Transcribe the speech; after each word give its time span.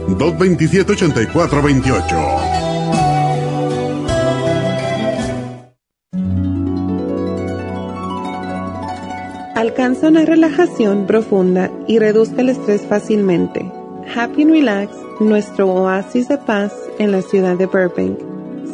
Alcanza 9.55 10.09
una 10.09 10.27
relajación 10.27 11.07
profunda 11.07 11.71
y 11.89 11.99
reduzca 11.99 12.43
el 12.43 12.51
estrés 12.51 12.83
fácilmente. 12.83 13.73
Happy 14.15 14.43
and 14.43 14.51
Relax, 14.51 14.93
nuestro 15.21 15.69
oasis 15.69 16.29
de 16.29 16.37
paz 16.37 16.75
en 16.99 17.11
la 17.11 17.23
ciudad 17.23 17.57
de 17.57 17.65
Burbank, 17.65 18.19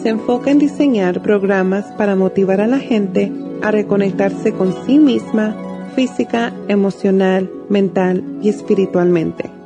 se 0.02 0.08
enfoca 0.08 0.50
en 0.50 0.58
diseñar 0.58 1.22
programas 1.22 1.84
para 1.92 2.16
motivar 2.16 2.60
a 2.60 2.66
la 2.66 2.80
gente 2.80 3.30
a 3.62 3.70
reconectarse 3.70 4.52
con 4.52 4.74
sí 4.84 4.98
misma, 4.98 5.54
física, 5.94 6.52
emocional, 6.66 7.48
mental 7.68 8.24
y 8.42 8.48
espiritualmente. 8.48 9.59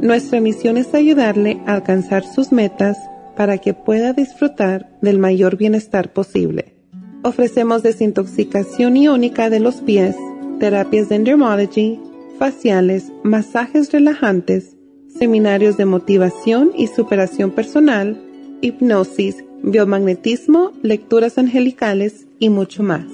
Nuestra 0.00 0.40
misión 0.40 0.76
es 0.76 0.94
ayudarle 0.94 1.60
a 1.66 1.74
alcanzar 1.74 2.24
sus 2.24 2.52
metas 2.52 2.96
para 3.34 3.58
que 3.58 3.74
pueda 3.74 4.12
disfrutar 4.12 4.96
del 5.00 5.18
mayor 5.18 5.56
bienestar 5.56 6.12
posible. 6.12 6.76
Ofrecemos 7.22 7.82
desintoxicación 7.82 8.96
iónica 8.96 9.50
de 9.50 9.58
los 9.60 9.76
pies, 9.76 10.16
terapias 10.60 11.08
de 11.08 11.16
endermology, 11.16 11.98
faciales, 12.38 13.10
masajes 13.22 13.90
relajantes, 13.90 14.76
seminarios 15.18 15.78
de 15.78 15.86
motivación 15.86 16.72
y 16.76 16.88
superación 16.88 17.50
personal, 17.50 18.22
hipnosis, 18.60 19.42
biomagnetismo, 19.62 20.72
lecturas 20.82 21.38
angelicales 21.38 22.26
y 22.38 22.50
mucho 22.50 22.82
más. 22.82 23.06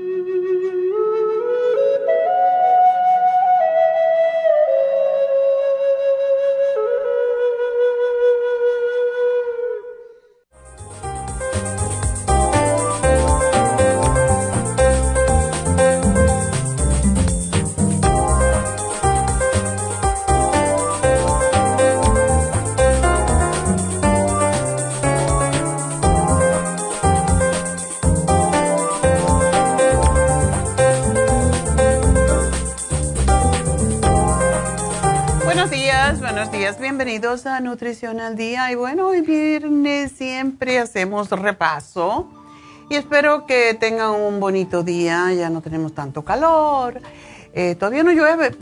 Nutrición 37.45 38.19
al 38.19 38.35
Día. 38.35 38.69
Y 38.69 38.75
bueno, 38.75 39.07
hoy 39.07 39.21
viernes 39.21 40.11
siempre 40.11 40.77
hacemos 40.77 41.29
repaso. 41.29 42.27
Y 42.89 42.95
espero 42.95 43.45
que 43.45 43.75
tengan 43.79 44.11
un 44.11 44.41
bonito 44.41 44.83
día. 44.83 45.31
Ya 45.33 45.49
no 45.49 45.61
tenemos 45.61 45.93
tanto 45.93 46.25
calor. 46.25 46.99
Eh, 47.53 47.75
todavía 47.75 48.03
no 48.03 48.11
llueve. 48.11 48.57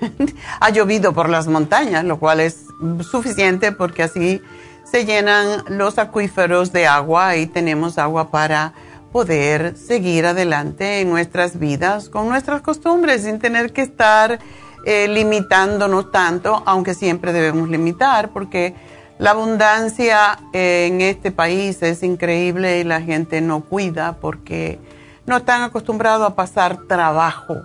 ha 0.60 0.70
llovido 0.70 1.12
por 1.12 1.28
las 1.28 1.48
montañas, 1.48 2.04
lo 2.04 2.20
cual 2.20 2.38
es 2.38 2.66
suficiente 3.10 3.72
porque 3.72 4.04
así 4.04 4.40
se 4.84 5.04
llenan 5.04 5.64
los 5.68 5.98
acuíferos 5.98 6.72
de 6.72 6.86
agua 6.86 7.36
y 7.36 7.46
tenemos 7.46 7.98
agua 7.98 8.30
para 8.30 8.74
poder 9.10 9.76
seguir 9.76 10.24
adelante 10.24 11.00
en 11.00 11.10
nuestras 11.10 11.58
vidas 11.58 12.08
con 12.08 12.28
nuestras 12.28 12.62
costumbres 12.62 13.22
sin 13.22 13.40
tener 13.40 13.72
que 13.72 13.82
estar 13.82 14.38
eh, 14.84 15.08
limitándonos 15.08 16.10
tanto, 16.10 16.62
aunque 16.66 16.94
siempre 16.94 17.32
debemos 17.32 17.68
limitar, 17.68 18.30
porque 18.30 18.74
la 19.18 19.32
abundancia 19.32 20.38
en 20.52 21.00
este 21.00 21.30
país 21.30 21.82
es 21.82 22.02
increíble 22.02 22.80
y 22.80 22.84
la 22.84 23.02
gente 23.02 23.40
no 23.40 23.60
cuida 23.62 24.16
porque 24.20 24.78
no 25.26 25.36
están 25.36 25.62
acostumbrados 25.62 26.26
a 26.26 26.34
pasar 26.34 26.86
trabajo. 26.88 27.56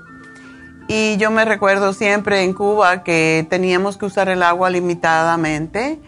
Y 0.87 1.17
yo 1.17 1.31
me 1.31 1.45
recuerdo 1.45 1.93
siempre 1.93 2.43
en 2.43 2.53
Cuba 2.53 3.03
que 3.03 3.47
teníamos 3.49 3.97
que 3.97 4.05
usar 4.05 4.29
el 4.29 4.43
agua 4.43 4.69
limitadamente. 4.69 5.99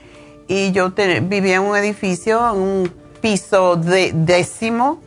Y 0.47 0.71
yo 0.71 0.91
vivía 1.23 1.55
en 1.55 1.63
un 1.63 1.75
edificio, 1.75 2.47
en 2.51 2.61
un 2.61 2.93
piso 3.21 3.75
de, 3.75 4.11
décimo. 4.13 5.01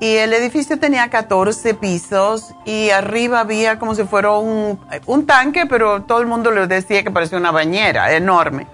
Y 0.00 0.16
el 0.16 0.32
edificio 0.32 0.78
tenía 0.78 1.10
14 1.10 1.74
pisos 1.74 2.54
y 2.64 2.90
arriba 2.90 3.40
había 3.40 3.80
como 3.80 3.96
si 3.96 4.04
fuera 4.04 4.30
un, 4.30 4.78
tanque, 5.26 5.66
pero 5.66 6.02
todo 6.02 6.20
el 6.20 6.26
mundo 6.26 6.52
le 6.52 6.68
decía 6.68 7.02
que 7.02 7.10
parecía 7.10 7.36
una 7.36 7.50
bañera 7.50 8.12
enorme. 8.12 8.68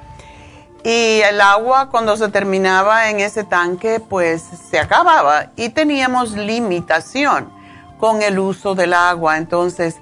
Y 0.85 1.23
el 1.23 1.41
agua 1.41 1.89
cuando 1.89 2.15
se 2.19 2.29
terminaba 2.29 3.09
en 3.09 3.21
ese 3.21 3.43
tanque, 3.43 4.01
pues 4.01 4.43
se 4.71 4.79
acababa 4.79 5.47
y 5.57 5.71
teníamos 5.71 6.33
limitación 6.33 7.51
con 7.99 8.21
el 8.21 8.39
uso 8.39 8.75
del 8.75 8.93
agua. 8.93 9.39
Entonces, 9.39 9.97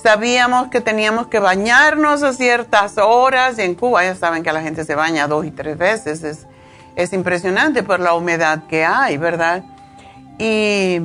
sabíamos 0.00 0.68
que 0.68 0.80
teníamos 0.80 1.26
que 1.26 1.40
bañarnos 1.40 2.22
a 2.22 2.32
ciertas 2.32 2.98
horas 2.98 3.58
y 3.58 3.62
en 3.62 3.74
Cuba 3.74 4.04
ya 4.04 4.14
saben 4.14 4.44
que 4.44 4.52
la 4.52 4.62
gente 4.62 4.84
se 4.84 4.94
baña 4.94 5.26
dos 5.26 5.44
y 5.44 5.50
tres 5.50 5.76
veces. 5.76 6.22
Es, 6.22 6.46
es 6.94 7.12
impresionante 7.12 7.82
por 7.82 7.98
la 7.98 8.14
humedad 8.14 8.62
que 8.68 8.84
hay, 8.84 9.16
¿verdad? 9.16 9.64
Y 10.38 11.00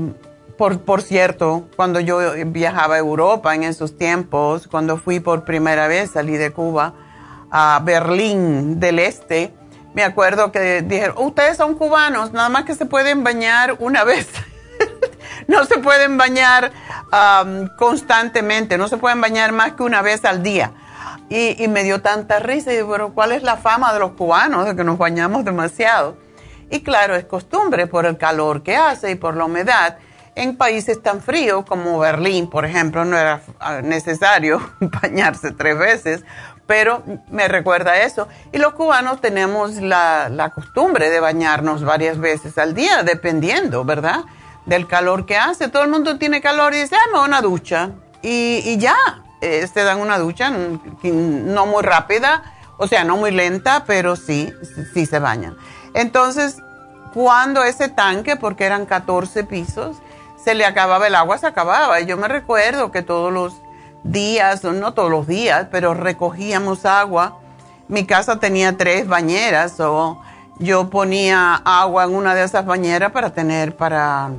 por, 0.58 0.80
por 0.82 1.02
cierto, 1.02 1.68
cuando 1.76 2.00
yo 2.00 2.20
viajaba 2.48 2.96
a 2.96 3.00
Europa 3.00 3.56
en 3.56 3.64
esos 3.64 3.98
tiempos, 3.98 4.68
cuando 4.68 4.98
fui 4.98 5.20
por 5.20 5.44
primera 5.44 5.88
vez, 5.88 6.12
salí 6.12 6.38
de 6.38 6.52
Cuba, 6.52 6.94
a 7.52 7.82
Berlín 7.84 8.80
del 8.80 9.00
Este, 9.00 9.54
me 9.94 10.04
acuerdo 10.04 10.52
que 10.52 10.82
dijeron, 10.82 11.16
ustedes 11.20 11.58
son 11.58 11.76
cubanos, 11.76 12.32
nada 12.34 12.50
más 12.50 12.66
que 12.66 12.76
se 12.76 12.86
pueden 12.86 13.24
bañar 13.24 13.78
una 13.80 14.04
vez. 14.04 14.28
no 15.48 15.66
se 15.66 15.78
pueden 15.78 16.18
bañar 16.18 16.72
constantemente, 17.78 18.78
no 18.78 18.88
se 18.88 18.98
pueden 18.98 19.22
bañar 19.22 19.52
más 19.52 19.74
que 19.74 19.84
una 19.84 20.02
vez 20.02 20.26
al 20.26 20.42
día. 20.42 20.72
Y, 21.30 21.68
me 21.68 21.84
dio 21.84 22.02
tanta 22.02 22.40
risa, 22.40 22.72
y 22.72 22.78
dije, 22.78 22.88
pero 22.90 23.14
¿cuál 23.14 23.32
es 23.32 23.44
la 23.44 23.58
fama 23.58 23.94
de 23.94 24.00
los 24.00 24.12
cubanos 24.12 24.66
de 24.66 24.76
que 24.76 24.84
nos 24.84 24.98
bañamos 24.98 25.46
demasiado? 25.46 26.16
Y 26.70 26.82
claro, 26.82 27.16
es 27.16 27.26
costumbre 27.26 27.88
por 27.88 28.06
el 28.06 28.18
calor 28.18 28.64
que 28.64 28.76
hace 28.76 29.12
y 29.12 29.16
por 29.16 29.36
la 29.36 29.46
humedad. 29.46 29.98
En 30.36 30.58
países 30.58 31.02
tan 31.04 31.22
fríos 31.22 31.64
como 31.66 32.00
Berlín, 32.00 32.50
por 32.50 32.66
ejemplo, 32.66 33.06
no 33.06 33.18
era 33.18 33.42
necesario 33.84 34.60
bañarse 34.80 35.52
tres 35.52 35.78
veces, 35.78 36.24
pero 36.66 37.04
me 37.30 37.48
recuerda 37.48 38.02
eso. 38.02 38.28
Y 38.52 38.58
los 38.58 38.74
cubanos 38.74 39.22
tenemos 39.22 39.76
la, 39.76 40.52
costumbre 40.56 41.10
de 41.10 41.20
bañarnos 41.20 41.84
varias 41.84 42.18
veces 42.18 42.58
al 42.58 42.74
día, 42.74 43.04
dependiendo, 43.04 43.84
¿verdad? 43.86 44.22
Del 44.66 44.88
calor 44.88 45.26
que 45.26 45.38
hace. 45.38 45.68
Todo 45.68 45.84
el 45.84 45.90
mundo 45.90 46.18
tiene 46.18 46.42
calor 46.42 46.74
y 46.74 46.82
dice, 46.82 46.96
ah, 46.96 47.22
una 47.24 47.42
ducha. 47.42 47.92
Y, 48.22 48.78
ya, 48.78 48.96
eh, 49.42 49.68
se 49.72 49.84
dan 49.84 50.00
una 50.00 50.18
ducha 50.18 50.50
no 51.04 51.66
muy 51.66 51.84
rápida, 51.84 52.42
o 52.78 52.88
sea, 52.88 53.04
no 53.04 53.18
muy 53.18 53.32
lenta, 53.32 53.84
pero 53.86 54.16
sí, 54.16 54.52
sí 54.94 55.06
se 55.06 55.20
bañan. 55.20 55.58
Entonces, 55.94 56.62
cuando 57.14 57.64
ese 57.64 57.90
tanque, 57.90 58.36
porque 58.36 58.66
eran 58.66 58.86
14 58.86 59.44
pisos, 59.44 59.98
se 60.44 60.56
le 60.56 60.66
acababa 60.66 61.08
el 61.08 61.16
agua, 61.16 61.38
se 61.38 61.48
acababa. 61.48 62.00
Yo 62.02 62.18
me 62.18 62.28
recuerdo 62.28 62.92
que 62.92 63.02
todos 63.02 63.32
los 63.32 63.54
días, 64.04 64.64
no 64.64 64.94
todos 64.94 65.10
los 65.10 65.28
días, 65.28 65.68
pero 65.72 65.94
recogíamos 65.94 66.86
agua. 66.86 67.40
Mi 67.88 68.06
casa 68.06 68.40
tenía 68.40 68.78
tres 68.78 69.08
bañeras 69.08 69.80
o 69.80 70.22
yo 70.60 70.90
ponía 70.90 71.56
agua 71.56 72.06
en 72.06 72.16
una 72.16 72.36
de 72.36 72.44
esas 72.44 72.66
bañeras 72.66 73.12
para 73.12 73.32
tener 73.32 73.76
para 73.76 74.32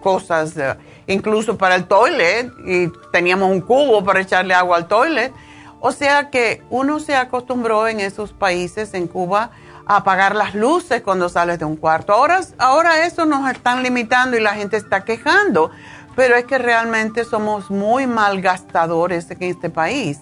cosas, 0.00 0.56
eh, 0.56 0.76
incluso 1.06 1.58
para 1.58 1.74
el 1.74 1.86
toilet, 1.86 2.50
y 2.64 2.90
teníamos 3.12 3.50
un 3.50 3.60
cubo 3.60 4.04
para 4.04 4.20
echarle 4.20 4.54
agua 4.54 4.76
al 4.76 4.88
toilet. 4.88 5.32
O 5.80 5.92
sea 5.92 6.30
que 6.30 6.62
uno 6.70 7.00
se 7.00 7.16
acostumbró 7.16 7.86
en 7.88 8.00
esos 8.00 8.32
países, 8.32 8.94
en 8.94 9.06
Cuba, 9.06 9.50
apagar 9.86 10.34
las 10.34 10.54
luces 10.54 11.02
cuando 11.02 11.28
sales 11.28 11.58
de 11.58 11.64
un 11.64 11.76
cuarto. 11.76 12.12
Ahora, 12.12 12.40
ahora 12.58 13.06
eso 13.06 13.24
nos 13.24 13.50
están 13.50 13.82
limitando 13.82 14.36
y 14.36 14.40
la 14.40 14.54
gente 14.54 14.76
está 14.76 15.04
quejando 15.04 15.70
pero 16.16 16.34
es 16.34 16.46
que 16.46 16.58
realmente 16.58 17.24
somos 17.24 17.70
muy 17.70 18.08
malgastadores 18.08 19.30
en 19.30 19.42
este 19.42 19.70
país. 19.70 20.18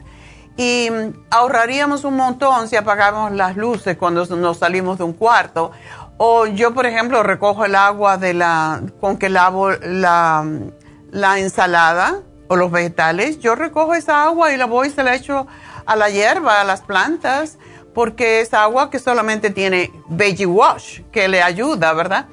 Y 0.57 0.89
ahorraríamos 1.31 2.05
un 2.05 2.17
montón 2.17 2.69
si 2.69 2.77
apagamos 2.77 3.33
las 3.33 3.57
luces 3.57 3.97
cuando 3.97 4.27
nos 4.27 4.59
salimos 4.59 4.99
de 4.99 5.05
un 5.05 5.13
cuarto. 5.15 5.71
O 6.17 6.47
yo, 6.47 6.75
por 6.75 6.87
ejemplo, 6.87 7.23
recojo 7.23 7.65
el 7.65 7.75
agua 7.75 8.19
de 8.19 8.35
la, 8.35 8.83
con 9.01 9.17
que 9.17 9.29
lavo 9.29 9.71
la, 9.71 10.47
la 11.11 11.39
ensalada 11.39 12.21
o 12.49 12.57
los 12.57 12.71
vegetales. 12.71 13.39
Yo 13.39 13.55
recojo 13.55 13.95
esa 13.95 14.25
agua 14.25 14.53
y 14.53 14.57
la 14.57 14.67
voy 14.67 14.89
y 14.89 14.91
se 14.91 15.03
la 15.03 15.15
echo 15.15 15.47
a 15.87 15.97
la 15.97 16.11
hierba, 16.11 16.61
a 16.61 16.65
las 16.65 16.83
plantas, 16.83 17.59
porque 17.95 18.41
es 18.41 18.53
agua 18.53 18.91
que 18.91 18.99
solamente 18.99 19.51
tiene 19.51 19.93
veggie 20.09 20.47
wash, 20.47 21.01
que 21.13 21.29
le 21.29 21.43
ayuda, 21.43 21.93
¿verdad? 21.93 22.27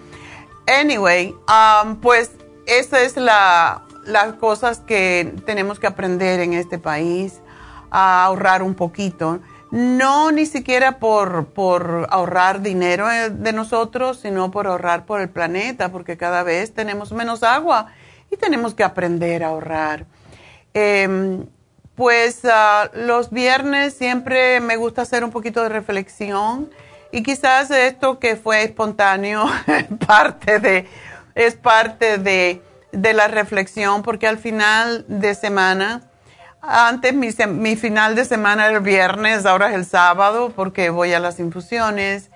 Anyway, 0.67 1.35
um, 1.47 1.97
pues 1.97 2.31
esa 2.65 3.01
es 3.01 3.15
la, 3.17 3.83
las 4.05 4.33
cosas 4.33 4.79
que 4.79 5.33
tenemos 5.45 5.79
que 5.79 5.87
aprender 5.87 6.39
en 6.39 6.53
este 6.53 6.79
país, 6.79 7.41
a 7.91 8.25
ahorrar 8.25 8.63
un 8.63 8.73
poquito. 8.73 9.39
No 9.69 10.31
ni 10.31 10.45
siquiera 10.45 10.99
por, 10.99 11.47
por 11.47 12.07
ahorrar 12.09 12.61
dinero 12.61 13.09
eh, 13.09 13.29
de 13.29 13.53
nosotros, 13.53 14.19
sino 14.19 14.51
por 14.51 14.67
ahorrar 14.67 15.05
por 15.05 15.21
el 15.21 15.29
planeta, 15.29 15.91
porque 15.91 16.17
cada 16.17 16.43
vez 16.43 16.73
tenemos 16.73 17.11
menos 17.11 17.43
agua 17.43 17.87
y 18.29 18.37
tenemos 18.37 18.73
que 18.73 18.83
aprender 18.83 19.43
a 19.43 19.47
ahorrar. 19.47 20.05
Em, 20.73 21.45
pues 21.95 22.41
ah, 22.45 22.89
los 22.93 23.31
viernes 23.31 23.93
siempre 23.93 24.59
me 24.59 24.75
gusta 24.75 25.03
hacer 25.03 25.23
un 25.23 25.31
poquito 25.31 25.63
de 25.63 25.69
reflexión 25.69 26.69
y 27.11 27.23
quizás 27.23 27.69
esto 27.71 28.19
que 28.19 28.35
fue 28.35 28.63
espontáneo 28.63 29.45
parte 30.07 30.59
de 30.59 30.87
es 31.35 31.55
parte 31.55 32.17
de, 32.17 32.61
la 32.91 33.27
reflexión 33.27 34.03
porque 34.03 34.27
al 34.27 34.37
final 34.37 35.05
de 35.07 35.33
semana, 35.33 36.01
antes 36.61 37.13
mi, 37.13 37.29
mi, 37.47 37.75
final 37.75 38.15
de 38.15 38.25
semana 38.25 38.67
era 38.67 38.77
el 38.77 38.83
viernes, 38.83 39.45
ahora 39.45 39.69
es 39.69 39.75
el 39.75 39.85
sábado 39.85 40.51
porque 40.55 40.89
voy 40.89 41.13
a 41.13 41.19
las 41.19 41.39
infusiones 41.39 42.29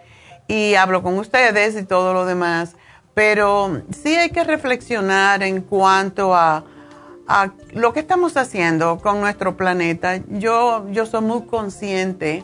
y 0.48 0.76
hablo 0.76 1.04
con 1.04 1.18
ustedes 1.18 1.76
y 1.76 1.84
todo 1.84 2.14
lo 2.14 2.26
demás. 2.26 2.76
Pero 3.14 3.82
sí 3.92 4.16
hay 4.16 4.30
que 4.30 4.44
reflexionar 4.44 5.44
en 5.44 5.62
cuanto 5.62 6.36
a, 6.36 6.66
lo 7.72 7.94
que 7.94 8.00
estamos 8.00 8.38
haciendo 8.38 8.98
con 9.00 9.20
nuestro 9.20 9.58
planeta. 9.58 10.22
Yo, 10.30 10.86
yo 10.92 11.06
soy 11.06 11.22
muy 11.22 11.44
consciente 11.46 12.44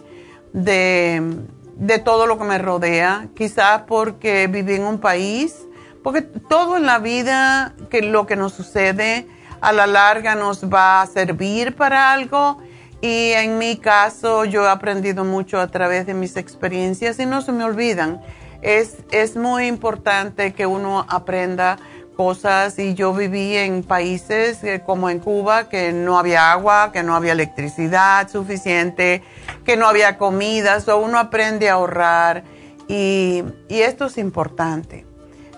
de, 0.53 1.37
de 1.75 1.99
todo 1.99 2.27
lo 2.27 2.37
que 2.37 2.43
me 2.45 2.57
rodea, 2.57 3.27
quizás 3.35 3.83
porque 3.87 4.47
viví 4.47 4.75
en 4.75 4.83
un 4.83 4.99
país 4.99 5.67
porque 6.03 6.21
todo 6.21 6.77
en 6.77 6.85
la 6.85 6.99
vida, 6.99 7.75
que 7.89 8.01
lo 8.01 8.25
que 8.25 8.35
nos 8.35 8.53
sucede 8.53 9.27
a 9.61 9.71
la 9.71 9.85
larga 9.85 10.35
nos 10.35 10.65
va 10.65 11.01
a 11.01 11.07
servir 11.07 11.75
para 11.75 12.11
algo. 12.11 12.57
Y 13.01 13.31
en 13.31 13.57
mi 13.57 13.77
caso 13.77 14.45
yo 14.45 14.65
he 14.65 14.69
aprendido 14.69 15.23
mucho 15.23 15.59
a 15.59 15.67
través 15.67 16.05
de 16.05 16.13
mis 16.13 16.37
experiencias 16.37 17.19
y 17.19 17.25
no 17.25 17.41
se 17.41 17.51
me 17.51 17.63
olvidan. 17.63 18.21
Es, 18.61 18.97
es 19.11 19.35
muy 19.35 19.67
importante 19.67 20.53
que 20.53 20.65
uno 20.65 21.05
aprenda 21.09 21.77
cosas 22.21 22.77
y 22.77 22.93
yo 22.93 23.15
viví 23.15 23.57
en 23.57 23.81
países 23.81 24.63
eh, 24.63 24.83
como 24.85 25.09
en 25.09 25.17
Cuba 25.17 25.69
que 25.69 25.91
no 25.91 26.19
había 26.19 26.51
agua, 26.51 26.91
que 26.91 27.01
no 27.01 27.15
había 27.15 27.31
electricidad 27.31 28.29
suficiente, 28.29 29.23
que 29.65 29.75
no 29.75 29.87
había 29.87 30.19
comida, 30.19 30.79
so 30.81 30.99
uno 30.99 31.17
aprende 31.17 31.67
a 31.67 31.73
ahorrar 31.73 32.43
y, 32.87 33.43
y 33.69 33.79
esto 33.79 34.05
es 34.05 34.19
importante 34.19 35.03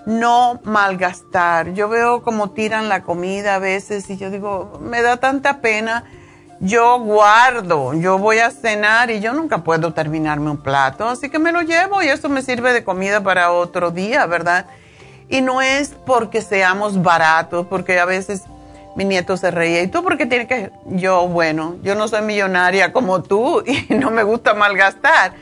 no 0.06 0.60
malgastar. 0.64 1.74
Yo 1.74 1.90
veo 1.90 2.22
cómo 2.22 2.50
tiran 2.52 2.88
la 2.88 3.02
comida 3.02 3.56
a 3.56 3.58
veces 3.58 4.08
y 4.08 4.16
yo 4.16 4.30
digo, 4.30 4.80
me 4.80 5.02
da 5.02 5.18
tanta 5.18 5.60
pena. 5.60 6.04
Yo 6.60 6.98
guardo, 6.98 7.92
yo 7.92 8.16
voy 8.16 8.38
a 8.38 8.50
cenar 8.50 9.10
y 9.10 9.20
yo 9.20 9.34
nunca 9.34 9.58
puedo 9.64 9.92
terminarme 9.92 10.50
un 10.50 10.62
plato, 10.62 11.08
así 11.08 11.28
que 11.28 11.38
me 11.38 11.52
lo 11.52 11.60
llevo 11.60 12.02
y 12.02 12.08
eso 12.08 12.30
me 12.30 12.40
sirve 12.40 12.72
de 12.72 12.84
comida 12.84 13.22
para 13.22 13.52
otro 13.52 13.90
día, 13.90 14.24
¿verdad? 14.24 14.66
Y 15.28 15.40
no 15.40 15.62
es 15.62 15.90
porque 16.06 16.42
seamos 16.42 17.02
baratos, 17.02 17.66
porque 17.66 17.98
a 17.98 18.04
veces 18.04 18.42
mi 18.96 19.04
nieto 19.04 19.36
se 19.36 19.50
reía, 19.50 19.82
¿y 19.82 19.88
tú 19.88 20.02
por 20.02 20.16
qué 20.16 20.26
tienes 20.26 20.46
que...? 20.46 20.70
Yo, 20.86 21.26
bueno, 21.28 21.76
yo 21.82 21.94
no 21.94 22.06
soy 22.08 22.22
millonaria 22.22 22.92
como 22.92 23.22
tú 23.22 23.62
y 23.66 23.94
no 23.94 24.10
me 24.10 24.22
gusta 24.22 24.54
malgastar, 24.54 25.34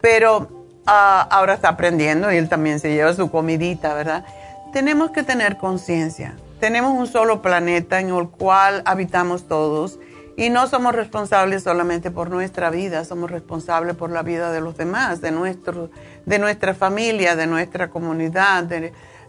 pero 0.00 0.60
Ah, 0.92 1.28
ahora 1.30 1.54
está 1.54 1.68
aprendiendo 1.68 2.32
y 2.32 2.36
él 2.36 2.48
también 2.48 2.80
se 2.80 2.92
lleva 2.92 3.14
su 3.14 3.30
comidita, 3.30 3.94
¿verdad? 3.94 4.24
Tenemos 4.72 5.12
que 5.12 5.22
tener 5.22 5.56
conciencia. 5.56 6.34
Tenemos 6.58 6.98
un 6.98 7.06
solo 7.06 7.42
planeta 7.42 8.00
en 8.00 8.08
el 8.08 8.28
cual 8.28 8.82
habitamos 8.84 9.46
todos 9.46 10.00
y 10.36 10.50
no 10.50 10.66
somos 10.66 10.94
responsables 10.94 11.62
solamente 11.62 12.10
por 12.10 12.30
nuestra 12.30 12.70
vida, 12.70 13.04
somos 13.04 13.30
responsables 13.30 13.94
por 13.94 14.10
la 14.10 14.22
vida 14.22 14.50
de 14.50 14.60
los 14.60 14.76
demás, 14.76 15.20
de, 15.20 15.30
nuestro, 15.30 15.90
de 16.26 16.38
nuestra 16.40 16.74
familia, 16.74 17.36
de 17.36 17.46
nuestra 17.46 17.88
comunidad, 17.90 18.64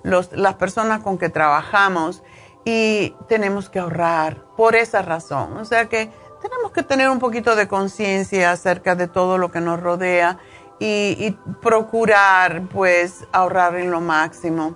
las 0.03 0.55
personas 0.55 1.01
con 1.01 1.17
que 1.17 1.29
trabajamos. 1.29 2.23
y 2.63 3.15
tenemos 3.27 3.69
que 3.69 3.79
ahorrar 3.79 4.45
por 4.55 4.75
esa 4.75 5.01
razón. 5.01 5.57
O 5.57 5.65
sea 5.65 5.89
que 5.89 6.11
tenemos 6.41 6.71
que 6.71 6.83
tener 6.83 7.09
un 7.09 7.19
poquito 7.19 7.55
de 7.55 7.67
conciencia 7.67 8.51
acerca 8.51 8.95
de 8.95 9.07
todo 9.07 9.37
lo 9.37 9.51
que 9.51 9.61
nos 9.61 9.79
rodea 9.79 10.39
y, 10.79 11.37
procurar 11.61 12.63
pues 12.73 13.23
ahorrar 13.31 13.75
en 13.75 13.91
lo 13.91 14.01
máximo. 14.01 14.75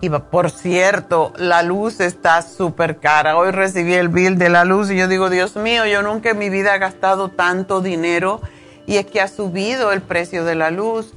Y 0.00 0.08
por 0.08 0.50
cierto, 0.50 1.32
la 1.36 1.62
luz 1.62 2.00
está 2.00 2.42
súper 2.42 2.98
cara. 2.98 3.36
Hoy 3.36 3.50
recibí 3.50 3.94
el 3.94 4.08
bill 4.08 4.36
de 4.38 4.48
la 4.48 4.64
luz 4.64 4.90
y 4.90 4.96
yo 4.96 5.06
digo, 5.06 5.30
Dios 5.30 5.56
mío, 5.56 5.86
yo 5.86 6.02
nunca 6.02 6.30
en 6.30 6.38
mi 6.38 6.48
vida 6.48 6.74
he 6.74 6.78
gastado 6.78 7.28
tanto 7.28 7.82
dinero 7.82 8.40
y 8.86 8.96
es 8.96 9.06
que 9.06 9.20
ha 9.20 9.28
subido 9.28 9.92
el 9.92 10.00
precio 10.00 10.44
de 10.44 10.54
la 10.54 10.70
luz. 10.70 11.14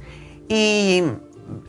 Y 0.48 1.02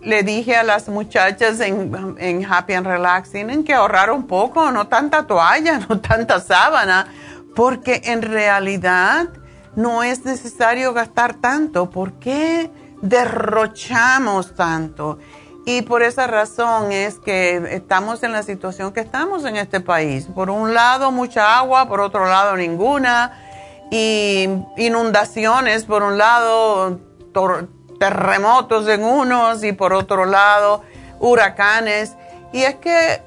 le 0.02 0.24
dije 0.24 0.56
a 0.56 0.64
las 0.64 0.90
muchachas 0.90 1.60
en, 1.60 2.46
Happy 2.46 2.74
and 2.74 2.88
Relaxing 2.88 3.64
que 3.64 3.74
ahorrar 3.74 4.12
un 4.12 4.28
poco, 4.28 4.72
no 4.72 4.88
tanta 4.88 5.28
toalla, 5.28 5.80
no 5.90 6.00
tanta 6.00 6.40
sábana, 6.40 7.08
porque 7.56 8.02
en 8.06 8.22
realidad 8.22 9.28
no 9.76 10.04
es 10.04 10.26
necesario 10.26 10.94
gastar 10.94 11.36
tanto. 11.36 11.90
¿Por 11.90 12.14
qué 12.14 12.72
derrochamos 13.02 14.56
tanto? 14.56 15.20
Y 15.66 15.82
por 15.82 16.02
esa 16.02 16.28
razón 16.28 16.92
es 16.94 17.20
que 17.20 17.58
estamos 17.72 18.24
en 18.24 18.32
la 18.32 18.42
situación 18.42 18.94
que 18.94 19.02
estamos 19.02 19.44
en 19.44 19.58
este 19.58 19.82
país. 19.82 20.26
Por 20.34 20.50
un 20.50 20.74
lado 20.74 21.12
mucha 21.12 21.58
agua, 21.58 21.90
por 21.90 22.00
otro 22.00 22.26
lado 22.26 22.56
ninguna. 22.56 23.44
Y 23.92 24.48
inundaciones, 24.78 25.86
por 25.86 26.04
un 26.04 26.18
lado 26.18 27.00
terremotos 28.00 28.88
en 28.88 29.04
unos 29.04 29.64
y 29.64 29.72
por 29.72 29.94
otro 29.94 30.26
lado 30.26 30.84
huracanes. 31.20 32.16
Y 32.54 32.64
es 32.64 32.76
que 32.76 33.22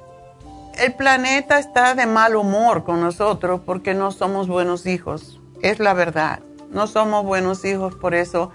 el 0.78 0.94
planeta 0.94 1.58
está 1.58 1.94
de 1.94 2.06
mal 2.06 2.36
humor 2.36 2.84
con 2.84 3.00
nosotros 3.00 3.60
porque 3.64 3.94
no 3.94 4.12
somos 4.12 4.48
buenos 4.48 4.86
hijos. 4.86 5.40
Es 5.62 5.78
la 5.78 5.92
verdad. 5.92 6.40
No 6.70 6.86
somos 6.86 7.24
buenos 7.24 7.64
hijos, 7.64 7.96
por 7.96 8.14
eso 8.14 8.52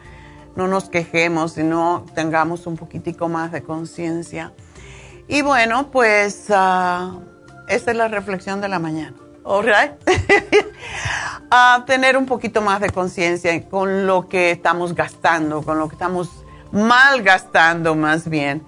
no 0.56 0.68
nos 0.68 0.90
quejemos, 0.90 1.54
sino 1.54 2.06
tengamos 2.16 2.66
un 2.66 2.78
poquitico 2.78 3.28
más 3.28 3.52
de 3.52 3.62
conciencia. 3.62 4.54
Y 5.28 5.42
bueno, 5.42 5.92
pues 5.92 6.46
uh, 6.50 7.20
esa 7.68 7.92
es 7.92 7.98
la 7.98 8.08
reflexión 8.08 8.62
de 8.62 8.70
la 8.70 8.80
mañana. 8.80 9.25
All 9.46 9.64
right? 9.64 9.92
a 11.52 11.84
tener 11.86 12.18
un 12.18 12.26
poquito 12.26 12.62
más 12.62 12.82
de 12.82 12.90
conciencia 12.90 13.64
con 13.70 14.08
lo 14.08 14.28
que 14.28 14.52
estamos 14.52 14.96
gastando, 14.96 15.62
con 15.62 15.78
lo 15.78 15.88
que 15.88 15.96
estamos 15.96 16.44
mal 16.72 17.22
gastando 17.22 17.96
más 17.96 18.28
bien. 18.28 18.64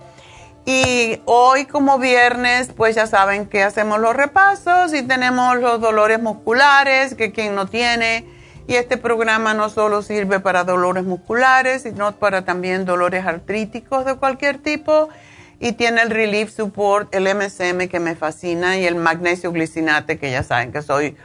Y 0.66 1.20
hoy 1.26 1.66
como 1.66 1.98
viernes, 1.98 2.72
pues 2.76 2.96
ya 2.96 3.08
saben 3.08 3.48
que 3.48 3.64
hacemos 3.64 4.00
los 4.00 4.16
repasos 4.16 4.94
y 4.94 5.02
tenemos 5.02 5.58
los 5.58 5.82
dolores 5.82 6.22
musculares, 6.22 7.16
que 7.16 7.32
quien 7.32 7.56
no 7.56 7.66
tiene 7.66 8.26
y 8.68 8.76
este 8.76 8.98
programa 8.98 9.54
no 9.54 9.70
solo 9.70 10.02
sirve 10.02 10.42
para 10.42 10.66
dolores 10.66 11.06
musculares, 11.06 11.84
sino 11.84 12.12
para 12.18 12.44
también 12.44 12.86
dolores 12.86 13.26
artríticos 13.26 14.06
de 14.06 14.16
cualquier 14.16 14.58
tipo. 14.58 15.10
Y 15.60 15.74
tiene 15.74 16.02
el 16.02 16.12
Relief 16.12 16.52
Support, 16.52 17.14
el 17.16 17.24
MSM 17.24 17.88
que 17.88 18.00
me 18.00 18.16
fascina 18.16 18.78
y 18.78 18.86
el 18.86 18.96
magnesio 18.96 19.52
glicinate, 19.52 20.20
que 20.20 20.32
ya 20.32 20.44
saben 20.44 20.72
que 20.72 20.82
soy 20.82 21.18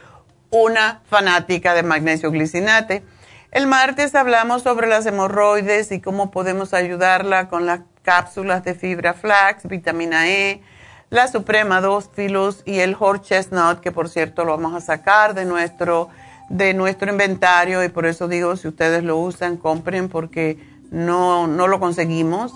una 0.51 1.03
fanática 1.09 1.75
de 1.75 1.83
magnesio 1.83 2.31
glicinate. 2.31 3.03
El 3.51 3.67
martes 3.67 4.15
hablamos 4.15 4.63
sobre 4.63 4.87
las 4.87 5.05
hemorroides 5.05 5.93
y 5.93 6.01
cómo 6.01 6.31
podemos 6.31 6.73
ayudarla 6.73 7.49
con 7.49 7.67
las 7.67 7.81
cápsulas 8.03 8.65
de 8.65 8.75
fibra 8.75 9.13
flax, 9.13 9.67
vitamina 9.69 10.29
E, 10.29 10.63
la 11.11 11.29
Suprema 11.29 11.83
2 11.83 12.11
filos 12.15 12.63
y 12.65 12.81
el 12.81 12.97
Horse 12.99 13.25
Chestnut, 13.25 13.81
que 13.81 13.93
por 13.93 14.09
cierto 14.09 14.47
lo 14.47 14.57
vamos 14.57 14.75
a 14.75 14.81
sacar 14.81 15.35
de 15.35 15.45
nuestro 15.45 16.09
de 16.49 16.75
nuestro 16.75 17.11
inventario 17.11 17.83
y 17.83 17.89
por 17.89 18.05
eso 18.05 18.29
digo, 18.29 18.57
si 18.57 18.69
ustedes 18.69 19.03
lo 19.05 19.17
usan, 19.17 19.57
compren 19.57 20.09
porque 20.09 20.59
no, 20.91 21.47
no 21.47 21.67
lo 21.67 21.81
conseguimos. 21.81 22.53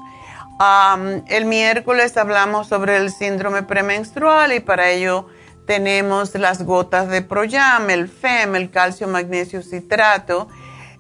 El 1.29 1.45
miércoles 1.45 2.17
hablamos 2.17 2.69
sobre 2.69 2.97
el 2.97 3.11
síndrome 3.11 3.63
premenstrual 3.63 4.53
y 4.53 4.61
para 4.61 4.91
ello 4.91 5.27
tenemos 5.67 6.35
las 6.35 6.63
gotas 6.63 7.09
de 7.09 7.23
Proyam, 7.23 7.91
el 7.91 8.09
FEM, 8.09 8.57
el 8.57 8.71
calcio 8.71 9.09
magnesio 9.09 9.63
citrato. 9.63 10.49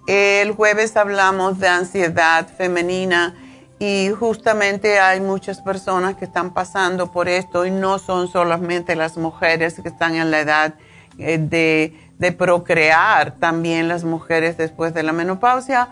El 0.06 0.52
jueves 0.52 0.96
hablamos 0.96 1.58
de 1.58 1.68
ansiedad 1.68 2.46
femenina 2.48 3.34
y 3.78 4.10
justamente 4.18 5.00
hay 5.00 5.20
muchas 5.20 5.60
personas 5.60 6.16
que 6.16 6.24
están 6.24 6.54
pasando 6.54 7.10
por 7.10 7.28
esto 7.28 7.66
y 7.66 7.70
no 7.70 7.98
son 7.98 8.28
solamente 8.28 8.96
las 8.96 9.16
mujeres 9.16 9.80
que 9.80 9.88
están 9.88 10.14
en 10.14 10.30
la 10.30 10.40
edad 10.40 10.74
eh, 11.18 11.38
de 11.38 12.06
de 12.18 12.32
procrear. 12.32 13.32
También 13.38 13.88
las 13.88 14.04
mujeres 14.04 14.56
después 14.56 14.94
de 14.94 15.02
la 15.02 15.12
menopausia 15.12 15.88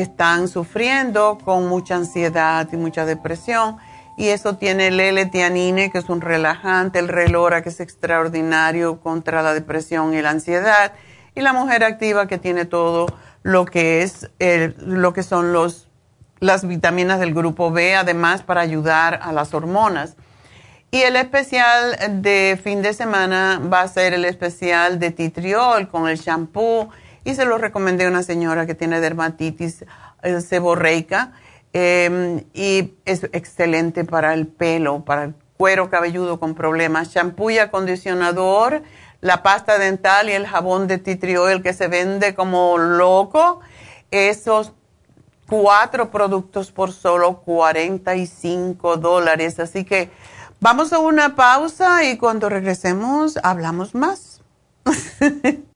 están 0.00 0.48
sufriendo 0.48 1.38
con 1.44 1.68
mucha 1.68 1.96
ansiedad 1.96 2.68
y 2.72 2.76
mucha 2.76 3.04
depresión. 3.04 3.78
Y 4.16 4.28
eso 4.28 4.56
tiene 4.56 4.88
el 4.88 4.98
L-tianine, 4.98 5.90
que 5.90 5.98
es 5.98 6.08
un 6.08 6.20
relajante, 6.20 6.98
el 6.98 7.08
Relora, 7.08 7.62
que 7.62 7.68
es 7.68 7.80
extraordinario 7.80 9.00
contra 9.00 9.42
la 9.42 9.52
depresión 9.52 10.14
y 10.14 10.22
la 10.22 10.30
ansiedad, 10.30 10.92
y 11.34 11.42
la 11.42 11.52
mujer 11.52 11.84
activa, 11.84 12.26
que 12.26 12.38
tiene 12.38 12.64
todo 12.64 13.06
lo 13.42 13.66
que 13.66 14.02
es 14.02 14.30
lo 14.38 15.12
que 15.12 15.22
son 15.22 15.52
los, 15.52 15.88
las 16.40 16.66
vitaminas 16.66 17.20
del 17.20 17.34
grupo 17.34 17.70
B, 17.70 17.94
además 17.94 18.42
para 18.42 18.62
ayudar 18.62 19.20
a 19.22 19.32
las 19.32 19.52
hormonas. 19.52 20.16
Y 20.90 21.02
el 21.02 21.16
especial 21.16 22.22
de 22.22 22.58
fin 22.62 22.80
de 22.80 22.94
semana 22.94 23.60
va 23.70 23.82
a 23.82 23.88
ser 23.88 24.14
el 24.14 24.24
especial 24.24 24.98
de 24.98 25.10
titriol 25.10 25.88
con 25.88 26.08
el 26.08 26.16
shampoo. 26.16 26.88
Y 27.26 27.34
se 27.34 27.44
lo 27.44 27.58
recomendé 27.58 28.06
a 28.06 28.08
una 28.08 28.22
señora 28.22 28.66
que 28.66 28.76
tiene 28.76 29.00
dermatitis 29.00 29.84
eh, 30.22 30.40
seborreica. 30.40 31.32
Em, 31.72 32.44
y 32.54 32.94
es 33.04 33.24
excelente 33.24 34.04
para 34.04 34.32
el 34.32 34.46
pelo, 34.46 35.04
para 35.04 35.24
el 35.24 35.34
cuero 35.56 35.90
cabelludo 35.90 36.38
con 36.38 36.54
problemas. 36.54 37.08
Shampoo 37.08 37.50
y 37.50 37.58
acondicionador, 37.58 38.82
la 39.20 39.42
pasta 39.42 39.76
dental 39.76 40.28
y 40.28 40.32
el 40.34 40.46
jabón 40.46 40.86
de 40.86 40.98
titriol 40.98 41.64
que 41.64 41.72
se 41.72 41.88
vende 41.88 42.36
como 42.36 42.78
loco. 42.78 43.58
Esos 44.12 44.72
cuatro 45.48 46.12
productos 46.12 46.70
por 46.70 46.92
solo 46.92 47.40
45 47.40 48.98
dólares. 48.98 49.58
Así 49.58 49.84
que 49.84 50.10
Vamos 50.58 50.94
a 50.94 50.98
una 51.00 51.36
pausa 51.36 52.04
y 52.04 52.16
cuando 52.16 52.48
regresemos 52.48 53.38
hablamos 53.42 53.94
más. 53.94 54.40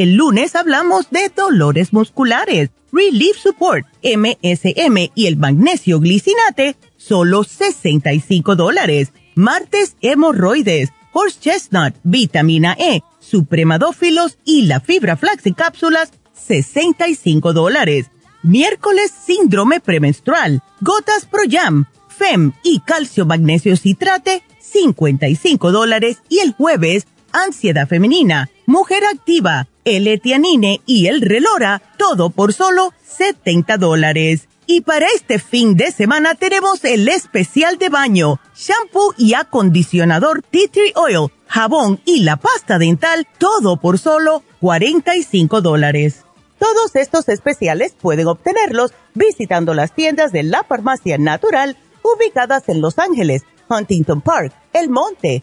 El 0.00 0.14
lunes 0.14 0.56
hablamos 0.56 1.10
de 1.10 1.28
dolores 1.28 1.92
musculares, 1.92 2.70
Relief 2.90 3.36
Support, 3.36 3.86
MSM 4.02 5.10
y 5.14 5.26
el 5.26 5.36
magnesio 5.36 6.00
glicinate, 6.00 6.74
solo 6.96 7.44
65 7.44 8.56
dólares. 8.56 9.12
Martes, 9.34 9.96
hemorroides, 10.00 10.88
horse 11.12 11.38
chestnut, 11.38 11.94
vitamina 12.02 12.74
E, 12.78 13.02
supremadófilos 13.18 14.38
y 14.46 14.62
la 14.62 14.80
fibra 14.80 15.18
flax 15.18 15.44
en 15.44 15.52
cápsulas, 15.52 16.12
65 16.32 17.52
dólares. 17.52 18.06
Miércoles, 18.42 19.12
síndrome 19.26 19.80
premenstrual, 19.80 20.62
gotas 20.80 21.26
Pro 21.26 21.42
Jam, 21.46 21.84
FEM 22.08 22.52
y 22.62 22.80
calcio 22.80 23.26
magnesio 23.26 23.76
citrate, 23.76 24.42
55 24.60 25.72
dólares. 25.72 26.22
Y 26.30 26.38
el 26.38 26.52
jueves, 26.52 27.06
ansiedad 27.32 27.86
femenina, 27.86 28.48
mujer 28.64 29.04
activa, 29.04 29.68
L-etianine 29.84 30.80
y 30.86 31.06
el 31.06 31.20
relora, 31.20 31.82
todo 31.98 32.30
por 32.30 32.52
solo 32.52 32.92
70 33.06 33.76
dólares. 33.76 34.48
Y 34.66 34.82
para 34.82 35.06
este 35.08 35.38
fin 35.38 35.76
de 35.76 35.90
semana 35.90 36.34
tenemos 36.34 36.84
el 36.84 37.08
especial 37.08 37.76
de 37.78 37.88
baño, 37.88 38.38
shampoo 38.56 39.14
y 39.18 39.34
acondicionador 39.34 40.42
Tea 40.48 40.68
Tree 40.70 40.92
Oil, 40.94 41.32
jabón 41.48 42.00
y 42.04 42.20
la 42.20 42.36
pasta 42.36 42.78
dental, 42.78 43.26
todo 43.38 43.78
por 43.78 43.98
solo 43.98 44.44
45 44.60 45.60
dólares. 45.60 46.24
Todos 46.60 46.94
estos 46.94 47.28
especiales 47.28 47.94
pueden 48.00 48.28
obtenerlos 48.28 48.92
visitando 49.14 49.74
las 49.74 49.94
tiendas 49.94 50.30
de 50.30 50.42
la 50.42 50.62
farmacia 50.62 51.18
natural 51.18 51.76
ubicadas 52.02 52.68
en 52.68 52.80
Los 52.80 52.98
Ángeles, 52.98 53.42
Huntington 53.68 54.20
Park, 54.20 54.52
El 54.72 54.90
Monte, 54.90 55.42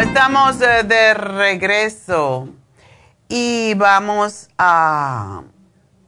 Estamos 0.00 0.60
de 0.60 1.14
regreso 1.14 2.48
y 3.28 3.74
vamos 3.74 4.48
a, 4.56 5.42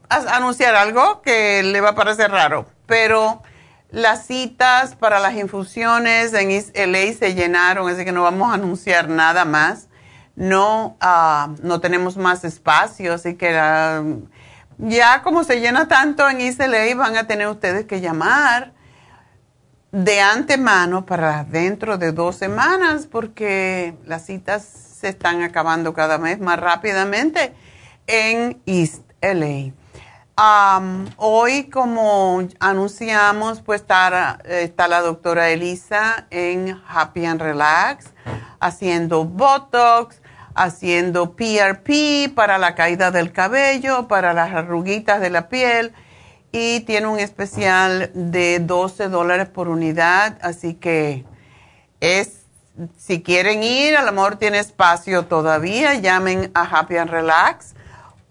anunciar 0.09 0.77
algo 0.77 1.23
que 1.23 1.63
le 1.65 1.81
va 1.81 1.91
a 1.91 1.95
parecer 1.97 2.31
raro, 2.31 2.67
pero 2.87 3.43
las 3.91 4.27
citas 4.27 4.95
para 4.95 5.19
las 5.19 5.35
infusiones 5.35 6.33
en 6.35 6.93
LA 6.93 7.13
se 7.19 7.35
llenaron, 7.35 7.89
así 7.91 8.05
que 8.05 8.13
no 8.13 8.23
vamos 8.23 8.51
a 8.51 8.55
anunciar 8.55 9.09
nada 9.09 9.45
más. 9.45 9.89
No, 10.37 10.97
ah, 11.01 11.55
no 11.63 11.81
tenemos 11.81 12.17
más 12.17 12.45
espacio, 12.45 13.15
así 13.15 13.35
que 13.35 13.59
ah, 13.59 14.03
ya 14.79 15.23
como 15.23 15.43
se 15.43 15.61
llena 15.61 15.89
tanto 15.89 16.29
en 16.31 16.39
LA 16.39 16.95
van 16.95 17.17
a 17.17 17.27
tener 17.27 17.49
ustedes 17.49 17.87
que 17.87 18.01
llamar 18.01 18.73
de 19.93 20.21
antemano 20.21 21.05
para 21.05 21.45
dentro 21.45 21.99
de 21.99 22.13
dos 22.13 22.37
semanas 22.37 23.07
porque 23.07 23.95
las 24.07 24.27
citas 24.27 24.63
se 24.65 25.09
están 25.09 25.43
acabando 25.43 25.93
cada 25.95 26.17
vez 26.17 26.39
más 26.39 26.61
rápidamente 26.61 27.55
en 28.07 28.61
East 28.67 29.03
LA. 29.21 29.73
hoy, 31.17 31.65
como 31.65 32.47
anunciamos, 32.61 33.63
pues 33.63 33.81
está, 33.81 34.39
está, 34.45 34.87
la 34.89 35.01
doctora 35.01 35.51
Elisa 35.51 36.27
en 36.31 36.81
Happy 36.89 37.27
and 37.27 37.41
Relax 37.41 38.07
haciendo 38.61 39.25
Botox, 39.25 40.21
haciendo 40.55 41.35
PRP 41.35 42.33
para 42.35 42.59
la 42.59 42.75
caída 42.75 43.11
del 43.11 43.33
cabello, 43.33 44.07
para 44.07 44.35
las 44.35 44.55
arruguitas 44.55 45.21
de 45.21 45.31
la 45.31 45.49
piel 45.49 45.93
y 46.53 46.81
tiene 46.81 47.07
un 47.07 47.19
especial 47.19 48.11
de 48.15 48.61
12 48.61 49.09
dólares 49.09 49.49
por 49.49 49.69
unidad, 49.69 50.39
así 50.43 50.75
que 50.75 51.25
es, 52.01 52.43
si 52.97 53.23
quieren 53.23 53.63
ir, 53.63 53.97
a 53.97 54.05
lo 54.05 54.13
mejor 54.13 54.37
tiene 54.37 54.59
espacio 54.59 55.25
todavía, 55.27 55.95
llamen 55.95 56.51
a 56.55 56.63
Happy 56.63 56.97
and 56.97 57.11
Relax 57.11 57.75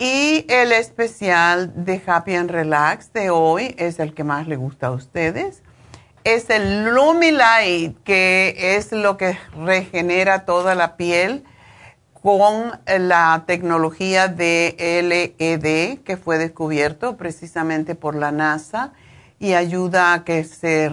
Y 0.00 0.46
el 0.48 0.70
especial 0.72 1.72
de 1.84 2.00
Happy 2.06 2.34
and 2.34 2.50
Relax 2.50 3.12
de 3.14 3.30
hoy 3.30 3.74
es 3.78 3.98
el 3.98 4.14
que 4.14 4.22
más 4.22 4.46
le 4.46 4.56
gusta 4.56 4.88
a 4.88 4.90
ustedes. 4.90 5.62
Es 6.22 6.50
el 6.50 6.84
Lumilight, 6.84 7.96
que 8.04 8.76
es 8.76 8.92
lo 8.92 9.16
que 9.16 9.38
regenera 9.56 10.44
toda 10.44 10.74
la 10.74 10.96
piel 10.96 11.44
con 12.22 12.80
la 12.86 13.44
tecnología 13.46 14.28
de 14.28 14.74
LED 15.38 15.98
que 16.00 16.16
fue 16.16 16.38
descubierto 16.38 17.16
precisamente 17.16 17.94
por 17.94 18.14
la 18.14 18.32
NASA 18.32 18.92
y 19.38 19.54
ayuda 19.54 20.12
a 20.12 20.24
que 20.24 20.44
se 20.44 20.90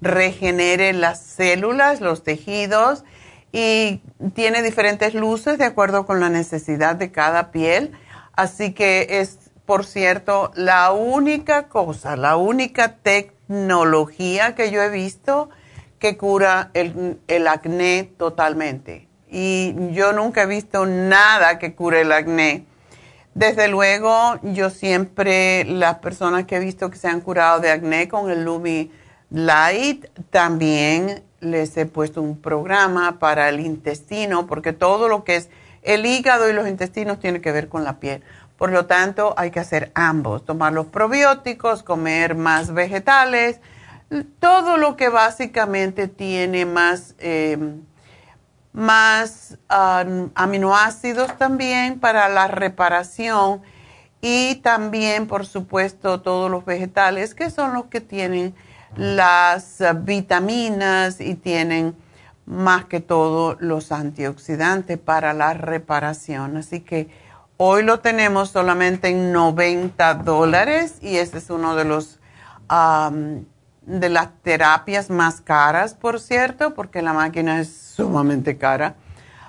regenere 0.00 0.92
las 0.92 1.20
células, 1.22 2.00
los 2.00 2.22
tejidos 2.22 3.04
y 3.52 4.02
tiene 4.34 4.62
diferentes 4.62 5.14
luces 5.14 5.58
de 5.58 5.64
acuerdo 5.64 6.04
con 6.04 6.20
la 6.20 6.28
necesidad 6.28 6.96
de 6.96 7.10
cada 7.10 7.50
piel. 7.50 7.92
Así 8.34 8.72
que 8.72 9.06
es, 9.20 9.38
por 9.66 9.84
cierto, 9.84 10.50
la 10.54 10.92
única 10.92 11.68
cosa, 11.68 12.16
la 12.16 12.36
única 12.36 12.96
tecnología 12.96 14.54
que 14.54 14.70
yo 14.70 14.82
he 14.82 14.90
visto 14.90 15.50
que 15.98 16.16
cura 16.16 16.70
el, 16.74 17.20
el 17.28 17.46
acné 17.46 18.10
totalmente 18.18 19.11
y 19.32 19.74
yo 19.92 20.12
nunca 20.12 20.42
he 20.42 20.46
visto 20.46 20.84
nada 20.84 21.58
que 21.58 21.74
cure 21.74 22.02
el 22.02 22.12
acné. 22.12 22.66
Desde 23.34 23.66
luego, 23.68 24.38
yo 24.42 24.68
siempre, 24.68 25.64
las 25.64 25.98
personas 26.00 26.44
que 26.44 26.56
he 26.56 26.60
visto 26.60 26.90
que 26.90 26.98
se 26.98 27.08
han 27.08 27.22
curado 27.22 27.58
de 27.60 27.70
acné 27.70 28.06
con 28.06 28.30
el 28.30 28.44
Lumi 28.44 28.92
Light, 29.30 30.04
también 30.28 31.22
les 31.40 31.74
he 31.78 31.86
puesto 31.86 32.20
un 32.20 32.38
programa 32.42 33.18
para 33.18 33.48
el 33.48 33.60
intestino, 33.60 34.46
porque 34.46 34.74
todo 34.74 35.08
lo 35.08 35.24
que 35.24 35.36
es 35.36 35.48
el 35.80 36.04
hígado 36.04 36.50
y 36.50 36.52
los 36.52 36.68
intestinos 36.68 37.18
tiene 37.18 37.40
que 37.40 37.52
ver 37.52 37.70
con 37.70 37.84
la 37.84 38.00
piel. 38.00 38.22
Por 38.58 38.70
lo 38.70 38.84
tanto, 38.84 39.32
hay 39.38 39.50
que 39.50 39.60
hacer 39.60 39.92
ambos, 39.94 40.44
tomar 40.44 40.74
los 40.74 40.86
probióticos, 40.86 41.82
comer 41.82 42.34
más 42.34 42.74
vegetales, 42.74 43.60
todo 44.40 44.76
lo 44.76 44.94
que 44.96 45.08
básicamente 45.08 46.06
tiene 46.06 46.66
más... 46.66 47.14
Eh, 47.18 47.56
más 48.72 49.58
aminoácidos 49.68 51.36
también 51.36 52.00
para 52.00 52.28
la 52.28 52.48
reparación 52.48 53.62
y 54.20 54.56
también, 54.56 55.26
por 55.26 55.46
supuesto, 55.46 56.20
todos 56.22 56.50
los 56.50 56.64
vegetales 56.64 57.34
que 57.34 57.50
son 57.50 57.74
los 57.74 57.86
que 57.86 58.00
tienen 58.00 58.54
las 58.96 59.82
vitaminas 60.04 61.20
y 61.20 61.34
tienen 61.34 61.96
más 62.46 62.84
que 62.86 63.00
todo 63.00 63.56
los 63.60 63.92
antioxidantes 63.92 64.98
para 64.98 65.32
la 65.32 65.54
reparación. 65.54 66.56
Así 66.56 66.80
que 66.80 67.08
hoy 67.56 67.82
lo 67.82 68.00
tenemos 68.00 68.50
solamente 68.50 69.08
en 69.08 69.32
90 69.32 70.14
dólares 70.14 70.96
y 71.00 71.16
ese 71.16 71.38
es 71.38 71.50
uno 71.50 71.76
de 71.76 71.84
los 71.84 72.20
de 73.86 74.08
las 74.08 74.28
terapias 74.42 75.10
más 75.10 75.40
caras, 75.40 75.94
por 75.94 76.20
cierto, 76.20 76.74
porque 76.74 77.02
la 77.02 77.12
máquina 77.12 77.60
es 77.60 77.72
sumamente 77.72 78.56
cara. 78.56 78.94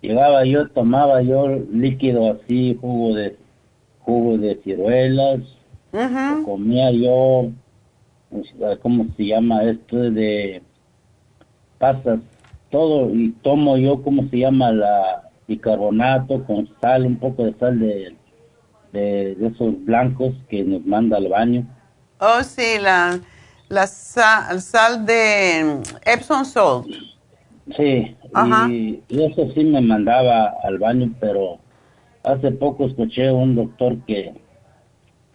llegaba 0.00 0.44
yo, 0.44 0.68
tomaba 0.68 1.22
yo 1.22 1.48
líquido 1.72 2.32
así, 2.32 2.78
jugo 2.80 3.14
de 3.14 3.36
jugo 4.00 4.38
de 4.38 4.54
ciruelas, 4.62 5.40
comía 6.44 6.90
yo, 6.90 7.50
¿cómo 8.82 9.06
se 9.16 9.26
llama 9.26 9.64
esto? 9.64 9.96
De 9.96 10.62
pasas, 11.78 12.20
todo, 12.70 13.14
y 13.14 13.30
tomo 13.42 13.76
yo, 13.76 14.02
¿cómo 14.02 14.28
se 14.28 14.38
llama? 14.38 14.72
La 14.72 15.28
bicarbonato 15.46 16.44
con 16.44 16.68
sal, 16.80 17.06
un 17.06 17.16
poco 17.16 17.44
de 17.44 17.54
sal 17.54 17.80
de, 17.80 18.14
de, 18.92 19.32
esos 19.46 19.82
blancos 19.84 20.34
que 20.48 20.62
nos 20.62 20.84
manda 20.84 21.16
al 21.16 21.28
baño. 21.28 21.66
Oh, 22.20 22.42
sí, 22.42 22.78
la, 22.80 23.18
la 23.68 23.86
sal, 23.86 24.60
sal 24.60 25.06
de 25.06 25.80
Epsom 26.04 26.44
salt. 26.44 26.86
Sí, 27.76 28.16
y, 28.66 29.02
eso 29.08 29.50
sí 29.54 29.64
me 29.64 29.80
mandaba 29.80 30.54
al 30.62 30.78
baño, 30.78 31.12
pero 31.20 31.58
hace 32.24 32.50
poco 32.50 32.86
escuché 32.86 33.30
un 33.30 33.56
doctor 33.56 33.96
que 34.06 34.34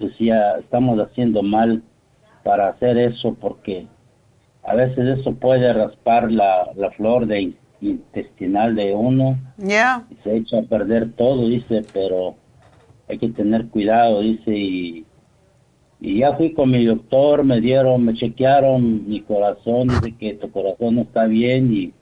decía, 0.08 0.58
estamos 0.60 1.00
haciendo 1.00 1.44
mal 1.44 1.84
para 2.44 2.70
hacer 2.70 2.98
eso 2.98 3.36
porque 3.40 3.88
a 4.64 4.76
veces 4.76 5.20
eso 5.20 5.34
puede 5.36 5.72
raspar 5.74 6.32
la, 6.32 6.72
la 6.76 6.92
flor 6.92 7.26
de 7.28 7.54
intestinal 7.82 8.76
de 8.76 8.94
uno 8.96 9.38
y 10.10 10.16
se 10.24 10.38
echa 10.38 10.60
a 10.60 10.64
perder 10.64 11.12
todo, 11.14 11.48
dice, 11.48 11.84
pero 11.94 12.36
hay 13.08 13.18
que 13.18 13.30
tener 13.30 13.68
cuidado, 13.68 14.22
dice, 14.22 14.56
y, 14.56 15.06
y 16.00 16.20
ya 16.20 16.36
fui 16.36 16.54
con 16.54 16.72
mi 16.72 16.86
doctor, 16.86 17.44
me 17.44 17.60
dieron, 17.60 18.06
me 18.06 18.14
chequearon 18.14 19.08
mi 19.08 19.22
corazón, 19.22 19.90
dice 19.90 20.16
que 20.18 20.34
tu 20.36 20.50
corazón 20.52 20.96
no 20.96 21.02
está 21.02 21.26
bien 21.26 21.74
y 21.74 21.94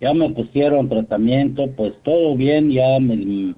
ya 0.00 0.14
me 0.14 0.30
pusieron 0.30 0.88
tratamiento, 0.88 1.70
pues 1.76 1.92
todo 2.02 2.34
bien, 2.34 2.70
ya 2.70 2.98
me, 2.98 3.54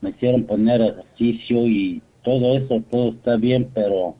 me 0.00 0.10
hicieron 0.10 0.44
poner 0.44 0.80
ejercicio 0.82 1.66
y 1.66 2.02
todo 2.24 2.56
eso, 2.56 2.82
todo 2.90 3.10
está 3.10 3.36
bien, 3.36 3.70
pero 3.72 4.16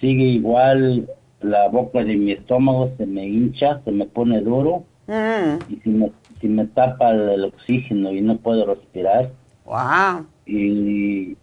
sigue 0.00 0.24
igual, 0.24 1.08
la 1.40 1.68
boca 1.68 2.04
de 2.04 2.16
mi 2.16 2.32
estómago 2.32 2.92
se 2.96 3.06
me 3.06 3.26
hincha, 3.26 3.80
se 3.84 3.90
me 3.90 4.06
pone 4.06 4.40
duro 4.40 4.84
mm. 5.08 5.72
y 5.72 5.76
si 5.76 5.90
me, 5.90 6.12
si 6.40 6.48
me 6.48 6.66
tapa 6.66 7.10
el, 7.10 7.44
oxígeno 7.44 8.12
y 8.12 8.20
no 8.20 8.36
puedo 8.36 8.66
respirar. 8.66 9.30
Wow. 9.64 10.26
Y, 10.46 11.36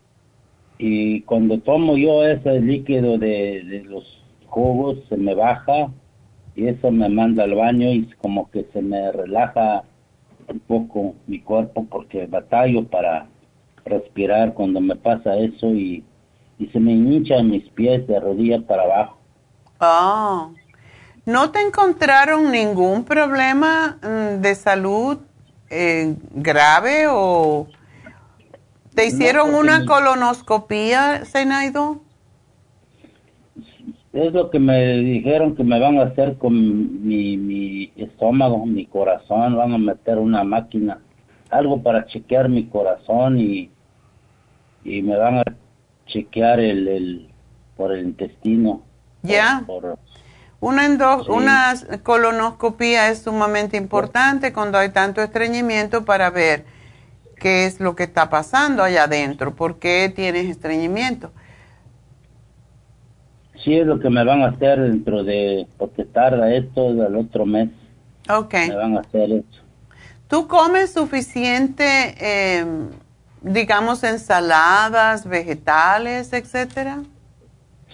y 0.77 1.21
cuando 1.21 1.59
tomo 1.59 1.97
yo 1.97 2.25
ese 2.25 2.61
líquido 2.61 3.17
de, 3.17 3.63
de 3.63 3.83
los 3.83 4.23
jugos 4.45 4.97
se 5.09 5.17
me 5.17 5.33
baja 5.35 5.91
y 6.55 6.67
eso 6.67 6.91
me 6.91 7.09
manda 7.09 7.43
al 7.43 7.55
baño 7.55 7.91
y 7.91 8.05
como 8.21 8.49
que 8.51 8.65
se 8.73 8.81
me 8.81 9.11
relaja 9.11 9.83
un 10.47 10.59
poco 10.59 11.15
mi 11.27 11.39
cuerpo 11.39 11.85
porque 11.89 12.25
batallo 12.25 12.83
para 12.85 13.27
respirar 13.85 14.53
cuando 14.53 14.81
me 14.81 14.95
pasa 14.95 15.37
eso 15.37 15.67
y, 15.67 16.03
y 16.57 16.67
se 16.67 16.79
me 16.79 16.91
hinchan 16.91 17.49
mis 17.49 17.69
pies 17.69 18.07
de 18.07 18.19
rodilla 18.19 18.61
para 18.61 18.83
abajo. 18.83 19.17
Oh. 19.79 20.51
¿No 21.25 21.51
te 21.51 21.61
encontraron 21.61 22.51
ningún 22.51 23.03
problema 23.03 23.97
mm, 24.01 24.41
de 24.41 24.55
salud 24.55 25.19
eh, 25.69 26.15
grave 26.33 27.05
o 27.09 27.67
te 28.95 29.05
hicieron 29.05 29.53
una 29.53 29.85
colonoscopía, 29.85 31.25
Senaido? 31.25 32.01
es 34.13 34.33
lo 34.33 34.49
que 34.49 34.59
me 34.59 34.97
dijeron 34.97 35.55
que 35.55 35.63
me 35.63 35.79
van 35.79 35.97
a 35.97 36.03
hacer 36.03 36.37
con 36.37 37.05
mi, 37.05 37.37
mi 37.37 37.91
estómago, 37.95 38.65
mi 38.65 38.85
corazón, 38.85 39.55
van 39.55 39.73
a 39.73 39.77
meter 39.77 40.17
una 40.17 40.43
máquina, 40.43 40.99
algo 41.49 41.81
para 41.81 42.05
chequear 42.05 42.49
mi 42.49 42.67
corazón 42.67 43.39
y, 43.39 43.71
y 44.83 45.01
me 45.01 45.17
van 45.17 45.39
a 45.39 45.43
chequear 46.05 46.59
el, 46.59 46.87
el 46.87 47.29
por 47.75 47.93
el 47.93 48.05
intestino. 48.05 48.81
Ya. 49.21 49.63
Una, 50.59 50.87
una 51.27 51.73
colonoscopía 52.03 53.09
es 53.09 53.23
sumamente 53.23 53.77
importante 53.77 54.51
cuando 54.51 54.77
hay 54.77 54.89
tanto 54.89 55.21
estreñimiento 55.21 56.03
para 56.03 56.29
ver 56.29 56.65
qué 57.37 57.65
es 57.65 57.79
lo 57.79 57.95
que 57.95 58.03
está 58.03 58.29
pasando 58.29 58.83
allá 58.83 59.03
adentro, 59.03 59.55
por 59.55 59.79
qué 59.79 60.11
tienes 60.13 60.47
estreñimiento. 60.47 61.31
Sí, 63.63 63.77
es 63.77 63.87
lo 63.87 63.99
que 63.99 64.09
me 64.09 64.23
van 64.23 64.41
a 64.41 64.47
hacer 64.47 64.79
dentro 64.81 65.23
de, 65.23 65.67
porque 65.77 66.05
tarda 66.05 66.53
esto 66.53 66.93
del 66.93 67.15
otro 67.15 67.45
mes. 67.45 67.69
Ok. 68.29 68.53
Me 68.67 68.75
van 68.75 68.97
a 68.97 69.01
hacer 69.01 69.31
eso. 69.31 69.58
¿Tú 70.29 70.47
comes 70.47 70.93
suficiente, 70.93 71.83
eh, 72.19 72.63
digamos, 73.41 74.03
ensaladas, 74.03 75.27
vegetales, 75.27 76.31
etcétera? 76.33 77.01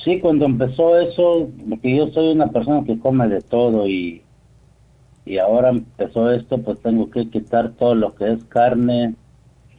Sí, 0.04 0.20
cuando 0.20 0.46
empezó 0.46 1.00
eso, 1.00 1.50
porque 1.70 1.96
yo 1.96 2.08
soy 2.10 2.34
una 2.34 2.48
persona 2.48 2.84
que 2.84 3.00
come 3.00 3.30
de 3.30 3.42
todo 3.42 3.88
y, 3.88 4.22
y 5.26 5.38
ahora 5.38 5.70
empezó 5.70 6.30
esto, 6.30 6.58
pues 6.58 6.82
tengo 6.82 7.10
que 7.10 7.30
quitar 7.30 7.72
todo 7.72 7.96
lo 7.96 8.14
que 8.16 8.34
es 8.34 8.44
carne, 8.46 9.16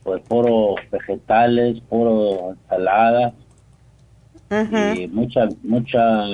pues 0.02 0.22
puro 0.22 0.76
vegetales, 0.90 1.80
puro 1.90 2.52
ensalada 2.52 3.34
y 4.50 5.08
muchas, 5.08 5.54
muchas, 5.62 6.30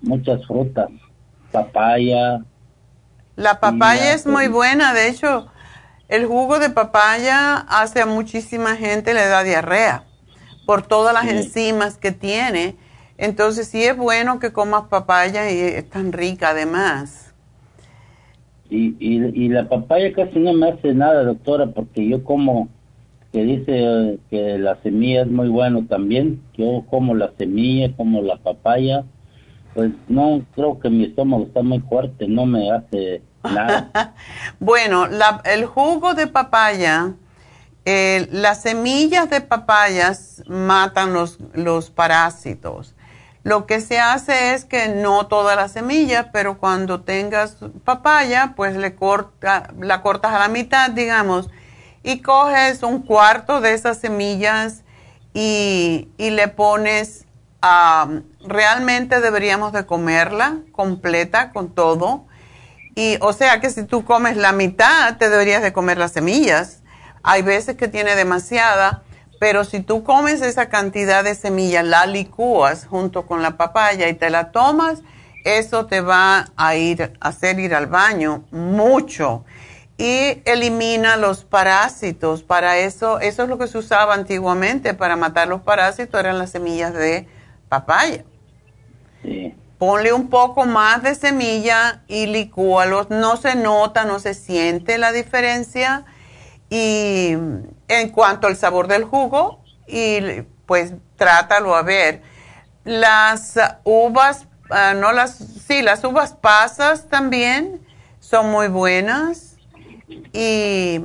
muchas 0.00 0.44
frutas, 0.46 0.88
papaya. 1.52 2.42
La 3.36 3.60
papaya 3.60 4.12
es 4.12 4.26
muy 4.26 4.48
buena, 4.48 4.92
de 4.92 5.08
hecho, 5.08 5.48
el 6.08 6.26
jugo 6.26 6.58
de 6.58 6.68
papaya 6.68 7.56
hace 7.56 8.02
a 8.02 8.06
muchísima 8.06 8.76
gente 8.76 9.14
le 9.14 9.26
da 9.26 9.42
diarrea 9.42 10.04
por 10.66 10.82
todas 10.82 11.14
las 11.14 11.26
enzimas 11.26 11.96
que 11.96 12.12
tiene. 12.12 12.76
Entonces 13.16 13.68
sí 13.68 13.82
es 13.82 13.96
bueno 13.96 14.38
que 14.38 14.52
comas 14.52 14.84
papaya 14.88 15.50
y 15.50 15.58
es 15.58 15.88
tan 15.88 16.12
rica 16.12 16.50
además. 16.50 17.32
Y, 18.68 18.96
y, 18.98 19.44
y 19.44 19.48
la 19.48 19.68
papaya 19.68 20.12
casi 20.12 20.38
no 20.38 20.52
me 20.52 20.70
hace 20.70 20.92
nada, 20.92 21.24
doctora, 21.24 21.66
porque 21.68 22.06
yo 22.08 22.24
como 22.24 22.68
que 23.32 23.44
dice 23.44 24.18
que 24.28 24.58
la 24.58 24.76
semilla 24.82 25.22
es 25.22 25.28
muy 25.28 25.48
bueno 25.48 25.86
también. 25.86 26.42
Yo 26.56 26.84
como 26.90 27.14
la 27.14 27.32
semilla, 27.38 27.94
como 27.96 28.20
la 28.20 28.36
papaya, 28.36 29.04
pues 29.74 29.90
no 30.08 30.42
creo 30.54 30.78
que 30.78 30.90
mi 30.90 31.04
estómago 31.04 31.44
está 31.44 31.62
muy 31.62 31.80
fuerte, 31.80 32.26
no 32.28 32.46
me 32.46 32.70
hace 32.70 33.22
nada. 33.42 34.14
bueno, 34.60 35.06
el 35.44 35.66
jugo 35.66 36.14
de 36.14 36.26
papaya, 36.26 37.14
eh, 37.84 38.28
las 38.30 38.62
semillas 38.62 39.30
de 39.30 39.40
papayas 39.40 40.42
matan 40.46 41.12
los, 41.12 41.38
los 41.54 41.90
parásitos. 41.90 42.94
Lo 43.44 43.66
que 43.66 43.80
se 43.80 43.98
hace 43.98 44.54
es 44.54 44.64
que 44.64 44.88
no 44.88 45.26
todas 45.26 45.56
las 45.56 45.72
semillas, 45.72 46.26
pero 46.32 46.58
cuando 46.58 47.00
tengas 47.00 47.56
papaya, 47.84 48.52
pues 48.54 48.76
le 48.76 48.94
corta, 48.94 49.72
la 49.80 50.00
cortas 50.00 50.32
a 50.32 50.38
la 50.38 50.48
mitad, 50.48 50.90
digamos, 50.90 51.50
y 52.04 52.20
coges 52.20 52.84
un 52.84 53.02
cuarto 53.02 53.60
de 53.60 53.74
esas 53.74 53.98
semillas 53.98 54.84
y, 55.34 56.08
le 56.18 56.48
pones, 56.48 57.26
realmente 58.44 59.20
deberíamos 59.20 59.72
de 59.72 59.86
comerla 59.86 60.58
completa 60.72 61.52
con 61.52 61.74
todo. 61.74 62.26
Y 62.94 63.16
o 63.20 63.32
sea 63.32 63.60
que 63.60 63.70
si 63.70 63.84
tú 63.84 64.04
comes 64.04 64.36
la 64.36 64.52
mitad, 64.52 65.16
te 65.16 65.30
deberías 65.30 65.62
de 65.62 65.72
comer 65.72 65.98
las 65.98 66.12
semillas. 66.12 66.82
Hay 67.22 67.42
veces 67.42 67.76
que 67.76 67.88
tiene 67.88 68.14
demasiada, 68.16 69.02
Pero 69.40 69.64
si 69.64 69.80
tú 69.80 70.04
comes 70.04 70.40
esa 70.40 70.68
cantidad 70.68 71.24
de 71.24 71.34
semillas, 71.34 71.84
la 71.84 72.06
licúas 72.06 72.86
junto 72.86 73.26
con 73.26 73.42
la 73.42 73.56
papaya 73.56 74.08
y 74.08 74.14
te 74.14 74.30
la 74.30 74.52
tomas, 74.52 75.00
eso 75.44 75.86
te 75.86 76.00
va 76.00 76.50
a 76.56 76.76
ir 76.76 77.12
a 77.20 77.28
hacer 77.28 77.58
ir 77.58 77.74
al 77.74 77.88
baño 77.88 78.44
mucho 78.52 79.44
y 79.98 80.42
elimina 80.44 81.16
los 81.16 81.44
parásitos. 81.44 82.42
Para 82.42 82.78
eso, 82.78 83.20
eso 83.20 83.42
es 83.42 83.48
lo 83.48 83.58
que 83.58 83.66
se 83.66 83.78
usaba 83.78 84.14
antiguamente 84.14 84.94
para 84.94 85.16
matar 85.16 85.48
los 85.48 85.62
parásitos, 85.62 86.18
eran 86.20 86.38
las 86.38 86.50
semillas 86.50 86.94
de 86.94 87.26
papaya. 87.68 88.24
Ponle 89.78 90.12
un 90.12 90.28
poco 90.28 90.64
más 90.64 91.02
de 91.02 91.14
semilla 91.14 92.02
y 92.08 92.26
licúalos. 92.26 93.10
No 93.10 93.36
se 93.36 93.54
nota, 93.54 94.04
no 94.04 94.18
se 94.18 94.34
siente 94.34 94.98
la 94.98 95.12
diferencia. 95.12 96.04
Y 96.70 97.32
en 97.88 98.08
cuanto 98.12 98.46
al 98.46 98.56
sabor 98.56 98.88
del 98.88 99.04
jugo, 99.04 99.60
y 99.86 100.42
pues 100.66 100.94
trátalo 101.16 101.74
a 101.74 101.82
ver. 101.82 102.22
Las 102.84 103.58
uvas, 103.84 104.46
ah, 104.70 104.94
no 104.94 105.12
las, 105.12 105.36
sí, 105.36 105.82
las 105.82 106.02
uvas 106.04 106.32
pasas 106.32 107.08
también 107.08 107.80
son 108.20 108.50
muy 108.50 108.68
buenas 108.68 109.56
y 110.32 111.00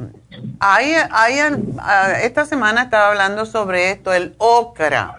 hay, 0.60 0.94
hay, 1.12 1.40
ah, 1.80 2.14
esta 2.22 2.46
semana 2.46 2.84
estaba 2.84 3.10
hablando 3.10 3.46
sobre 3.46 3.92
esto, 3.92 4.14
el 4.14 4.36
okra, 4.38 5.18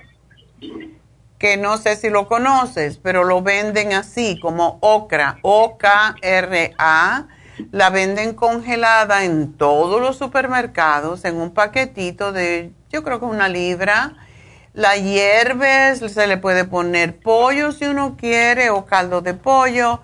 que 1.39 1.57
no 1.57 1.79
sé 1.79 1.97
si 1.97 2.11
lo 2.11 2.27
conoces, 2.27 2.99
pero 2.99 3.25
lo 3.25 3.43
venden 3.43 3.93
así, 3.93 4.39
como 4.41 4.79
okra, 4.81 5.39
O-K-R-A. 5.43 7.27
La 7.73 7.91
venden 7.91 8.35
congelada 8.35 9.25
en 9.25 9.57
todos 9.57 10.01
los 10.01 10.17
supermercados, 10.17 11.25
en 11.25 11.41
un 11.41 11.53
paquetito 11.53 12.33
de, 12.33 12.73
yo 12.91 13.03
creo 13.03 13.19
que 13.19 13.27
una 13.27 13.49
libra. 13.49 14.15
La 14.75 14.97
hierves, 14.97 15.99
se 15.99 16.27
le 16.29 16.37
puede 16.37 16.65
poner 16.65 17.19
pollo 17.19 17.73
si 17.73 17.87
uno 17.87 18.17
quiere, 18.17 18.71
o 18.71 18.85
caldo 18.87 19.23
de 19.23 19.35
pollo 19.35 20.01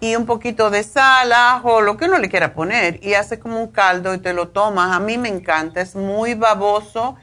y 0.00 0.14
un 0.14 0.26
poquito 0.26 0.70
de 0.70 0.82
sal, 0.84 1.32
ajo, 1.32 1.80
lo 1.80 1.96
que 1.96 2.04
uno 2.04 2.18
le 2.18 2.28
quiera 2.28 2.54
poner 2.54 3.04
y 3.04 3.14
hace 3.14 3.38
como 3.38 3.60
un 3.60 3.68
caldo 3.68 4.14
y 4.14 4.18
te 4.18 4.32
lo 4.32 4.48
tomas. 4.48 4.94
A 4.94 5.00
mí 5.00 5.18
me 5.18 5.28
encanta, 5.28 5.80
es 5.80 5.94
muy 5.96 6.34
baboso 6.34 7.16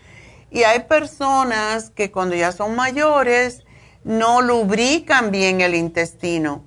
y 0.55 0.63
hay 0.63 0.83
personas 0.83 1.89
que 1.89 2.11
cuando 2.11 2.33
ya 2.33 2.53
son 2.53 2.77
mayores 2.77 3.65
no 4.05 4.41
lubrican 4.41 5.29
bien 5.29 5.59
el 5.59 5.75
intestino 5.75 6.63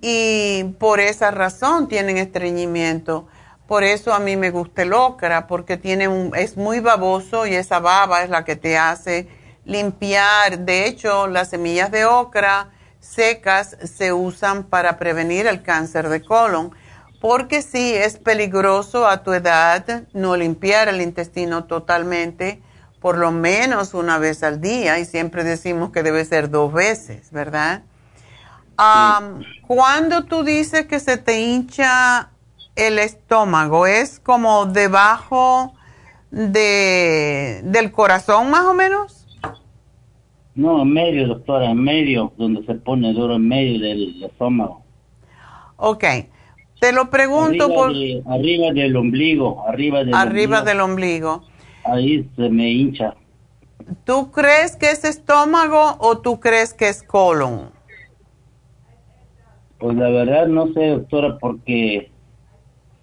y 0.00 0.64
por 0.78 1.00
esa 1.00 1.30
razón 1.30 1.86
tienen 1.86 2.16
estreñimiento. 2.16 3.28
Por 3.68 3.84
eso 3.84 4.14
a 4.14 4.20
mí 4.20 4.38
me 4.38 4.50
gusta 4.50 4.80
el 4.80 4.94
ocra 4.94 5.46
porque 5.48 5.76
tiene 5.76 6.08
un, 6.08 6.34
es 6.34 6.56
muy 6.56 6.80
baboso 6.80 7.46
y 7.46 7.54
esa 7.54 7.78
baba 7.78 8.22
es 8.22 8.30
la 8.30 8.46
que 8.46 8.56
te 8.56 8.78
hace 8.78 9.28
limpiar. 9.66 10.60
De 10.60 10.86
hecho, 10.86 11.26
las 11.26 11.50
semillas 11.50 11.90
de 11.90 12.06
ocra 12.06 12.70
secas 13.00 13.76
se 13.84 14.14
usan 14.14 14.64
para 14.64 14.98
prevenir 14.98 15.46
el 15.46 15.62
cáncer 15.62 16.08
de 16.08 16.24
colon, 16.24 16.72
porque 17.20 17.60
sí 17.60 17.92
es 17.94 18.16
peligroso 18.16 19.06
a 19.06 19.22
tu 19.22 19.34
edad 19.34 20.04
no 20.14 20.38
limpiar 20.38 20.88
el 20.88 21.02
intestino 21.02 21.64
totalmente, 21.64 22.62
por 23.00 23.18
lo 23.18 23.32
menos 23.32 23.94
una 23.94 24.18
vez 24.18 24.42
al 24.42 24.60
día, 24.60 24.98
y 24.98 25.04
siempre 25.04 25.42
decimos 25.42 25.90
que 25.90 26.02
debe 26.02 26.24
ser 26.24 26.50
dos 26.50 26.72
veces, 26.72 27.30
¿verdad? 27.32 27.82
cuando 29.66 30.24
tú 30.24 30.42
dices 30.42 30.86
que 30.86 31.00
se 31.00 31.18
te 31.18 31.42
hincha 31.42 32.30
el 32.76 32.98
estómago, 32.98 33.86
¿es 33.86 34.20
como 34.20 34.64
debajo 34.64 35.74
de, 36.30 37.60
del 37.64 37.92
corazón 37.92 38.50
más 38.50 38.64
o 38.64 38.72
menos? 38.72 39.26
No, 40.54 40.82
en 40.82 40.92
medio, 40.92 41.26
doctora, 41.26 41.70
en 41.70 41.82
medio, 41.82 42.32
donde 42.38 42.64
se 42.64 42.74
pone 42.74 43.12
duro, 43.12 43.36
en 43.36 43.46
medio 43.46 43.80
del 43.80 44.24
estómago. 44.24 44.82
Ok. 45.76 46.04
Te 46.80 46.92
lo 46.92 47.10
pregunto 47.10 47.64
arriba 47.64 47.74
por... 47.74 48.34
arriba 48.34 48.72
del 48.72 48.96
ombligo, 48.96 49.64
arriba 49.68 49.98
del 50.04 50.14
Arriba 50.14 50.62
del 50.62 50.80
ombligo. 50.80 51.44
Ahí 51.84 52.28
se 52.36 52.48
me 52.48 52.70
hincha. 52.70 53.14
¿Tú 54.04 54.30
crees 54.30 54.76
que 54.76 54.90
es 54.90 55.04
estómago 55.04 55.96
o 55.98 56.18
tú 56.18 56.38
crees 56.38 56.74
que 56.74 56.88
es 56.88 57.02
colon? 57.02 57.70
Pues 59.78 59.96
la 59.96 60.10
verdad 60.10 60.46
no 60.46 60.72
sé, 60.72 60.88
doctora, 60.88 61.38
porque 61.38 62.10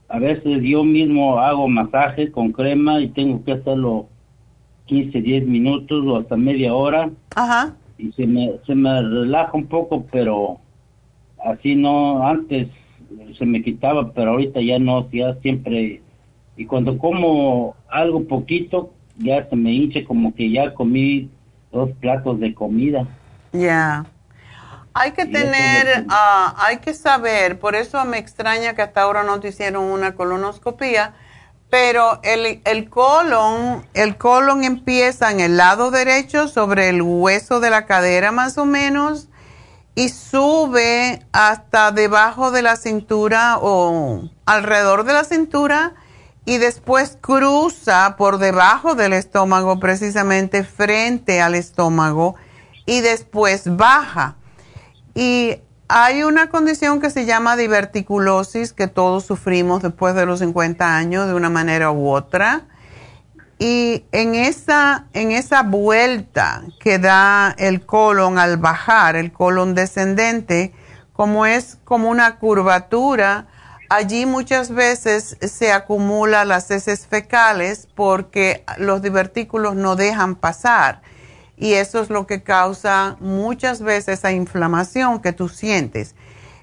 a 0.09 0.19
veces 0.19 0.61
yo 0.61 0.83
mismo 0.83 1.39
hago 1.39 1.67
masaje 1.67 2.31
con 2.31 2.51
crema 2.51 3.01
y 3.01 3.09
tengo 3.09 3.43
que 3.43 3.53
hacerlo 3.53 4.07
15, 4.85 5.21
10 5.21 5.47
minutos 5.47 6.05
o 6.05 6.17
hasta 6.17 6.37
media 6.37 6.73
hora. 6.73 7.09
Ajá. 7.35 7.75
Y 7.97 8.11
se 8.11 8.25
me, 8.25 8.53
se 8.65 8.75
me 8.75 9.01
relaja 9.01 9.51
un 9.53 9.65
poco, 9.65 10.05
pero 10.11 10.59
así 11.43 11.75
no, 11.75 12.25
antes 12.25 12.67
se 13.37 13.45
me 13.45 13.61
quitaba, 13.61 14.11
pero 14.13 14.31
ahorita 14.31 14.61
ya 14.61 14.79
no, 14.79 15.09
ya 15.11 15.35
siempre. 15.41 16.01
Y 16.57 16.65
cuando 16.65 16.97
como 16.97 17.75
algo 17.87 18.27
poquito, 18.27 18.93
ya 19.17 19.47
se 19.49 19.55
me 19.55 19.71
hincha 19.71 20.03
como 20.05 20.33
que 20.35 20.51
ya 20.51 20.73
comí 20.73 21.29
dos 21.71 21.91
platos 22.01 22.39
de 22.39 22.53
comida. 22.53 23.07
Ya. 23.53 24.05
Hay 24.93 25.11
que 25.11 25.25
tener, 25.25 26.05
ah, 26.09 26.55
hay 26.57 26.77
que 26.77 26.93
saber, 26.93 27.59
por 27.59 27.75
eso 27.75 28.03
me 28.05 28.17
extraña 28.17 28.73
que 28.73 28.81
hasta 28.81 29.03
ahora 29.03 29.23
no 29.23 29.39
te 29.39 29.49
hicieron 29.49 29.83
una 29.83 30.15
colonoscopia 30.15 31.13
pero 31.69 32.19
el, 32.23 32.61
el 32.63 32.89
colon, 32.89 33.85
el 33.93 34.17
colon 34.17 34.63
empieza 34.63 35.31
en 35.31 35.39
el 35.39 35.57
lado 35.57 35.91
derecho 35.91 36.47
sobre 36.47 36.89
el 36.89 37.01
hueso 37.01 37.59
de 37.59 37.69
la 37.69 37.85
cadera 37.85 38.31
más 38.31 38.57
o 38.57 38.65
menos 38.65 39.27
y 39.93 40.09
sube 40.09 41.25
hasta 41.33 41.91
debajo 41.91 42.51
de 42.51 42.61
la 42.61 42.77
cintura 42.77 43.57
o 43.59 44.29
alrededor 44.45 45.03
de 45.03 45.13
la 45.13 45.23
cintura 45.25 45.93
y 46.47 46.59
después 46.59 47.17
cruza 47.19 48.15
por 48.17 48.37
debajo 48.37 48.95
del 48.95 49.11
estómago 49.11 49.81
precisamente 49.81 50.63
frente 50.63 51.41
al 51.41 51.55
estómago 51.55 52.35
y 52.85 53.01
después 53.01 53.75
baja. 53.75 54.37
Y 55.13 55.57
hay 55.89 56.23
una 56.23 56.49
condición 56.49 57.01
que 57.01 57.09
se 57.09 57.25
llama 57.25 57.57
diverticulosis 57.57 58.71
que 58.71 58.87
todos 58.87 59.25
sufrimos 59.25 59.83
después 59.83 60.15
de 60.15 60.25
los 60.25 60.39
50 60.39 60.95
años 60.95 61.27
de 61.27 61.33
una 61.33 61.49
manera 61.49 61.91
u 61.91 62.09
otra. 62.09 62.61
Y 63.59 64.05
en 64.13 64.33
esa, 64.33 65.07
en 65.11 65.33
esa 65.33 65.63
vuelta 65.63 66.63
que 66.79 66.97
da 66.97 67.55
el 67.57 67.85
colon 67.85 68.39
al 68.39 68.55
bajar, 68.55 69.17
el 69.17 69.33
colon 69.33 69.75
descendente, 69.75 70.73
como 71.11 71.45
es 71.45 71.77
como 71.83 72.09
una 72.09 72.37
curvatura, 72.37 73.47
allí 73.89 74.25
muchas 74.25 74.71
veces 74.71 75.37
se 75.41 75.71
acumulan 75.71 76.47
las 76.47 76.69
heces 76.71 77.07
fecales 77.07 77.87
porque 77.95 78.63
los 78.77 79.01
divertículos 79.01 79.75
no 79.75 79.95
dejan 79.95 80.35
pasar 80.35 81.01
y 81.57 81.73
eso 81.73 82.01
es 82.01 82.09
lo 82.09 82.27
que 82.27 82.43
causa 82.43 83.17
muchas 83.19 83.81
veces 83.81 84.19
esa 84.19 84.31
inflamación 84.31 85.19
que 85.19 85.33
tú 85.33 85.49
sientes. 85.49 86.15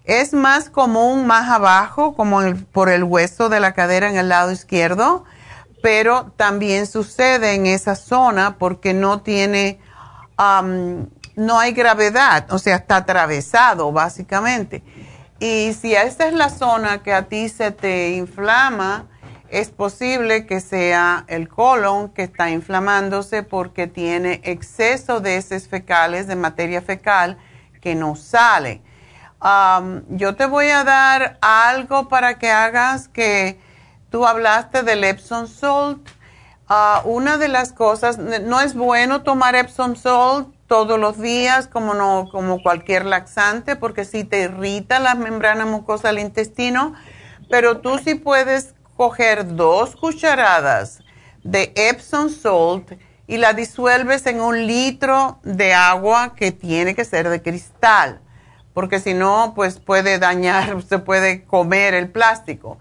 Es 0.05 0.33
más 0.33 0.71
común 0.71 1.27
más 1.27 1.51
abajo, 1.51 2.15
como 2.15 2.41
por 2.73 2.89
el 2.89 3.03
hueso 3.03 3.49
de 3.49 3.59
la 3.59 3.73
cadera 3.73 4.09
en 4.09 4.17
el 4.17 4.29
lado 4.29 4.53
izquierdo, 4.53 5.25
pero 5.83 6.33
también 6.37 6.87
sucede 6.87 7.55
en 7.55 7.67
esa 7.67 7.97
zona 7.97 8.57
porque 8.59 8.95
no 8.95 9.23
tiene, 9.23 9.81
no 10.39 11.59
hay 11.59 11.73
gravedad, 11.73 12.47
o 12.53 12.59
sea, 12.59 12.77
está 12.77 12.97
atravesado 12.97 13.91
básicamente. 13.93 14.83
Y 15.45 15.75
si 15.75 15.95
esta 15.95 16.27
es 16.27 16.33
la 16.33 16.49
zona 16.49 17.03
que 17.03 17.13
a 17.13 17.25
ti 17.25 17.51
se 17.51 17.71
te 17.71 18.13
inflama, 18.13 19.05
es 19.51 19.69
posible 19.69 20.47
que 20.47 20.59
sea 20.59 21.27
el 21.29 21.51
colon 21.51 22.09
que 22.09 22.23
está 22.23 22.49
inflamándose 22.49 23.43
porque 23.43 23.87
tiene 23.87 24.41
exceso 24.45 25.21
de 25.21 25.37
heces 25.37 25.69
fecales, 25.69 26.27
de 26.29 26.35
materia 26.35 26.81
fecal, 26.81 27.37
que 27.83 27.95
no 27.95 28.17
sale. 28.17 28.81
yo 30.09 30.35
te 30.35 30.47
voy 30.47 30.71
a 30.71 30.83
dar 30.83 31.37
algo 31.43 32.09
para 32.09 32.39
que 32.39 32.51
hagas 32.51 33.09
que 33.09 33.61
tú 34.11 34.27
hablaste 34.27 34.83
del 34.83 35.05
Epsom 35.05 35.47
Salt. 35.47 36.09
Ah, 36.69 37.03
una 37.05 37.37
de 37.37 37.49
las 37.49 37.75
cosas, 37.75 38.17
no 38.17 38.63
es 38.63 38.75
bueno 38.75 39.21
tomar 39.21 39.57
Epsom 39.57 39.95
Salt 39.95 40.54
todos 40.67 40.99
los 40.99 41.21
días 41.21 41.69
como, 41.69 41.95
no, 41.95 42.29
como 42.31 42.63
cualquier 42.63 43.05
laxante 43.05 43.77
porque 43.77 44.05
si 44.05 44.25
te 44.25 44.43
irrita 44.43 44.99
la 44.99 45.15
membrana 45.15 45.67
mucosa 45.67 46.09
del 46.09 46.21
intestino, 46.21 46.95
pero 47.51 47.79
tú 47.79 47.99
sí 47.99 48.15
puedes 48.15 48.75
coger 48.97 49.55
dos 49.57 49.97
cucharadas 49.97 51.01
de 51.43 51.73
Epsom 51.77 52.31
salt 52.31 52.93
y 53.27 53.39
la 53.39 53.53
disuelves 53.53 54.27
en 54.27 54.41
un 54.41 54.67
litro 54.67 55.39
de 55.43 55.73
agua 55.75 56.35
que 56.35 56.53
tiene 56.53 56.95
que 56.95 57.05
ser 57.05 57.29
de 57.29 57.43
cristal, 57.43 58.21
porque 58.73 59.01
si 59.01 59.15
no, 59.15 59.53
pues 59.55 59.79
puede 59.79 60.19
dañar, 60.19 60.83
se 60.89 60.99
puede 60.99 61.45
comer 61.45 61.95
el 61.95 62.11
plástico. 62.11 62.79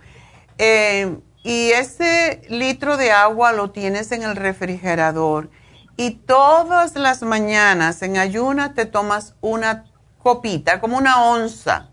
Eh, 0.58 1.18
y 1.44 1.72
ese 1.72 2.42
litro 2.50 2.96
de 2.96 3.12
agua 3.12 3.52
lo 3.52 3.72
tienes 3.72 4.12
en 4.12 4.24
el 4.24 4.36
refrigerador 4.36 5.50
y 5.96 6.12
todas 6.12 6.96
las 6.96 7.22
mañanas 7.22 8.02
en 8.02 8.18
ayunas 8.18 8.74
te 8.74 8.86
tomas 8.86 9.36
una 9.42 9.86
copita, 10.22 10.80
como 10.80 10.98
una 10.98 11.24
onza 11.24 11.90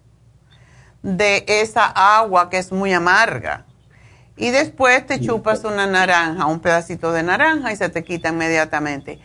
de 1.02 1.44
esa 1.46 1.86
agua 1.86 2.48
que 2.48 2.58
es 2.58 2.72
muy 2.72 2.92
amarga. 2.92 3.66
Y 4.36 4.50
después 4.50 5.06
te 5.06 5.20
chupas 5.20 5.64
una 5.64 5.86
naranja, 5.86 6.46
un 6.46 6.60
pedacito 6.60 7.12
de 7.12 7.22
naranja 7.22 7.72
y 7.72 7.76
se 7.76 7.90
te 7.90 8.04
quita 8.04 8.30
inmediatamente. 8.30 9.20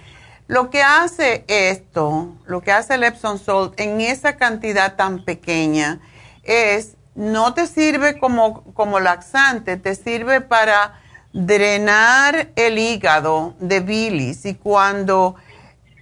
Lo 0.48 0.70
que 0.70 0.84
hace 0.84 1.46
esto, 1.48 2.36
lo 2.46 2.62
que 2.62 2.72
hace 2.72 2.96
el 2.96 3.04
Epsom 3.04 3.40
Salt 3.40 3.80
en 3.80 4.02
esa 4.02 4.36
cantidad 4.36 4.96
tan 4.96 5.24
pequeña 5.24 6.02
es, 6.44 6.98
no 7.16 7.54
te 7.54 7.66
sirve 7.66 8.20
como, 8.20 8.64
como 8.74 9.00
laxante, 9.00 9.78
te 9.78 9.96
sirve 9.96 10.42
para 10.42 11.00
drenar 11.36 12.54
el 12.56 12.80
hígado 12.80 13.56
de 13.60 13.82
bilis. 13.82 14.46
Y 14.46 14.56
cuando 14.56 15.36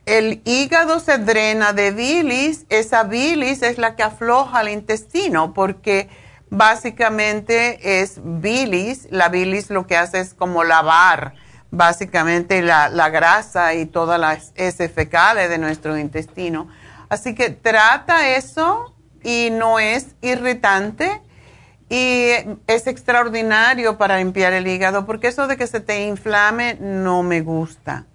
el 0.05 0.41
hígado 0.45 0.99
se 0.99 1.17
drena 1.17 1.73
de 1.73 1.89
bilis, 1.89 2.65
esa 2.69 3.03
bilis 3.03 3.63
es 3.63 3.79
la 3.79 3.95
que 3.95 4.03
afloja 4.03 4.61
el 4.61 4.69
intestino 4.69 5.53
porque 5.53 6.07
básicamente 6.51 8.01
es 8.01 8.19
bilis, 8.23 9.07
la 9.09 9.29
bilis 9.29 9.71
lo 9.71 9.87
que 9.87 9.97
hace 9.97 10.19
es 10.19 10.35
como 10.35 10.63
lavar 10.63 11.33
básicamente 11.71 12.61
la, 12.61 12.89
la 12.89 13.09
grasa 13.09 13.73
y 13.73 13.87
todas 13.87 14.19
las 14.19 14.51
heces 14.53 14.91
fecales 14.91 15.49
de 15.49 15.57
nuestro 15.57 15.97
intestino. 15.97 16.67
Así 17.09 17.33
que 17.33 17.49
trata 17.49 18.35
eso 18.35 18.93
y 19.23 19.49
no 19.51 19.79
es 19.79 20.15
irritante 20.21 21.23
y 21.93 22.31
es 22.65 22.87
extraordinario 22.87 23.99
para 23.99 24.17
limpiar 24.17 24.51
el 24.53 24.65
hígado, 24.65 25.05
porque 25.05 25.27
eso 25.27 25.45
de 25.45 25.57
que 25.57 25.67
se 25.67 25.79
te 25.79 26.07
inflame 26.07 26.75
no 26.81 27.21
me 27.21 27.41
gusta. 27.41 28.07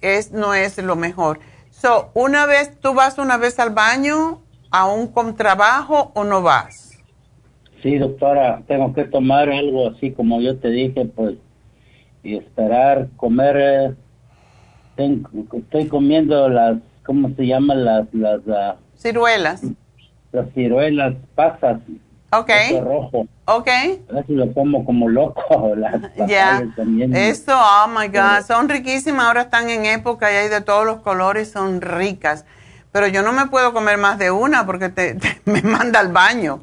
es, 0.00 0.30
no 0.30 0.54
es 0.54 0.78
lo 0.78 0.94
mejor. 0.94 1.40
So, 1.70 2.12
una 2.14 2.46
vez, 2.46 2.78
¿tú 2.78 2.94
vas 2.94 3.18
una 3.18 3.36
vez 3.36 3.58
al 3.58 3.70
baño, 3.70 4.42
aún 4.70 5.08
con 5.08 5.34
trabajo 5.34 6.12
o 6.14 6.22
no 6.22 6.40
vas? 6.40 6.96
Sí, 7.82 7.98
doctora, 7.98 8.62
tengo 8.68 8.94
que 8.94 9.02
tomar 9.06 9.50
algo 9.50 9.88
así 9.88 10.12
como 10.12 10.40
yo 10.40 10.56
te 10.56 10.68
dije, 10.68 11.04
pues, 11.06 11.34
y 12.22 12.36
esperar, 12.36 13.08
comer. 13.16 13.96
Eh, 14.98 15.22
estoy 15.52 15.88
comiendo 15.88 16.48
las, 16.48 16.76
¿cómo 17.04 17.34
se 17.34 17.44
llaman? 17.44 17.84
Las, 17.84 18.06
las. 18.14 18.46
Uh, 18.46 18.78
Ciruelas 18.96 19.64
las 20.32 20.52
ciruelas 20.54 21.14
pasas. 21.34 21.80
Ok. 22.32 22.50
rojo. 22.82 23.26
Ok. 23.46 23.68
A 24.10 24.14
veces 24.14 24.28
lo 24.28 24.52
como 24.52 24.84
como 24.84 25.08
loco. 25.08 25.42
Ya. 26.28 26.62
Eso, 27.12 27.52
oh 27.56 27.88
my 27.88 28.06
God, 28.08 28.44
son 28.46 28.68
riquísimas. 28.68 29.26
Ahora 29.26 29.42
están 29.42 29.68
en 29.68 29.86
época 29.86 30.30
y 30.32 30.36
hay 30.36 30.48
de 30.48 30.60
todos 30.60 30.86
los 30.86 31.00
colores, 31.00 31.50
son 31.50 31.80
ricas. 31.80 32.44
Pero 32.92 33.08
yo 33.08 33.22
no 33.22 33.32
me 33.32 33.46
puedo 33.46 33.72
comer 33.72 33.98
más 33.98 34.18
de 34.18 34.30
una 34.30 34.66
porque 34.66 34.88
te, 34.88 35.16
me 35.44 35.62
manda 35.62 36.00
al 36.00 36.12
baño. 36.12 36.60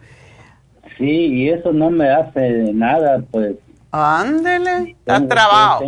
Sí, 0.98 1.06
y 1.06 1.50
eso 1.50 1.74
no 1.74 1.90
me 1.90 2.10
hace 2.10 2.74
nada, 2.74 3.22
pues. 3.32 3.56
Ándele, 3.92 4.92
está 4.92 5.26
trabajo. 5.28 5.84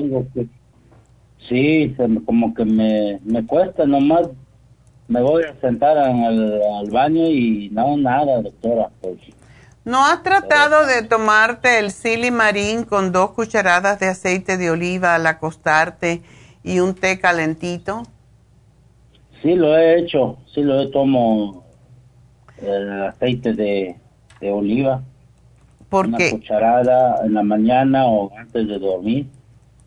sí, 1.48 1.96
como 2.26 2.54
que 2.54 2.65
me, 2.65 3.20
me 3.24 3.46
cuesta 3.46 3.86
nomás 3.86 4.30
me 5.10 5.22
voy 5.22 5.43
a 5.43 5.60
sentar 5.60 5.98
al, 5.98 6.89
baño 6.91 7.26
y 7.26 7.69
no, 7.72 7.98
nada, 7.98 8.41
doctora. 8.41 8.89
Pues. 9.02 9.17
¿No 9.84 10.06
has 10.06 10.22
tratado 10.22 10.86
de 10.86 11.02
tomarte 11.02 11.80
el 11.80 11.91
silimarín 11.91 12.84
con 12.84 13.12
dos 13.12 13.32
cucharadas 13.32 14.00
de 14.00 14.08
aceite 14.08 14.56
de 14.58 14.69
oliva 14.69 15.15
al 15.15 15.26
acostarte 15.26 16.22
y 16.63 16.80
un 16.80 16.93
té 16.93 17.19
calentito? 17.19 18.04
Sí, 19.41 19.56
lo 19.56 19.76
he 19.76 20.00
hecho. 20.00 20.38
Sí, 20.54 20.62
lo 20.62 20.80
he 20.80 20.88
tomo 20.91 21.63
el 22.62 23.04
aceite 23.04 23.54
de, 23.54 23.95
oliva. 24.41 25.02
¿Por 25.89 26.06
una 26.06 26.19
qué? 26.19 26.30
cucharada 26.30 27.26
en 27.26 27.34
la 27.34 27.41
mañana 27.41 28.06
o 28.06 28.32
antes 28.38 28.67
de 28.67 28.78
dormir. 28.78 29.28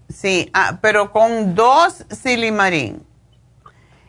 Sí, 0.08 0.50
ah, 0.52 0.78
pero 0.82 1.12
con 1.12 1.54
dos 1.54 2.04
silimarín. 2.10 3.02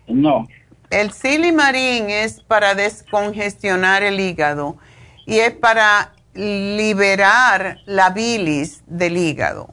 No, 0.08 0.48
el 0.94 1.12
silimarín 1.12 2.10
es 2.10 2.42
para 2.42 2.76
descongestionar 2.76 4.04
el 4.04 4.20
hígado 4.20 4.78
y 5.26 5.40
es 5.40 5.52
para 5.52 6.14
liberar 6.36 7.78
la 7.86 8.12
bilis 8.12 8.84
del 8.86 9.18
hígado. 9.18 9.70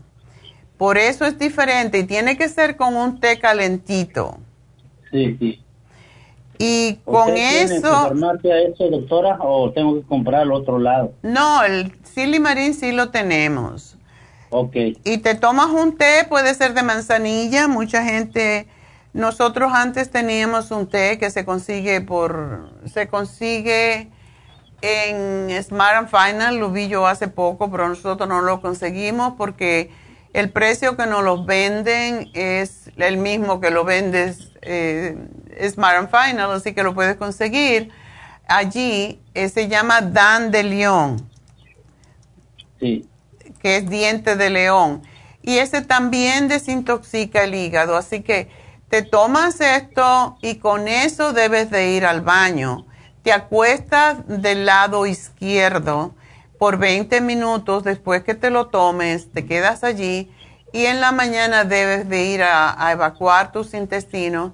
Por 0.78 0.96
eso 0.96 1.26
es 1.26 1.38
diferente 1.38 1.98
y 1.98 2.04
tiene 2.04 2.38
que 2.38 2.48
ser 2.48 2.76
con 2.76 2.96
un 2.96 3.20
té 3.20 3.38
calentito. 3.38 4.38
Sí, 5.10 5.36
sí. 5.38 5.62
Y 6.56 6.96
con 7.04 7.36
eso... 7.36 8.12
Tiene 8.40 8.64
eso, 8.64 8.88
doctora, 8.88 9.38
o 9.40 9.72
tengo 9.72 10.00
que 10.00 10.06
comprar 10.06 10.42
al 10.42 10.52
otro 10.52 10.78
lado? 10.78 11.12
No, 11.22 11.62
el 11.64 11.92
silimarín 12.02 12.72
sí 12.74 12.92
lo 12.92 13.10
tenemos. 13.10 13.96
Ok. 14.50 14.74
Y 15.04 15.18
te 15.18 15.34
tomas 15.34 15.68
un 15.68 15.96
té, 15.96 16.26
puede 16.28 16.54
ser 16.54 16.72
de 16.74 16.82
manzanilla, 16.82 17.68
mucha 17.68 18.02
gente 18.04 18.66
nosotros 19.12 19.72
antes 19.74 20.10
teníamos 20.10 20.70
un 20.70 20.88
té 20.88 21.18
que 21.18 21.30
se 21.30 21.44
consigue 21.44 22.00
por, 22.00 22.70
se 22.92 23.08
consigue 23.08 24.08
en 24.82 25.62
Smart 25.62 25.96
and 25.96 26.08
Final, 26.08 26.56
lo 26.56 26.70
vi 26.70 26.88
yo 26.88 27.06
hace 27.06 27.28
poco, 27.28 27.70
pero 27.70 27.88
nosotros 27.88 28.28
no 28.28 28.40
lo 28.40 28.60
conseguimos 28.60 29.34
porque 29.36 29.90
el 30.32 30.50
precio 30.50 30.96
que 30.96 31.06
nos 31.06 31.24
lo 31.24 31.44
venden 31.44 32.30
es 32.34 32.90
el 32.96 33.16
mismo 33.18 33.60
que 33.60 33.70
lo 33.70 33.84
vendes 33.84 34.52
eh, 34.62 35.16
Smart 35.68 35.98
and 35.98 36.10
Final, 36.10 36.52
así 36.52 36.72
que 36.72 36.82
lo 36.82 36.94
puedes 36.94 37.16
conseguir 37.16 37.90
allí. 38.46 39.20
Eh, 39.34 39.48
se 39.48 39.68
llama 39.68 40.00
Dan 40.00 40.50
de 40.50 40.62
León. 40.62 41.28
Sí. 42.78 43.08
Que 43.60 43.76
es 43.76 43.90
diente 43.90 44.36
de 44.36 44.50
león. 44.50 45.02
Y 45.42 45.58
ese 45.58 45.82
también 45.82 46.48
desintoxica 46.48 47.44
el 47.44 47.54
hígado, 47.54 47.96
así 47.96 48.22
que 48.22 48.48
te 48.90 49.02
tomas 49.02 49.60
esto 49.60 50.36
y 50.42 50.56
con 50.56 50.88
eso 50.88 51.32
debes 51.32 51.70
de 51.70 51.92
ir 51.92 52.04
al 52.04 52.22
baño. 52.22 52.86
Te 53.22 53.32
acuestas 53.32 54.16
del 54.26 54.66
lado 54.66 55.06
izquierdo 55.06 56.14
por 56.58 56.76
20 56.76 57.20
minutos 57.20 57.84
después 57.84 58.24
que 58.24 58.34
te 58.34 58.50
lo 58.50 58.66
tomes, 58.66 59.30
te 59.30 59.46
quedas 59.46 59.84
allí 59.84 60.34
y 60.72 60.86
en 60.86 61.00
la 61.00 61.12
mañana 61.12 61.64
debes 61.64 62.08
de 62.08 62.24
ir 62.24 62.42
a, 62.42 62.90
evacuar 62.90 63.52
tus 63.52 63.74
intestinos 63.74 64.52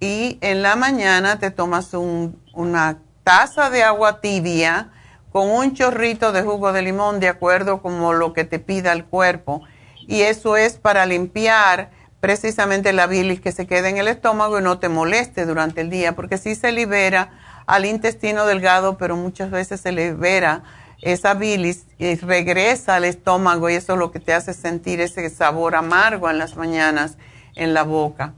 y 0.00 0.36
en 0.42 0.62
la 0.62 0.76
mañana 0.76 1.38
te 1.38 1.50
tomas 1.50 1.94
una 1.94 2.98
taza 3.24 3.70
de 3.70 3.84
agua 3.84 4.20
tibia 4.20 4.90
con 5.32 5.48
un 5.50 5.74
chorrito 5.74 6.32
de 6.32 6.42
jugo 6.42 6.72
de 6.72 6.82
limón 6.82 7.20
de 7.20 7.28
acuerdo 7.28 7.80
como 7.80 8.12
lo 8.12 8.34
que 8.34 8.44
te 8.44 8.58
pida 8.58 8.92
el 8.92 9.06
cuerpo 9.06 9.62
y 10.06 10.22
eso 10.22 10.58
es 10.58 10.76
para 10.76 11.06
limpiar 11.06 11.97
precisamente 12.20 12.92
la 12.92 13.06
bilis 13.06 13.40
que 13.40 13.52
se 13.52 13.66
queda 13.66 13.88
en 13.88 13.96
el 13.96 14.08
estómago 14.08 14.58
y 14.58 14.62
no 14.62 14.78
te 14.78 14.88
moleste 14.88 15.46
durante 15.46 15.80
el 15.80 15.90
día, 15.90 16.14
porque 16.14 16.38
sí 16.38 16.54
se 16.54 16.72
libera 16.72 17.30
al 17.66 17.84
intestino 17.84 18.46
delgado, 18.46 18.98
pero 18.98 19.16
muchas 19.16 19.50
veces 19.50 19.80
se 19.80 19.92
libera 19.92 20.62
esa 21.02 21.34
bilis 21.34 21.86
y 21.98 22.16
regresa 22.16 22.96
al 22.96 23.04
estómago 23.04 23.70
y 23.70 23.74
eso 23.74 23.92
es 23.92 23.98
lo 23.98 24.10
que 24.10 24.18
te 24.18 24.32
hace 24.32 24.52
sentir 24.52 25.00
ese 25.00 25.28
sabor 25.30 25.76
amargo 25.76 26.28
en 26.28 26.38
las 26.38 26.56
mañanas 26.56 27.18
en 27.54 27.74
la 27.74 27.84
boca. 27.84 28.34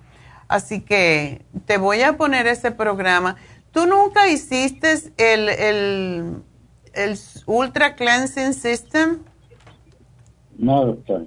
Así 0.48 0.80
que 0.80 1.42
te 1.66 1.78
voy 1.78 2.02
a 2.02 2.16
poner 2.16 2.46
ese 2.46 2.72
programa. 2.72 3.36
¿Tú 3.70 3.86
nunca 3.86 4.28
hiciste 4.28 4.94
el, 5.16 5.48
el, 5.48 6.42
el 6.92 7.18
Ultra 7.46 7.94
Cleansing 7.94 8.52
System? 8.52 9.20
No, 10.58 10.86
doctor. 10.86 11.26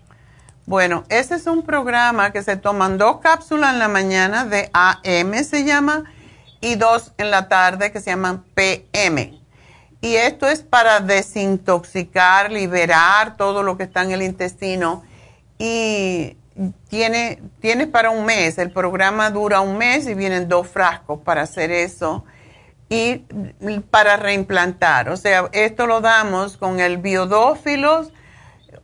Bueno, 0.65 1.03
ese 1.09 1.35
es 1.35 1.45
un 1.45 1.63
programa 1.63 2.31
que 2.31 2.41
se 2.41 2.55
toman 2.55 2.97
dos 2.97 3.19
cápsulas 3.19 3.73
en 3.73 3.79
la 3.79 3.89
mañana 3.89 4.45
de 4.45 4.69
AM 4.73 5.33
se 5.43 5.65
llama 5.65 6.05
y 6.61 6.75
dos 6.75 7.11
en 7.17 7.31
la 7.31 7.49
tarde 7.49 7.91
que 7.91 7.99
se 7.99 8.11
llaman 8.11 8.45
PM. 8.55 9.37
Y 9.99 10.15
esto 10.15 10.47
es 10.47 10.61
para 10.61 11.01
desintoxicar, 11.01 12.49
liberar 12.49 13.35
todo 13.35 13.61
lo 13.61 13.75
que 13.75 13.83
está 13.83 14.03
en 14.03 14.11
el 14.11 14.21
intestino 14.21 15.03
y 15.57 16.37
tiene, 16.87 17.41
tiene 17.59 17.87
para 17.87 18.09
un 18.09 18.25
mes. 18.25 18.57
El 18.57 18.71
programa 18.71 19.31
dura 19.31 19.59
un 19.59 19.77
mes 19.77 20.07
y 20.07 20.13
vienen 20.13 20.47
dos 20.47 20.67
frascos 20.69 21.19
para 21.19 21.41
hacer 21.41 21.71
eso 21.71 22.23
y 22.87 23.25
para 23.91 24.15
reimplantar. 24.15 25.09
O 25.09 25.17
sea, 25.17 25.49
esto 25.51 25.87
lo 25.87 25.99
damos 25.99 26.55
con 26.55 26.79
el 26.79 26.99
biodófilos 26.99 28.13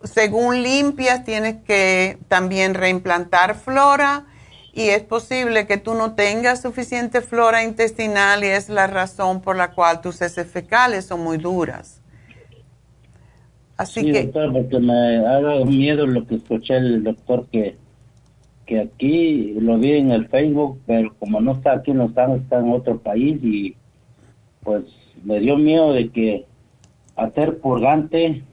según 0.04 0.64
limpias, 0.64 1.24
tienes 1.24 1.58
que 1.64 2.18
también 2.28 2.74
reimplantar 2.74 3.56
flora 3.56 4.26
y 4.74 4.90
es 4.90 5.02
posible 5.02 5.68
que 5.68 5.78
tú 5.78 5.94
no 5.94 6.14
tengas 6.14 6.62
suficiente 6.62 7.22
flora 7.22 7.64
intestinal 7.64 8.44
y 8.44 8.48
es 8.48 8.70
la 8.70 8.88
razón 8.88 9.42
por 9.42 9.58
la 9.58 9.72
cual 9.72 10.02
tus 10.02 10.22
heces 10.22 10.48
fecales 10.48 11.06
son 11.06 11.22
muy 11.22 11.38
duras. 11.38 12.02
Así 13.78 14.02
sí, 14.02 14.12
que... 14.12 14.24
doctora, 14.24 14.52
porque 14.52 14.80
me 14.80 14.94
ha 14.94 15.42
dado 15.42 15.66
miedo 15.66 16.06
lo 16.06 16.26
que 16.26 16.36
escuché 16.36 16.78
el 16.78 17.04
doctor 17.04 17.48
que, 17.52 17.78
que 18.66 18.82
aquí 18.82 19.54
lo 19.60 19.78
vi 19.78 19.94
en 19.94 20.12
el 20.12 20.28
Facebook, 20.28 20.80
pero 20.86 21.14
como 21.18 21.42
no 21.42 21.54
está 21.54 21.74
aquí 21.74 21.92
en 21.92 22.00
Los 22.00 22.18
Ángeles, 22.18 22.44
está 22.44 22.60
en 22.60 22.72
otro 22.72 23.00
país 23.00 23.40
y 23.44 23.76
pues 24.64 24.84
me 25.24 25.40
dio 25.40 25.58
miedo 25.58 25.94
de 25.94 26.10
que 26.10 26.46
hacer 27.16 27.60
purgante, 27.60 28.44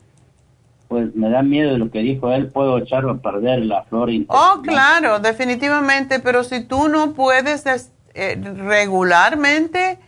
pues 0.89 1.15
me 1.15 1.29
da 1.31 1.43
miedo 1.43 1.73
de 1.73 1.79
lo 1.79 1.91
que 1.91 2.01
dijo 2.01 2.33
él, 2.33 2.49
puedo 2.49 2.79
echarlo 2.79 3.13
a 3.13 3.19
perder 3.19 3.61
la 3.65 3.83
flora 3.85 4.13
intestinal. 4.13 4.59
Oh, 4.59 4.63
claro, 4.63 5.19
definitivamente, 5.19 6.21
pero 6.21 6.45
si 6.45 6.63
tú 6.65 6.89
no 6.89 7.13
puedes 7.15 7.67
es- 7.67 7.93
eh, 8.15 8.37
regularmente 8.41 9.99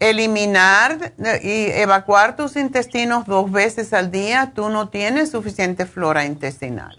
eliminar 0.00 1.12
eh, 1.18 1.40
y 1.42 1.80
evacuar 1.80 2.36
tus 2.36 2.56
intestinos 2.56 3.26
dos 3.26 3.50
veces 3.50 3.92
al 3.92 4.10
día, 4.10 4.52
tú 4.54 4.68
no 4.68 4.88
tienes 4.88 5.30
suficiente 5.30 5.86
flora 5.86 6.24
intestinal. 6.24 6.96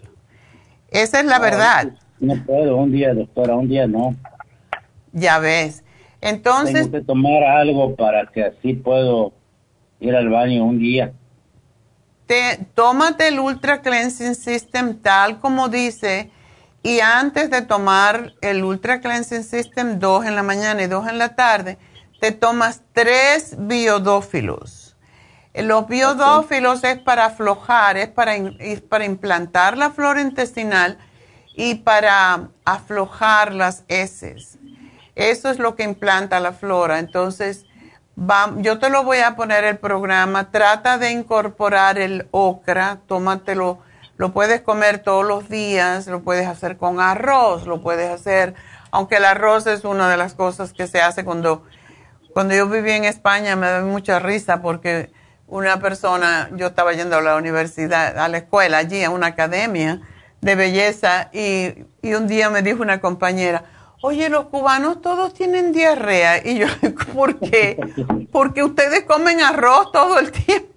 Esa 0.90 1.20
es 1.20 1.26
la 1.26 1.38
verdad, 1.38 1.92
No 2.18 2.34
puedo, 2.44 2.76
un 2.76 2.90
día, 2.92 3.14
doctora, 3.14 3.54
un 3.54 3.68
día 3.68 3.86
no. 3.86 4.14
ya 5.12 5.38
ves. 5.38 5.82
Entonces, 6.20 6.74
Tengo 6.74 6.90
que 6.98 7.04
tomar 7.04 7.42
algo 7.44 7.94
para 7.94 8.26
que 8.26 8.44
así 8.44 8.74
puedo 8.74 9.32
ir 10.00 10.14
al 10.14 10.28
baño 10.28 10.64
un 10.64 10.78
día. 10.78 11.12
Te, 12.30 12.64
tómate 12.76 13.26
el 13.26 13.40
Ultra 13.40 13.82
Cleansing 13.82 14.36
System 14.36 15.00
tal 15.02 15.40
como 15.40 15.68
dice 15.68 16.30
y 16.80 17.00
antes 17.00 17.50
de 17.50 17.60
tomar 17.60 18.34
el 18.40 18.62
Ultra 18.62 19.00
Cleansing 19.00 19.42
System 19.42 19.98
dos 19.98 20.24
en 20.24 20.36
la 20.36 20.44
mañana 20.44 20.80
y 20.80 20.86
dos 20.86 21.08
en 21.08 21.18
la 21.18 21.34
tarde, 21.34 21.76
te 22.20 22.30
tomas 22.30 22.82
tres 22.92 23.56
biodófilos. 23.58 24.96
Los 25.54 25.88
biodófilos 25.88 26.84
es 26.84 26.98
para 27.00 27.24
aflojar, 27.24 27.96
es 27.96 28.06
para, 28.06 28.36
es 28.36 28.80
para 28.80 29.04
implantar 29.06 29.76
la 29.76 29.90
flora 29.90 30.20
intestinal 30.20 30.98
y 31.56 31.74
para 31.74 32.50
aflojar 32.64 33.52
las 33.52 33.82
heces. 33.88 34.56
Eso 35.16 35.50
es 35.50 35.58
lo 35.58 35.74
que 35.74 35.82
implanta 35.82 36.38
la 36.38 36.52
flora. 36.52 37.00
Entonces, 37.00 37.66
yo 38.58 38.78
te 38.78 38.90
lo 38.90 39.04
voy 39.04 39.18
a 39.18 39.34
poner 39.34 39.64
el 39.64 39.78
programa. 39.78 40.50
Trata 40.50 40.98
de 40.98 41.10
incorporar 41.10 41.98
el 41.98 42.28
ocra, 42.30 42.98
tómatelo. 43.06 43.78
Lo 44.16 44.32
puedes 44.32 44.60
comer 44.60 44.98
todos 44.98 45.24
los 45.24 45.48
días, 45.48 46.06
lo 46.06 46.22
puedes 46.22 46.46
hacer 46.46 46.76
con 46.76 47.00
arroz, 47.00 47.66
lo 47.66 47.80
puedes 47.80 48.10
hacer, 48.10 48.54
aunque 48.90 49.16
el 49.16 49.24
arroz 49.24 49.66
es 49.66 49.84
una 49.84 50.10
de 50.10 50.18
las 50.18 50.34
cosas 50.34 50.74
que 50.74 50.86
se 50.86 51.00
hace 51.00 51.24
cuando, 51.24 51.64
cuando 52.34 52.54
yo 52.54 52.68
viví 52.68 52.90
en 52.90 53.04
España, 53.04 53.56
me 53.56 53.68
da 53.68 53.80
mucha 53.80 54.18
risa 54.18 54.60
porque 54.60 55.10
una 55.46 55.80
persona, 55.80 56.50
yo 56.54 56.66
estaba 56.66 56.92
yendo 56.92 57.16
a 57.16 57.22
la 57.22 57.36
universidad, 57.36 58.18
a 58.18 58.28
la 58.28 58.38
escuela, 58.38 58.76
allí, 58.76 59.02
a 59.02 59.08
una 59.08 59.28
academia 59.28 60.02
de 60.42 60.54
belleza, 60.54 61.30
y, 61.32 61.86
y 62.02 62.14
un 62.14 62.26
día 62.26 62.50
me 62.50 62.60
dijo 62.60 62.82
una 62.82 63.00
compañera, 63.00 63.64
oye, 64.00 64.28
los 64.28 64.46
cubanos 64.46 65.00
todos 65.02 65.34
tienen 65.34 65.72
diarrea. 65.72 66.46
Y 66.46 66.58
yo, 66.58 66.66
¿por 67.14 67.38
qué? 67.38 67.78
Porque 68.32 68.62
ustedes 68.62 69.04
comen 69.04 69.40
arroz 69.40 69.92
todo 69.92 70.18
el 70.18 70.30
tiempo. 70.32 70.68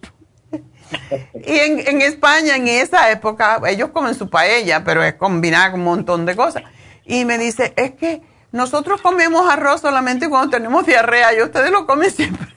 Y 1.34 1.58
en, 1.58 1.88
en 1.88 2.02
España, 2.02 2.56
en 2.56 2.68
esa 2.68 3.10
época, 3.10 3.62
ellos 3.68 3.90
comen 3.90 4.14
su 4.14 4.30
paella, 4.30 4.84
pero 4.84 5.04
es 5.04 5.16
combinada 5.16 5.72
con 5.72 5.80
un 5.80 5.86
montón 5.86 6.26
de 6.26 6.36
cosas. 6.36 6.64
Y 7.06 7.26
me 7.26 7.38
dice, 7.38 7.74
es 7.76 7.94
que 7.94 8.22
nosotros 8.52 9.02
comemos 9.02 9.50
arroz 9.52 9.82
solamente 9.82 10.30
cuando 10.30 10.52
tenemos 10.52 10.86
diarrea 10.86 11.34
y 11.34 11.42
ustedes 11.42 11.72
lo 11.72 11.88
comen 11.88 12.12
siempre. 12.12 12.48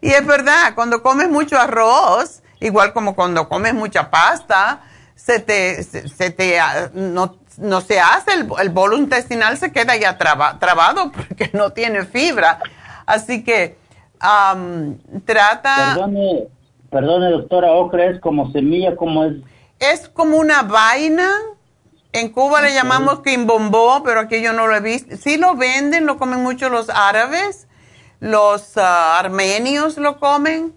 y 0.00 0.10
es 0.10 0.24
verdad, 0.24 0.74
cuando 0.76 1.02
comes 1.02 1.28
mucho 1.28 1.58
arroz, 1.58 2.42
igual 2.60 2.92
como 2.92 3.16
cuando 3.16 3.48
comes 3.48 3.74
mucha 3.74 4.10
pasta, 4.10 4.82
se 5.16 5.40
te, 5.40 5.82
se, 5.82 6.30
te, 6.30 6.60
ah, 6.60 6.90
no, 6.94 7.38
no 7.58 7.80
se 7.80 8.00
hace, 8.00 8.32
el, 8.32 8.48
el 8.60 8.70
bolo 8.70 8.96
intestinal 8.96 9.56
se 9.56 9.72
queda 9.72 9.96
ya 9.96 10.18
traba- 10.18 10.58
trabado 10.58 11.12
porque 11.12 11.50
no 11.52 11.70
tiene 11.70 12.04
fibra. 12.04 12.60
Así 13.06 13.44
que 13.44 13.76
trata... 15.24 15.92
Perdone, 15.94 16.48
perdone, 16.90 17.30
doctora, 17.30 17.72
ocra 17.72 18.06
es 18.06 18.20
como 18.20 18.50
semilla, 18.52 18.96
como 18.96 19.24
es. 19.24 19.34
Es 19.78 20.08
como 20.08 20.38
una 20.38 20.62
vaina. 20.62 21.30
En 22.12 22.28
Cuba 22.30 22.62
le 22.62 22.72
llamamos 22.72 23.20
quimbombó, 23.20 24.02
pero 24.04 24.20
aquí 24.20 24.40
yo 24.40 24.52
no 24.52 24.68
lo 24.68 24.76
he 24.76 24.80
visto. 24.80 25.16
Sí 25.16 25.36
lo 25.36 25.56
venden, 25.56 26.06
lo 26.06 26.16
comen 26.16 26.42
mucho 26.42 26.68
los 26.68 26.88
árabes, 26.88 27.66
los 28.20 28.76
ah, 28.76 29.18
armenios 29.18 29.98
lo 29.98 30.20
comen. 30.20 30.72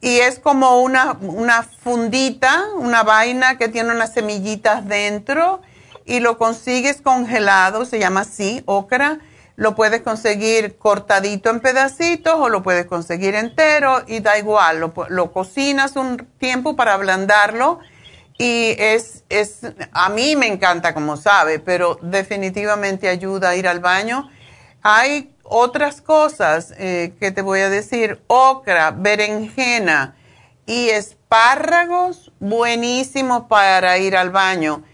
Y 0.00 0.18
es 0.18 0.38
como 0.38 0.80
una, 0.80 1.16
una 1.20 1.64
fundita, 1.64 2.66
una 2.76 3.02
vaina 3.02 3.58
que 3.58 3.68
tiene 3.68 3.90
unas 3.90 4.12
semillitas 4.12 4.86
dentro 4.86 5.60
y 6.06 6.20
lo 6.20 6.38
consigues 6.38 7.02
congelado, 7.02 7.84
se 7.84 7.98
llama 7.98 8.20
así, 8.20 8.62
ocra. 8.64 9.18
Lo 9.56 9.74
puedes 9.74 10.02
conseguir 10.02 10.76
cortadito 10.76 11.50
en 11.50 11.60
pedacitos 11.60 12.34
o 12.36 12.48
lo 12.48 12.62
puedes 12.62 12.86
conseguir 12.86 13.34
entero 13.34 14.02
y 14.06 14.20
da 14.20 14.38
igual, 14.38 14.80
lo, 14.80 14.92
lo 15.08 15.32
cocinas 15.32 15.96
un 15.96 16.28
tiempo 16.38 16.76
para 16.76 16.92
ablandarlo 16.92 17.80
y 18.38 18.76
es, 18.78 19.24
es, 19.30 19.60
a 19.92 20.08
mí 20.10 20.36
me 20.36 20.46
encanta 20.46 20.92
como 20.92 21.16
sabe, 21.16 21.58
pero 21.58 21.98
definitivamente 22.02 23.08
ayuda 23.08 23.50
a 23.50 23.56
ir 23.56 23.66
al 23.66 23.80
baño. 23.80 24.30
Hay 24.82 25.34
otras 25.42 26.02
cosas 26.02 26.74
eh, 26.76 27.14
que 27.18 27.30
te 27.30 27.40
voy 27.40 27.60
a 27.60 27.70
decir, 27.70 28.22
ocra, 28.26 28.90
berenjena 28.90 30.16
y 30.66 30.90
espárragos, 30.90 32.32
buenísimos 32.38 33.44
para 33.48 33.96
ir 33.98 34.16
al 34.16 34.30
baño. 34.30 34.84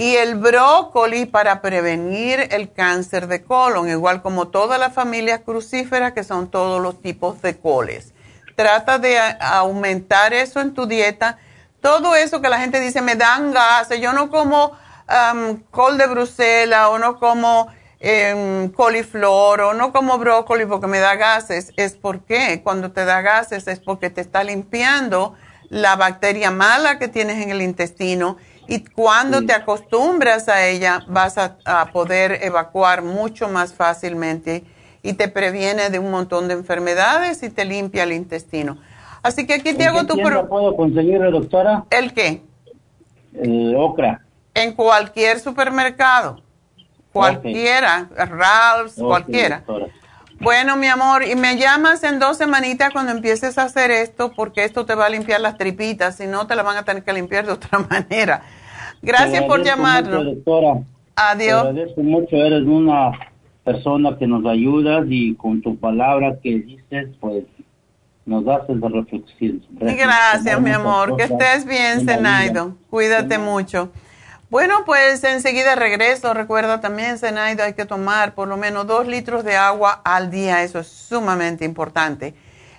Y 0.00 0.16
el 0.16 0.36
brócoli 0.36 1.26
para 1.26 1.60
prevenir 1.60 2.48
el 2.52 2.72
cáncer 2.72 3.26
de 3.26 3.42
colon, 3.42 3.90
igual 3.90 4.22
como 4.22 4.48
todas 4.48 4.80
las 4.80 4.94
familias 4.94 5.42
crucíferas 5.44 6.12
que 6.12 6.24
son 6.24 6.50
todos 6.50 6.80
los 6.80 7.02
tipos 7.02 7.42
de 7.42 7.58
coles. 7.58 8.14
Trata 8.56 8.98
de 8.98 9.18
aumentar 9.18 10.32
eso 10.32 10.62
en 10.62 10.72
tu 10.72 10.86
dieta. 10.86 11.36
Todo 11.82 12.16
eso 12.16 12.40
que 12.40 12.48
la 12.48 12.58
gente 12.58 12.80
dice, 12.80 13.02
me 13.02 13.14
dan 13.14 13.52
gases, 13.52 14.00
yo 14.00 14.14
no 14.14 14.30
como 14.30 14.72
am, 15.06 15.58
col 15.70 15.98
de 15.98 16.06
Bruselas 16.06 16.88
o 16.88 16.98
no 16.98 17.18
como 17.18 17.68
em, 17.98 18.70
coliflor 18.70 19.60
o 19.60 19.74
no 19.74 19.92
como 19.92 20.16
brócoli 20.16 20.64
porque 20.64 20.86
me 20.86 20.98
da 20.98 21.16
gases. 21.16 21.74
Es 21.76 21.92
porque 21.92 22.62
cuando 22.64 22.90
te 22.90 23.04
da 23.04 23.20
gases 23.20 23.68
es 23.68 23.80
porque 23.80 24.08
te 24.08 24.22
está 24.22 24.44
limpiando 24.44 25.34
la 25.68 25.96
bacteria 25.96 26.50
mala 26.50 26.98
que 26.98 27.08
tienes 27.08 27.42
en 27.42 27.50
el 27.50 27.60
intestino 27.60 28.38
y 28.70 28.84
cuando 28.84 29.44
te 29.44 29.52
acostumbras 29.52 30.48
a 30.48 30.66
ella 30.66 31.04
vas 31.08 31.36
a, 31.38 31.56
a 31.64 31.86
poder 31.92 32.38
evacuar 32.42 33.02
mucho 33.02 33.48
más 33.48 33.74
fácilmente 33.74 34.64
y 35.02 35.14
te 35.14 35.28
previene 35.28 35.90
de 35.90 35.98
un 35.98 36.10
montón 36.10 36.46
de 36.48 36.54
enfermedades 36.54 37.42
y 37.42 37.50
te 37.50 37.64
limpia 37.64 38.04
el 38.04 38.12
intestino. 38.12 38.78
Así 39.22 39.46
que 39.46 39.54
aquí 39.54 39.74
te 39.74 39.82
¿En 39.82 39.88
hago 39.88 40.06
tu... 40.06 40.16
pro- 40.16 40.48
puedo 40.48 40.76
conseguirlo, 40.76 41.30
doctora? 41.30 41.84
¿El 41.90 42.14
qué? 42.14 42.42
El 43.34 43.74
ocra. 43.76 44.20
En 44.54 44.72
cualquier 44.72 45.40
supermercado. 45.40 46.42
Cualquiera, 47.12 48.08
Ralph's, 48.16 48.98
Ok, 48.98 49.06
cualquiera. 49.08 49.56
doctora. 49.66 49.86
Bueno, 50.40 50.76
mi 50.76 50.86
amor, 50.86 51.22
y 51.24 51.34
me 51.34 51.56
llamas 51.58 52.02
en 52.02 52.18
dos 52.18 52.38
semanitas 52.38 52.92
cuando 52.92 53.12
empieces 53.12 53.58
a 53.58 53.64
hacer 53.64 53.90
esto, 53.90 54.32
porque 54.32 54.64
esto 54.64 54.86
te 54.86 54.94
va 54.94 55.06
a 55.06 55.10
limpiar 55.10 55.40
las 55.40 55.58
tripitas, 55.58 56.16
si 56.16 56.26
no 56.26 56.46
te 56.46 56.54
las 56.54 56.64
van 56.64 56.78
a 56.78 56.84
tener 56.84 57.02
que 57.04 57.12
limpiar 57.12 57.44
de 57.44 57.52
otra 57.52 57.78
manera. 57.90 58.42
Gracias 59.02 59.44
por 59.44 59.62
llamarnos. 59.62 60.24
mucho, 60.24 60.34
doctora. 60.36 60.82
Adiós. 61.16 61.62
Te 61.62 61.68
agradezco 61.68 62.02
mucho, 62.02 62.36
eres 62.36 62.62
una 62.62 63.12
persona 63.64 64.16
que 64.18 64.26
nos 64.26 64.44
ayudas 64.46 65.04
y 65.08 65.34
con 65.34 65.62
tu 65.62 65.76
palabra 65.76 66.36
que 66.42 66.58
dices, 66.58 67.08
pues 67.20 67.44
nos 68.26 68.46
haces 68.46 68.78
de 68.80 68.88
reflexión. 68.88 69.62
Gracias, 69.80 70.60
mi 70.60 70.70
amor. 70.70 71.16
Que 71.16 71.24
estés 71.24 71.66
bien, 71.66 72.06
Zenaido. 72.06 72.76
Cuídate 72.88 73.38
mucho. 73.38 73.90
Bueno, 74.50 74.84
pues 74.84 75.24
enseguida 75.24 75.74
regreso. 75.76 76.34
Recuerda 76.34 76.80
también, 76.80 77.18
Zenaido, 77.18 77.64
hay 77.64 77.74
que 77.74 77.86
tomar 77.86 78.34
por 78.34 78.48
lo 78.48 78.56
menos 78.56 78.86
dos 78.86 79.06
litros 79.06 79.44
de 79.44 79.56
agua 79.56 80.00
al 80.04 80.30
día. 80.30 80.62
Eso 80.62 80.78
es 80.80 80.88
sumamente 80.88 81.64
importante. 81.64 82.34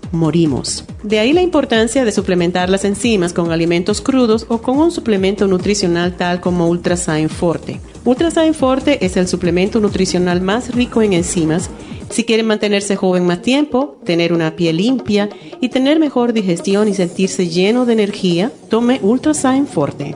morimos. 0.11 0.85
De 1.03 1.19
ahí 1.19 1.33
la 1.33 1.41
importancia 1.41 2.05
de 2.05 2.11
suplementar 2.11 2.69
las 2.69 2.85
enzimas 2.85 3.33
con 3.33 3.51
alimentos 3.51 4.01
crudos 4.01 4.45
o 4.49 4.61
con 4.61 4.77
un 4.77 4.91
suplemento 4.91 5.47
nutricional 5.47 6.15
tal 6.15 6.41
como 6.41 6.67
Ultrasign 6.67 7.29
Forte. 7.29 7.79
Ultrasign 8.05 8.53
Forte 8.53 9.05
es 9.05 9.17
el 9.17 9.27
suplemento 9.27 9.79
nutricional 9.79 10.41
más 10.41 10.73
rico 10.73 11.01
en 11.01 11.13
enzimas 11.13 11.69
si 12.11 12.25
quieren 12.25 12.45
mantenerse 12.45 12.97
joven 12.97 13.25
más 13.25 13.41
tiempo, 13.41 13.97
tener 14.03 14.33
una 14.33 14.57
piel 14.57 14.77
limpia 14.77 15.29
y 15.61 15.69
tener 15.69 15.97
mejor 15.97 16.33
digestión 16.33 16.89
y 16.89 16.93
sentirse 16.93 17.47
lleno 17.47 17.85
de 17.85 17.93
energía, 17.93 18.51
tome 18.69 18.99
Ultrasign 19.01 19.65
Forte. 19.65 20.15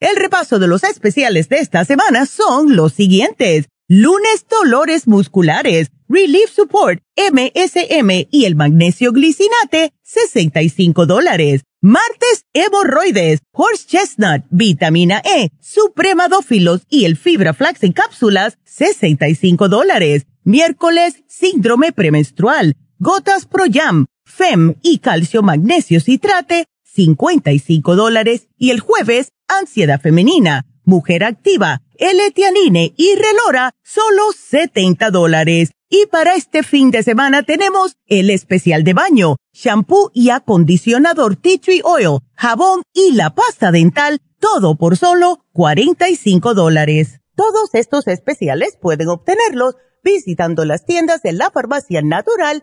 El 0.00 0.14
repaso 0.14 0.60
de 0.60 0.68
los 0.68 0.84
especiales 0.84 1.48
de 1.48 1.56
esta 1.56 1.84
semana 1.84 2.24
son 2.24 2.76
los 2.76 2.92
siguientes. 2.92 3.66
Lunes, 3.88 4.46
dolores 4.48 5.08
musculares, 5.08 5.88
Relief 6.08 6.50
Support, 6.54 7.02
MSM 7.16 8.28
y 8.30 8.44
el 8.44 8.54
magnesio 8.54 9.10
glicinate, 9.10 9.92
65 10.02 11.04
dólares. 11.06 11.62
Martes, 11.80 12.44
hemorroides, 12.52 13.40
horse 13.50 13.86
chestnut, 13.88 14.44
vitamina 14.50 15.20
E, 15.24 15.50
supremadófilos 15.60 16.82
y 16.88 17.04
el 17.04 17.16
fibra 17.16 17.52
flax 17.52 17.82
en 17.82 17.92
cápsulas, 17.92 18.58
65 18.64 19.68
dólares. 19.68 20.26
Miércoles, 20.44 21.24
síndrome 21.26 21.90
premenstrual, 21.90 22.76
gotas 23.00 23.46
Pro 23.46 23.64
Jam, 23.68 24.06
FEM 24.24 24.76
y 24.80 24.98
calcio 24.98 25.42
magnesio 25.42 26.00
citrate, 26.00 26.66
55 26.94 27.96
dólares. 27.96 28.48
Y 28.56 28.70
el 28.70 28.80
jueves, 28.80 29.32
ansiedad 29.48 30.00
femenina, 30.00 30.66
mujer 30.84 31.24
activa, 31.24 31.82
L-Tianine 31.96 32.94
y 32.96 33.14
relora, 33.14 33.72
solo 33.82 34.22
70 34.32 35.10
dólares. 35.10 35.70
Y 35.90 36.06
para 36.06 36.34
este 36.34 36.62
fin 36.62 36.90
de 36.90 37.02
semana 37.02 37.42
tenemos 37.42 37.96
el 38.06 38.30
especial 38.30 38.84
de 38.84 38.92
baño, 38.94 39.36
shampoo 39.52 40.10
y 40.12 40.30
acondicionador 40.30 41.36
Tea 41.36 41.58
Tree 41.58 41.80
Oil, 41.82 42.18
jabón 42.34 42.82
y 42.92 43.12
la 43.12 43.34
pasta 43.34 43.70
dental, 43.72 44.20
todo 44.38 44.76
por 44.76 44.96
solo 44.96 45.44
45 45.52 46.54
dólares. 46.54 47.20
Todos 47.34 47.70
estos 47.72 48.06
especiales 48.06 48.76
pueden 48.80 49.08
obtenerlos 49.08 49.76
visitando 50.04 50.64
las 50.64 50.84
tiendas 50.84 51.22
de 51.22 51.32
la 51.32 51.50
farmacia 51.50 52.02
natural 52.02 52.62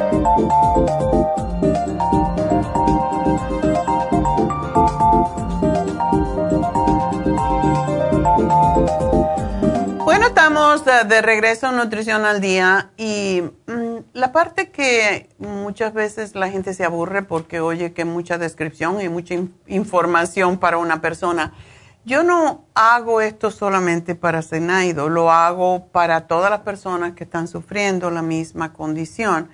De 11.03 11.21
regreso 11.21 11.67
a 11.67 11.71
Nutrición 11.71 12.25
al 12.25 12.41
Día 12.41 12.91
y 12.97 13.43
mm, 13.67 13.97
la 14.13 14.31
parte 14.31 14.69
que 14.69 15.29
muchas 15.37 15.93
veces 15.93 16.35
la 16.35 16.49
gente 16.49 16.73
se 16.73 16.83
aburre 16.83 17.23
porque 17.23 17.59
oye 17.59 17.93
que 17.93 18.05
mucha 18.05 18.37
descripción 18.37 19.01
y 19.01 19.09
mucha 19.09 19.35
información 19.67 20.57
para 20.57 20.77
una 20.77 21.01
persona. 21.01 21.53
Yo 22.03 22.23
no 22.23 22.65
hago 22.73 23.21
esto 23.21 23.51
solamente 23.51 24.15
para 24.15 24.41
Senaido, 24.41 25.09
lo 25.09 25.31
hago 25.31 25.87
para 25.87 26.27
todas 26.27 26.49
las 26.49 26.61
personas 26.61 27.13
que 27.13 27.23
están 27.23 27.47
sufriendo 27.47 28.09
la 28.09 28.21
misma 28.21 28.73
condición. 28.73 29.49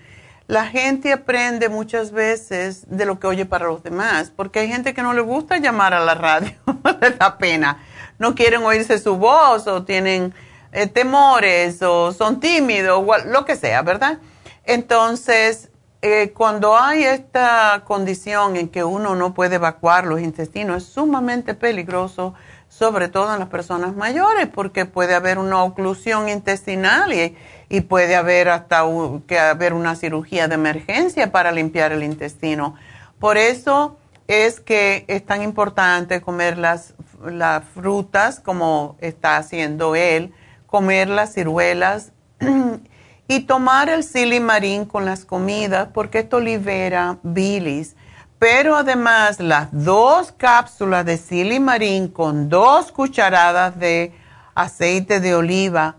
La 0.47 0.65
gente 0.65 1.11
aprende 1.11 1.67
muchas 1.67 2.11
veces 2.11 2.85
de 2.87 3.05
lo 3.05 3.19
que 3.19 3.27
oye 3.27 3.45
para 3.45 3.67
los 3.67 3.83
demás, 3.83 4.31
porque 4.33 4.59
hay 4.59 4.69
gente 4.69 4.93
que 4.93 5.01
no 5.01 5.13
le 5.13 5.21
gusta 5.21 5.57
llamar 5.57 5.93
a 5.93 5.99
la 5.99 6.15
radio, 6.15 6.53
da 7.19 7.37
pena. 7.37 7.79
No 8.17 8.33
quieren 8.33 8.63
oírse 8.63 8.97
su 8.97 9.17
voz 9.17 9.67
o 9.67 9.83
tienen 9.83 10.33
eh, 10.71 10.87
temores 10.87 11.81
o 11.81 12.11
son 12.11 12.39
tímidos, 12.39 13.03
lo 13.25 13.45
que 13.45 13.55
sea, 13.55 13.81
¿verdad? 13.81 14.19
Entonces, 14.65 15.69
eh, 16.01 16.31
cuando 16.35 16.77
hay 16.77 17.03
esta 17.03 17.83
condición 17.85 18.55
en 18.55 18.69
que 18.69 18.83
uno 18.83 19.15
no 19.15 19.33
puede 19.33 19.55
evacuar 19.55 20.05
los 20.05 20.21
intestinos, 20.21 20.83
es 20.83 20.89
sumamente 20.89 21.53
peligroso, 21.53 22.33
sobre 22.69 23.07
todo 23.07 23.33
en 23.33 23.39
las 23.39 23.49
personas 23.49 23.95
mayores, 23.95 24.47
porque 24.47 24.85
puede 24.85 25.15
haber 25.15 25.39
una 25.39 25.63
oclusión 25.63 26.29
intestinal 26.29 27.13
y, 27.13 27.35
y 27.69 27.81
puede 27.81 28.15
haber 28.15 28.49
hasta 28.49 28.83
que 29.25 29.39
haber 29.39 29.73
una 29.73 29.95
cirugía 29.95 30.47
de 30.47 30.55
emergencia 30.55 31.31
para 31.31 31.51
limpiar 31.51 31.91
el 31.91 32.03
intestino. 32.03 32.75
Por 33.19 33.37
eso 33.37 33.97
es 34.27 34.59
que 34.59 35.05
es 35.07 35.25
tan 35.25 35.41
importante 35.41 36.21
comer 36.21 36.57
las, 36.57 36.93
las 37.25 37.63
frutas 37.63 38.39
como 38.39 38.97
está 38.99 39.37
haciendo 39.37 39.95
él, 39.95 40.33
comer 40.67 41.09
las 41.09 41.33
ciruelas 41.33 42.11
y 43.27 43.39
tomar 43.41 43.89
el 43.89 44.03
silimarín 44.03 44.85
con 44.85 45.05
las 45.05 45.25
comidas 45.25 45.89
porque 45.93 46.19
esto 46.19 46.39
libera 46.39 47.17
bilis. 47.23 47.95
Pero 48.37 48.75
además 48.75 49.39
las 49.39 49.69
dos 49.71 50.31
cápsulas 50.31 51.03
de 51.05 51.17
silimarín 51.17 52.07
con 52.07 52.49
dos 52.49 52.91
cucharadas 52.91 53.79
de 53.79 54.13
aceite 54.53 55.19
de 55.19 55.33
oliva 55.33 55.95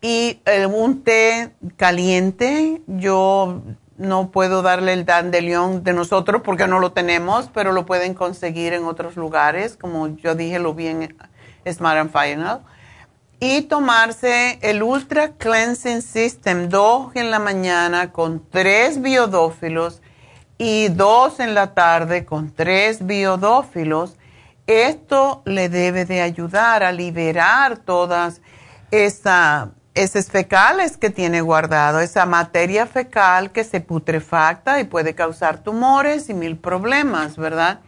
y 0.00 0.40
un 0.70 1.02
té 1.02 1.54
caliente, 1.76 2.82
yo 2.86 3.62
no 3.96 4.30
puedo 4.30 4.62
darle 4.62 4.92
el 4.92 5.04
dandelion 5.04 5.82
de 5.82 5.92
nosotros 5.92 6.42
porque 6.44 6.66
no 6.66 6.78
lo 6.78 6.92
tenemos, 6.92 7.50
pero 7.52 7.72
lo 7.72 7.86
pueden 7.86 8.14
conseguir 8.14 8.72
en 8.72 8.84
otros 8.84 9.16
lugares, 9.16 9.76
como 9.76 10.08
yo 10.16 10.34
dije, 10.34 10.58
lo 10.58 10.74
vi 10.74 10.88
en 10.88 11.16
Smart 11.66 11.98
and 11.98 12.10
Final 12.12 12.62
y 13.44 13.62
tomarse 13.62 14.60
el 14.62 14.84
Ultra 14.84 15.32
Cleansing 15.32 16.00
System, 16.00 16.68
dos 16.68 17.10
en 17.16 17.32
la 17.32 17.40
mañana 17.40 18.12
con 18.12 18.48
tres 18.48 19.02
biodófilos 19.02 20.00
y 20.58 20.86
dos 20.90 21.40
en 21.40 21.52
la 21.52 21.74
tarde 21.74 22.24
con 22.24 22.54
tres 22.54 23.04
biodófilos. 23.04 24.14
Esto 24.68 25.42
le 25.44 25.68
debe 25.68 26.04
de 26.04 26.20
ayudar 26.20 26.84
a 26.84 26.92
liberar 26.92 27.78
todas 27.78 28.42
esas 28.92 29.70
fecales 30.30 30.96
que 30.96 31.10
tiene 31.10 31.40
guardado, 31.40 31.98
esa 31.98 32.26
materia 32.26 32.86
fecal 32.86 33.50
que 33.50 33.64
se 33.64 33.80
putrefacta 33.80 34.78
y 34.78 34.84
puede 34.84 35.16
causar 35.16 35.64
tumores 35.64 36.28
y 36.28 36.34
mil 36.34 36.58
problemas, 36.58 37.36
¿verdad? 37.36 37.80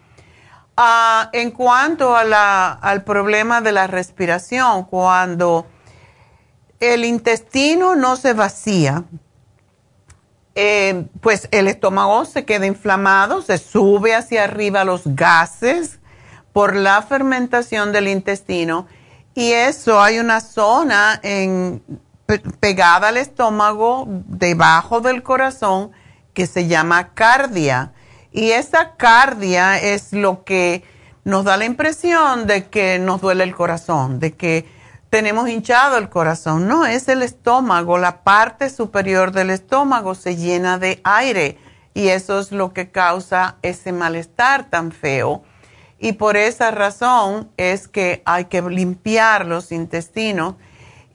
Ah, 0.77 1.31
en 1.33 1.53
cuanto 1.53 2.17
al 2.17 3.05
problema 3.05 3.61
de 3.61 3.71
la 3.71 3.87
respiración, 3.87 4.85
cuando 4.85 5.67
el 6.81 7.05
intestino 7.05 7.95
no 7.95 8.17
se 8.17 8.33
vacía, 8.33 9.05
eh, 10.57 11.07
pues 11.21 11.49
el 11.53 11.69
estómago 11.69 12.25
se 12.25 12.45
queda 12.45 12.67
inflamado, 12.67 13.41
se 13.43 13.59
sube 13.59 14.15
hacia 14.15 14.45
arriba 14.45 14.85
los 14.85 15.03
gases 15.05 16.01
por 16.53 16.75
la 16.75 17.03
fermentación 17.03 17.93
del 17.93 18.09
intestino 18.09 18.87
y 19.35 19.53
eso 19.53 20.01
hay 20.01 20.21
una 20.21 20.41
zona 20.41 21.21
pegada 22.61 23.09
al 23.09 23.17
estómago 23.17 24.07
debajo 24.09 25.01
del 25.01 25.25
corazón 25.25 25.91
que 26.33 26.47
se 26.47 26.69
llama 26.69 27.15
cardia 27.15 27.94
y 28.35 28.51
esa 28.51 28.97
cardia 28.97 29.81
es 29.81 30.13
lo 30.13 30.43
que 30.43 30.83
nos 31.23 31.45
da 31.45 31.57
la 31.57 31.67
impresión 31.67 32.49
de 32.49 32.67
que 32.67 32.99
nos 32.99 33.21
duele 33.21 33.45
el 33.45 33.55
corazón, 33.55 34.19
de 34.19 34.35
que 34.35 34.67
tenemos 35.09 35.49
hinchado 35.49 35.97
el 35.99 36.09
corazón. 36.09 36.67
No, 36.67 36.85
es 36.85 37.09
el 37.09 37.23
estómago, 37.23 37.97
la 37.97 38.25
parte 38.25 38.71
superior 38.71 39.31
del 39.31 39.51
estómago 39.51 40.17
se 40.17 40.35
llena 40.35 40.79
de 40.79 41.01
aire 41.05 41.59
y 41.95 42.09
eso 42.09 42.41
es 42.41 42.51
lo 42.51 42.73
que 42.73 42.91
causa 42.91 43.55
ese 43.63 43.93
malestar 43.93 44.69
tan 44.69 44.91
feo. 44.91 45.45
Y 46.01 46.15
por 46.15 46.37
esa 46.37 46.73
razón 46.73 47.53
es 47.57 47.87
que 47.87 48.21
hay 48.25 48.47
que 48.47 48.61
limpiar 48.63 49.47
los 49.47 49.71
intestinos. 49.71 50.57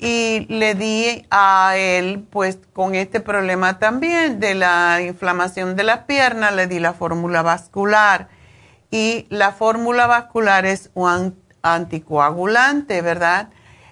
Y 0.02 0.46
le 0.48 0.76
di 0.76 1.26
a 1.30 1.74
él, 1.76 2.26
pues 2.30 2.58
con 2.72 2.96
este 2.96 3.20
problema 3.20 3.80
también 3.80 4.40
de 4.40 4.56
la 4.56 5.02
inflamación 5.02 5.76
de 5.76 5.84
las 5.84 6.06
piernas, 6.06 6.54
le 6.54 6.68
di 6.68 6.80
la 6.80 6.94
fórmula 6.94 7.42
vascular. 7.42 8.30
Y 8.92 9.28
la 9.30 9.52
fórmula 9.52 10.08
vascular 10.08 10.66
es 10.66 10.90
un 10.94 11.38
anticoagulante, 11.62 13.02
¿verdad? 13.02 13.50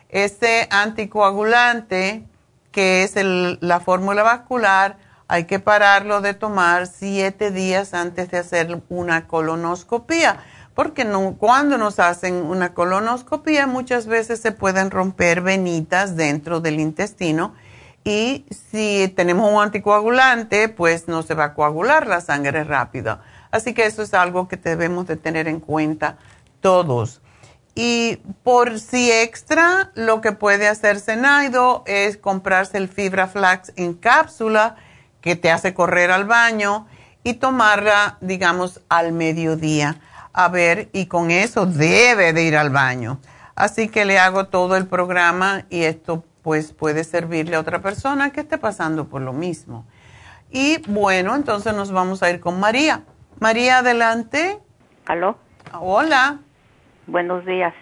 Este 0.07 0.69
anticoagulante, 0.71 2.23
que 2.71 3.03
es 3.03 3.13
la 3.61 3.81
fórmula 3.81 4.23
vascular, 4.23 4.97
hay 5.27 5.43
que 5.43 5.59
pararlo 5.59 6.21
de 6.21 6.33
tomar 6.33 6.87
siete 6.87 7.51
días 7.51 7.93
antes 7.93 8.31
de 8.31 8.37
hacer 8.37 8.81
una 8.87 9.27
colonoscopia, 9.27 10.37
porque 10.77 11.07
cuando 11.39 11.79
nos 11.79 11.97
hacen 11.97 12.35
una 12.35 12.75
colonoscopia 12.75 13.65
muchas 13.65 14.05
veces 14.05 14.39
se 14.39 14.51
pueden 14.51 14.91
romper 14.91 15.41
venitas 15.41 16.15
dentro 16.15 16.59
del 16.59 16.79
intestino 16.79 17.55
y 18.03 18.45
si 18.51 19.11
tenemos 19.15 19.51
un 19.51 19.59
anticoagulante, 19.59 20.69
pues 20.69 21.07
no 21.07 21.23
se 21.23 21.33
va 21.33 21.45
a 21.45 21.53
coagular 21.55 22.05
la 22.05 22.21
sangre 22.21 22.63
rápido. 22.63 23.17
Así 23.49 23.73
que 23.73 23.87
eso 23.87 24.03
es 24.03 24.13
algo 24.13 24.47
que 24.47 24.55
debemos 24.55 25.07
de 25.07 25.15
tener 25.15 25.47
en 25.47 25.61
cuenta 25.61 26.19
todos. 26.61 27.21
Y 27.73 28.17
por 28.43 28.79
si 28.79 29.11
extra, 29.11 29.89
lo 29.95 30.21
que 30.21 30.31
puede 30.31 30.67
hacer 30.67 30.99
Senaido 30.99 31.83
es 31.87 32.17
comprarse 32.17 32.77
el 32.77 32.87
Fibra 32.87 33.25
Flax 33.25 33.73
en 33.77 33.95
cápsula 33.95 34.75
que 35.21 35.35
te 35.35 35.49
hace 35.49 35.73
correr 35.73 36.11
al 36.11 36.25
baño 36.25 36.85
y 37.23 37.33
tomarla, 37.33 38.19
digamos, 38.21 38.81
al 38.89 39.11
mediodía. 39.11 39.99
A 40.39 40.49
ver, 40.49 40.89
y 40.93 41.07
con 41.07 41.31
eso 41.31 41.65
debe 41.65 42.31
de 42.31 42.43
ir 42.43 42.55
al 42.57 42.69
baño. 42.69 43.19
Así 43.55 43.89
que 43.89 44.05
le 44.05 44.19
hago 44.19 44.45
todo 44.49 44.77
el 44.77 44.85
programa 44.85 45.63
y 45.71 45.81
esto 45.81 46.25
pues 46.43 46.73
puede 46.73 47.03
servirle 47.05 47.55
a 47.55 47.59
otra 47.59 47.81
persona 47.81 48.29
que 48.29 48.41
esté 48.41 48.59
pasando 48.59 49.07
por 49.07 49.23
lo 49.23 49.33
mismo. 49.33 49.87
Y 50.51 50.77
bueno, 50.87 51.33
entonces 51.33 51.73
nos 51.73 51.91
vamos 51.91 52.21
a 52.21 52.29
ir 52.29 52.39
con 52.39 52.59
María. 52.59 53.01
María, 53.39 53.79
adelante. 53.79 54.59
¿Aló? 55.07 55.39
Hola. 55.73 56.37
Buenos 57.07 57.43
días. 57.43 57.73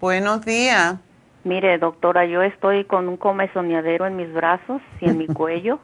Buenos 0.00 0.44
días. 0.44 0.96
Mire, 1.44 1.78
doctora, 1.78 2.26
yo 2.26 2.42
estoy 2.42 2.86
con 2.86 3.08
un 3.08 3.16
comezoneadero 3.16 4.04
en 4.04 4.16
mis 4.16 4.32
brazos 4.32 4.82
y 5.00 5.10
en 5.10 5.16
mi 5.16 5.26
cuello, 5.32 5.78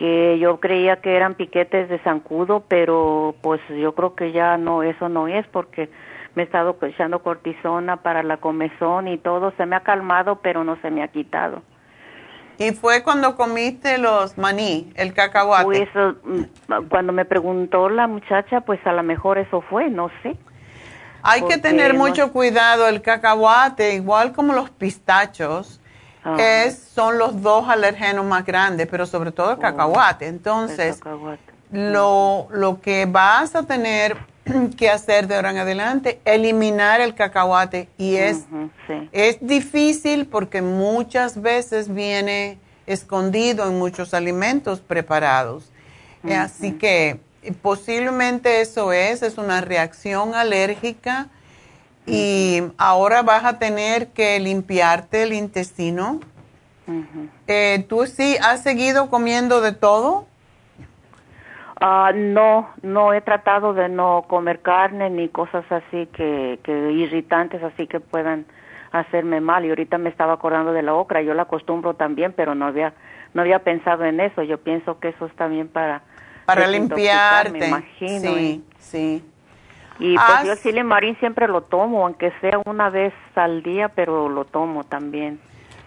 que 0.00 0.38
yo 0.38 0.60
creía 0.60 1.02
que 1.02 1.14
eran 1.14 1.34
piquetes 1.34 1.90
de 1.90 1.98
zancudo, 1.98 2.64
pero 2.66 3.34
pues 3.42 3.60
yo 3.68 3.94
creo 3.94 4.14
que 4.14 4.32
ya 4.32 4.56
no, 4.56 4.82
eso 4.82 5.10
no 5.10 5.28
es, 5.28 5.46
porque 5.48 5.90
me 6.34 6.42
he 6.42 6.46
estado 6.46 6.74
echando 6.80 7.22
cortisona 7.22 7.98
para 7.98 8.22
la 8.22 8.38
comezón 8.38 9.08
y 9.08 9.18
todo, 9.18 9.52
se 9.58 9.66
me 9.66 9.76
ha 9.76 9.80
calmado, 9.80 10.36
pero 10.36 10.64
no 10.64 10.80
se 10.80 10.90
me 10.90 11.02
ha 11.02 11.08
quitado. 11.08 11.60
¿Y 12.56 12.70
fue 12.70 13.02
cuando 13.02 13.36
comiste 13.36 13.98
los 13.98 14.38
maní, 14.38 14.90
el 14.94 15.12
cacahuate? 15.12 15.64
Pues 15.64 15.88
mm, 16.24 16.88
cuando 16.88 17.12
me 17.12 17.26
preguntó 17.26 17.90
la 17.90 18.06
muchacha, 18.06 18.62
pues 18.62 18.80
a 18.86 18.92
lo 18.94 19.02
mejor 19.02 19.36
eso 19.36 19.60
fue, 19.60 19.90
no 19.90 20.10
sé. 20.22 20.34
Hay 21.22 21.42
que 21.42 21.58
tener 21.58 21.92
mucho 21.92 22.32
cuidado. 22.32 22.88
El 22.88 23.02
cacahuate, 23.02 23.92
igual 23.96 24.32
como 24.32 24.54
los 24.54 24.70
pistachos, 24.70 25.79
es, 26.38 26.78
son 26.94 27.18
los 27.18 27.40
dos 27.40 27.68
alergenos 27.68 28.24
más 28.24 28.44
grandes, 28.44 28.86
pero 28.90 29.06
sobre 29.06 29.32
todo 29.32 29.52
el 29.52 29.58
oh, 29.58 29.60
cacahuate. 29.60 30.26
Entonces, 30.26 31.00
Lo, 31.72 32.48
lo 32.50 32.80
que 32.80 33.06
vas 33.06 33.54
a 33.54 33.62
tener 33.62 34.16
que 34.76 34.90
hacer 34.90 35.26
de 35.26 35.36
ahora 35.36 35.50
en 35.50 35.58
adelante, 35.58 36.20
eliminar 36.24 37.00
el 37.00 37.14
cacahuate. 37.14 37.88
Y 37.96 38.16
es, 38.16 38.44
es 39.12 39.38
difícil 39.40 40.26
porque 40.26 40.62
muchas 40.62 41.40
veces 41.40 41.92
viene 41.92 42.58
escondido 42.86 43.66
en 43.68 43.78
muchos 43.78 44.14
alimentos 44.14 44.80
preparados. 44.80 45.70
Así 46.28 46.72
que 46.72 47.20
posiblemente 47.62 48.60
eso 48.60 48.92
es, 48.92 49.22
es 49.22 49.38
una 49.38 49.62
reacción 49.62 50.34
alérgica 50.34 51.28
y 52.06 52.62
ahora 52.78 53.22
vas 53.22 53.44
a 53.44 53.58
tener 53.58 54.08
que 54.08 54.38
limpiarte 54.40 55.22
el 55.22 55.32
intestino. 55.32 56.20
Eh, 57.46 57.84
¿Tú 57.88 58.06
sí 58.06 58.36
has 58.42 58.62
seguido 58.62 59.10
comiendo 59.10 59.60
de 59.60 59.72
todo? 59.72 60.26
Ah, 61.80 62.12
no, 62.14 62.68
no 62.82 63.14
he 63.14 63.20
tratado 63.20 63.72
de 63.72 63.88
no 63.88 64.24
comer 64.28 64.60
carne 64.60 65.08
ni 65.08 65.28
cosas 65.28 65.64
así 65.70 66.06
que, 66.12 66.58
que 66.62 66.92
irritantes 66.92 67.62
así 67.62 67.86
que 67.86 68.00
puedan 68.00 68.44
hacerme 68.92 69.40
mal. 69.40 69.64
Y 69.64 69.70
ahorita 69.70 69.96
me 69.96 70.10
estaba 70.10 70.34
acordando 70.34 70.72
de 70.72 70.82
la 70.82 70.94
ocra, 70.94 71.22
yo 71.22 71.32
la 71.32 71.42
acostumbro 71.42 71.94
también, 71.94 72.32
pero 72.36 72.54
no 72.54 72.66
había 72.66 72.92
no 73.32 73.42
había 73.42 73.60
pensado 73.60 74.04
en 74.04 74.20
eso. 74.20 74.42
Yo 74.42 74.58
pienso 74.58 74.98
que 74.98 75.08
eso 75.08 75.26
está 75.26 75.46
bien 75.46 75.68
para 75.68 76.02
para 76.44 76.66
limpiarte. 76.66 77.52
Me 77.52 77.68
imagino. 77.68 78.34
Sí, 78.34 78.64
sí. 78.78 79.24
Y 80.00 80.16
pues 80.16 80.44
yo 80.44 80.52
el 80.52 80.58
silimarín 80.58 81.16
siempre 81.18 81.46
lo 81.46 81.60
tomo, 81.60 82.04
aunque 82.04 82.32
sea 82.40 82.58
una 82.64 82.90
vez 82.90 83.12
al 83.34 83.62
día, 83.62 83.88
pero 83.88 84.28
lo 84.28 84.44
tomo 84.44 84.84
también. 84.84 85.38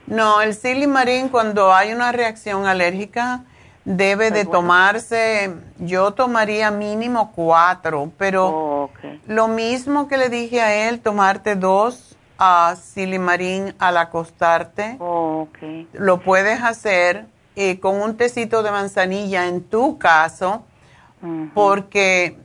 No, 0.05 0.41
el 0.41 0.53
silimarín 0.53 1.29
cuando 1.29 1.73
hay 1.73 1.93
una 1.93 2.11
reacción 2.11 2.65
alérgica 2.65 3.43
debe 3.85 4.31
de 4.31 4.45
tomarse, 4.45 5.53
yo 5.77 6.11
tomaría 6.11 6.71
mínimo 6.71 7.33
cuatro, 7.33 8.11
pero 8.17 8.47
oh, 8.47 8.89
lo 9.27 9.47
mismo 9.47 10.07
que 10.07 10.17
le 10.17 10.29
dije 10.29 10.61
a 10.61 10.87
él, 10.87 11.01
tomarte 11.01 11.55
dos 11.55 12.17
a 12.37 12.75
silimarín 12.75 13.75
al 13.79 13.97
acostarte, 13.97 14.95
oh, 14.99 15.47
lo 15.93 16.19
puedes 16.21 16.61
hacer 16.61 17.25
eh, 17.55 17.79
con 17.79 18.01
un 18.01 18.15
tecito 18.15 18.63
de 18.63 18.71
manzanilla 18.71 19.47
en 19.47 19.63
tu 19.63 19.97
caso, 19.97 20.63
porque 21.53 22.37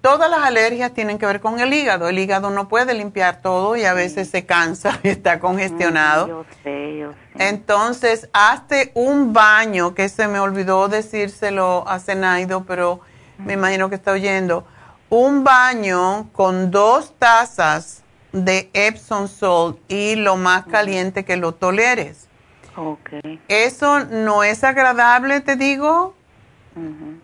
todas 0.00 0.30
las 0.30 0.40
alergias 0.40 0.92
tienen 0.92 1.18
que 1.18 1.26
ver 1.26 1.40
con 1.40 1.60
el 1.60 1.72
hígado. 1.72 2.08
El 2.08 2.18
hígado 2.18 2.50
no 2.50 2.68
puede 2.68 2.94
limpiar 2.94 3.40
todo 3.42 3.76
y 3.76 3.84
a 3.84 3.94
veces 3.94 4.30
se 4.30 4.46
cansa 4.46 4.98
y 5.02 5.08
está 5.08 5.38
congestionado. 5.38 6.26
yo 6.26 6.44
sé, 6.62 6.98
yo 6.98 7.12
sé. 7.12 7.48
Entonces, 7.48 8.28
hazte 8.32 8.92
un 8.94 9.32
baño, 9.32 9.94
que 9.94 10.08
se 10.08 10.28
me 10.28 10.40
olvidó 10.40 10.88
decírselo 10.88 11.84
a 11.86 11.98
Zenaido, 11.98 12.64
pero 12.64 13.00
me 13.38 13.54
imagino 13.54 13.88
que 13.88 13.94
está 13.96 14.12
oyendo. 14.12 14.64
Un 15.08 15.44
baño 15.44 16.28
con 16.32 16.70
dos 16.70 17.14
tazas 17.18 18.02
de 18.32 18.70
Epsom 18.72 19.28
salt 19.28 19.78
y 19.88 20.16
lo 20.16 20.36
más 20.36 20.66
caliente 20.66 21.24
que 21.24 21.36
lo 21.36 21.52
toleres. 21.52 22.28
Okay. 22.76 23.40
Eso 23.48 24.04
no 24.04 24.44
es 24.44 24.62
agradable, 24.62 25.40
te 25.40 25.56
digo. 25.56 26.14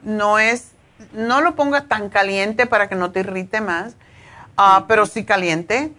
No 0.03 0.39
es, 0.39 0.72
no 1.15 1.41
lo 1.41 1.55
pongas 1.55 1.89
tan 1.89 2.09
caliente 2.09 2.67
para 2.67 2.89
que 2.89 2.95
no 2.95 3.11
te 3.11 3.21
irrite 3.21 3.61
más, 3.61 3.97
ah, 4.57 4.85
pero 4.89 5.07
sí 5.07 5.25
caliente. 5.25 5.93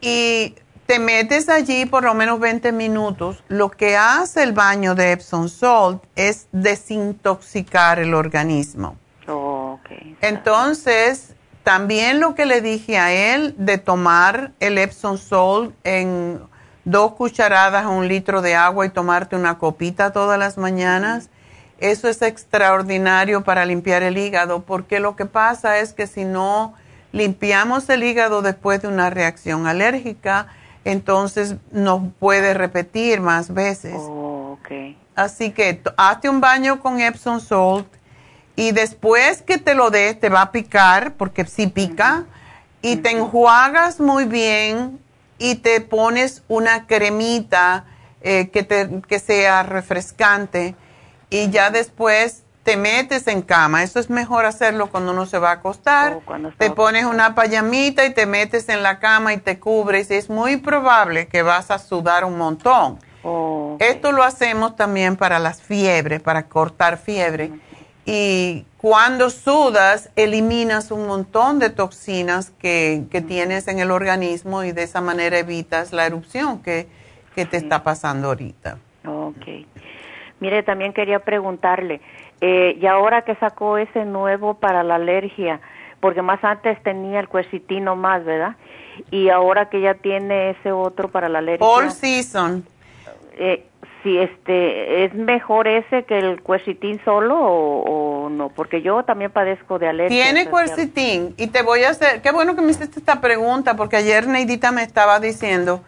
Y 0.00 0.54
te 0.86 0.98
metes 0.98 1.48
allí 1.48 1.86
por 1.86 2.02
lo 2.02 2.14
menos 2.14 2.40
20 2.40 2.72
minutos. 2.72 3.44
Lo 3.48 3.70
que 3.70 3.96
hace 3.96 4.42
el 4.42 4.52
baño 4.52 4.94
de 4.94 5.12
Epsom 5.12 5.48
Salt 5.48 6.02
es 6.16 6.48
desintoxicar 6.52 7.98
el 7.98 8.14
organismo. 8.14 8.96
Entonces, 10.20 11.34
también 11.62 12.18
lo 12.18 12.34
que 12.34 12.46
le 12.46 12.60
dije 12.60 12.98
a 12.98 13.12
él 13.12 13.54
de 13.58 13.78
tomar 13.78 14.52
el 14.58 14.78
Epsom 14.78 15.18
Salt 15.18 15.74
en 15.84 16.40
dos 16.84 17.12
cucharadas 17.12 17.84
a 17.84 17.88
un 17.88 18.08
litro 18.08 18.42
de 18.42 18.54
agua 18.56 18.86
y 18.86 18.90
tomarte 18.90 19.36
una 19.36 19.58
copita 19.58 20.12
todas 20.12 20.38
las 20.38 20.58
mañanas. 20.58 21.30
Eso 21.80 22.08
es 22.08 22.20
extraordinario 22.20 23.42
para 23.42 23.64
limpiar 23.64 24.02
el 24.02 24.18
hígado, 24.18 24.62
porque 24.62 25.00
lo 25.00 25.16
que 25.16 25.24
pasa 25.24 25.78
es 25.78 25.94
que 25.94 26.06
si 26.06 26.24
no 26.24 26.74
limpiamos 27.12 27.88
el 27.88 28.02
hígado 28.02 28.42
después 28.42 28.82
de 28.82 28.88
una 28.88 29.08
reacción 29.08 29.66
alérgica, 29.66 30.48
entonces 30.84 31.56
nos 31.72 32.02
puede 32.18 32.52
repetir 32.52 33.20
más 33.20 33.52
veces. 33.52 33.94
Oh, 33.96 34.58
Así 35.16 35.50
que 35.50 35.82
hazte 35.96 36.28
un 36.28 36.40
baño 36.40 36.80
con 36.80 37.00
Epsom 37.00 37.40
Salt 37.40 37.88
y 38.56 38.72
después 38.72 39.42
que 39.42 39.58
te 39.58 39.74
lo 39.74 39.90
dé, 39.90 40.14
te 40.14 40.28
va 40.28 40.42
a 40.42 40.52
picar, 40.52 41.14
porque 41.14 41.46
sí 41.46 41.66
pica, 41.66 42.26
y 42.82 42.96
te 42.96 43.10
enjuagas 43.10 44.00
muy 44.00 44.26
bien 44.26 45.00
y 45.38 45.56
te 45.56 45.80
pones 45.80 46.42
una 46.46 46.86
cremita 46.86 47.84
eh, 48.20 48.50
que, 48.50 48.62
te, 48.62 49.00
que 49.08 49.18
sea 49.18 49.62
refrescante 49.62 50.74
y 51.30 51.48
ya 51.50 51.70
después 51.70 52.42
te 52.62 52.76
metes 52.76 53.26
en 53.26 53.42
cama. 53.42 53.82
Eso 53.82 53.98
es 54.00 54.10
mejor 54.10 54.44
hacerlo 54.44 54.88
cuando 54.88 55.12
uno 55.12 55.26
se 55.26 55.38
va 55.38 55.50
a 55.50 55.54
acostar. 55.54 56.20
te 56.58 56.70
pones 56.70 57.04
una 57.04 57.34
payamita 57.34 58.04
y 58.04 58.12
te 58.12 58.26
metes 58.26 58.68
en 58.68 58.82
la 58.82 58.98
cama 58.98 59.32
y 59.32 59.38
te 59.38 59.58
cubres. 59.58 60.10
Es 60.10 60.28
muy 60.28 60.56
probable 60.58 61.26
que 61.28 61.42
vas 61.42 61.70
a 61.70 61.78
sudar 61.78 62.24
un 62.24 62.36
montón. 62.36 62.98
Esto 63.78 64.12
lo 64.12 64.22
hacemos 64.22 64.76
también 64.76 65.16
para 65.16 65.38
las 65.38 65.62
fiebres, 65.62 66.20
para 66.20 66.44
cortar 66.44 66.98
fiebre. 66.98 67.52
Y 68.06 68.66
cuando 68.78 69.30
sudas, 69.30 70.10
eliminas 70.16 70.90
un 70.90 71.06
montón 71.06 71.58
de 71.58 71.70
toxinas 71.70 72.50
que, 72.58 73.06
tienes 73.28 73.68
en 73.68 73.78
el 73.78 73.90
organismo 73.90 74.64
y 74.64 74.72
de 74.72 74.84
esa 74.84 75.00
manera 75.00 75.38
evitas 75.38 75.92
la 75.92 76.06
erupción 76.06 76.60
que, 76.62 76.88
que 77.34 77.44
te 77.44 77.58
está 77.58 77.82
pasando 77.82 78.28
ahorita. 78.28 78.78
Ok. 79.06 79.69
Mire, 80.40 80.62
también 80.62 80.92
quería 80.92 81.20
preguntarle, 81.20 82.00
eh, 82.40 82.76
y 82.80 82.86
ahora 82.86 83.22
que 83.22 83.34
sacó 83.36 83.76
ese 83.76 84.04
nuevo 84.04 84.54
para 84.54 84.82
la 84.82 84.96
alergia, 84.96 85.60
porque 86.00 86.22
más 86.22 86.42
antes 86.42 86.82
tenía 86.82 87.20
el 87.20 87.28
cuercitino 87.28 87.94
más, 87.94 88.24
¿verdad? 88.24 88.56
Y 89.10 89.28
ahora 89.28 89.68
que 89.68 89.80
ya 89.80 89.94
tiene 89.94 90.50
ese 90.50 90.72
otro 90.72 91.08
para 91.08 91.28
la 91.28 91.40
alergia. 91.40 91.66
All 91.66 91.90
season. 91.90 92.64
Eh, 93.34 93.64
si 94.02 94.18
este 94.18 95.04
es 95.04 95.14
mejor 95.14 95.68
ese 95.68 96.04
que 96.04 96.18
el 96.18 96.42
cuercitín 96.42 97.00
solo 97.04 97.36
o, 97.38 98.28
no, 98.30 98.48
porque 98.48 98.82
yo 98.82 99.02
también 99.02 99.30
padezco 99.30 99.78
de 99.78 99.88
alergia. 99.88 100.24
Tiene 100.24 100.48
cuercitín 100.48 101.34
y 101.36 101.48
te 101.48 101.62
voy 101.62 101.84
a 101.84 101.90
hacer, 101.90 102.22
qué 102.22 102.32
bueno 102.32 102.54
que 102.54 102.62
me 102.62 102.70
hiciste 102.70 102.98
esta 102.98 103.20
pregunta 103.20 103.76
porque 103.76 103.96
ayer 103.96 104.26
Neidita 104.26 104.72
me 104.72 104.82
estaba 104.82 105.20
diciendo, 105.20 105.82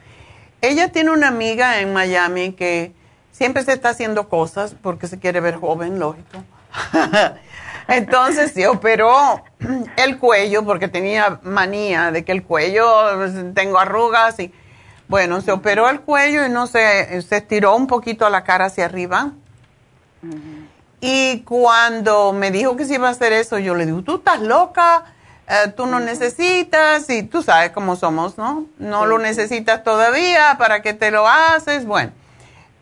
ella 0.61 0.93
tiene 0.93 1.11
una 1.11 1.29
amiga 1.29 1.81
en 1.81 1.93
Miami 1.93 2.53
que 2.53 2.93
siempre 3.33 3.65
se 3.65 3.73
está 3.73 3.89
haciendo 3.89 4.29
cosas 4.29 4.77
porque 4.81 5.09
se 5.09 5.19
quiere 5.19 5.41
ver 5.41 5.57
joven, 5.57 5.99
lógico. 5.99 6.45
Entonces 7.89 8.53
se 8.53 8.69
operó 8.69 9.43
el 9.97 10.19
cuello 10.19 10.65
porque 10.65 10.87
tenía 10.89 11.41
manía 11.43 12.13
de 12.13 12.25
que 12.25 12.33
el 12.33 12.45
cuello, 12.45 12.87
pues, 13.17 13.33
tengo 13.55 13.79
arrugas 13.79 14.39
y 14.39 14.53
bueno, 15.09 15.41
se 15.41 15.51
operó 15.53 15.91
el 15.91 16.01
cuello 16.01 16.47
y 16.47 16.49
no 16.49 16.67
se, 16.67 17.21
se 17.23 17.37
estiró 17.37 17.75
un 17.75 17.87
poquito 17.87 18.31
la 18.31 18.45
cara 18.45 18.67
hacia 18.67 18.85
arriba. 18.85 19.33
Y 21.01 21.41
cuando 21.41 22.33
me 22.33 22.51
dijo 22.51 22.77
que 22.77 22.85
se 22.85 22.95
iba 22.95 23.09
a 23.09 23.11
hacer 23.11 23.33
eso, 23.33 23.59
yo 23.59 23.75
le 23.75 23.85
digo, 23.87 24.03
tú 24.03 24.17
estás 24.17 24.41
loca, 24.41 25.05
eh, 25.49 25.73
tú 25.77 25.87
no 25.87 25.99
necesitas, 25.99 27.11
y 27.11 27.25
tú 27.25 27.43
sabes 27.43 27.73
cómo 27.73 27.97
somos, 27.97 28.39
¿no? 28.39 28.67
No 28.79 29.05
lo 29.07 29.19
necesitas 29.19 29.83
todavía, 29.83 30.57
¿para 30.59 30.81
qué 30.81 30.95
te 30.95 31.11
lo 31.11 31.29
haces? 31.29 31.85
Bueno, 31.85 32.13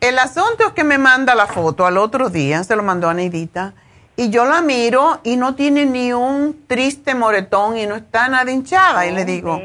el 0.01 0.19
asunto 0.19 0.67
es 0.67 0.73
que 0.73 0.83
me 0.83 0.97
manda 0.97 1.35
la 1.35 1.47
foto 1.47 1.85
al 1.85 1.97
otro 1.97 2.29
día, 2.29 2.63
se 2.63 2.75
lo 2.75 2.83
mandó 2.83 3.07
a 3.07 3.13
Neidita, 3.13 3.73
y 4.15 4.29
yo 4.29 4.45
la 4.45 4.61
miro 4.61 5.19
y 5.23 5.37
no 5.37 5.55
tiene 5.55 5.85
ni 5.85 6.11
un 6.11 6.65
triste 6.67 7.15
moretón 7.15 7.77
y 7.77 7.85
no 7.85 7.95
está 7.95 8.27
nada 8.27 8.51
hinchada. 8.51 9.05
y 9.05 9.11
le 9.11 9.25
digo, 9.25 9.61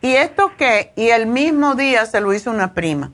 ¿y 0.00 0.14
esto 0.14 0.52
qué? 0.56 0.92
Y 0.94 1.08
el 1.08 1.26
mismo 1.26 1.74
día 1.74 2.06
se 2.06 2.20
lo 2.20 2.32
hizo 2.32 2.50
una 2.50 2.74
prima. 2.74 3.12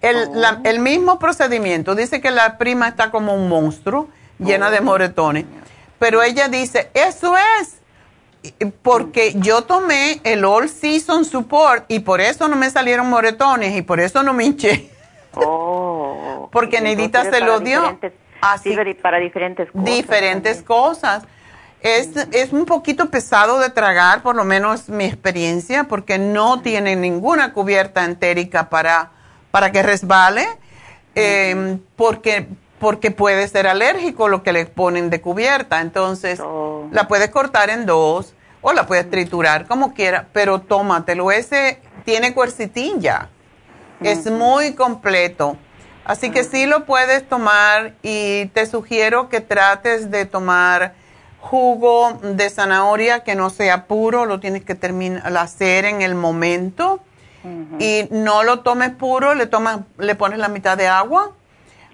El, 0.00 0.16
oh. 0.28 0.60
el 0.64 0.78
mismo 0.78 1.18
procedimiento. 1.18 1.94
Dice 1.94 2.20
que 2.20 2.30
la 2.30 2.58
prima 2.58 2.88
está 2.88 3.10
como 3.10 3.34
un 3.34 3.48
monstruo, 3.48 4.08
llena 4.38 4.70
de 4.70 4.78
oh. 4.78 4.82
moretones. 4.82 5.44
Pero 5.98 6.22
ella 6.22 6.48
dice, 6.48 6.90
eso 6.94 7.34
es 7.60 7.78
porque 8.82 9.34
yo 9.36 9.62
tomé 9.62 10.20
el 10.22 10.44
All 10.44 10.68
Season 10.68 11.24
Support 11.24 11.86
y 11.88 11.98
por 12.00 12.20
eso 12.20 12.46
no 12.46 12.54
me 12.54 12.70
salieron 12.70 13.10
moretones 13.10 13.76
y 13.76 13.82
por 13.82 13.98
eso 13.98 14.22
no 14.22 14.32
me 14.32 14.44
hinché. 14.44 14.90
Oh. 15.46 16.48
Porque 16.52 16.80
Neidita 16.80 17.30
se 17.30 17.40
lo 17.40 17.60
dio. 17.60 17.98
Así, 18.40 18.76
para 19.02 19.18
diferentes 19.18 19.70
cosas. 19.70 19.84
Diferentes 19.84 20.62
cosas. 20.62 21.24
Es, 21.80 22.16
es 22.32 22.52
un 22.52 22.66
poquito 22.66 23.08
pesado 23.08 23.60
de 23.60 23.70
tragar, 23.70 24.22
por 24.22 24.34
lo 24.34 24.44
menos 24.44 24.88
mi 24.88 25.04
experiencia, 25.04 25.84
porque 25.84 26.18
no 26.18 26.60
tiene 26.60 26.96
ninguna 26.96 27.52
cubierta 27.52 28.04
entérica 28.04 28.68
para, 28.68 29.12
para 29.52 29.70
que 29.70 29.82
resbale, 29.82 30.46
em, 31.14 31.78
porque, 31.94 32.48
porque 32.80 33.12
puede 33.12 33.46
ser 33.46 33.68
alérgico 33.68 34.28
lo 34.28 34.42
que 34.42 34.52
le 34.52 34.66
ponen 34.66 35.08
de 35.08 35.20
cubierta. 35.20 35.80
Entonces, 35.80 36.40
oh. 36.40 36.88
la 36.90 37.06
puedes 37.06 37.30
cortar 37.30 37.70
en 37.70 37.86
dos 37.86 38.34
o 38.60 38.72
la 38.72 38.86
puedes 38.86 39.08
triturar 39.08 39.66
como 39.66 39.94
quiera, 39.94 40.26
pero 40.32 40.60
tómatelo. 40.60 41.30
Ese 41.30 41.80
tiene 42.04 42.34
cuercitín 42.34 43.00
ya. 43.00 43.30
Es 44.00 44.30
muy 44.30 44.74
completo. 44.74 45.56
Así 46.04 46.30
que 46.30 46.44
sí 46.44 46.66
lo 46.66 46.86
puedes 46.86 47.28
tomar 47.28 47.94
y 48.02 48.46
te 48.46 48.64
sugiero 48.66 49.28
que 49.28 49.40
trates 49.40 50.10
de 50.10 50.24
tomar 50.24 50.94
jugo 51.40 52.18
de 52.22 52.48
zanahoria 52.50 53.20
que 53.24 53.34
no 53.34 53.50
sea 53.50 53.86
puro, 53.86 54.24
lo 54.24 54.40
tienes 54.40 54.64
que 54.64 54.74
terminar 54.74 55.36
hacer 55.36 55.84
en 55.84 56.02
el 56.02 56.14
momento. 56.14 57.00
Y 57.78 58.08
no 58.10 58.42
lo 58.42 58.60
tomes 58.60 58.90
puro, 58.90 59.34
le 59.34 59.46
tomas, 59.46 59.80
le 59.96 60.14
pones 60.14 60.38
la 60.38 60.48
mitad 60.48 60.76
de 60.76 60.88
agua. 60.88 61.32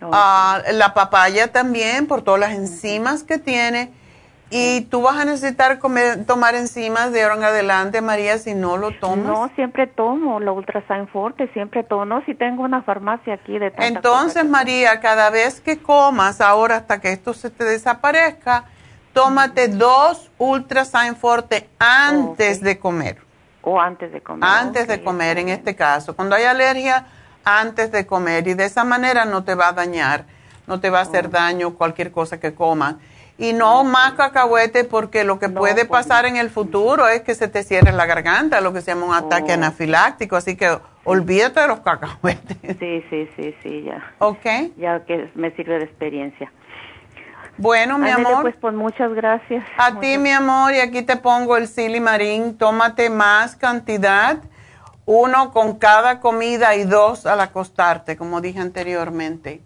Ah, 0.01 0.63
la 0.73 0.95
papaya 0.95 1.53
también 1.53 2.07
por 2.07 2.23
todas 2.23 2.41
las 2.41 2.53
enzimas 2.53 3.23
que 3.23 3.39
tiene 3.39 3.93
y 4.51 4.83
tú 4.83 5.03
vas 5.03 5.17
a 5.19 5.25
necesitar 5.25 5.79
comer, 5.79 6.27
tomar 6.27 6.55
enzimas 6.55 7.13
de 7.13 7.23
ahora 7.23 7.37
en 7.37 7.45
adelante, 7.45 8.01
María, 8.01 8.39
si 8.39 8.55
no 8.55 8.77
lo 8.77 8.93
tomas. 8.93 9.27
No, 9.27 9.51
siempre 9.57 9.87
tomo 9.87 10.39
la 10.39 10.53
Ultrasign 10.53 11.09
Forte, 11.09 11.49
siempre 11.53 11.83
tomo. 11.83 12.05
No, 12.05 12.23
si 12.25 12.35
tengo 12.35 12.63
una 12.63 12.83
farmacia 12.83 13.35
aquí 13.35 13.59
de 13.59 13.73
Entonces, 13.79 14.45
María, 14.45 15.01
cada 15.01 15.31
vez 15.31 15.61
que 15.61 15.79
comas, 15.79 16.41
ahora 16.41 16.77
hasta 16.77 17.01
que 17.01 17.13
esto 17.13 17.33
se 17.33 17.51
te 17.51 17.65
desaparezca, 17.65 18.65
tómate 19.13 19.69
dos 19.69 20.31
Ultrasign 20.39 21.17
Forte 21.17 21.69
antes 21.79 22.61
de 22.61 22.79
comer. 22.79 23.19
O 23.63 23.81
antes 23.81 24.13
de 24.13 24.21
comer. 24.21 24.49
Antes 24.49 24.87
de 24.87 25.03
comer, 25.03 25.39
en 25.39 25.49
este 25.49 25.75
caso. 25.75 26.15
Cuando 26.15 26.37
hay 26.37 26.45
alergia, 26.45 27.07
antes 27.45 27.91
de 27.91 28.07
comer. 28.07 28.47
Y 28.47 28.55
de 28.55 28.67
esa 28.67 28.85
manera 28.85 29.25
no 29.25 29.43
te 29.43 29.55
va 29.55 29.69
a 29.69 29.73
dañar, 29.73 30.27
no 30.67 30.81
te 30.81 30.91
va 30.91 30.99
a 30.99 31.03
hacer 31.03 31.31
daño 31.31 31.75
cualquier 31.75 32.13
cosa 32.13 32.39
que 32.39 32.55
comas 32.55 32.97
y 33.37 33.53
no 33.53 33.83
más 33.83 34.13
cacahuete 34.13 34.85
porque 34.85 35.25
lo 35.25 35.39
que 35.39 35.49
puede 35.49 35.85
pues 35.85 36.07
pasar 36.07 36.25
en 36.25 36.37
el 36.37 36.51
futuro 36.51 37.09
es 37.09 37.23
que 37.23 37.35
se 37.35 37.49
te 37.49 37.63
cierre 37.65 37.93
la 37.93 38.07
garganta, 38.07 38.61
lo 38.61 38.73
que 38.73 38.81
se 38.81 38.93
llama 38.93 39.07
un 39.07 39.15
ataque 39.15 39.51
oh. 39.51 39.55
anafiláctico, 39.55 40.37
así 40.37 40.57
que 40.57 40.79
olvídate 41.05 41.61
de 41.61 41.69
los 41.69 41.81
cacahuetes. 41.81 42.57
Sí, 42.79 43.05
sí, 43.09 43.29
sí, 43.37 43.55
sí, 43.63 43.83
ya. 43.85 44.13
Ok. 44.19 44.45
Ya 44.77 45.05
que 45.05 45.31
me 45.35 45.51
sirve 45.53 45.79
de 45.79 45.85
experiencia. 45.85 46.53
Bueno, 47.57 47.99
mi 47.99 48.11
amor. 48.11 48.43
Pues, 48.43 48.57
pues 48.61 48.75
muchas 48.75 49.13
gracias. 49.15 49.65
A 49.79 50.01
ti, 50.01 50.19
mi 50.19 50.31
amor, 50.31 50.73
y 50.75 50.81
aquí 50.81 51.03
te 51.03 51.17
pongo 51.17 51.57
el 51.57 51.69
silimarín. 51.69 52.59
Tómate 52.59 53.11
más 53.11 53.55
cantidad, 53.55 54.39
uno 55.07 55.53
con 55.53 55.79
cada 55.79 56.21
comida 56.21 56.75
y 56.75 56.85
dos 56.85 57.27
al 57.27 57.41
acostarte, 57.41 58.17
como 58.17 58.41
dije 58.41 58.59
anteriormente. 58.59 59.61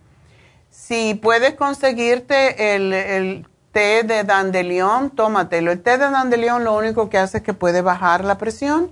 Si 0.70 1.14
puedes 1.14 1.54
conseguirte 1.54 2.74
el, 2.74 2.92
el 2.92 3.48
té 3.78 4.02
de 4.02 4.24
dandelión, 4.24 5.10
tómatelo. 5.10 5.70
El 5.70 5.80
té 5.80 5.98
de 5.98 6.10
dandelión 6.10 6.64
lo 6.64 6.76
único 6.76 7.08
que 7.08 7.16
hace 7.16 7.38
es 7.38 7.44
que 7.44 7.54
puede 7.54 7.80
bajar 7.80 8.24
la 8.24 8.36
presión, 8.36 8.90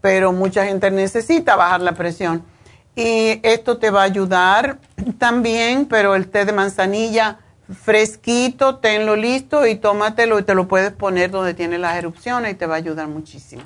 pero 0.00 0.32
mucha 0.32 0.64
gente 0.64 0.88
necesita 0.92 1.56
bajar 1.56 1.80
la 1.80 1.94
presión. 1.94 2.44
Y 2.94 3.40
esto 3.42 3.78
te 3.78 3.90
va 3.90 4.02
a 4.02 4.04
ayudar 4.04 4.78
también, 5.18 5.86
pero 5.86 6.14
el 6.14 6.28
té 6.28 6.44
de 6.44 6.52
manzanilla 6.52 7.40
fresquito, 7.82 8.76
tenlo 8.76 9.16
listo 9.16 9.66
y 9.66 9.74
tómatelo 9.74 10.38
y 10.38 10.44
te 10.44 10.54
lo 10.54 10.68
puedes 10.68 10.92
poner 10.92 11.32
donde 11.32 11.52
tiene 11.52 11.78
las 11.78 11.96
erupciones 11.96 12.52
y 12.52 12.54
te 12.54 12.66
va 12.66 12.74
a 12.74 12.78
ayudar 12.78 13.08
muchísimo. 13.08 13.64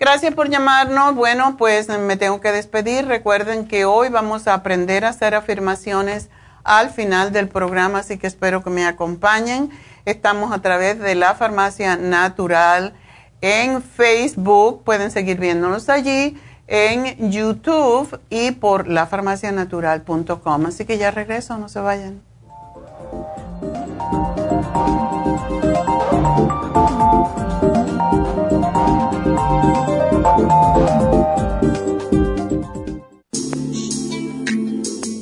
Gracias 0.00 0.34
por 0.34 0.50
llamarnos. 0.50 1.14
Bueno, 1.14 1.56
pues 1.56 1.88
me 1.88 2.16
tengo 2.16 2.40
que 2.40 2.50
despedir. 2.50 3.06
Recuerden 3.06 3.68
que 3.68 3.84
hoy 3.84 4.08
vamos 4.08 4.48
a 4.48 4.54
aprender 4.54 5.04
a 5.04 5.10
hacer 5.10 5.36
afirmaciones 5.36 6.28
al 6.64 6.90
final 6.90 7.32
del 7.32 7.48
programa, 7.48 8.00
así 8.00 8.18
que 8.18 8.26
espero 8.26 8.64
que 8.64 8.70
me 8.70 8.84
acompañen. 8.84 9.70
Estamos 10.04 10.52
a 10.52 10.60
través 10.60 10.98
de 10.98 11.14
la 11.14 11.34
Farmacia 11.34 11.96
Natural 11.96 12.92
en 13.40 13.82
Facebook, 13.82 14.82
pueden 14.84 15.10
seguir 15.10 15.38
viéndonos 15.38 15.88
allí, 15.88 16.36
en 16.66 17.30
YouTube 17.30 18.20
y 18.30 18.52
por 18.52 18.88
lafarmacianatural.com. 18.88 20.66
Así 20.66 20.84
que 20.84 20.98
ya 20.98 21.10
regreso, 21.10 21.58
no 21.58 21.68
se 21.68 21.80
vayan. 21.80 22.22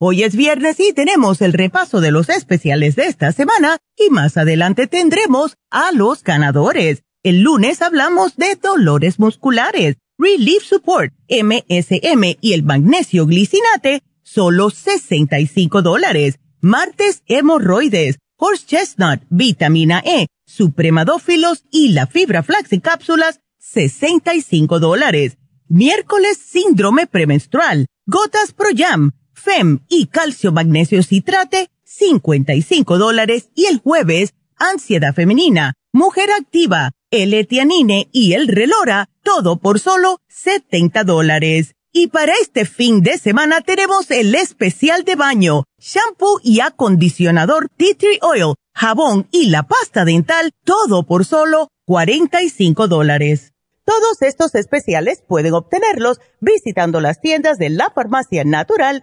Hoy 0.00 0.22
es 0.22 0.36
viernes 0.36 0.78
y 0.78 0.92
tenemos 0.92 1.42
el 1.42 1.52
repaso 1.52 2.00
de 2.00 2.12
los 2.12 2.28
especiales 2.28 2.94
de 2.94 3.06
esta 3.06 3.32
semana 3.32 3.78
y 3.96 4.10
más 4.10 4.36
adelante 4.36 4.86
tendremos 4.86 5.56
a 5.72 5.90
los 5.90 6.22
ganadores. 6.22 7.02
El 7.24 7.40
lunes 7.40 7.82
hablamos 7.82 8.36
de 8.36 8.54
dolores 8.54 9.18
musculares 9.18 9.96
Relief 10.16 10.62
Support, 10.62 11.12
MSM 11.28 12.36
y 12.40 12.52
el 12.52 12.62
magnesio 12.62 13.26
glicinate, 13.26 14.04
solo 14.22 14.70
65 14.70 15.82
dólares. 15.82 16.38
Martes, 16.60 17.24
hemorroides, 17.26 18.20
horse 18.36 18.66
chestnut, 18.66 19.22
vitamina 19.30 20.00
E, 20.06 20.28
supremadófilos 20.46 21.64
y 21.72 21.88
la 21.88 22.06
fibra 22.06 22.44
flax 22.44 22.72
en 22.72 22.80
cápsulas, 22.80 23.40
65 23.58 24.78
dólares. 24.78 25.38
Miércoles, 25.66 26.38
síndrome 26.38 27.08
premenstrual, 27.08 27.86
gotas 28.06 28.52
Pro 28.52 28.68
Jam, 28.76 29.10
FEM 29.48 29.80
y 29.88 30.08
calcio 30.08 30.52
magnesio 30.52 31.02
citrate, 31.02 31.70
55 31.84 32.98
dólares. 32.98 33.48
Y 33.54 33.64
el 33.64 33.78
jueves, 33.78 34.34
ansiedad 34.56 35.14
femenina, 35.14 35.72
mujer 35.90 36.30
activa, 36.38 36.92
L-Tianine 37.10 38.08
y 38.12 38.34
el 38.34 38.48
Relora, 38.48 39.08
todo 39.22 39.56
por 39.56 39.80
solo 39.80 40.20
70 40.28 41.02
dólares. 41.04 41.76
Y 41.92 42.08
para 42.08 42.34
este 42.42 42.66
fin 42.66 43.00
de 43.00 43.16
semana 43.16 43.62
tenemos 43.62 44.10
el 44.10 44.34
especial 44.34 45.04
de 45.04 45.16
baño, 45.16 45.64
shampoo 45.78 46.40
y 46.44 46.60
acondicionador 46.60 47.68
Tea 47.74 47.94
Tree 47.96 48.18
Oil, 48.20 48.54
jabón 48.74 49.28
y 49.30 49.46
la 49.48 49.62
pasta 49.62 50.04
dental, 50.04 50.52
todo 50.64 51.04
por 51.04 51.24
solo 51.24 51.68
45 51.86 52.86
dólares. 52.86 53.54
Todos 53.86 54.20
estos 54.20 54.54
especiales 54.54 55.22
pueden 55.26 55.54
obtenerlos 55.54 56.20
visitando 56.40 57.00
las 57.00 57.22
tiendas 57.22 57.56
de 57.56 57.70
la 57.70 57.88
farmacia 57.88 58.44
natural 58.44 59.02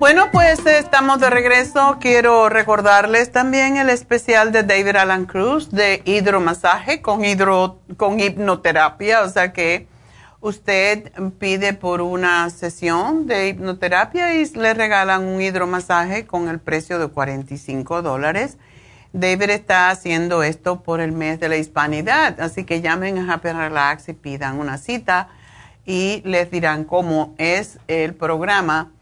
Bueno, 0.00 0.30
pues 0.32 0.64
estamos 0.64 1.20
de 1.20 1.28
regreso. 1.28 1.98
Quiero 2.00 2.48
recordarles 2.48 3.32
también 3.32 3.76
el 3.76 3.90
especial 3.90 4.50
de 4.50 4.62
David 4.62 4.96
Alan 4.96 5.26
Cruz 5.26 5.70
de 5.70 6.00
hidromasaje 6.06 7.02
con, 7.02 7.22
hidro, 7.22 7.80
con 7.98 8.18
hipnoterapia. 8.18 9.20
O 9.20 9.28
sea 9.28 9.52
que 9.52 9.88
usted 10.40 11.12
pide 11.38 11.74
por 11.74 12.00
una 12.00 12.48
sesión 12.48 13.26
de 13.26 13.48
hipnoterapia 13.48 14.34
y 14.36 14.46
le 14.54 14.72
regalan 14.72 15.26
un 15.26 15.42
hidromasaje 15.42 16.26
con 16.26 16.48
el 16.48 16.60
precio 16.60 16.98
de 16.98 17.08
45 17.08 18.00
dólares. 18.00 18.56
David 19.12 19.50
está 19.50 19.90
haciendo 19.90 20.42
esto 20.42 20.80
por 20.82 21.02
el 21.02 21.12
mes 21.12 21.40
de 21.40 21.50
la 21.50 21.58
hispanidad, 21.58 22.40
así 22.40 22.64
que 22.64 22.80
llamen 22.80 23.18
a 23.18 23.34
Happy 23.34 23.50
Relax 23.50 24.08
y 24.08 24.14
pidan 24.14 24.60
una 24.60 24.78
cita 24.78 25.28
y 25.84 26.22
les 26.24 26.50
dirán 26.50 26.84
cómo 26.84 27.34
es 27.36 27.78
el 27.86 28.14
programa 28.14 28.92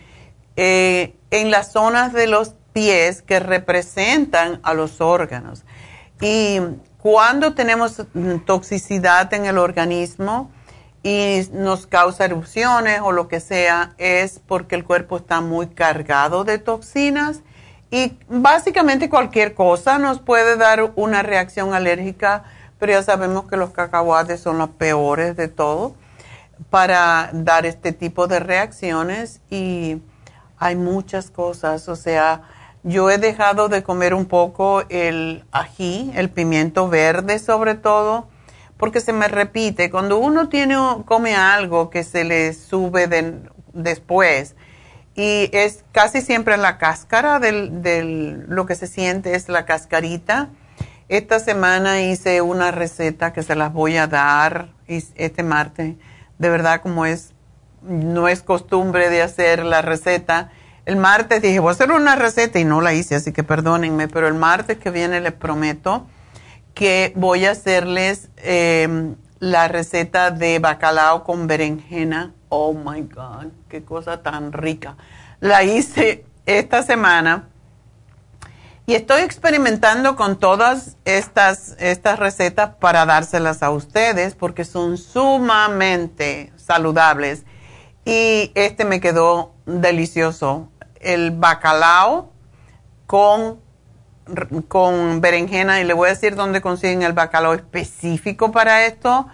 eh, 0.56 1.14
en 1.30 1.50
las 1.50 1.70
zonas 1.70 2.14
de 2.14 2.26
los 2.28 2.54
pies 2.72 3.20
que 3.20 3.40
representan 3.40 4.58
a 4.62 4.72
los 4.72 5.02
órganos. 5.02 5.64
Y 6.18 6.60
cuando 6.96 7.52
tenemos 7.52 8.06
toxicidad 8.46 9.34
en 9.34 9.44
el 9.44 9.58
organismo 9.58 10.50
y 11.04 11.42
nos 11.52 11.86
causa 11.86 12.24
erupciones 12.24 13.00
o 13.02 13.12
lo 13.12 13.28
que 13.28 13.38
sea, 13.38 13.92
es 13.98 14.40
porque 14.40 14.74
el 14.74 14.84
cuerpo 14.84 15.18
está 15.18 15.42
muy 15.42 15.66
cargado 15.68 16.44
de 16.44 16.58
toxinas 16.58 17.42
y 17.90 18.18
básicamente 18.26 19.10
cualquier 19.10 19.54
cosa 19.54 19.98
nos 19.98 20.18
puede 20.18 20.56
dar 20.56 20.92
una 20.96 21.22
reacción 21.22 21.74
alérgica, 21.74 22.44
pero 22.78 22.92
ya 22.92 23.02
sabemos 23.02 23.46
que 23.46 23.58
los 23.58 23.70
cacahuates 23.70 24.40
son 24.40 24.56
los 24.56 24.70
peores 24.70 25.36
de 25.36 25.48
todo 25.48 25.94
para 26.70 27.28
dar 27.34 27.66
este 27.66 27.92
tipo 27.92 28.26
de 28.26 28.40
reacciones 28.40 29.42
y 29.50 30.00
hay 30.58 30.74
muchas 30.74 31.30
cosas, 31.30 31.86
o 31.90 31.96
sea, 31.96 32.42
yo 32.82 33.10
he 33.10 33.18
dejado 33.18 33.68
de 33.68 33.82
comer 33.82 34.14
un 34.14 34.24
poco 34.24 34.84
el 34.88 35.44
ají, 35.52 36.12
el 36.14 36.30
pimiento 36.30 36.88
verde 36.88 37.38
sobre 37.38 37.74
todo, 37.74 38.26
porque 38.76 39.00
se 39.00 39.12
me 39.12 39.28
repite. 39.28 39.90
Cuando 39.90 40.18
uno 40.18 40.48
tiene, 40.48 40.76
come 41.04 41.34
algo 41.34 41.90
que 41.90 42.04
se 42.04 42.24
le 42.24 42.52
sube 42.52 43.08
después 43.72 44.54
y 45.14 45.48
es 45.52 45.84
casi 45.92 46.20
siempre 46.20 46.56
la 46.56 46.78
cáscara 46.78 47.38
del, 47.38 48.44
lo 48.48 48.66
que 48.66 48.74
se 48.74 48.86
siente 48.86 49.34
es 49.34 49.48
la 49.48 49.64
cascarita. 49.64 50.48
Esta 51.08 51.38
semana 51.38 52.02
hice 52.02 52.40
una 52.40 52.70
receta 52.70 53.32
que 53.32 53.42
se 53.42 53.54
las 53.54 53.72
voy 53.72 53.96
a 53.96 54.06
dar 54.06 54.70
este 54.88 55.42
martes. 55.42 55.94
De 56.38 56.48
verdad, 56.48 56.80
como 56.80 57.06
es, 57.06 57.32
no 57.82 58.28
es 58.28 58.42
costumbre 58.42 59.10
de 59.10 59.22
hacer 59.22 59.64
la 59.64 59.82
receta 59.82 60.50
el 60.86 60.96
martes 60.96 61.40
dije, 61.40 61.60
voy 61.60 61.70
a 61.70 61.72
hacer 61.72 61.90
una 61.92 62.14
receta 62.14 62.58
y 62.58 62.64
no 62.64 62.82
la 62.82 62.92
hice, 62.92 63.14
así 63.14 63.32
que 63.32 63.42
perdónenme, 63.42 64.06
pero 64.08 64.28
el 64.28 64.34
martes 64.34 64.76
que 64.78 64.90
viene 64.90 65.20
les 65.20 65.32
prometo 65.32 66.06
que 66.74 67.12
voy 67.16 67.46
a 67.46 67.52
hacerles 67.52 68.28
em, 68.36 69.16
la 69.38 69.68
receta 69.68 70.30
de 70.30 70.58
bacalao 70.58 71.24
con 71.24 71.46
berenjena. 71.46 72.34
Oh 72.48 72.74
my 72.74 73.02
God, 73.02 73.46
qué 73.68 73.84
cosa 73.84 74.22
tan 74.22 74.52
rica. 74.52 74.96
La 75.40 75.62
hice 75.62 76.26
esta 76.46 76.82
semana 76.82 77.48
y 78.86 78.94
estoy 78.94 79.22
experimentando 79.22 80.14
con 80.14 80.38
todas 80.38 80.98
estas, 81.06 81.74
estas 81.78 82.18
recetas 82.18 82.74
para 82.78 83.06
dárselas 83.06 83.62
a 83.62 83.70
ustedes 83.70 84.34
porque 84.34 84.66
son 84.66 84.98
sumamente 84.98 86.52
saludables. 86.56 87.44
Y 88.04 88.52
este 88.54 88.84
me 88.84 89.00
quedó 89.00 89.54
delicioso 89.64 90.68
el 91.00 91.30
bacalao 91.30 92.30
con, 93.06 93.60
con 94.68 95.20
berenjena 95.20 95.80
y 95.80 95.84
le 95.84 95.94
voy 95.94 96.08
a 96.08 96.10
decir 96.10 96.34
dónde 96.34 96.60
consiguen 96.60 97.02
el 97.02 97.12
bacalao 97.12 97.54
específico 97.54 98.52
para 98.52 98.86
esto, 98.86 99.26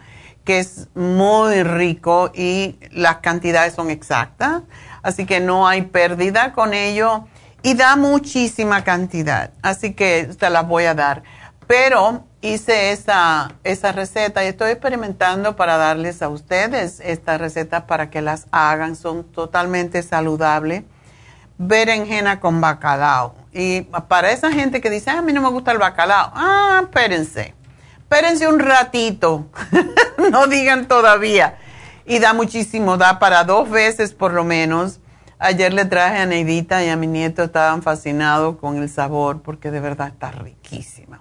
que 0.44 0.58
es 0.58 0.88
muy 0.94 1.62
rico 1.62 2.30
y 2.34 2.78
las 2.90 3.16
cantidades 3.16 3.74
son 3.74 3.90
exactas, 3.90 4.62
así 5.02 5.26
que 5.26 5.40
no 5.40 5.68
hay 5.68 5.82
pérdida 5.82 6.52
con 6.52 6.74
ello 6.74 7.26
y 7.62 7.74
da 7.74 7.96
muchísima 7.96 8.84
cantidad, 8.84 9.52
así 9.62 9.92
que 9.92 10.30
te 10.38 10.50
las 10.50 10.66
voy 10.66 10.84
a 10.84 10.94
dar. 10.94 11.22
Pero 11.66 12.24
hice 12.40 12.90
esa, 12.90 13.52
esa 13.62 13.92
receta 13.92 14.42
y 14.44 14.48
estoy 14.48 14.72
experimentando 14.72 15.54
para 15.54 15.76
darles 15.76 16.20
a 16.20 16.28
ustedes 16.28 17.00
esta 17.00 17.38
receta 17.38 17.86
para 17.86 18.10
que 18.10 18.22
las 18.22 18.46
hagan, 18.50 18.96
son 18.96 19.24
totalmente 19.24 20.02
saludables 20.02 20.82
berenjena 21.60 22.40
con 22.40 22.60
bacalao. 22.62 23.34
Y 23.52 23.82
para 24.08 24.30
esa 24.30 24.52
gente 24.52 24.80
que 24.80 24.90
dice, 24.90 25.10
a 25.10 25.22
mí 25.22 25.32
no 25.32 25.42
me 25.42 25.50
gusta 25.50 25.72
el 25.72 25.78
bacalao, 25.78 26.30
ah, 26.34 26.80
espérense, 26.84 27.54
espérense 27.98 28.46
un 28.46 28.60
ratito, 28.60 29.46
no 30.30 30.46
digan 30.46 30.86
todavía. 30.86 31.58
Y 32.06 32.18
da 32.18 32.32
muchísimo, 32.32 32.96
da 32.96 33.18
para 33.18 33.44
dos 33.44 33.68
veces 33.70 34.14
por 34.14 34.32
lo 34.32 34.44
menos. 34.44 35.00
Ayer 35.38 35.72
le 35.72 35.84
traje 35.84 36.18
a 36.18 36.26
Neidita 36.26 36.84
y 36.84 36.90
a 36.90 36.96
mi 36.96 37.06
nieto, 37.06 37.42
estaban 37.42 37.82
fascinados 37.82 38.56
con 38.58 38.76
el 38.76 38.88
sabor 38.88 39.42
porque 39.42 39.70
de 39.70 39.80
verdad 39.80 40.08
está 40.08 40.30
riquísima. 40.30 41.20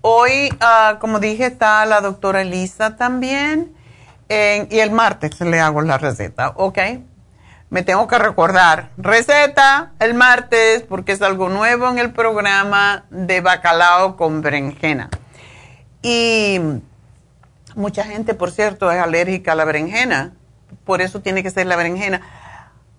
hoy, 0.00 0.48
ah, 0.60 0.96
como 1.00 1.18
dije, 1.18 1.46
está 1.46 1.84
la 1.86 2.00
doctora 2.00 2.42
Elisa 2.42 2.96
también. 2.96 3.74
y 4.28 4.78
el 4.78 4.90
martes 4.90 5.38
le 5.40 5.60
hago 5.60 5.82
la 5.82 5.98
receta, 5.98 6.52
¿ok? 6.56 6.78
Me 7.74 7.82
tengo 7.82 8.06
que 8.06 8.16
recordar. 8.18 8.90
Receta 8.96 9.94
el 9.98 10.14
martes 10.14 10.84
porque 10.88 11.10
es 11.10 11.20
algo 11.22 11.48
nuevo 11.48 11.90
en 11.90 11.98
el 11.98 12.12
programa 12.12 13.04
de 13.10 13.40
bacalao 13.40 14.16
con 14.16 14.42
berenjena. 14.42 15.10
Y 16.00 16.60
mucha 17.74 18.04
gente, 18.04 18.34
por 18.34 18.52
cierto, 18.52 18.92
es 18.92 19.00
alérgica 19.00 19.52
a 19.52 19.54
la 19.56 19.64
berenjena. 19.64 20.34
Por 20.84 21.02
eso 21.02 21.20
tiene 21.20 21.42
que 21.42 21.50
ser 21.50 21.66
la 21.66 21.74
berenjena. 21.74 22.20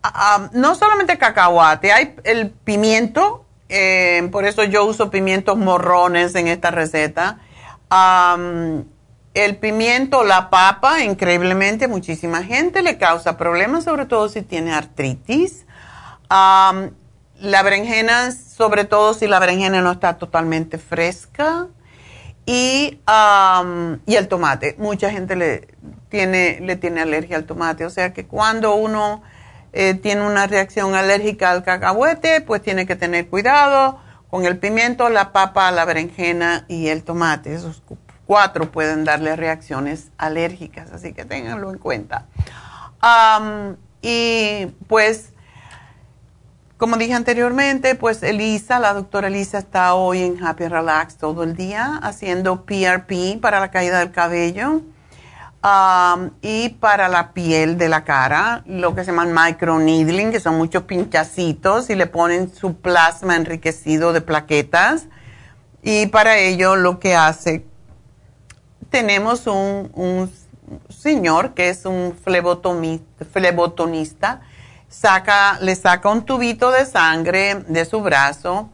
Ah, 0.04 0.12
ah, 0.14 0.50
no 0.52 0.76
solamente 0.76 1.18
cacahuate, 1.18 1.94
hay 1.94 2.18
el 2.26 2.50
pimiento. 2.50 3.46
Eh, 3.70 4.28
por 4.30 4.44
eso 4.44 4.66
yo 4.66 4.84
uso 4.84 5.10
pimientos 5.10 5.58
morrones 5.58 6.36
en 6.36 6.50
esta 6.50 6.72
receta 6.72 7.40
el 9.36 9.58
pimiento, 9.58 10.24
la 10.24 10.50
papa, 10.50 11.04
increíblemente, 11.04 11.88
muchísima 11.88 12.44
gente 12.44 12.82
le 12.82 12.98
causa 12.98 13.38
problemas, 13.38 13.84
sobre 13.84 14.06
todo 14.06 14.30
si 14.30 14.42
tiene 14.42 14.74
artritis. 14.74 15.66
la 16.30 17.64
berenjena, 17.64 18.32
sobre 18.32 18.86
todo 18.86 19.14
si 19.14 19.28
la 19.28 19.40
berenjena 19.40 19.82
no 19.82 19.92
está 19.92 20.18
totalmente 20.18 20.78
fresca. 20.78 21.68
Y, 22.46 23.00
el 24.08 24.28
tomate. 24.30 24.76
Mucha 24.78 25.10
gente 25.12 25.36
le 25.36 25.68
tiene, 26.10 26.60
le 26.62 26.76
tiene 26.78 27.02
alergia 27.02 27.36
al 27.36 27.46
tomate. 27.46 27.86
O 27.86 27.90
sea 27.90 28.14
que 28.14 28.26
cuando 28.26 28.76
uno 28.76 29.22
eh, 29.74 29.96
tiene 29.96 30.26
una 30.26 30.48
reacción 30.48 30.96
alérgica 30.96 31.52
al 31.52 31.64
cacahuete, 31.64 32.40
pues 32.42 32.62
tiene 32.62 32.86
que 32.86 32.96
tener 32.96 33.28
cuidado 33.28 34.00
con 34.30 34.46
el 34.46 34.58
pimiento, 34.58 35.10
la 35.10 35.34
papa, 35.34 35.72
la 35.72 35.84
berenjena 35.86 36.66
y 36.70 36.88
el 36.88 37.04
tomate. 37.04 37.54
Esos 37.54 37.82
cuatro 38.26 38.72
pueden 38.72 39.04
darle 39.04 39.36
reacciones 39.36 40.12
alérgicas, 40.18 40.92
así 40.92 41.14
que 41.14 41.26
ténganlo 41.26 41.72
en 41.72 41.78
cuenta. 41.78 42.26
y 44.02 44.68
pues, 44.88 45.34
como 46.78 46.98
dije 46.98 47.14
anteriormente, 47.14 47.96
pues 47.96 48.24
Elisa, 48.24 48.80
la 48.80 48.94
doctora 48.94 49.28
Elisa 49.28 49.58
está 49.58 49.94
hoy 49.94 50.24
en 50.24 50.44
Happy 50.44 50.68
Relax 50.68 51.18
todo 51.18 51.44
el 51.44 51.56
día 51.56 52.00
haciendo 52.02 52.66
PRP 52.66 53.40
para 53.42 53.60
la 53.60 53.72
caída 53.72 54.00
del 54.00 54.12
cabello 54.12 54.82
y 56.42 56.70
para 56.80 57.08
la 57.08 57.34
piel 57.34 57.80
de 57.80 57.90
la 57.90 58.04
cara, 58.04 58.62
lo 58.68 58.94
que 58.94 59.04
se 59.04 59.12
llama 59.12 59.26
microneedling, 59.26 60.32
que 60.32 60.40
son 60.40 60.58
muchos 60.58 60.84
pinchacitos 60.84 61.90
y 61.90 61.96
le 61.96 62.06
ponen 62.06 62.54
su 62.54 62.76
plasma 62.76 63.36
enriquecido 63.36 64.14
de 64.14 64.22
plaquetas. 64.22 65.06
Y 65.82 66.08
para 66.08 66.38
ello 66.38 66.76
lo 66.76 67.00
que 67.00 67.16
hace 67.16 67.66
tenemos 68.90 69.48
un, 69.48 70.32
señor 70.90 71.54
que 71.54 71.70
es 71.70 71.86
un 71.86 72.18
flebotonista, 72.24 74.42
saca, 74.90 75.60
le 75.62 75.76
saca 75.76 76.10
un 76.10 76.26
tubito 76.26 76.72
de 76.72 76.86
sangre 76.86 77.56
de 77.68 77.86
su 77.86 78.02
brazo 78.02 78.70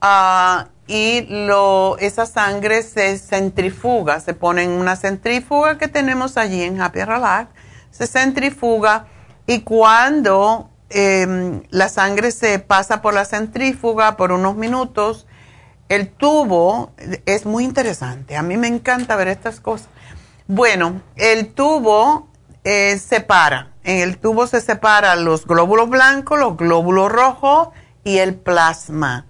ah, 0.00 0.68
y 0.86 1.22
lo, 1.22 1.98
esa 1.98 2.26
sangre 2.26 2.82
se 2.82 3.18
centrifuga, 3.18 4.20
se 4.20 4.34
pone 4.34 4.62
en 4.62 4.70
una 4.70 4.94
centrífuga 4.94 5.78
que 5.78 5.88
tenemos 5.88 6.36
allí 6.36 6.62
en 6.62 6.80
Happy 6.80 7.02
Relax, 7.02 7.50
se 7.90 8.06
centrifuga 8.06 9.06
y 9.46 9.60
cuando 9.60 10.70
em, 10.90 11.62
la 11.70 11.88
sangre 11.88 12.30
se 12.30 12.58
pasa 12.58 13.02
por 13.02 13.14
la 13.14 13.24
centrífuga 13.24 14.16
por 14.16 14.30
unos 14.30 14.54
minutos, 14.54 15.26
el 15.88 16.08
tubo 16.08 16.92
es 17.26 17.46
muy 17.46 17.64
interesante. 17.64 18.36
A 18.36 18.42
mí 18.42 18.56
me 18.56 18.68
encanta 18.68 19.16
ver 19.16 19.28
estas 19.28 19.60
cosas. 19.60 19.88
Bueno, 20.46 21.02
el 21.16 21.52
tubo 21.52 22.28
eh, 22.64 22.98
separa. 22.98 23.72
En 23.84 23.98
el 23.98 24.18
tubo 24.18 24.46
se 24.46 24.60
separan 24.60 25.24
los 25.24 25.46
glóbulos 25.46 25.88
blancos, 25.88 26.38
los 26.38 26.56
glóbulos 26.56 27.10
rojos 27.10 27.68
y 28.02 28.18
el 28.18 28.34
plasma. 28.34 29.26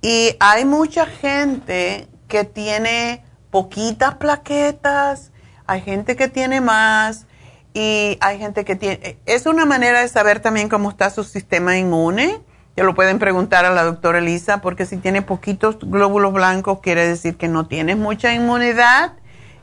Y 0.00 0.36
hay 0.40 0.64
mucha 0.64 1.06
gente 1.06 2.08
que 2.28 2.44
tiene 2.44 3.22
poquitas 3.50 4.14
plaquetas, 4.14 5.30
hay 5.66 5.82
gente 5.82 6.16
que 6.16 6.28
tiene 6.28 6.60
más 6.60 7.26
y 7.74 8.16
hay 8.20 8.38
gente 8.38 8.64
que 8.64 8.76
tiene... 8.76 9.18
Es 9.26 9.46
una 9.46 9.66
manera 9.66 10.00
de 10.00 10.08
saber 10.08 10.40
también 10.40 10.68
cómo 10.68 10.90
está 10.90 11.10
su 11.10 11.24
sistema 11.24 11.76
inmune 11.76 12.40
ya 12.76 12.84
lo 12.84 12.94
pueden 12.94 13.18
preguntar 13.18 13.64
a 13.64 13.70
la 13.70 13.84
doctora 13.84 14.18
Elisa, 14.18 14.62
porque 14.62 14.86
si 14.86 14.96
tiene 14.96 15.20
poquitos 15.20 15.78
glóbulos 15.80 16.32
blancos, 16.32 16.80
quiere 16.80 17.06
decir 17.06 17.36
que 17.36 17.48
no 17.48 17.66
tiene 17.66 17.96
mucha 17.96 18.32
inmunidad. 18.32 19.12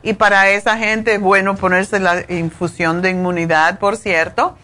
Y 0.02 0.14
para 0.14 0.48
esa 0.50 0.78
gente 0.78 1.14
es 1.14 1.20
bueno 1.20 1.56
ponerse 1.56 1.98
la 1.98 2.24
infusión 2.28 3.02
de 3.02 3.10
inmunidad, 3.10 3.78
por 3.78 3.96
cierto. 3.96 4.56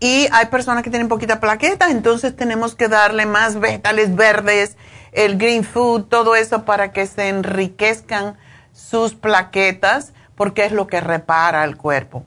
y 0.00 0.28
hay 0.32 0.46
personas 0.46 0.82
que 0.82 0.90
tienen 0.90 1.08
poquita 1.08 1.40
plaqueta, 1.40 1.90
entonces 1.90 2.34
tenemos 2.34 2.74
que 2.74 2.88
darle 2.88 3.24
más 3.26 3.60
vegetales 3.60 4.14
verdes, 4.16 4.76
el 5.12 5.38
green 5.38 5.64
food, 5.64 6.04
todo 6.04 6.34
eso 6.36 6.64
para 6.64 6.92
que 6.92 7.06
se 7.06 7.28
enriquezcan 7.28 8.36
sus 8.72 9.14
plaquetas, 9.14 10.12
porque 10.34 10.64
es 10.64 10.72
lo 10.72 10.86
que 10.86 11.00
repara 11.00 11.64
el 11.64 11.76
cuerpo. 11.76 12.24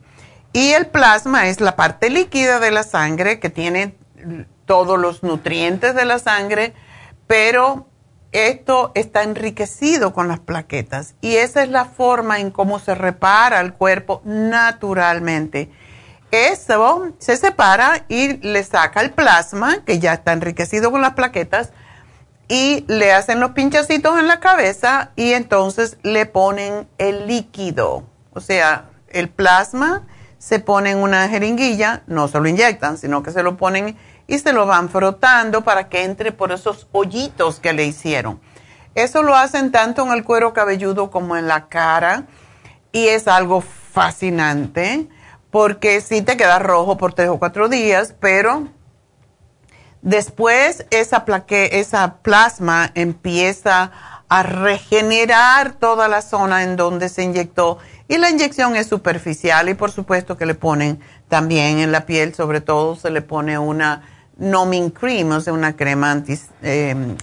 Y 0.53 0.71
el 0.71 0.87
plasma 0.87 1.47
es 1.47 1.59
la 1.61 1.75
parte 1.75 2.09
líquida 2.09 2.59
de 2.59 2.71
la 2.71 2.83
sangre 2.83 3.39
que 3.39 3.49
tiene 3.49 3.95
todos 4.65 4.99
los 4.99 5.23
nutrientes 5.23 5.95
de 5.95 6.05
la 6.05 6.19
sangre, 6.19 6.73
pero 7.27 7.87
esto 8.31 8.91
está 8.95 9.23
enriquecido 9.23 10.13
con 10.13 10.27
las 10.27 10.39
plaquetas 10.39 11.15
y 11.21 11.35
esa 11.35 11.63
es 11.63 11.69
la 11.69 11.85
forma 11.85 12.39
en 12.39 12.49
cómo 12.49 12.79
se 12.79 12.95
repara 12.95 13.61
el 13.61 13.73
cuerpo 13.73 14.21
naturalmente. 14.25 15.69
Eso 16.31 17.11
se 17.19 17.37
separa 17.37 18.05
y 18.09 18.37
le 18.37 18.63
saca 18.63 19.01
el 19.01 19.11
plasma, 19.11 19.83
que 19.85 19.99
ya 19.99 20.13
está 20.13 20.33
enriquecido 20.33 20.89
con 20.89 21.01
las 21.01 21.13
plaquetas, 21.13 21.71
y 22.47 22.85
le 22.87 23.13
hacen 23.13 23.39
los 23.39 23.51
pinchacitos 23.51 24.19
en 24.19 24.27
la 24.27 24.39
cabeza 24.39 25.11
y 25.15 25.33
entonces 25.33 25.97
le 26.01 26.25
ponen 26.25 26.87
el 26.97 27.27
líquido. 27.27 28.03
O 28.33 28.41
sea, 28.41 28.89
el 29.09 29.29
plasma 29.29 30.07
se 30.39 30.59
pone 30.59 30.91
en 30.91 30.97
una 30.97 31.29
jeringuilla, 31.29 32.01
no 32.07 32.27
se 32.27 32.39
lo 32.39 32.47
inyectan, 32.47 32.97
sino 32.97 33.23
que 33.23 33.31
se 33.31 33.43
lo 33.43 33.55
ponen 33.55 33.95
y 34.27 34.39
se 34.39 34.53
lo 34.53 34.65
van 34.65 34.89
frotando 34.89 35.63
para 35.63 35.89
que 35.89 36.03
entre 36.03 36.31
por 36.31 36.51
esos 36.51 36.87
hoyitos 36.91 37.59
que 37.59 37.73
le 37.73 37.85
hicieron. 37.85 38.39
Eso 38.95 39.23
lo 39.23 39.35
hacen 39.35 39.71
tanto 39.71 40.05
en 40.05 40.11
el 40.11 40.23
cuero 40.23 40.53
cabelludo 40.53 41.09
como 41.09 41.35
en 41.35 41.47
la 41.47 41.67
cara 41.67 42.25
y 42.91 43.07
es 43.07 43.27
algo 43.27 43.61
fascinante 43.61 45.07
porque 45.49 46.01
sí 46.01 46.21
te 46.21 46.37
queda 46.37 46.59
rojo 46.59 46.97
por 46.97 47.13
tres 47.13 47.29
o 47.29 47.37
cuatro 47.37 47.69
días, 47.69 48.15
pero 48.19 48.67
después 50.01 50.85
esa, 50.89 51.25
esa 51.47 52.15
plasma 52.17 52.91
empieza 52.93 53.91
a 54.29 54.43
regenerar 54.43 55.73
toda 55.73 56.07
la 56.07 56.21
zona 56.21 56.63
en 56.63 56.75
donde 56.75 57.09
se 57.09 57.23
inyectó 57.23 57.77
y 58.07 58.17
la 58.17 58.29
inyección 58.29 58.75
es 58.75 58.87
superficial 58.87 59.69
y 59.69 59.73
por 59.75 59.91
supuesto 59.91 60.37
que 60.37 60.45
le 60.45 60.55
ponen 60.55 60.99
también 61.29 61.79
en 61.79 61.91
la 61.91 62.05
piel, 62.05 62.33
sobre 62.33 62.61
todo 62.61 62.95
se 62.95 63.09
le 63.09 63.21
pone 63.21 63.57
una 63.57 64.12
numbing 64.37 64.89
cream, 64.89 65.31
o 65.31 65.41
sea, 65.41 65.53
una 65.53 65.75
crema 65.75 66.11
anti, 66.11 66.39
em, 66.61 67.15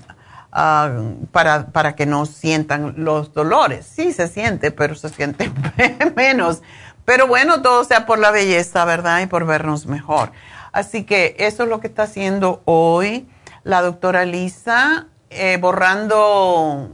ah, 0.52 0.90
para, 1.32 1.66
para 1.66 1.94
que 1.94 2.06
no 2.06 2.26
sientan 2.26 2.94
los 2.96 3.32
dolores. 3.32 3.86
Sí 3.86 4.12
se 4.12 4.28
siente, 4.28 4.70
pero 4.70 4.94
se 4.94 5.08
siente 5.08 5.50
menos. 6.16 6.62
Pero 7.04 7.26
bueno, 7.26 7.62
todo 7.62 7.84
sea 7.84 8.06
por 8.06 8.18
la 8.18 8.30
belleza, 8.30 8.84
¿verdad? 8.84 9.20
Y 9.20 9.26
por 9.26 9.44
vernos 9.46 9.86
mejor. 9.86 10.32
Así 10.72 11.04
que 11.04 11.34
eso 11.38 11.64
es 11.64 11.68
lo 11.68 11.80
que 11.80 11.88
está 11.88 12.04
haciendo 12.04 12.62
hoy 12.64 13.28
la 13.64 13.82
doctora 13.82 14.24
Lisa, 14.24 15.08
eh, 15.30 15.58
borrando, 15.60 16.90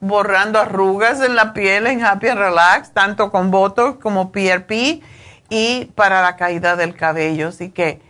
borrando 0.00 0.60
arrugas 0.60 1.20
en 1.20 1.34
la 1.34 1.52
piel 1.52 1.86
en 1.86 2.04
Happy 2.04 2.28
and 2.28 2.38
Relax, 2.40 2.92
tanto 2.92 3.30
con 3.30 3.50
Botox 3.50 4.00
como 4.00 4.30
PRP 4.30 5.02
y 5.50 5.86
para 5.94 6.22
la 6.22 6.36
caída 6.36 6.76
del 6.76 6.94
cabello. 6.94 7.48
Así 7.48 7.70
que 7.70 8.00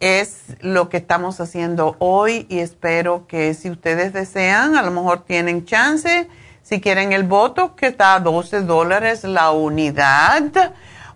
es 0.00 0.56
lo 0.60 0.88
que 0.88 0.96
estamos 0.96 1.40
haciendo 1.40 1.96
hoy 1.98 2.46
y 2.48 2.58
espero 2.58 3.26
que 3.26 3.54
si 3.54 3.70
ustedes 3.70 4.12
desean, 4.12 4.74
a 4.74 4.82
lo 4.82 4.90
mejor 4.90 5.24
tienen 5.24 5.64
chance 5.64 6.28
si 6.62 6.80
quieren 6.80 7.12
el 7.12 7.24
Botox, 7.24 7.74
que 7.74 7.86
está 7.88 8.14
a 8.14 8.20
12 8.20 8.62
dólares 8.62 9.24
la 9.24 9.50
unidad, 9.50 10.74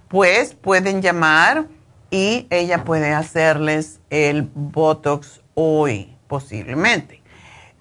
pues 0.09 0.55
pueden 0.55 1.01
llamar 1.01 1.67
y 2.11 2.47
ella 2.51 2.83
puede 2.85 3.13
hacerles 3.13 4.01
el 4.11 4.51
Botox 4.55 5.43
hoy, 5.55 6.17
posiblemente. 6.27 7.23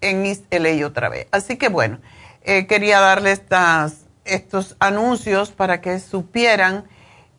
en 0.00 0.38
LA 0.50 0.86
otra 0.86 1.08
vez. 1.08 1.26
Así 1.30 1.56
que 1.56 1.68
bueno. 1.68 1.98
Eh, 2.46 2.66
quería 2.66 3.00
darle 3.00 3.32
estas, 3.32 4.04
estos 4.26 4.76
anuncios 4.78 5.50
para 5.50 5.80
que 5.80 5.98
supieran 5.98 6.84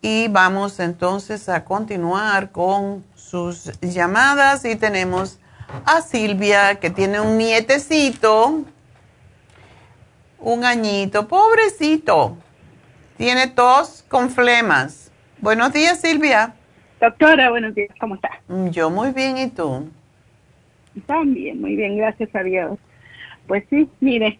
y 0.01 0.29
vamos 0.29 0.79
entonces 0.79 1.47
a 1.47 1.63
continuar 1.63 2.51
con 2.51 3.05
sus 3.13 3.79
llamadas 3.81 4.65
y 4.65 4.75
tenemos 4.75 5.37
a 5.85 6.01
Silvia 6.01 6.79
que 6.79 6.89
tiene 6.89 7.19
un 7.19 7.37
nietecito, 7.37 8.63
un 10.39 10.65
añito, 10.65 11.27
pobrecito, 11.27 12.35
tiene 13.15 13.45
tos 13.45 14.03
con 14.09 14.31
flemas. 14.31 15.04
Buenos 15.45 15.73
días 15.73 16.01
Silvia. 16.01 16.55
Doctora, 16.99 17.51
buenos 17.51 17.75
días, 17.75 17.91
¿cómo 17.99 18.15
está? 18.15 18.31
Yo 18.71 18.89
muy 18.89 19.11
bien, 19.11 19.37
¿y 19.37 19.47
tú? 19.47 19.87
También, 21.05 21.61
muy 21.61 21.75
bien, 21.75 21.97
gracias 21.97 22.35
a 22.35 22.41
Dios. 22.41 22.79
Pues 23.45 23.63
sí, 23.69 23.87
mire, 23.99 24.39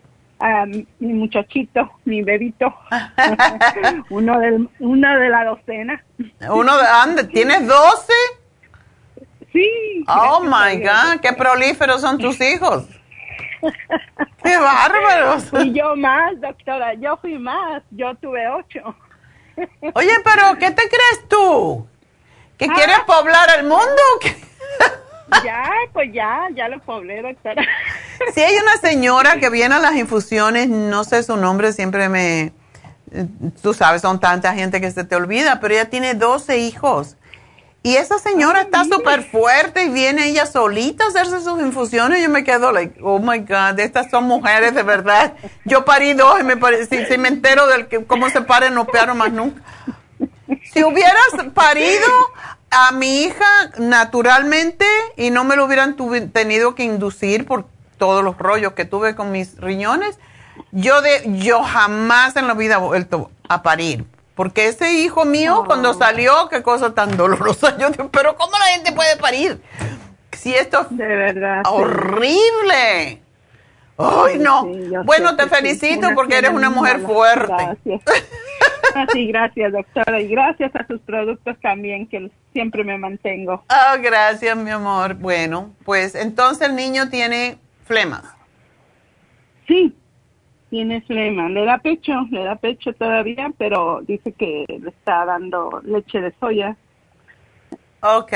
mi 0.97 1.13
muchachito, 1.13 1.91
mi 2.05 2.23
bebito, 2.23 2.73
uno, 4.09 4.39
del, 4.39 4.67
uno 4.79 5.19
de 5.19 5.29
la 5.29 5.45
docena. 5.45 6.03
¿Uno 6.49 6.75
de? 6.75 7.23
¿Tienes 7.25 7.67
12? 7.67 8.13
Sí. 9.53 9.69
Oh 10.07 10.41
my 10.41 10.79
God, 10.79 11.21
qué 11.21 11.33
prolíferos 11.33 12.01
son 12.01 12.17
tus 12.17 12.41
hijos. 12.41 12.87
¡Qué 14.43 14.57
bárbaros! 14.57 15.51
Y 15.63 15.71
yo 15.71 15.95
más, 15.95 16.41
doctora, 16.41 16.95
yo 16.95 17.15
fui 17.17 17.37
más, 17.37 17.83
yo 17.91 18.15
tuve 18.15 18.47
ocho. 18.47 18.95
Oye, 19.93 20.11
pero 20.23 20.57
¿qué 20.59 20.71
te 20.71 20.83
crees 20.87 21.27
tú? 21.27 21.87
¿Que 22.57 22.67
quieres 22.67 22.97
ah. 22.99 23.05
poblar 23.05 23.49
el 23.57 23.65
mundo? 23.65 24.01
Ya, 25.43 25.69
pues 25.91 26.13
ya, 26.13 26.47
ya 26.55 26.69
lo 26.69 26.79
poblé, 26.79 27.21
doctora. 27.21 27.65
Si 28.33 28.41
hay 28.41 28.55
una 28.57 28.77
señora 28.77 29.39
que 29.39 29.49
viene 29.49 29.75
a 29.75 29.79
las 29.79 29.95
infusiones, 29.95 30.69
no 30.69 31.03
sé 31.03 31.23
su 31.23 31.35
nombre, 31.35 31.73
siempre 31.73 32.09
me... 32.09 32.53
Tú 33.61 33.73
sabes, 33.73 34.01
son 34.01 34.19
tanta 34.19 34.53
gente 34.53 34.79
que 34.79 34.91
se 34.91 35.03
te 35.03 35.15
olvida, 35.15 35.59
pero 35.59 35.73
ella 35.73 35.89
tiene 35.89 36.13
12 36.13 36.59
hijos. 36.59 37.17
Y 37.85 37.97
esa 37.97 38.17
señora 38.17 38.61
está 38.61 38.83
súper 38.83 39.21
fuerte 39.21 39.83
y 39.83 39.89
viene 39.89 40.25
ella 40.25 40.47
solita 40.47 41.03
a 41.03 41.07
hacerse 41.09 41.39
sus 41.41 41.61
infusiones. 41.61 42.19
Yo 42.19 42.31
me 42.31 42.43
quedo 42.43 42.71
like, 42.71 42.99
oh 43.03 43.19
my 43.19 43.37
God, 43.37 43.79
estas 43.79 44.09
son 44.09 44.23
mujeres 44.23 44.73
de 44.73 44.81
verdad. 44.81 45.35
Yo 45.65 45.85
parí 45.85 46.13
dos 46.13 46.39
y 46.39 46.43
me 46.43 46.55
si, 46.87 47.05
si, 47.05 47.17
me 47.19 47.27
entero 47.27 47.67
de 47.67 48.03
cómo 48.07 48.27
se 48.31 48.41
paren, 48.41 48.73
no 48.73 48.87
paro 48.87 49.13
más 49.13 49.31
nunca. 49.31 49.61
Si 50.73 50.83
hubieras 50.83 51.51
parido 51.53 52.07
a 52.71 52.91
mi 52.91 53.21
hija 53.21 53.45
naturalmente 53.77 54.87
y 55.15 55.29
no 55.29 55.43
me 55.43 55.55
lo 55.55 55.65
hubieran 55.65 55.95
tenido 56.33 56.73
que 56.73 56.85
inducir 56.85 57.45
por 57.45 57.67
todos 57.99 58.23
los 58.23 58.35
rollos 58.39 58.73
que 58.73 58.85
tuve 58.85 59.13
con 59.13 59.31
mis 59.31 59.57
riñones, 59.57 60.17
yo, 60.71 61.03
de, 61.03 61.21
yo 61.37 61.61
jamás 61.61 62.35
en 62.35 62.47
la 62.47 62.55
vida 62.55 62.77
he 62.77 62.79
vuelto 62.79 63.29
a 63.47 63.61
parir. 63.61 64.07
Porque 64.35 64.67
ese 64.67 64.93
hijo 64.93 65.23
mío, 65.23 65.63
cuando 65.65 65.93
salió, 65.93 66.49
qué 66.49 66.61
cosa 66.61 66.93
tan 66.93 67.15
dolorosa. 67.15 67.77
Yo 67.79 67.89
digo, 67.89 68.09
pero 68.11 68.35
¿cómo 68.35 68.51
la 68.57 68.65
gente 68.65 68.91
puede 68.91 69.15
parir? 69.17 69.61
Si 70.33 70.53
esto 70.53 70.81
es 70.81 70.97
de 70.97 71.07
verdad, 71.07 71.63
horrible. 71.65 73.21
¡Ay, 73.97 74.37
no! 74.39 74.67
bueno, 75.05 75.37
te 75.37 75.47
felicito 75.47 76.09
porque 76.13 76.37
eres 76.37 76.51
una 76.51 76.69
mujer 76.69 76.99
fuerte. 76.99 77.53
Gracias. 77.53 78.01
Sí, 79.11 79.27
gracias, 79.27 79.73
doctora. 79.73 80.21
Y 80.21 80.29
gracias 80.29 80.73
a 80.73 80.87
sus 80.87 81.01
productos 81.01 81.57
también, 81.61 82.07
que 82.07 82.31
siempre 82.53 82.81
me 82.85 82.97
mantengo. 82.97 83.63
Oh, 83.69 84.01
gracias, 84.01 84.55
mi 84.55 84.71
amor. 84.71 85.15
Bueno, 85.15 85.73
pues 85.83 86.15
entonces 86.15 86.69
el 86.69 86.77
niño 86.77 87.09
tiene 87.09 87.57
flemas. 87.83 88.23
Sí, 89.67 89.93
tiene 90.75 90.99
flema. 91.03 91.47
Le 91.47 91.63
da 91.63 91.77
pecho, 91.77 92.11
le 92.31 92.43
da 92.43 92.57
pecho 92.57 92.91
todavía, 92.91 93.49
pero 93.57 94.01
dice 94.01 94.33
que 94.33 94.65
le 94.67 94.89
está 94.89 95.23
dando 95.23 95.81
leche 95.85 96.19
de 96.19 96.33
soya. 96.37 96.75
Ok. 98.01 98.33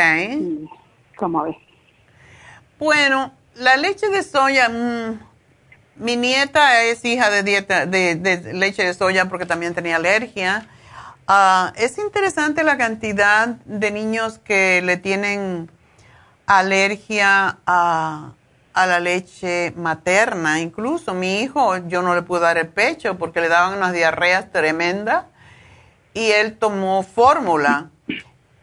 ¿Cómo 1.17 1.43
ves? 1.43 1.57
Bueno, 2.79 3.33
la 3.55 3.75
leche 3.75 4.07
de 4.07 4.23
soya, 4.23 4.69
mm, 4.69 5.19
mi 5.97 6.15
nieta 6.15 6.81
es 6.85 7.03
hija 7.03 7.29
de 7.29 7.43
dieta 7.43 7.85
de, 7.85 8.53
leche 8.53 8.85
de 8.85 8.93
soya 8.93 9.25
porque 9.27 9.45
también 9.45 9.75
tenía 9.75 9.97
alergia. 9.97 10.65
Ah, 11.27 11.73
es 11.75 11.97
interesante 11.97 12.63
la 12.63 12.77
cantidad 12.77 13.49
de 13.65 13.91
niños 13.91 14.39
que 14.39 14.81
le 14.81 14.95
tienen 14.95 15.69
alergia 16.45 17.57
a, 17.65 18.31
a, 18.73 18.85
la 18.85 18.99
leche 18.99 19.73
materna. 19.75 20.59
Incluso 20.59 21.13
mi 21.13 21.41
hijo, 21.41 21.77
yo 21.87 22.01
no 22.01 22.15
le 22.15 22.21
pude 22.21 22.41
dar 22.41 22.57
el 22.57 22.67
pecho 22.67 23.17
porque 23.17 23.41
le 23.41 23.49
daban 23.49 23.77
unas 23.77 23.93
diarreas 23.93 24.51
tremendas 24.51 25.25
y 26.13 26.31
él 26.31 26.57
tomó 26.57 27.03
fórmula. 27.03 27.89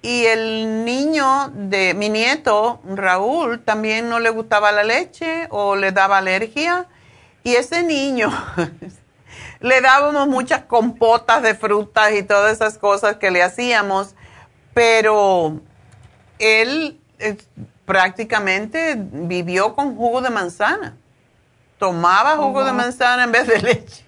Y 0.02 0.26
el 0.26 0.84
niño 0.84 1.50
de 1.54 1.94
mi 1.94 2.08
nieto, 2.08 2.80
Raúl, 2.84 3.62
también 3.64 4.08
no 4.08 4.20
le 4.20 4.30
gustaba 4.30 4.70
la 4.70 4.84
leche 4.84 5.48
o 5.50 5.74
le 5.74 5.90
daba 5.90 6.18
alergia. 6.18 6.86
Y 7.42 7.56
ese 7.56 7.82
niño, 7.82 8.30
le 9.60 9.80
dábamos 9.80 10.28
muchas 10.28 10.62
compotas 10.62 11.42
de 11.42 11.54
frutas 11.54 12.12
y 12.12 12.22
todas 12.22 12.52
esas 12.52 12.78
cosas 12.78 13.16
que 13.16 13.30
le 13.30 13.42
hacíamos, 13.42 14.14
pero 14.74 15.60
él 16.38 17.00
eh, 17.18 17.36
prácticamente 17.86 18.96
vivió 18.98 19.74
con 19.74 19.96
jugo 19.96 20.20
de 20.20 20.30
manzana. 20.30 20.96
Tomaba 21.78 22.36
jugo 22.36 22.64
de 22.64 22.72
manzana 22.72 23.24
en 23.24 23.32
vez 23.32 23.46
de 23.46 23.62
leche. 23.62 24.04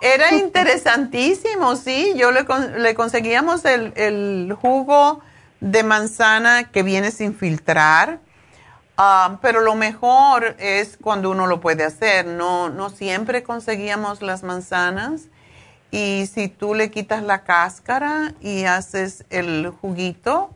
Era 0.00 0.34
interesantísimo, 0.36 1.76
sí. 1.76 2.14
Yo 2.16 2.30
le, 2.32 2.44
le 2.78 2.94
conseguíamos 2.94 3.64
el, 3.64 3.92
el, 3.96 4.56
jugo 4.60 5.20
de 5.60 5.82
manzana 5.82 6.70
que 6.70 6.82
viene 6.82 7.10
sin 7.10 7.34
filtrar, 7.34 8.20
ah, 8.96 9.38
pero 9.42 9.60
lo 9.60 9.74
mejor 9.74 10.54
es 10.58 10.96
cuando 11.00 11.30
uno 11.30 11.46
lo 11.46 11.60
puede 11.60 11.84
hacer. 11.84 12.26
No, 12.26 12.70
no 12.70 12.90
siempre 12.90 13.42
conseguíamos 13.42 14.22
las 14.22 14.42
manzanas. 14.42 15.22
Y 15.90 16.26
si 16.32 16.48
tú 16.48 16.74
le 16.74 16.90
quitas 16.90 17.22
la 17.22 17.42
cáscara 17.42 18.34
y 18.40 18.64
haces 18.64 19.24
el 19.30 19.70
juguito, 19.70 20.50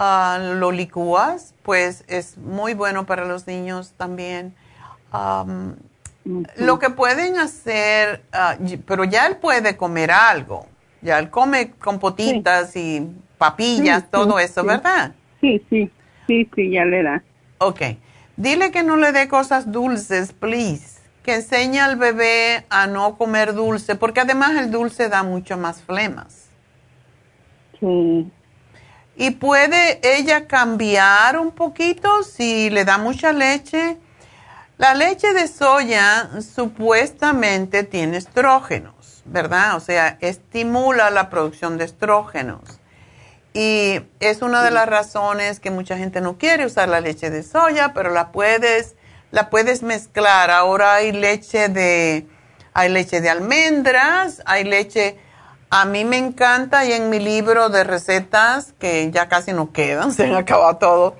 ah, 0.00 0.38
lo 0.40 0.72
licúas, 0.72 1.54
pues 1.62 2.04
es 2.08 2.38
muy 2.38 2.74
bueno 2.74 3.06
para 3.06 3.26
los 3.26 3.46
niños 3.46 3.92
también. 3.96 4.54
Lo 6.56 6.78
que 6.78 6.90
pueden 6.90 7.38
hacer, 7.38 8.22
ah, 8.32 8.56
pero 8.86 9.04
ya 9.04 9.26
él 9.26 9.36
puede 9.36 9.76
comer 9.76 10.10
algo. 10.10 10.66
Ya 11.02 11.18
él 11.18 11.30
come 11.30 11.70
compotitas 11.72 12.74
y 12.76 13.06
papillas, 13.38 14.10
todo 14.10 14.38
eso, 14.38 14.64
¿verdad? 14.64 15.12
Sí, 15.40 15.64
sí, 15.70 15.90
sí, 16.26 16.48
sí, 16.54 16.70
ya 16.70 16.84
le 16.84 17.02
da. 17.02 17.22
Ok. 17.58 17.80
Dile 18.36 18.70
que 18.70 18.82
no 18.82 18.96
le 18.96 19.12
dé 19.12 19.28
cosas 19.28 19.70
dulces, 19.70 20.32
please. 20.32 21.00
Que 21.22 21.34
enseñe 21.34 21.78
al 21.78 21.96
bebé 21.96 22.64
a 22.70 22.86
no 22.86 23.16
comer 23.16 23.52
dulce, 23.54 23.94
porque 23.94 24.20
además 24.20 24.52
el 24.56 24.70
dulce 24.70 25.08
da 25.10 25.22
mucho 25.22 25.58
más 25.58 25.82
flemas. 25.82 26.48
Sí. 27.78 28.30
Y 29.16 29.32
puede 29.32 30.00
ella 30.02 30.46
cambiar 30.46 31.38
un 31.38 31.50
poquito 31.50 32.22
si 32.22 32.70
le 32.70 32.84
da 32.84 32.98
mucha 32.98 33.32
leche 33.32 33.98
la 34.80 34.94
leche 34.94 35.34
de 35.34 35.46
soya 35.46 36.30
supuestamente 36.40 37.84
tiene 37.84 38.16
estrógenos, 38.16 39.22
¿verdad? 39.26 39.76
O 39.76 39.80
sea, 39.80 40.16
estimula 40.22 41.10
la 41.10 41.28
producción 41.28 41.76
de 41.76 41.84
estrógenos. 41.84 42.80
Y 43.52 44.00
es 44.20 44.40
una 44.40 44.62
de 44.62 44.70
las 44.70 44.88
razones 44.88 45.60
que 45.60 45.70
mucha 45.70 45.98
gente 45.98 46.22
no 46.22 46.38
quiere 46.38 46.64
usar 46.64 46.88
la 46.88 47.02
leche 47.02 47.28
de 47.28 47.42
soya, 47.42 47.92
pero 47.92 48.08
la 48.08 48.32
puedes, 48.32 48.94
la 49.32 49.50
puedes 49.50 49.82
mezclar. 49.82 50.50
Ahora 50.50 50.94
hay 50.94 51.12
leche 51.12 51.68
de, 51.68 52.26
hay 52.72 52.88
leche 52.88 53.20
de 53.20 53.28
almendras, 53.28 54.40
hay 54.46 54.64
leche, 54.64 55.18
a 55.70 55.84
mí 55.84 56.04
me 56.04 56.18
encanta 56.18 56.84
y 56.84 56.92
en 56.92 57.10
mi 57.10 57.20
libro 57.20 57.68
de 57.68 57.84
recetas, 57.84 58.74
que 58.78 59.10
ya 59.12 59.28
casi 59.28 59.52
no 59.52 59.72
quedan, 59.72 60.12
se 60.14 60.26
han 60.26 60.34
acabado 60.34 60.76
todo, 60.76 61.16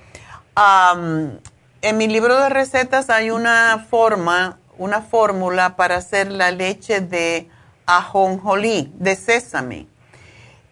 en 1.83 1.97
mi 1.97 2.09
libro 2.09 2.39
de 2.39 2.51
recetas 2.51 3.09
hay 3.09 3.31
una 3.31 3.87
forma, 3.89 4.59
una 4.77 5.01
fórmula 5.01 5.77
para 5.77 5.97
hacer 5.97 6.31
la 6.31 6.51
leche 6.51 7.01
de 7.01 7.49
ajonjolí, 7.87 8.93
de 8.97 9.17
sésame. 9.17 9.87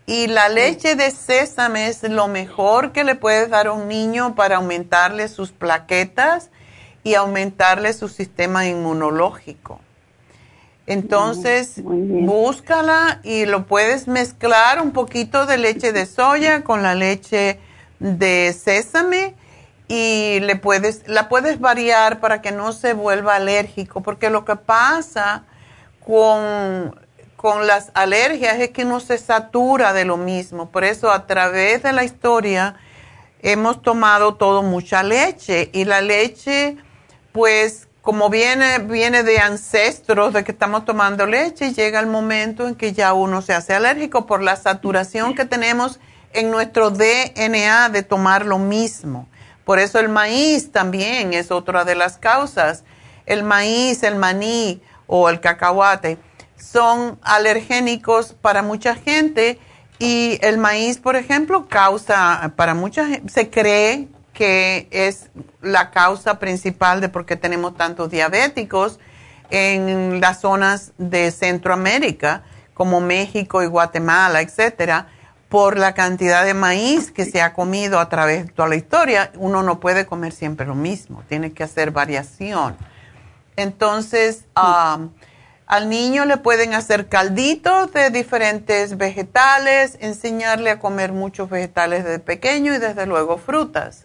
Y 0.04 0.26
la 0.26 0.48
leche 0.48 0.94
de 0.94 1.10
sésame 1.10 1.88
es 1.88 2.02
lo 2.02 2.28
mejor 2.28 2.92
que 2.92 3.04
le 3.04 3.14
puedes 3.14 3.50
dar 3.50 3.66
a 3.68 3.72
un 3.72 3.88
niño 3.88 4.34
para 4.34 4.56
aumentarle 4.56 5.28
sus 5.28 5.52
plaquetas 5.52 6.50
y 7.04 7.14
aumentarle 7.14 7.92
su 7.92 8.08
sistema 8.08 8.66
inmunológico. 8.66 9.80
Entonces, 10.88 11.82
búscala 11.84 13.20
y 13.22 13.44
lo 13.44 13.66
puedes 13.66 14.08
mezclar 14.08 14.80
un 14.80 14.92
poquito 14.92 15.44
de 15.44 15.58
leche 15.58 15.92
de 15.92 16.06
soya 16.06 16.64
con 16.64 16.82
la 16.82 16.94
leche 16.94 17.60
de 18.00 18.56
sésame 18.58 19.34
y 19.86 20.40
le 20.40 20.56
puedes, 20.56 21.06
la 21.06 21.28
puedes 21.28 21.60
variar 21.60 22.20
para 22.20 22.40
que 22.40 22.52
no 22.52 22.72
se 22.72 22.94
vuelva 22.94 23.34
alérgico, 23.34 24.02
porque 24.02 24.30
lo 24.30 24.46
que 24.46 24.56
pasa 24.56 25.44
con, 26.06 26.98
con 27.36 27.66
las 27.66 27.90
alergias 27.92 28.58
es 28.58 28.70
que 28.70 28.86
no 28.86 29.00
se 29.00 29.18
satura 29.18 29.92
de 29.92 30.06
lo 30.06 30.16
mismo. 30.16 30.70
Por 30.70 30.84
eso 30.84 31.10
a 31.10 31.26
través 31.26 31.82
de 31.82 31.92
la 31.92 32.04
historia 32.04 32.76
hemos 33.42 33.82
tomado 33.82 34.36
todo 34.36 34.62
mucha 34.62 35.02
leche 35.02 35.68
y 35.74 35.84
la 35.84 36.00
leche, 36.00 36.78
pues 37.32 37.87
como 38.02 38.30
viene, 38.30 38.78
viene 38.78 39.22
de 39.22 39.38
ancestros 39.38 40.32
de 40.32 40.44
que 40.44 40.52
estamos 40.52 40.84
tomando 40.84 41.26
leche, 41.26 41.72
llega 41.72 42.00
el 42.00 42.06
momento 42.06 42.66
en 42.66 42.74
que 42.74 42.92
ya 42.92 43.12
uno 43.12 43.42
se 43.42 43.52
hace 43.52 43.74
alérgico 43.74 44.26
por 44.26 44.42
la 44.42 44.56
saturación 44.56 45.34
que 45.34 45.44
tenemos 45.44 46.00
en 46.32 46.50
nuestro 46.50 46.90
DNA 46.90 47.88
de 47.90 48.02
tomar 48.02 48.46
lo 48.46 48.58
mismo. 48.58 49.28
Por 49.64 49.78
eso 49.78 49.98
el 49.98 50.08
maíz 50.08 50.72
también 50.72 51.34
es 51.34 51.50
otra 51.50 51.84
de 51.84 51.94
las 51.94 52.16
causas. 52.16 52.84
El 53.26 53.42
maíz, 53.42 54.02
el 54.02 54.16
maní 54.16 54.80
o 55.06 55.28
el 55.28 55.40
cacahuate 55.40 56.18
son 56.56 57.18
alergénicos 57.22 58.32
para 58.32 58.62
mucha 58.62 58.94
gente 58.94 59.58
y 59.98 60.38
el 60.42 60.58
maíz, 60.58 60.98
por 60.98 61.16
ejemplo, 61.16 61.68
causa 61.68 62.52
para 62.56 62.74
mucha 62.74 63.06
gente, 63.06 63.30
se 63.30 63.50
cree 63.50 64.08
que 64.38 64.86
es 64.92 65.30
la 65.62 65.90
causa 65.90 66.38
principal 66.38 67.00
de 67.00 67.08
por 67.08 67.26
qué 67.26 67.34
tenemos 67.34 67.76
tantos 67.76 68.08
diabéticos 68.08 69.00
en 69.50 70.20
las 70.20 70.42
zonas 70.42 70.92
de 70.96 71.32
Centroamérica, 71.32 72.44
como 72.72 73.00
México 73.00 73.64
y 73.64 73.66
Guatemala, 73.66 74.40
etcétera 74.40 75.08
por 75.48 75.76
la 75.76 75.94
cantidad 75.94 76.44
de 76.44 76.54
maíz 76.54 77.10
que 77.10 77.24
se 77.24 77.40
ha 77.40 77.52
comido 77.52 77.98
a 77.98 78.08
través 78.08 78.46
de 78.46 78.52
toda 78.52 78.68
la 78.68 78.76
historia, 78.76 79.32
uno 79.36 79.62
no 79.62 79.80
puede 79.80 80.06
comer 80.06 80.32
siempre 80.32 80.66
lo 80.66 80.74
mismo, 80.74 81.24
tiene 81.28 81.52
que 81.52 81.64
hacer 81.64 81.90
variación. 81.90 82.76
Entonces, 83.56 84.44
al 84.54 85.88
niño 85.88 86.26
le 86.26 86.36
pueden 86.36 86.74
hacer 86.74 87.08
calditos 87.08 87.92
de 87.92 88.10
diferentes 88.10 88.98
vegetales, 88.98 89.96
enseñarle 90.00 90.70
a 90.70 90.78
comer 90.78 91.12
muchos 91.12 91.48
vegetales 91.48 92.04
desde 92.04 92.18
pequeño 92.18 92.74
y 92.74 92.78
desde 92.78 93.06
luego 93.06 93.38
frutas. 93.38 94.04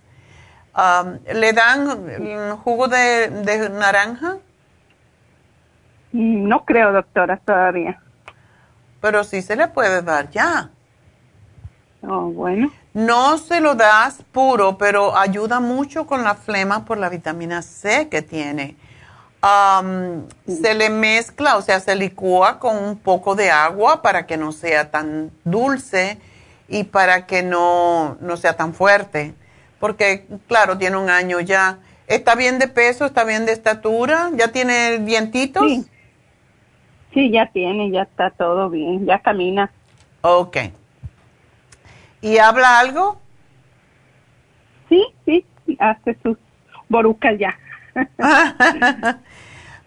¿Le 0.76 1.54
dan 1.54 2.58
jugo 2.64 2.88
de, 2.88 3.30
de 3.30 3.70
naranja? 3.70 4.38
No 6.12 6.66
creo, 6.66 6.92
doctora, 6.92 7.38
todavía. 7.38 8.00
Pero 9.02 9.24
sí 9.24 9.42
se 9.42 9.56
le 9.56 9.68
puede 9.68 10.02
dar 10.02 10.30
ya. 10.30 10.70
Oh, 12.02 12.32
bueno. 12.32 12.72
No 12.94 13.38
se 13.38 13.60
lo 13.60 13.76
das 13.76 14.24
puro, 14.32 14.78
pero 14.78 15.18
ayuda 15.18 15.60
mucho 15.60 16.06
con 16.06 16.24
la 16.24 16.36
flema 16.36 16.86
por 16.86 16.98
la 16.98 17.10
vitamina 17.10 17.62
C 17.62 18.10
que 18.10 18.22
tiene. 18.22 18.76
Se 20.48 20.74
le 20.74 20.90
mezcla, 20.90 21.58
o 21.58 21.62
sea, 21.62 21.80
se 21.80 21.96
licúa 21.96 22.60
con 22.60 22.78
un 22.78 22.98
poco 22.98 23.36
de 23.36 23.52
agua 23.52 24.02
para 24.02 24.26
que 24.26 24.38
no 24.38 24.52
sea 24.52 24.90
tan 24.90 25.32
dulce 25.44 26.20
y 26.68 26.86
para 26.86 27.26
que 27.26 27.44
no, 27.44 28.18
no 28.22 28.38
sea 28.38 28.56
tan 28.56 28.74
fuerte. 28.74 29.34
Porque, 29.84 30.26
claro, 30.48 30.78
tiene 30.78 30.96
un 30.96 31.10
año 31.10 31.42
ya. 31.42 31.80
¿Está 32.08 32.36
bien 32.36 32.58
de 32.58 32.70
peso? 32.70 33.04
¿Está 33.04 33.26
bien 33.26 33.46
de 33.46 33.52
estatura? 33.52 34.30
¿Ya 34.34 34.48
tiene 34.48 35.00
dientitos? 35.00 35.62
Sí. 35.68 35.86
Sí, 37.14 37.30
ya 37.30 37.48
tiene, 37.48 37.92
ya 37.92 38.04
está 38.04 38.30
todo 38.30 38.70
bien, 38.70 39.06
ya 39.06 39.20
camina. 39.20 39.70
Ok. 40.22 40.56
¿Y 42.22 42.38
habla 42.38 42.80
algo? 42.80 43.20
Sí, 44.88 45.04
sí, 45.26 45.46
hace 45.80 46.18
sus 46.24 46.38
borucas 46.88 47.38
ya. 47.38 47.54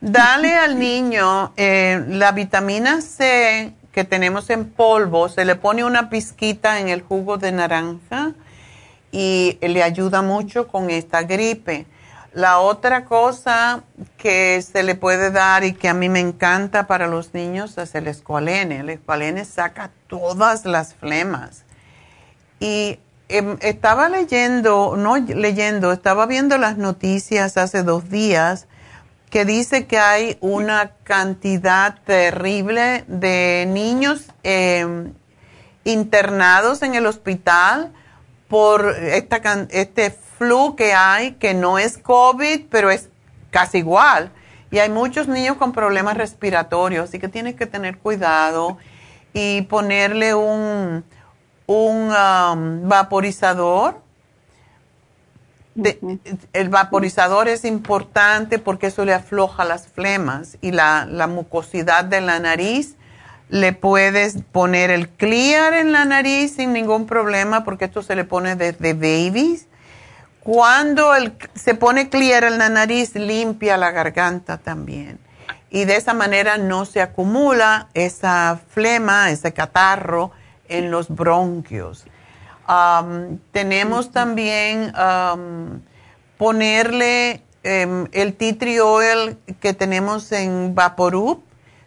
Dale 0.02 0.56
al 0.56 0.78
niño 0.78 1.54
eh, 1.56 2.04
la 2.06 2.32
vitamina 2.32 3.00
C 3.00 3.72
que 3.92 4.04
tenemos 4.04 4.50
en 4.50 4.68
polvo, 4.68 5.30
se 5.30 5.46
le 5.46 5.54
pone 5.54 5.84
una 5.84 6.10
pizquita 6.10 6.80
en 6.80 6.88
el 6.88 7.00
jugo 7.00 7.38
de 7.38 7.50
naranja 7.50 8.34
y 9.16 9.56
le 9.62 9.82
ayuda 9.82 10.20
mucho 10.20 10.68
con 10.68 10.90
esta 10.90 11.22
gripe. 11.22 11.86
La 12.34 12.58
otra 12.58 13.06
cosa 13.06 13.82
que 14.18 14.60
se 14.60 14.82
le 14.82 14.94
puede 14.94 15.30
dar 15.30 15.64
y 15.64 15.72
que 15.72 15.88
a 15.88 15.94
mí 15.94 16.10
me 16.10 16.20
encanta 16.20 16.86
para 16.86 17.06
los 17.06 17.32
niños 17.32 17.78
es 17.78 17.94
el 17.94 18.08
escualene. 18.08 18.80
El 18.80 18.90
escualene 18.90 19.46
saca 19.46 19.90
todas 20.06 20.66
las 20.66 20.92
flemas. 20.92 21.64
Y 22.60 22.98
em, 23.30 23.56
estaba 23.62 24.10
leyendo, 24.10 24.96
no 24.98 25.16
leyendo, 25.16 25.92
estaba 25.92 26.26
viendo 26.26 26.58
las 26.58 26.76
noticias 26.76 27.56
hace 27.56 27.82
dos 27.84 28.10
días 28.10 28.66
que 29.30 29.46
dice 29.46 29.86
que 29.86 29.98
hay 29.98 30.36
una 30.42 30.90
cantidad 31.04 32.02
terrible 32.04 33.04
de 33.08 33.64
niños 33.66 34.26
em, 34.42 35.14
internados 35.84 36.82
en 36.82 36.94
el 36.94 37.06
hospital 37.06 37.94
por 38.48 38.94
esta, 38.98 39.66
este 39.70 40.10
flu 40.10 40.76
que 40.76 40.92
hay, 40.92 41.32
que 41.32 41.54
no 41.54 41.78
es 41.78 41.98
COVID, 41.98 42.66
pero 42.70 42.90
es 42.90 43.08
casi 43.50 43.78
igual. 43.78 44.30
Y 44.70 44.78
hay 44.78 44.90
muchos 44.90 45.28
niños 45.28 45.56
con 45.56 45.72
problemas 45.72 46.16
respiratorios, 46.16 47.08
así 47.08 47.18
que 47.18 47.28
tienes 47.28 47.54
que 47.54 47.66
tener 47.66 47.98
cuidado 47.98 48.78
y 49.32 49.62
ponerle 49.62 50.34
un, 50.34 51.04
un 51.66 52.10
um, 52.10 52.88
vaporizador. 52.88 54.00
el 56.52 56.68
vaporizador 56.68 57.48
es 57.48 57.64
importante 57.64 58.58
porque 58.58 58.86
eso 58.86 59.04
le 59.04 59.12
afloja 59.12 59.64
las 59.64 59.88
flemas 59.88 60.56
y 60.62 60.72
la, 60.72 61.04
la 61.04 61.26
mucosidad 61.26 62.04
de 62.04 62.20
la 62.20 62.38
nariz 62.38 62.96
le 63.48 63.72
puedes 63.72 64.42
poner 64.52 64.90
el 64.90 65.08
clear 65.08 65.74
en 65.74 65.92
la 65.92 66.04
nariz 66.04 66.56
sin 66.56 66.72
ningún 66.72 67.06
problema 67.06 67.64
porque 67.64 67.84
esto 67.84 68.02
se 68.02 68.16
le 68.16 68.24
pone 68.24 68.56
desde 68.56 68.92
babies. 68.94 69.68
Cuando 70.40 71.14
el, 71.14 71.36
se 71.54 71.74
pone 71.74 72.08
clear 72.08 72.44
en 72.44 72.58
la 72.58 72.68
nariz, 72.68 73.14
limpia 73.14 73.76
la 73.76 73.90
garganta 73.90 74.58
también. 74.58 75.18
Y 75.70 75.84
de 75.84 75.96
esa 75.96 76.14
manera 76.14 76.56
no 76.58 76.84
se 76.84 77.02
acumula 77.02 77.88
esa 77.94 78.60
flema, 78.68 79.30
ese 79.30 79.52
catarro 79.52 80.30
en 80.68 80.90
los 80.90 81.08
bronquios. 81.08 82.04
tenemos 83.52 84.10
también 84.12 84.92
ponerle 86.38 87.42
em, 87.62 88.06
el 88.12 88.34
tea 88.34 88.56
que 89.60 89.74
tenemos 89.74 90.32
en 90.32 90.74
Vaporub 90.74 91.45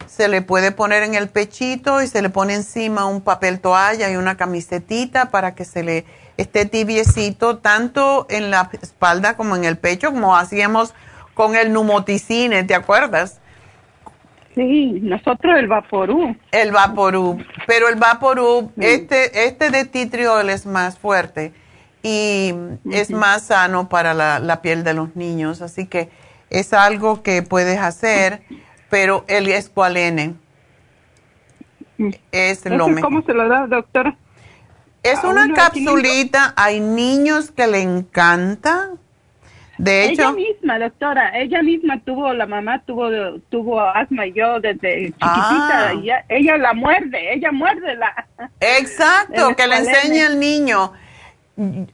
se 0.10 0.28
le 0.28 0.42
puede 0.42 0.72
poner 0.72 1.04
en 1.04 1.14
el 1.14 1.30
pechito 1.30 2.02
y 2.02 2.08
se 2.08 2.24
le 2.24 2.30
pone 2.30 2.56
encima 2.56 3.06
un 3.06 3.22
papel 3.22 3.60
toalla 3.60 4.10
y 4.10 4.16
una 4.16 4.38
camisetita 4.38 5.30
para 5.30 5.54
que 5.54 5.66
se 5.66 5.84
le 5.84 6.06
esté 6.36 6.66
tibiecito 6.66 7.60
tanto 7.60 8.26
en 8.30 8.50
la 8.50 8.72
espalda 8.82 9.38
como 9.38 9.56
en 9.56 9.66
el 9.66 9.78
pecho, 9.78 10.12
como 10.12 10.36
hacíamos 10.36 10.96
con 11.36 11.56
el 11.56 11.72
numoticine, 11.72 12.64
¿te 12.64 12.74
acuerdas? 12.74 13.40
Sí, 14.56 15.00
nosotros 15.04 15.56
el 15.60 15.68
Vaporú. 15.68 16.36
El 16.52 16.72
Vaporú, 16.72 17.38
pero 17.68 17.88
el 17.88 17.96
Vaporú, 17.96 18.72
este, 18.78 19.46
este 19.46 19.70
de 19.70 19.86
titriol 19.86 20.50
es 20.50 20.66
más 20.66 20.98
fuerte 20.98 21.54
y 22.02 22.56
es 22.92 23.12
más 23.12 23.44
sano 23.44 23.90
para 23.90 24.16
la, 24.16 24.40
la 24.40 24.64
piel 24.64 24.84
de 24.84 24.96
los 24.96 25.16
niños, 25.16 25.62
así 25.62 25.86
que 25.86 26.10
es 26.50 26.74
algo 26.74 27.22
que 27.22 27.44
puedes 27.44 27.78
hacer 27.78 28.42
pero 28.90 29.26
el 29.28 29.48
escualene 29.48 30.36
es 32.32 32.66
lo 32.66 32.88
mejor. 32.88 33.02
¿Cómo 33.02 33.22
se 33.24 33.34
lo 33.34 33.48
da, 33.48 33.68
doctora? 33.68 34.16
Es 35.04 35.24
una 35.24 35.54
capsulita, 35.54 36.54
hay 36.58 36.80
niños 36.80 37.52
que 37.52 37.68
le 37.68 37.82
encanta. 37.82 38.90
De 39.78 40.06
hecho, 40.06 40.24
ella 40.24 40.32
misma, 40.34 40.78
doctora, 40.78 41.40
ella 41.40 41.62
misma 41.62 42.02
tuvo, 42.04 42.34
la 42.34 42.46
mamá 42.46 42.84
tuvo, 42.86 43.10
tuvo 43.50 43.80
asma 43.80 44.28
y 44.28 44.34
yo 44.34 44.60
desde 44.60 45.06
chiquitita, 45.06 45.20
Ah. 45.22 45.92
ella, 45.94 46.26
ella 46.28 46.58
la 46.58 46.74
muerde, 46.74 47.34
ella 47.34 47.54
muerde 47.54 47.96
la. 47.96 48.28
exacto, 48.60 49.56
que 49.56 49.68
le 49.68 49.78
enseñe 49.78 50.22
al 50.22 50.38
niño. 50.40 50.92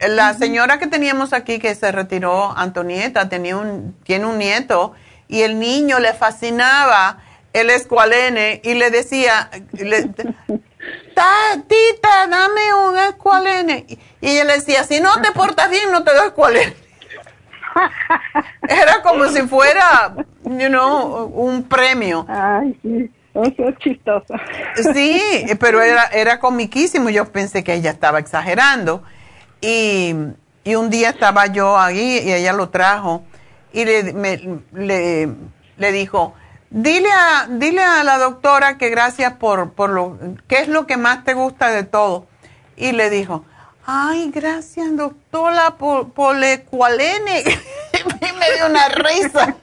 La 0.08 0.34
señora 0.34 0.80
que 0.80 0.88
teníamos 0.88 1.32
aquí 1.34 1.60
que 1.60 1.76
se 1.76 1.92
retiró, 1.92 2.56
Antonieta, 2.58 3.30
tenía 3.30 3.56
un, 3.58 3.96
tiene 4.04 4.26
un 4.26 4.40
nieto 4.40 4.94
y 5.28 5.42
el 5.42 5.60
niño 5.60 6.00
le 6.00 6.14
fascinaba 6.14 7.18
el 7.54 7.70
escualene 7.70 8.62
y 8.64 8.74
le 8.74 8.92
decía, 8.92 9.50
le, 9.74 10.04
"Ta- 11.16 11.62
tita, 11.68 12.28
dame 12.30 12.74
un 12.88 12.98
escualene. 12.98 13.86
Y 13.88 14.00
y 14.22 14.30
ella 14.32 14.44
le 14.46 14.54
decía, 14.54 14.84
si 14.84 15.00
no 15.00 15.22
te 15.22 15.32
portas 15.32 15.70
bien, 15.70 15.92
no 15.92 16.04
te 16.04 16.12
doy 16.14 16.28
escualene. 16.28 16.74
Era 18.68 19.02
como 19.04 19.28
si 19.28 19.42
fuera, 19.44 20.16
you 20.46 20.68
know, 20.68 21.26
un 21.26 21.64
premio. 21.64 22.26
Ay, 22.28 22.78
sí, 22.82 23.12
eso 23.34 23.70
es 23.70 23.78
chistoso. 23.80 24.34
Sí, 24.94 25.22
pero 25.60 25.82
era, 25.82 26.06
era 26.06 26.40
comiquísimo. 26.40 27.10
Yo 27.10 27.26
pensé 27.32 27.64
que 27.64 27.74
ella 27.74 27.92
estaba 27.92 28.20
exagerando. 28.20 29.04
Y, 29.62 30.16
y 30.64 30.76
un 30.76 30.90
día 30.90 31.10
estaba 31.10 31.48
yo 31.48 31.78
ahí 31.78 32.20
y 32.26 32.34
ella 32.34 32.54
lo 32.54 32.70
trajo 32.70 33.24
y 33.76 33.86
le, 33.86 34.14
me- 34.14 34.60
le, 34.74 35.30
le 35.78 35.92
dijo, 35.92 36.34
dile 36.70 37.10
a, 37.12 37.48
dile 37.50 37.84
a 37.84 38.04
la 38.04 38.18
doctora 38.18 38.78
que 38.78 38.90
gracias 38.90 39.34
por, 39.34 39.72
por 39.74 39.90
lo, 39.90 40.18
¿qué 40.48 40.60
es 40.60 40.68
lo 40.68 40.88
que 40.88 40.98
más 40.98 41.24
te 41.24 41.34
gusta 41.34 41.70
de 41.72 41.84
todo? 41.84 42.26
Y 42.78 42.92
le 42.94 43.10
dijo, 43.10 43.46
ay, 43.86 44.32
gracias 44.34 44.96
doctora 44.96 45.76
por, 45.78 46.10
por 46.12 46.36
el 46.38 46.44
escualene. 46.44 47.40
y 47.94 48.40
me 48.40 48.56
dio 48.56 48.68
una 48.70 48.88
risa. 48.90 49.56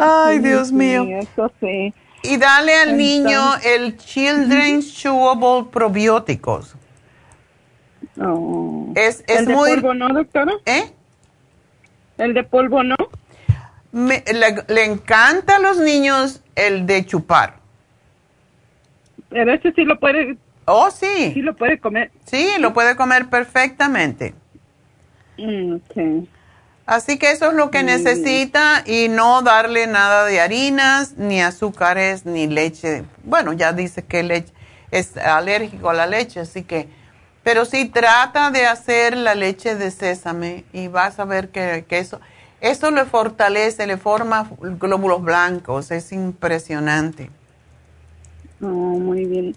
Ay, 0.00 0.38
Dios 0.40 0.72
mío. 0.72 1.04
Sí, 1.04 1.12
eso 1.14 1.52
sí. 1.60 1.94
Y 2.24 2.36
dale 2.36 2.74
al 2.74 2.90
Entonces- 2.90 2.96
niño 3.24 3.40
el 3.64 3.96
Children's 3.96 4.94
Chewable 4.94 5.70
Probióticos. 5.70 6.74
Oh. 8.20 8.92
Es, 8.94 9.24
es 9.26 9.38
¿El 9.40 9.46
de 9.46 9.54
muy... 9.54 9.70
polvo 9.72 9.94
no, 9.94 10.08
doctora? 10.12 10.52
¿Eh? 10.66 10.92
¿El 12.22 12.34
de 12.34 12.44
polvo 12.44 12.82
no? 12.82 12.96
Me- 13.90 14.24
le, 14.32 14.64
le 14.68 14.84
encanta 14.84 15.56
a 15.56 15.58
los 15.58 15.78
niños 15.78 16.40
el 16.54 16.86
de 16.86 17.04
chupar. 17.04 17.56
Pero 19.28 19.52
ese 19.52 19.72
sí 19.72 19.84
lo 19.84 19.98
puede, 19.98 20.36
Oh, 20.66 20.90
sí. 20.90 21.32
sí 21.34 21.42
lo 21.42 21.56
puede 21.56 21.78
comer. 21.80 22.10
Sí, 22.24 22.48
lo 22.60 22.72
puede 22.72 22.94
comer 22.96 23.28
perfectamente. 23.28 24.34
Mm, 25.36 25.74
ok. 25.76 26.28
Así 26.86 27.18
que 27.18 27.30
eso 27.32 27.50
es 27.50 27.54
lo 27.54 27.70
que 27.70 27.82
necesita 27.82 28.82
y 28.86 29.08
no 29.08 29.42
darle 29.42 29.86
nada 29.86 30.24
de 30.26 30.40
harinas, 30.40 31.16
ni 31.16 31.40
azúcares, 31.40 32.26
ni 32.26 32.46
leche. 32.46 33.04
Bueno, 33.24 33.52
ya 33.52 33.72
dice 33.72 34.04
que 34.04 34.22
leche 34.22 34.52
es 34.90 35.16
alérgico 35.16 35.90
a 35.90 35.94
la 35.94 36.06
leche, 36.06 36.40
así 36.40 36.62
que... 36.64 36.88
Pero 37.42 37.64
sí 37.64 37.86
trata 37.86 38.50
de 38.50 38.66
hacer 38.66 39.16
la 39.16 39.34
leche 39.34 39.74
de 39.74 39.90
sésame 39.90 40.64
y 40.72 40.88
vas 40.88 41.18
a 41.18 41.24
ver 41.24 41.48
que, 41.50 41.84
que 41.88 41.98
eso, 41.98 42.20
eso 42.60 42.90
le 42.90 43.04
fortalece, 43.04 43.86
le 43.86 43.96
forma 43.96 44.48
glóbulos 44.60 45.22
blancos, 45.22 45.90
es 45.90 46.12
impresionante. 46.12 47.30
Oh, 48.60 48.66
muy 48.66 49.24
bien. 49.26 49.56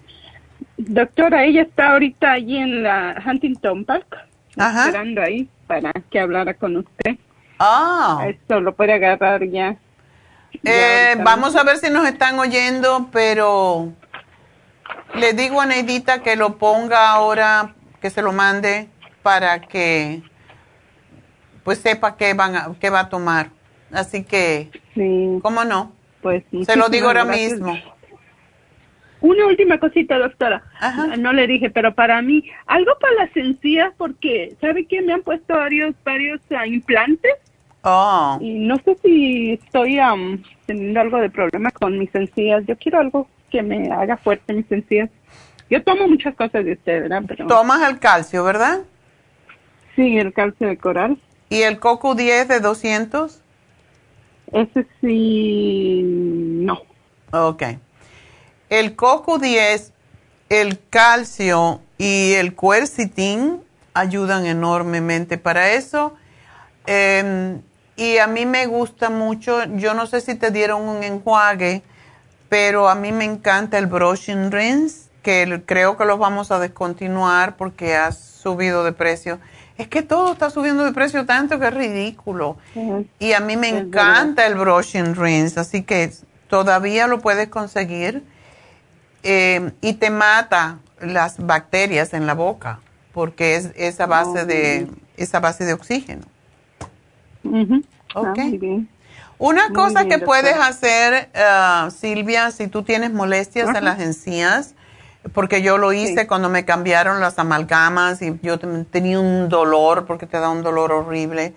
Doctora, 0.78 1.44
ella 1.44 1.62
está 1.62 1.92
ahorita 1.92 2.32
allí 2.32 2.56
en 2.56 2.82
la 2.82 3.22
Huntington 3.24 3.84
Park, 3.84 4.16
Ajá. 4.56 4.86
esperando 4.86 5.22
ahí 5.22 5.48
para 5.66 5.92
que 6.10 6.18
hablara 6.20 6.54
con 6.54 6.76
usted. 6.78 7.16
Ah, 7.58 8.26
Esto 8.28 8.60
lo 8.60 8.74
puede 8.74 8.92
agarrar 8.94 9.44
ya. 9.48 9.76
eh, 10.64 11.16
vamos 11.22 11.54
a 11.56 11.62
ver 11.62 11.78
si 11.78 11.88
nos 11.90 12.06
están 12.08 12.38
oyendo, 12.38 13.08
pero 13.12 13.92
le 15.14 15.32
digo 15.32 15.60
a 15.60 15.66
Neidita 15.66 16.22
que 16.22 16.36
lo 16.36 16.58
ponga 16.58 17.10
ahora, 17.10 17.75
que 18.00 18.10
se 18.10 18.22
lo 18.22 18.32
mande 18.32 18.88
para 19.22 19.60
que 19.60 20.22
pues 21.64 21.78
sepa 21.78 22.16
qué, 22.16 22.32
van 22.34 22.54
a, 22.56 22.74
qué 22.80 22.90
va 22.90 23.00
a 23.00 23.08
tomar. 23.08 23.50
Así 23.92 24.24
que, 24.24 24.70
Sí, 24.94 25.38
¿cómo 25.42 25.64
no? 25.64 25.92
pues 26.22 26.44
Se 26.64 26.76
lo 26.76 26.88
digo 26.88 27.08
ahora 27.08 27.24
gracias. 27.24 27.52
mismo. 27.52 27.76
una 29.20 29.46
última 29.46 29.78
cosita, 29.78 30.18
doctora. 30.18 30.62
No 31.18 31.32
le 31.32 31.46
dije, 31.46 31.70
pero 31.70 31.94
para 31.94 32.22
mí, 32.22 32.44
algo 32.66 32.92
para 33.00 33.14
las 33.14 33.36
encías, 33.36 33.92
porque, 33.96 34.56
¿sabe 34.60 34.86
qué? 34.86 35.02
Me 35.02 35.12
han 35.12 35.22
puesto 35.22 35.54
varios, 35.54 35.94
varios 36.04 36.40
ah, 36.56 36.66
implantes. 36.66 37.34
Oh. 37.82 38.38
Y 38.40 38.50
no 38.60 38.76
sé 38.84 38.96
si 39.02 39.52
estoy 39.52 39.98
teniendo 40.66 41.00
algo 41.00 41.18
de 41.18 41.30
problema 41.30 41.70
con 41.70 41.98
mis 41.98 42.14
encías. 42.14 42.64
Yo 42.66 42.76
quiero 42.76 42.98
algo 43.00 43.28
que 43.50 43.62
me 43.62 43.90
haga 43.92 44.16
fuerte 44.16 44.52
mis 44.52 44.70
encías. 44.70 45.10
Yo 45.68 45.82
tomo 45.82 46.06
muchas 46.08 46.34
cosas 46.34 46.64
de 46.64 46.72
usted, 46.72 47.02
¿verdad? 47.02 47.22
Pero... 47.26 47.46
Tomas 47.46 47.88
el 47.88 47.98
calcio, 47.98 48.44
¿verdad? 48.44 48.80
Sí, 49.94 50.18
el 50.18 50.32
calcio 50.32 50.68
de 50.68 50.76
coral. 50.76 51.18
¿Y 51.48 51.62
el 51.62 51.78
coco 51.78 52.14
10 52.14 52.48
de 52.48 52.60
200? 52.60 53.40
Ese 54.52 54.86
sí, 55.00 56.02
no. 56.04 56.80
Ok. 57.32 57.62
El 58.68 58.94
coco 58.96 59.38
10, 59.38 59.92
el 60.48 60.78
calcio 60.88 61.80
y 61.98 62.34
el 62.34 62.54
quercitín 62.54 63.60
ayudan 63.94 64.46
enormemente 64.46 65.38
para 65.38 65.72
eso. 65.72 66.14
Em, 66.86 67.60
y 67.96 68.18
a 68.18 68.26
mí 68.26 68.44
me 68.46 68.66
gusta 68.66 69.08
mucho, 69.08 69.64
yo 69.76 69.94
no 69.94 70.06
sé 70.06 70.20
si 70.20 70.34
te 70.34 70.50
dieron 70.50 70.82
un 70.82 71.02
enjuague, 71.02 71.82
pero 72.48 72.88
a 72.88 72.94
mí 72.94 73.10
me 73.10 73.24
encanta 73.24 73.78
el 73.78 73.86
brushing 73.86 74.52
rinse, 74.52 75.05
que 75.26 75.60
creo 75.66 75.96
que 75.96 76.04
los 76.04 76.20
vamos 76.20 76.52
a 76.52 76.60
descontinuar 76.60 77.56
porque 77.56 77.96
ha 77.96 78.12
subido 78.12 78.84
de 78.84 78.92
precio. 78.92 79.40
Es 79.76 79.88
que 79.88 80.02
todo 80.02 80.32
está 80.32 80.50
subiendo 80.50 80.84
de 80.84 80.92
precio 80.92 81.26
tanto 81.26 81.58
que 81.58 81.66
es 81.66 81.74
ridículo. 81.74 82.56
Y 83.18 83.32
a 83.32 83.40
mí 83.40 83.56
me 83.56 83.68
encanta 83.68 84.46
el 84.46 84.54
brushing 84.54 85.16
rinse, 85.16 85.58
así 85.58 85.82
que 85.82 86.12
todavía 86.46 87.08
lo 87.08 87.18
puedes 87.18 87.48
conseguir. 87.48 88.22
Eh, 89.24 89.72
y 89.80 89.94
te 89.94 90.10
mata 90.10 90.78
las 91.00 91.44
bacterias 91.44 92.14
en 92.14 92.28
la 92.28 92.34
boca 92.34 92.78
porque 93.12 93.56
es 93.56 93.72
esa 93.74 94.06
base 94.06 94.46
de 94.46 94.86
esa 95.16 95.40
base 95.40 95.64
de 95.64 95.72
oxígeno. 95.72 96.22
Ah, 98.14 98.32
Una 99.38 99.70
cosa 99.70 100.04
que 100.04 100.20
puedes 100.20 100.54
hacer, 100.56 101.30
uh, 101.34 101.90
Silvia, 101.90 102.52
si 102.52 102.68
tú 102.68 102.84
tienes 102.84 103.12
molestias 103.12 103.74
en 103.74 103.84
las 103.84 103.98
encías, 103.98 104.76
porque 105.32 105.62
yo 105.62 105.78
lo 105.78 105.92
hice 105.92 106.26
cuando 106.26 106.48
me 106.48 106.64
cambiaron 106.64 107.20
las 107.20 107.38
amalgamas 107.38 108.22
y 108.22 108.38
yo 108.42 108.58
tenía 108.58 109.18
un 109.18 109.48
dolor, 109.48 110.06
porque 110.06 110.26
te 110.26 110.38
da 110.38 110.50
un 110.50 110.62
dolor 110.62 110.92
horrible, 110.92 111.54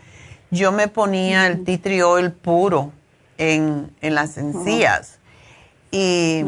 yo 0.51 0.71
me 0.71 0.87
ponía 0.87 1.47
el 1.47 1.63
tea 1.63 1.79
tree 1.81 2.01
oil 2.01 2.31
puro 2.31 2.91
en, 3.37 3.91
en 4.01 4.15
las 4.15 4.37
encías. 4.37 5.19
Y 5.91 6.43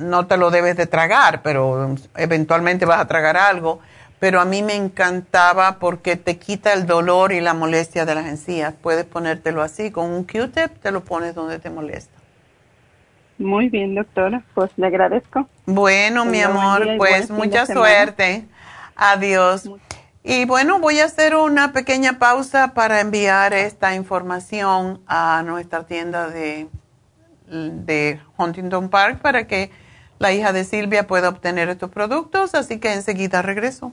no 0.00 0.26
te 0.26 0.36
lo 0.36 0.50
debes 0.50 0.76
de 0.76 0.86
tragar, 0.86 1.42
pero 1.42 1.96
eventualmente 2.14 2.84
vas 2.84 3.00
a 3.00 3.06
tragar 3.06 3.36
algo 3.36 3.80
pero 4.18 4.40
a 4.40 4.44
mí 4.44 4.62
me 4.62 4.74
encantaba 4.74 5.78
porque 5.78 6.16
te 6.16 6.38
quita 6.38 6.72
el 6.72 6.86
dolor 6.86 7.32
y 7.32 7.40
la 7.40 7.54
molestia 7.54 8.04
de 8.04 8.14
las 8.14 8.26
encías. 8.26 8.74
Puedes 8.74 9.04
ponértelo 9.04 9.62
así, 9.62 9.90
con 9.90 10.10
un 10.10 10.24
Q-tip 10.24 10.80
te 10.82 10.90
lo 10.90 11.04
pones 11.04 11.34
donde 11.34 11.58
te 11.58 11.70
molesta. 11.70 12.17
Muy 13.38 13.68
bien, 13.68 13.94
doctora, 13.94 14.42
pues 14.54 14.70
le 14.76 14.88
agradezco. 14.88 15.48
Bueno, 15.66 16.24
mi 16.24 16.40
amor, 16.40 16.86
pues 16.96 17.30
mucha 17.30 17.66
suerte. 17.66 18.44
Adiós. 18.96 19.70
Y 20.24 20.44
bueno, 20.44 20.80
voy 20.80 20.98
a 20.98 21.04
hacer 21.04 21.36
una 21.36 21.72
pequeña 21.72 22.18
pausa 22.18 22.74
para 22.74 23.00
enviar 23.00 23.54
esta 23.54 23.94
información 23.94 25.00
a 25.06 25.42
nuestra 25.46 25.84
tienda 25.86 26.28
de, 26.28 26.68
de 27.46 28.20
Huntington 28.36 28.88
Park 28.88 29.20
para 29.20 29.46
que 29.46 29.70
la 30.18 30.32
hija 30.32 30.52
de 30.52 30.64
Silvia 30.64 31.06
pueda 31.06 31.28
obtener 31.28 31.68
estos 31.68 31.90
productos, 31.90 32.54
así 32.54 32.80
que 32.80 32.92
enseguida 32.92 33.40
regreso. 33.40 33.92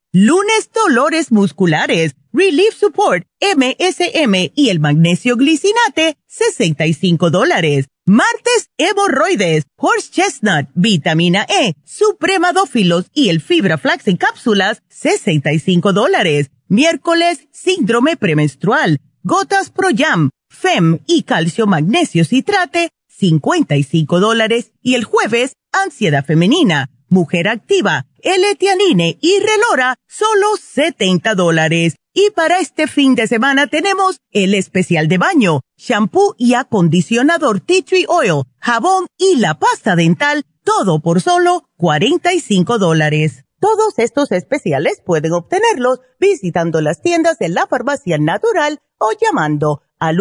Lunes, 0.13 0.69
dolores 0.73 1.31
musculares, 1.31 2.15
Relief 2.33 2.75
Support, 2.77 3.25
MSM 3.39 4.51
y 4.53 4.67
el 4.67 4.81
magnesio 4.81 5.37
glicinate, 5.37 6.17
65 6.27 7.29
dólares. 7.29 7.85
Martes, 8.05 8.67
hemorroides, 8.77 9.63
horse 9.77 10.11
chestnut, 10.11 10.67
vitamina 10.75 11.45
E, 11.47 11.75
supremadófilos 11.85 13.05
y 13.13 13.29
el 13.29 13.39
fibra 13.39 13.77
flax 13.77 14.09
en 14.09 14.17
cápsulas, 14.17 14.83
65 14.89 15.93
dólares. 15.93 16.51
Miércoles, 16.67 17.47
síndrome 17.53 18.17
premenstrual, 18.17 18.99
gotas 19.23 19.69
Pro 19.69 19.91
Jam, 19.95 20.31
FEM 20.49 20.99
y 21.07 21.23
calcio 21.23 21.67
magnesio 21.67 22.25
citrate, 22.25 22.89
55 23.07 24.19
dólares. 24.19 24.73
Y 24.81 24.95
el 24.95 25.05
jueves, 25.05 25.53
ansiedad 25.71 26.25
femenina, 26.25 26.89
mujer 27.11 27.47
activa, 27.47 28.07
L-etianine 28.23 29.17
y 29.21 29.39
relora, 29.39 29.95
solo 30.07 30.47
70 30.59 31.35
dólares. 31.35 31.95
Y 32.13 32.31
para 32.31 32.59
este 32.59 32.87
fin 32.87 33.15
de 33.15 33.27
semana 33.27 33.67
tenemos 33.67 34.17
el 34.31 34.53
especial 34.53 35.07
de 35.07 35.17
baño, 35.17 35.61
shampoo 35.77 36.35
y 36.37 36.55
acondicionador 36.55 37.59
Tea 37.59 37.83
Tree 37.83 38.05
Oil, 38.07 38.43
jabón 38.59 39.05
y 39.17 39.37
la 39.37 39.59
pasta 39.59 39.95
dental, 39.95 40.43
todo 40.63 41.01
por 41.01 41.21
solo 41.21 41.69
45 41.77 42.79
dólares. 42.79 43.45
Todos 43.59 43.93
estos 43.97 44.31
especiales 44.31 45.01
pueden 45.05 45.33
obtenerlos 45.33 45.99
visitando 46.19 46.81
las 46.81 47.01
tiendas 47.01 47.37
de 47.37 47.49
la 47.49 47.67
farmacia 47.67 48.17
natural 48.17 48.79
o 48.97 49.11
llamando 49.19 49.81
al 49.99 50.17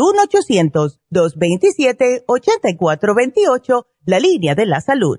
1-800-227-8428, 1.11 3.87
la 4.05 4.21
línea 4.21 4.55
de 4.55 4.67
la 4.67 4.81
salud 4.81 5.19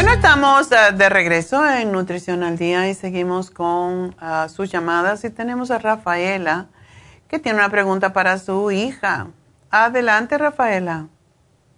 Bueno, 0.00 0.12
estamos 0.12 0.70
uh, 0.70 0.96
de 0.96 1.08
regreso 1.08 1.68
en 1.68 1.90
Nutrición 1.90 2.44
al 2.44 2.56
Día 2.56 2.88
y 2.88 2.94
seguimos 2.94 3.50
con 3.50 4.14
uh, 4.22 4.48
sus 4.48 4.70
llamadas 4.70 5.24
y 5.24 5.30
tenemos 5.30 5.72
a 5.72 5.78
Rafaela 5.78 6.66
que 7.26 7.40
tiene 7.40 7.58
una 7.58 7.68
pregunta 7.68 8.12
para 8.12 8.38
su 8.38 8.70
hija. 8.70 9.26
Adelante, 9.72 10.38
Rafaela. 10.38 11.08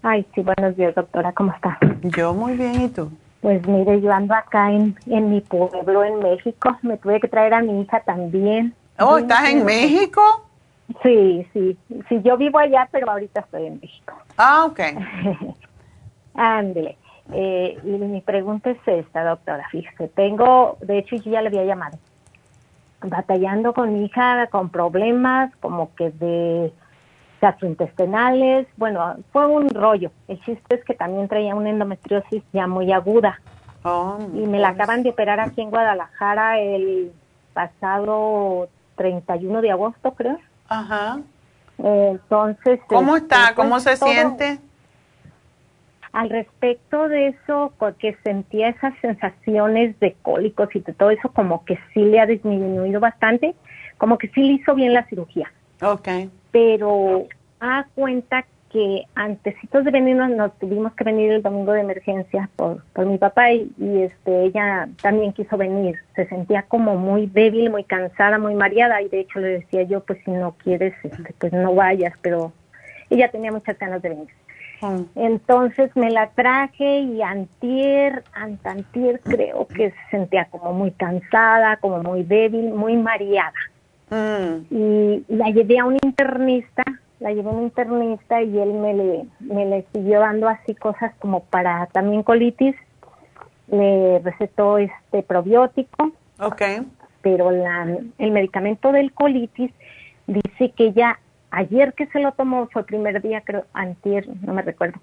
Ay, 0.03 0.27
sí, 0.35 0.43
buenos 0.43 0.77
días, 0.77 0.95
doctora. 0.95 1.33
¿Cómo 1.33 1.55
está? 1.55 1.79
Yo 2.03 2.35
muy 2.35 2.59
bien, 2.59 2.83
¿y 2.83 2.89
tú? 2.91 3.11
Pues 3.41 3.67
mire, 3.67 4.03
yo 4.03 4.13
ando 4.13 4.35
acá 4.35 4.71
en, 4.71 4.95
en 5.07 5.31
mi 5.31 5.41
pueblo, 5.41 6.05
en 6.05 6.19
México. 6.19 6.77
Me 6.83 6.99
tuve 6.99 7.21
que 7.21 7.29
traer 7.29 7.55
a 7.55 7.63
mi 7.63 7.81
hija 7.81 8.01
también. 8.01 8.75
Oh, 8.99 9.17
¿estás 9.17 9.49
en 9.49 9.65
México? 9.65 10.21
Sí, 11.03 11.47
sí. 11.55 11.75
Sí, 12.11 12.21
yo 12.23 12.37
vivo 12.37 12.59
allá, 12.59 12.87
pero 12.93 13.13
ahorita 13.13 13.41
estoy 13.41 13.65
en 13.65 13.81
México. 13.81 14.13
Ah, 14.37 14.67
ok. 14.67 14.81
Ándele. 16.35 17.00
Eh, 17.33 17.79
y 17.85 17.89
mi 17.89 18.21
pregunta 18.21 18.71
es 18.71 18.79
esta, 18.87 19.25
doctora. 19.25 19.67
Fíjese, 19.71 20.09
tengo, 20.09 20.77
de 20.81 20.99
hecho, 20.99 21.17
yo 21.17 21.31
ya 21.31 21.43
le 21.43 21.49
había 21.49 21.65
llamado. 21.65 21.99
Batallando 23.03 23.73
con 23.73 23.95
mi 23.95 24.05
hija, 24.05 24.47
con 24.49 24.69
problemas 24.69 25.55
como 25.61 25.95
que 25.95 26.11
de 26.11 26.73
gastrointestinales. 27.41 28.67
Bueno, 28.77 29.17
fue 29.33 29.47
un 29.47 29.69
rollo. 29.71 30.11
El 30.29 30.39
chiste 30.45 30.77
es 30.77 30.85
que 30.85 30.95
también 30.95 31.29
traía 31.29 31.55
una 31.55 31.71
endometriosis 31.71 32.43
ya 32.53 32.67
muy 32.67 32.93
aguda. 32.93 33.41
Oh, 33.83 34.19
y 34.35 34.47
me 34.47 34.59
la 34.59 34.71
acaban 34.71 35.03
de 35.03 35.11
operar 35.11 35.41
aquí 35.41 35.63
en 35.63 35.71
Guadalajara 35.71 36.59
el 36.61 37.13
pasado 37.55 38.69
31 38.97 39.63
de 39.63 39.71
agosto, 39.71 40.13
creo. 40.13 40.39
Ajá. 40.69 41.21
entonces. 41.79 42.81
¿Cómo 42.87 43.17
está? 43.17 43.45
este, 43.45 43.55
¿Cómo 43.55 43.71
pues, 43.71 43.83
se 43.85 43.97
todo- 43.97 44.11
siente? 44.11 44.59
Al 46.13 46.31
respecto 46.31 47.09
de 47.09 47.29
eso, 47.29 47.73
porque 47.79 48.17
sentía 48.25 48.69
esas 48.69 48.95
sensaciones 49.01 49.99
de 50.01 50.17
cólicos 50.23 50.69
y 50.75 50.81
de 50.81 50.93
todo 50.93 51.11
eso, 51.11 51.31
como 51.33 51.65
que 51.65 51.79
sí 51.95 52.01
le 52.01 52.21
ha 52.21 52.27
disminuido 52.27 53.01
bastante, 53.01 53.55
como 53.99 54.19
que 54.19 54.29
sí 54.29 54.43
le 54.43 54.53
hizo 54.55 54.75
bien 54.75 54.93
la 54.93 55.07
cirugía. 55.07 55.53
Ok. 55.83 56.09
Pero 56.51 57.27
a 57.61 57.87
cuenta 57.95 58.45
que 58.71 59.05
antecitos 59.17 59.85
de 59.85 59.91
venirnos 59.91 60.31
nos 60.31 60.57
tuvimos 60.59 60.93
que 60.95 61.05
venir 61.05 61.33
el 61.33 61.43
domingo 61.43 61.73
de 61.73 61.81
emergencia 61.81 62.49
por, 62.57 62.85
por 62.93 63.05
mi 63.05 63.19
papá 63.19 63.53
y, 63.53 63.71
y, 63.79 64.03
este 64.03 64.45
ella 64.45 64.89
también 65.03 65.33
quiso 65.33 65.57
venir. 65.57 65.97
Se 66.15 66.27
sentía 66.29 66.63
como 66.63 66.97
muy 66.97 67.27
débil, 67.27 67.71
muy 67.71 67.85
cansada, 67.85 68.39
muy 68.39 68.55
mareada 68.55 69.03
y 69.03 69.09
de 69.09 69.21
hecho 69.21 69.41
le 69.41 69.49
decía 69.49 69.83
yo, 69.83 70.01
pues 70.05 70.21
si 70.25 70.31
no 70.31 70.53
quieres, 70.63 70.95
este, 71.03 71.35
pues 71.39 71.53
no 71.53 71.75
vayas, 71.75 72.15
pero 72.23 72.53
ella 73.11 73.29
tenía 73.31 73.51
muchas 73.51 73.77
ganas 73.77 74.01
de 74.03 74.11
venir. 74.11 74.29
Mm. 74.83 75.03
Entonces 75.15 75.95
me 75.95 76.11
la 76.11 76.31
traje 76.31 77.01
y 77.01 77.23
antier, 77.23 78.25
antantier 78.33 79.21
creo 79.21 79.67
que 79.67 79.91
se 79.91 80.11
sentía 80.11 80.47
como 80.47 80.73
muy 80.73 80.91
cansada, 80.93 81.77
como 81.77 82.03
muy 82.03 82.23
débil, 82.23 82.73
muy 82.73 82.97
mareada. 82.97 83.53
Mm. 84.11 84.75
Y 84.75 85.25
la 85.29 85.51
llevé 85.51 85.79
a 85.79 85.85
un 85.85 85.97
internista, 86.03 86.83
la 87.21 87.33
llevé 87.33 87.49
a 87.49 87.53
un 87.53 87.63
internista 87.65 88.43
y 88.43 88.59
él 88.59 88.73
me 88.75 88.95
le, 88.95 89.27
me 89.41 89.67
le 89.67 89.85
siguió 89.93 90.21
dando 90.21 90.49
así 90.49 90.75
cosas 90.75 91.13
como 91.19 91.41
para 91.45 91.87
también 91.87 92.23
colitis. 92.23 92.75
Le 93.71 94.19
recetó 94.19 94.79
este 94.79 95.23
probiótico, 95.23 96.11
Ok. 96.41 96.63
pero 97.23 97.53
la, 97.53 97.99
el 98.19 98.31
medicamento 98.33 98.91
del 98.91 99.13
colitis 99.13 99.71
dice 100.27 100.73
que 100.73 100.93
ya 100.93 101.21
ayer 101.51 101.95
que 101.95 102.07
se 102.07 102.21
lo 102.21 102.33
tomó, 102.33 102.69
fue 102.69 102.83
el 102.83 102.87
primer 102.87 103.23
día, 103.23 103.43
creo, 103.43 103.65
antier, 103.73 104.27
no 104.43 104.55
me 104.55 104.63
recuerdo, 104.63 105.01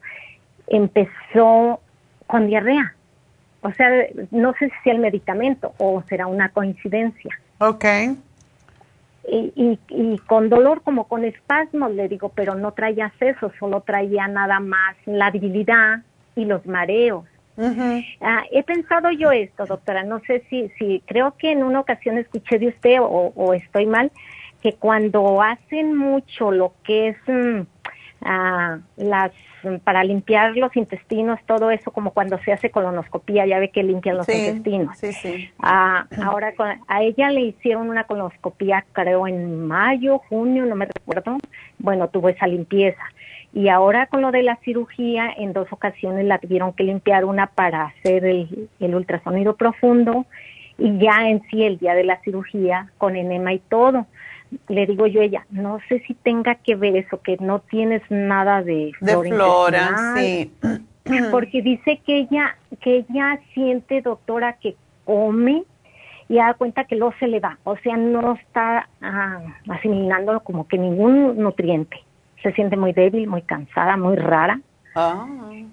empezó 0.67 1.79
con 2.25 2.47
diarrea. 2.47 2.93
O 3.61 3.71
sea, 3.73 3.89
no 4.31 4.53
sé 4.53 4.71
si 4.83 4.89
el 4.89 4.99
medicamento 4.99 5.73
o 5.77 6.03
será 6.07 6.27
una 6.27 6.49
coincidencia. 6.49 7.37
Ok. 7.59 7.85
Y, 9.29 9.51
y, 9.55 9.79
y 9.89 10.17
con 10.19 10.47
dolor 10.49 10.83
como 10.83 11.07
con 11.07 11.25
espasmos, 11.25 11.91
le 11.91 12.07
digo, 12.07 12.29
pero 12.29 12.55
no 12.55 12.71
traía 12.71 13.11
eso, 13.19 13.51
solo 13.59 13.81
traía 13.81 14.27
nada 14.27 14.59
más 14.59 14.95
la 15.05 15.31
debilidad 15.31 16.01
y 16.35 16.45
los 16.45 16.65
mareos. 16.65 17.25
Ah, 18.21 18.43
he 18.51 18.61
pensado 18.61 19.09
yo 19.09 19.31
esto, 19.31 19.65
doctora, 19.65 20.03
no 20.03 20.19
sé 20.19 20.43
si, 20.47 20.69
si 20.77 21.01
creo 21.07 21.35
que 21.37 21.51
en 21.51 21.63
una 21.63 21.79
ocasión 21.79 22.19
escuché 22.19 22.59
de 22.59 22.67
usted 22.67 23.01
o, 23.01 23.33
o 23.35 23.53
estoy 23.55 23.87
mal, 23.87 24.11
que 24.61 24.73
cuando 24.73 25.41
hacen 25.41 25.95
mucho 25.95 26.51
lo 26.51 26.73
que 26.83 27.09
es 27.09 27.17
mm, 27.27 27.61
ah, 28.21 28.79
las 28.97 29.31
para 29.83 30.03
limpiar 30.03 30.55
los 30.55 30.75
intestinos, 30.77 31.39
todo 31.45 31.71
eso 31.71 31.91
como 31.91 32.11
cuando 32.11 32.37
se 32.39 32.53
hace 32.53 32.69
colonoscopía, 32.69 33.45
ya 33.45 33.59
ve 33.59 33.69
que 33.69 33.83
limpian 33.83 34.17
los 34.17 34.25
Sí, 34.25 34.33
intestinos. 34.33 34.97
sí, 34.97 35.11
sí. 35.13 35.49
Ah, 35.59 36.05
ahora 36.23 36.53
a 36.87 37.01
ella 37.01 37.31
le 37.31 37.41
hicieron 37.41 37.89
una 37.89 38.05
colonoscopía, 38.05 38.85
creo 38.93 39.27
en 39.27 39.67
mayo, 39.67 40.19
junio, 40.29 40.65
no 40.65 40.75
me 40.75 40.85
recuerdo. 40.85 41.37
Bueno, 41.79 42.07
tuvo 42.09 42.29
esa 42.29 42.47
limpieza. 42.47 43.01
Y 43.53 43.69
ahora 43.69 44.05
con 44.07 44.21
lo 44.21 44.31
de 44.31 44.43
la 44.43 44.57
cirugía, 44.57 45.33
en 45.35 45.53
dos 45.53 45.67
ocasiones 45.71 46.25
la 46.25 46.37
tuvieron 46.37 46.73
que 46.73 46.83
limpiar, 46.83 47.25
una 47.25 47.47
para 47.47 47.85
hacer 47.85 48.25
el, 48.25 48.69
el 48.79 48.95
ultrasonido 48.95 49.55
profundo 49.55 50.25
y 50.77 50.97
ya 50.99 51.27
en 51.27 51.41
sí 51.49 51.63
el 51.63 51.77
día 51.79 51.95
de 51.95 52.03
la 52.03 52.21
cirugía 52.21 52.91
con 52.97 53.15
enema 53.15 53.53
y 53.53 53.59
todo. 53.59 54.05
Le 54.69 54.85
digo 54.85 55.07
yo 55.07 55.21
a 55.21 55.25
ella, 55.25 55.45
no 55.49 55.79
sé 55.89 55.99
si 56.07 56.13
tenga 56.13 56.55
que 56.55 56.75
ver 56.75 56.95
eso, 56.95 57.21
que 57.21 57.37
no 57.39 57.59
tienes 57.59 58.01
nada 58.09 58.61
de 58.63 58.91
De 59.01 59.17
flora 59.17 60.13
sí. 60.17 60.51
porque 61.31 61.61
dice 61.61 61.99
que 62.05 62.17
ella 62.19 62.55
que 62.81 62.97
ella 63.09 63.39
siente 63.53 64.01
doctora 64.01 64.53
que 64.53 64.75
come 65.05 65.63
y 66.29 66.35
da 66.35 66.53
cuenta 66.53 66.83
que 66.83 66.95
luego 66.97 67.13
se 67.19 67.27
le 67.27 67.39
va 67.39 67.57
o 67.63 67.77
sea 67.77 67.95
no 67.95 68.33
está 68.33 68.89
ah, 69.01 69.39
asimilando 69.69 70.39
como 70.41 70.67
que 70.67 70.77
ningún 70.77 71.37
nutriente 71.37 71.97
se 72.43 72.51
siente 72.51 72.75
muy 72.75 72.91
débil 72.93 73.27
muy 73.27 73.41
cansada 73.41 73.95
muy 73.97 74.15
rara 74.17 74.59
Ah. 74.99 75.27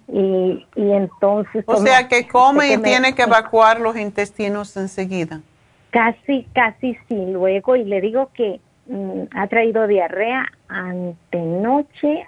y, 0.06 0.66
y 0.76 0.90
entonces 0.92 1.64
O 1.66 1.74
como- 1.74 1.86
sea 1.86 2.06
que 2.08 2.28
come 2.28 2.72
y 2.72 2.76
me- 2.76 2.84
tiene 2.84 3.14
que 3.14 3.22
evacuar 3.22 3.80
los 3.80 3.96
intestinos 3.96 4.76
enseguida. 4.76 5.40
Casi, 5.90 6.46
casi 6.54 6.94
sí. 7.08 7.26
Luego, 7.32 7.74
y 7.74 7.84
le 7.84 8.02
digo 8.02 8.30
que 8.34 8.60
ha 9.32 9.46
traído 9.48 9.86
diarrea 9.86 10.46
antenoche, 10.68 12.26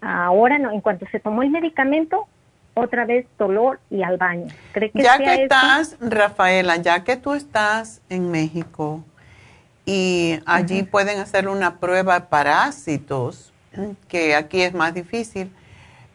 ahora 0.00 0.58
no, 0.58 0.70
en 0.72 0.80
cuanto 0.80 1.06
se 1.10 1.20
tomó 1.20 1.42
el 1.42 1.50
medicamento, 1.50 2.26
otra 2.74 3.04
vez 3.04 3.26
dolor 3.38 3.80
y 3.90 4.02
al 4.02 4.16
baño. 4.16 4.46
¿Cree 4.72 4.90
que 4.90 5.02
Ya 5.02 5.18
que 5.18 5.34
eso? 5.34 5.42
estás, 5.42 5.96
Rafaela, 6.00 6.76
ya 6.76 7.04
que 7.04 7.16
tú 7.16 7.34
estás 7.34 8.00
en 8.08 8.30
México 8.30 9.04
y 9.84 10.38
allí 10.46 10.82
pueden 10.84 11.18
hacer 11.18 11.48
una 11.48 11.78
prueba 11.78 12.20
de 12.20 12.26
parásitos, 12.26 13.52
que 14.08 14.34
aquí 14.34 14.62
es 14.62 14.74
más 14.74 14.94
difícil, 14.94 15.50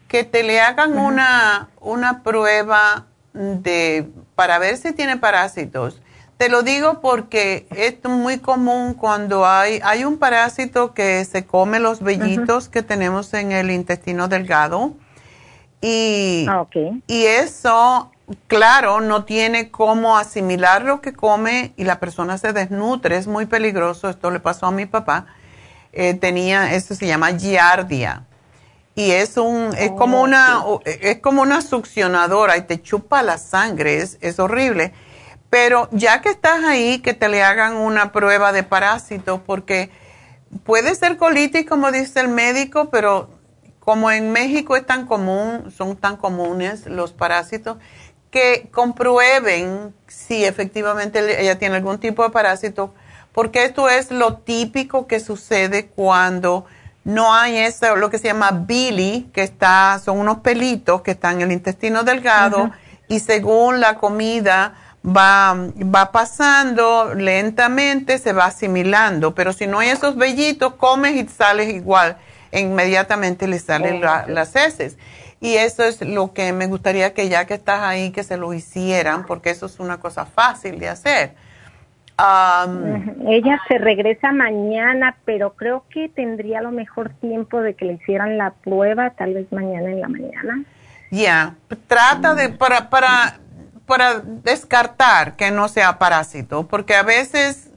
que 0.08 0.24
te 0.24 0.42
le 0.42 0.60
hagan 0.60 0.98
una, 0.98 1.68
una 1.80 2.22
prueba 2.22 3.06
de 3.34 4.08
para 4.34 4.58
ver 4.58 4.76
si 4.78 4.92
tiene 4.92 5.16
parásitos. 5.16 6.00
Te 6.38 6.48
lo 6.48 6.62
digo 6.62 7.00
porque 7.00 7.66
es 7.74 7.96
muy 8.08 8.38
común 8.38 8.94
cuando 8.94 9.44
hay, 9.44 9.80
hay 9.82 10.04
un 10.04 10.18
parásito 10.18 10.94
que 10.94 11.24
se 11.24 11.44
come 11.44 11.80
los 11.80 12.00
vellitos 12.00 12.68
que 12.68 12.82
tenemos 12.84 13.34
en 13.34 13.50
el 13.50 13.72
intestino 13.72 14.28
delgado. 14.28 14.92
Y, 15.80 16.46
Ah, 16.48 16.64
y 17.08 17.24
eso, 17.24 18.12
claro, 18.46 19.00
no 19.00 19.24
tiene 19.24 19.72
cómo 19.72 20.16
asimilar 20.16 20.82
lo 20.84 21.00
que 21.00 21.12
come 21.12 21.72
y 21.76 21.82
la 21.82 21.98
persona 21.98 22.38
se 22.38 22.52
desnutre. 22.52 23.16
Es 23.16 23.26
muy 23.26 23.46
peligroso. 23.46 24.08
Esto 24.08 24.30
le 24.30 24.38
pasó 24.38 24.66
a 24.66 24.70
mi 24.70 24.86
papá. 24.86 25.26
Eh, 25.92 26.14
tenía, 26.14 26.72
eso 26.72 26.94
se 26.94 27.08
llama 27.08 27.32
giardia. 27.32 28.24
Y 28.94 29.10
es 29.10 29.36
un, 29.36 29.70
es 29.76 29.90
como 29.90 30.22
una, 30.22 30.62
es 30.84 31.18
como 31.18 31.42
una 31.42 31.62
succionadora 31.62 32.56
y 32.56 32.62
te 32.62 32.80
chupa 32.80 33.24
la 33.24 33.38
sangre. 33.38 33.98
Es, 33.98 34.18
es 34.20 34.38
horrible. 34.38 34.92
Pero 35.50 35.88
ya 35.92 36.20
que 36.20 36.28
estás 36.28 36.62
ahí, 36.64 36.98
que 37.00 37.14
te 37.14 37.28
le 37.28 37.42
hagan 37.42 37.76
una 37.76 38.12
prueba 38.12 38.52
de 38.52 38.62
parásitos, 38.62 39.40
porque 39.44 39.90
puede 40.64 40.94
ser 40.94 41.16
colitis, 41.16 41.66
como 41.66 41.90
dice 41.90 42.20
el 42.20 42.28
médico, 42.28 42.90
pero 42.90 43.30
como 43.80 44.10
en 44.10 44.32
México 44.32 44.76
es 44.76 44.84
tan 44.84 45.06
común, 45.06 45.72
son 45.74 45.96
tan 45.96 46.18
comunes 46.18 46.86
los 46.86 47.12
parásitos, 47.12 47.78
que 48.30 48.68
comprueben 48.70 49.94
si 50.06 50.44
efectivamente 50.44 51.40
ella 51.40 51.58
tiene 51.58 51.76
algún 51.76 51.98
tipo 51.98 52.22
de 52.22 52.30
parásito, 52.30 52.94
porque 53.32 53.64
esto 53.64 53.88
es 53.88 54.10
lo 54.10 54.38
típico 54.38 55.06
que 55.06 55.20
sucede 55.20 55.86
cuando 55.86 56.66
no 57.04 57.32
hay 57.32 57.56
eso, 57.56 57.96
lo 57.96 58.10
que 58.10 58.18
se 58.18 58.28
llama 58.28 58.50
bili, 58.50 59.30
que 59.32 59.42
está, 59.42 59.98
son 60.04 60.18
unos 60.18 60.40
pelitos 60.40 61.00
que 61.00 61.12
están 61.12 61.36
en 61.36 61.42
el 61.42 61.52
intestino 61.52 62.02
delgado 62.02 62.70
y 63.08 63.20
según 63.20 63.80
la 63.80 63.94
comida 63.94 64.74
va, 65.04 65.54
va 65.54 66.12
pasando 66.12 67.14
lentamente, 67.14 68.18
se 68.18 68.32
va 68.32 68.46
asimilando, 68.46 69.34
pero 69.34 69.52
si 69.52 69.66
no 69.66 69.78
hay 69.78 69.88
esos 69.90 70.16
vellitos, 70.16 70.74
comes 70.74 71.14
y 71.14 71.26
sales 71.28 71.72
igual, 71.72 72.16
e 72.50 72.60
inmediatamente 72.60 73.46
le 73.46 73.58
salen 73.58 74.00
la- 74.00 74.26
las 74.26 74.54
heces. 74.56 74.96
Y 75.40 75.54
eso 75.54 75.84
es 75.84 76.00
lo 76.02 76.32
que 76.32 76.52
me 76.52 76.66
gustaría 76.66 77.14
que 77.14 77.28
ya 77.28 77.44
que 77.46 77.54
estás 77.54 77.80
ahí, 77.82 78.10
que 78.10 78.24
se 78.24 78.36
lo 78.36 78.52
hicieran, 78.54 79.24
porque 79.24 79.50
eso 79.50 79.66
es 79.66 79.78
una 79.78 79.98
cosa 80.00 80.26
fácil 80.26 80.78
de 80.80 80.88
hacer. 80.88 81.34
Ella 83.28 83.60
se 83.68 83.78
regresa 83.78 84.32
mañana, 84.32 85.16
pero 85.24 85.52
creo 85.54 85.84
que 85.88 86.08
tendría 86.08 86.60
lo 86.60 86.72
mejor 86.72 87.10
tiempo 87.20 87.60
de 87.60 87.74
que 87.74 87.84
le 87.84 87.92
hicieran 87.94 88.36
la 88.38 88.50
prueba, 88.50 89.10
tal 89.10 89.34
vez 89.34 89.52
mañana 89.52 89.90
en 89.90 90.00
la 90.00 90.08
mañana. 90.08 90.64
Ya, 91.10 91.54
trata 91.86 92.34
de, 92.34 92.48
para, 92.48 92.90
para, 92.90 93.38
para 93.88 94.20
descartar 94.20 95.34
que 95.34 95.50
no 95.50 95.66
sea 95.66 95.98
parásito, 95.98 96.68
porque 96.68 96.94
a 96.94 97.02
veces 97.02 97.70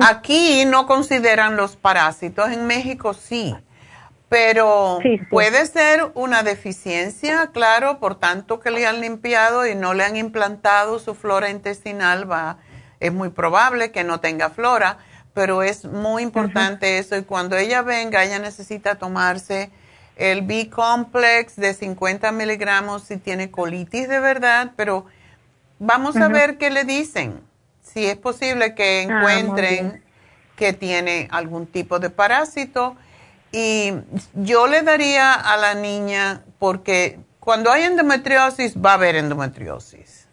aquí 0.00 0.64
no 0.64 0.86
consideran 0.86 1.56
los 1.56 1.76
parásitos, 1.76 2.50
en 2.50 2.66
México 2.66 3.12
sí. 3.14 3.54
Pero 4.30 5.00
puede 5.28 5.66
ser 5.66 6.12
una 6.14 6.42
deficiencia, 6.42 7.48
claro, 7.48 7.98
por 7.98 8.14
tanto 8.14 8.60
que 8.60 8.70
le 8.70 8.86
han 8.86 9.00
limpiado 9.00 9.66
y 9.66 9.74
no 9.74 9.92
le 9.92 10.04
han 10.04 10.16
implantado 10.16 10.98
su 10.98 11.14
flora 11.14 11.50
intestinal, 11.50 12.30
va, 12.30 12.56
es 13.00 13.12
muy 13.12 13.28
probable 13.28 13.90
que 13.90 14.02
no 14.02 14.20
tenga 14.20 14.48
flora, 14.48 14.98
pero 15.34 15.62
es 15.62 15.84
muy 15.84 16.22
importante 16.22 16.98
eso 16.98 17.16
y 17.16 17.22
cuando 17.22 17.56
ella 17.56 17.82
venga, 17.82 18.24
ella 18.24 18.38
necesita 18.38 18.94
tomarse 18.94 19.70
el 20.16 20.42
B-complex 20.42 21.56
de 21.56 21.74
50 21.74 22.32
miligramos 22.32 23.02
si 23.02 23.18
tiene 23.18 23.50
colitis 23.50 24.08
de 24.08 24.20
verdad, 24.20 24.72
pero 24.76 25.06
vamos 25.80 26.16
a 26.16 26.28
ver 26.28 26.56
qué 26.56 26.70
le 26.70 26.84
dicen, 26.84 27.40
si 27.82 28.06
es 28.06 28.16
posible 28.16 28.76
que 28.76 29.00
ah, 29.00 29.02
encuentren 29.02 30.04
que 30.54 30.72
tiene 30.72 31.26
algún 31.32 31.66
tipo 31.66 31.98
de 31.98 32.10
parásito 32.10 32.94
y 33.50 33.92
yo 34.34 34.68
le 34.68 34.82
daría 34.82 35.32
a 35.32 35.56
la 35.56 35.74
niña, 35.74 36.44
porque 36.60 37.18
cuando 37.40 37.72
hay 37.72 37.82
endometriosis, 37.82 38.76
va 38.76 38.92
a 38.92 38.94
haber 38.94 39.16
endometriosis. 39.16 40.28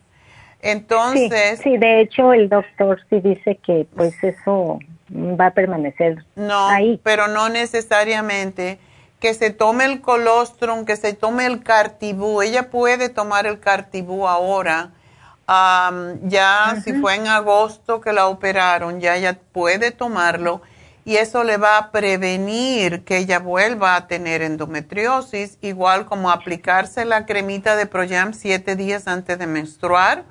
Entonces. 0.61 1.59
Sí, 1.63 1.77
de 1.77 2.01
hecho, 2.01 2.33
el 2.33 2.49
doctor 2.49 2.99
sí 3.09 3.21
dice 3.21 3.55
que, 3.55 3.87
pues, 3.95 4.23
eso 4.23 4.79
va 5.09 5.47
a 5.47 5.51
permanecer 5.51 6.25
no, 6.35 6.69
pero 7.01 7.27
no 7.27 7.49
necesariamente. 7.49 8.79
Que 9.19 9.33
se 9.33 9.49
tome 9.49 9.85
el 9.85 10.01
colostrum, 10.01 10.85
que 10.85 10.95
se 10.95 11.13
tome 11.13 11.47
el 11.47 11.63
cartibú. 11.63 12.43
Ella 12.43 12.69
puede 12.69 13.09
tomar 13.09 13.47
el 13.47 13.59
cartibú 13.59 14.27
ahora. 14.27 14.91
Ya, 15.47 16.81
si 16.83 16.93
fue 16.93 17.15
en 17.15 17.27
agosto 17.27 18.01
que 18.01 18.11
la 18.11 18.27
operaron, 18.27 18.99
ya 18.99 19.15
ella 19.15 19.39
puede 19.53 19.91
tomarlo 19.91 20.61
y 21.05 21.15
eso 21.15 21.45
le 21.45 21.55
va 21.55 21.77
a 21.77 21.91
prevenir 21.91 23.05
que 23.05 23.17
ella 23.19 23.39
vuelva 23.39 23.95
a 23.95 24.07
tener 24.07 24.41
endometriosis, 24.41 25.57
igual 25.61 26.05
como 26.05 26.31
aplicarse 26.31 27.05
la 27.05 27.25
cremita 27.25 27.77
de 27.77 27.85
Proyam 27.85 28.33
siete 28.33 28.75
días 28.75 29.07
antes 29.07 29.39
de 29.39 29.47
menstruar. 29.47 30.25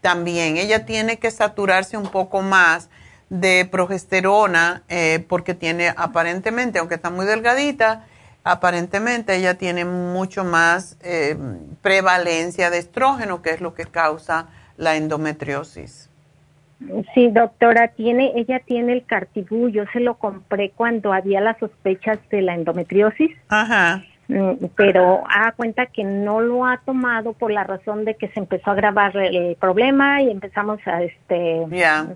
También 0.00 0.56
ella 0.56 0.86
tiene 0.86 1.18
que 1.18 1.30
saturarse 1.30 1.98
un 1.98 2.08
poco 2.08 2.40
más 2.40 2.88
de 3.28 3.68
progesterona 3.70 4.82
eh, 4.88 5.26
porque 5.28 5.52
tiene 5.52 5.92
aparentemente, 5.94 6.78
aunque 6.78 6.94
está 6.94 7.10
muy 7.10 7.26
delgadita, 7.26 8.06
aparentemente 8.44 9.34
ella 9.34 9.54
tiene 9.54 9.84
mucho 9.84 10.44
más 10.44 10.98
eh, 11.02 11.36
prevalencia 11.82 12.70
de 12.70 12.78
estrógeno, 12.78 13.42
que 13.42 13.50
es 13.50 13.60
lo 13.60 13.74
que 13.74 13.86
causa 13.86 14.48
la 14.76 14.96
endometriosis. 14.96 16.10
Sí, 17.14 17.30
doctora, 17.30 17.88
tiene, 17.88 18.32
ella 18.36 18.60
tiene 18.60 18.92
el 18.92 19.06
cartibú, 19.06 19.68
yo 19.70 19.84
se 19.92 20.00
lo 20.00 20.14
compré 20.14 20.70
cuando 20.70 21.12
había 21.12 21.40
las 21.40 21.58
sospechas 21.58 22.18
de 22.30 22.42
la 22.42 22.54
endometriosis. 22.54 23.30
Ajá. 23.48 24.02
Mm, 24.28 24.66
pero 24.74 25.22
haga 25.28 25.52
cuenta 25.52 25.86
que 25.86 26.02
no 26.02 26.40
lo 26.40 26.64
ha 26.64 26.78
tomado 26.78 27.34
por 27.34 27.50
la 27.50 27.64
razón 27.64 28.04
de 28.04 28.14
que 28.14 28.28
se 28.28 28.40
empezó 28.40 28.70
a 28.70 28.72
agravar 28.72 29.14
el 29.16 29.54
problema 29.56 30.22
y 30.22 30.30
empezamos 30.30 30.80
a 30.86 31.02
este 31.02 31.66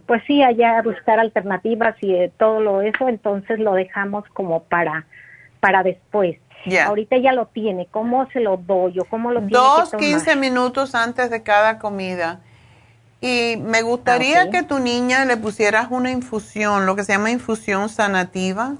pues 0.06 0.22
sí 0.26 0.42
allá 0.42 0.78
a 0.78 0.82
buscar 0.82 1.20
alternativas 1.20 1.96
y 2.00 2.16
todo 2.38 2.60
lo 2.60 2.80
eso 2.80 3.10
entonces 3.10 3.58
lo 3.58 3.74
dejamos 3.74 4.24
como 4.32 4.62
para 4.62 5.04
para 5.60 5.82
después. 5.82 6.38
Ahorita 6.84 7.16
ya 7.16 7.32
lo 7.32 7.46
tiene 7.46 7.86
cómo 7.90 8.28
se 8.30 8.40
lo 8.40 8.56
doy 8.56 8.98
o 8.98 9.04
cómo 9.04 9.30
lo 9.30 9.40
tiene 9.40 9.52
dos 9.52 9.92
quince 9.98 10.36
minutos 10.36 10.94
antes 10.94 11.30
de 11.30 11.42
cada 11.42 11.78
comida. 11.78 12.40
Y 13.20 13.56
me 13.56 13.82
gustaría 13.82 14.42
ah, 14.42 14.50
que 14.50 14.62
tu 14.62 14.78
niña 14.78 15.24
le 15.24 15.36
pusieras 15.36 15.88
una 15.90 16.10
infusión, 16.10 16.86
lo 16.86 16.94
que 16.94 17.04
se 17.04 17.12
llama 17.12 17.30
infusión 17.30 17.88
sanativa, 17.88 18.76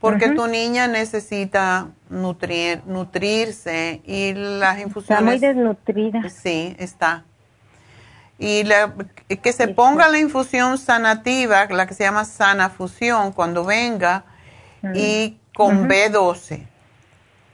porque 0.00 0.30
tu 0.30 0.46
niña 0.46 0.86
necesita 0.86 1.88
nutrir, 2.08 2.82
nutrirse 2.86 4.00
y 4.04 4.32
las 4.34 4.78
infusiones... 4.78 5.34
Está 5.34 5.48
muy 5.48 5.56
desnutrida. 5.56 6.28
Sí, 6.28 6.76
está. 6.78 7.24
Y 8.38 8.62
que 9.42 9.52
se 9.52 9.66
ponga 9.66 10.08
la 10.08 10.20
infusión 10.20 10.78
sanativa, 10.78 11.66
la 11.66 11.86
que 11.88 11.94
se 11.94 12.04
llama 12.04 12.24
sana 12.24 12.70
fusión, 12.70 13.32
cuando 13.32 13.64
venga, 13.64 14.24
y 14.94 15.38
con 15.54 15.88
B12 15.88 16.66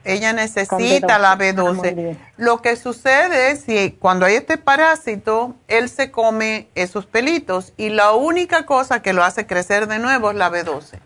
ella 0.05 0.33
necesita 0.33 1.19
la 1.19 1.37
B12. 1.37 2.17
Ah, 2.17 2.33
Lo 2.37 2.61
que 2.61 2.77
sucede 2.77 3.51
es 3.51 3.65
que 3.65 3.95
cuando 3.95 4.27
hay 4.27 4.35
este 4.35 4.59
parásito, 4.59 5.55
él 5.67 5.89
se 5.89 6.11
come 6.11 6.69
esos 6.75 7.07
pelitos 7.07 7.73
y 7.77 7.89
la 7.89 8.13
única 8.13 8.67
cosa 8.67 9.03
que 9.03 9.13
lo 9.13 9.25
hace 9.25 9.47
crecer 9.47 9.87
de 9.89 9.99
nuevo 9.99 10.31
es 10.31 10.37
la 10.37 10.51
B12. 10.51 10.99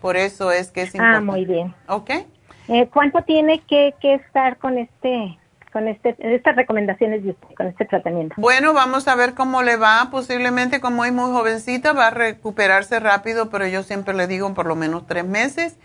Por 0.00 0.16
eso 0.16 0.50
es 0.50 0.70
que 0.70 0.82
es 0.82 0.94
importante. 0.94 1.18
Ah, 1.18 1.20
muy 1.20 1.44
bien. 1.44 1.74
¿Ok? 1.88 2.10
Eh, 2.68 2.88
¿Cuánto 2.92 3.22
tiene 3.22 3.60
que, 3.60 3.94
que 4.00 4.14
estar 4.14 4.56
con 4.58 4.78
este 4.78 5.37
con 5.72 5.88
este, 5.88 6.16
estas 6.18 6.56
recomendaciones 6.56 7.24
de 7.24 7.30
usted, 7.30 7.48
con 7.56 7.66
este 7.66 7.84
tratamiento? 7.84 8.34
Bueno, 8.38 8.72
vamos 8.72 9.08
a 9.08 9.14
ver 9.14 9.34
cómo 9.34 9.62
le 9.62 9.76
va. 9.76 10.08
Posiblemente 10.10 10.80
como 10.80 11.04
es 11.04 11.12
muy 11.12 11.30
jovencita 11.30 11.92
va 11.92 12.08
a 12.08 12.10
recuperarse 12.10 13.00
rápido, 13.00 13.50
pero 13.50 13.66
yo 13.66 13.82
siempre 13.82 14.14
le 14.14 14.26
digo 14.26 14.52
por 14.54 14.66
lo 14.66 14.76
menos 14.76 15.06
tres 15.06 15.24
meses 15.24 15.76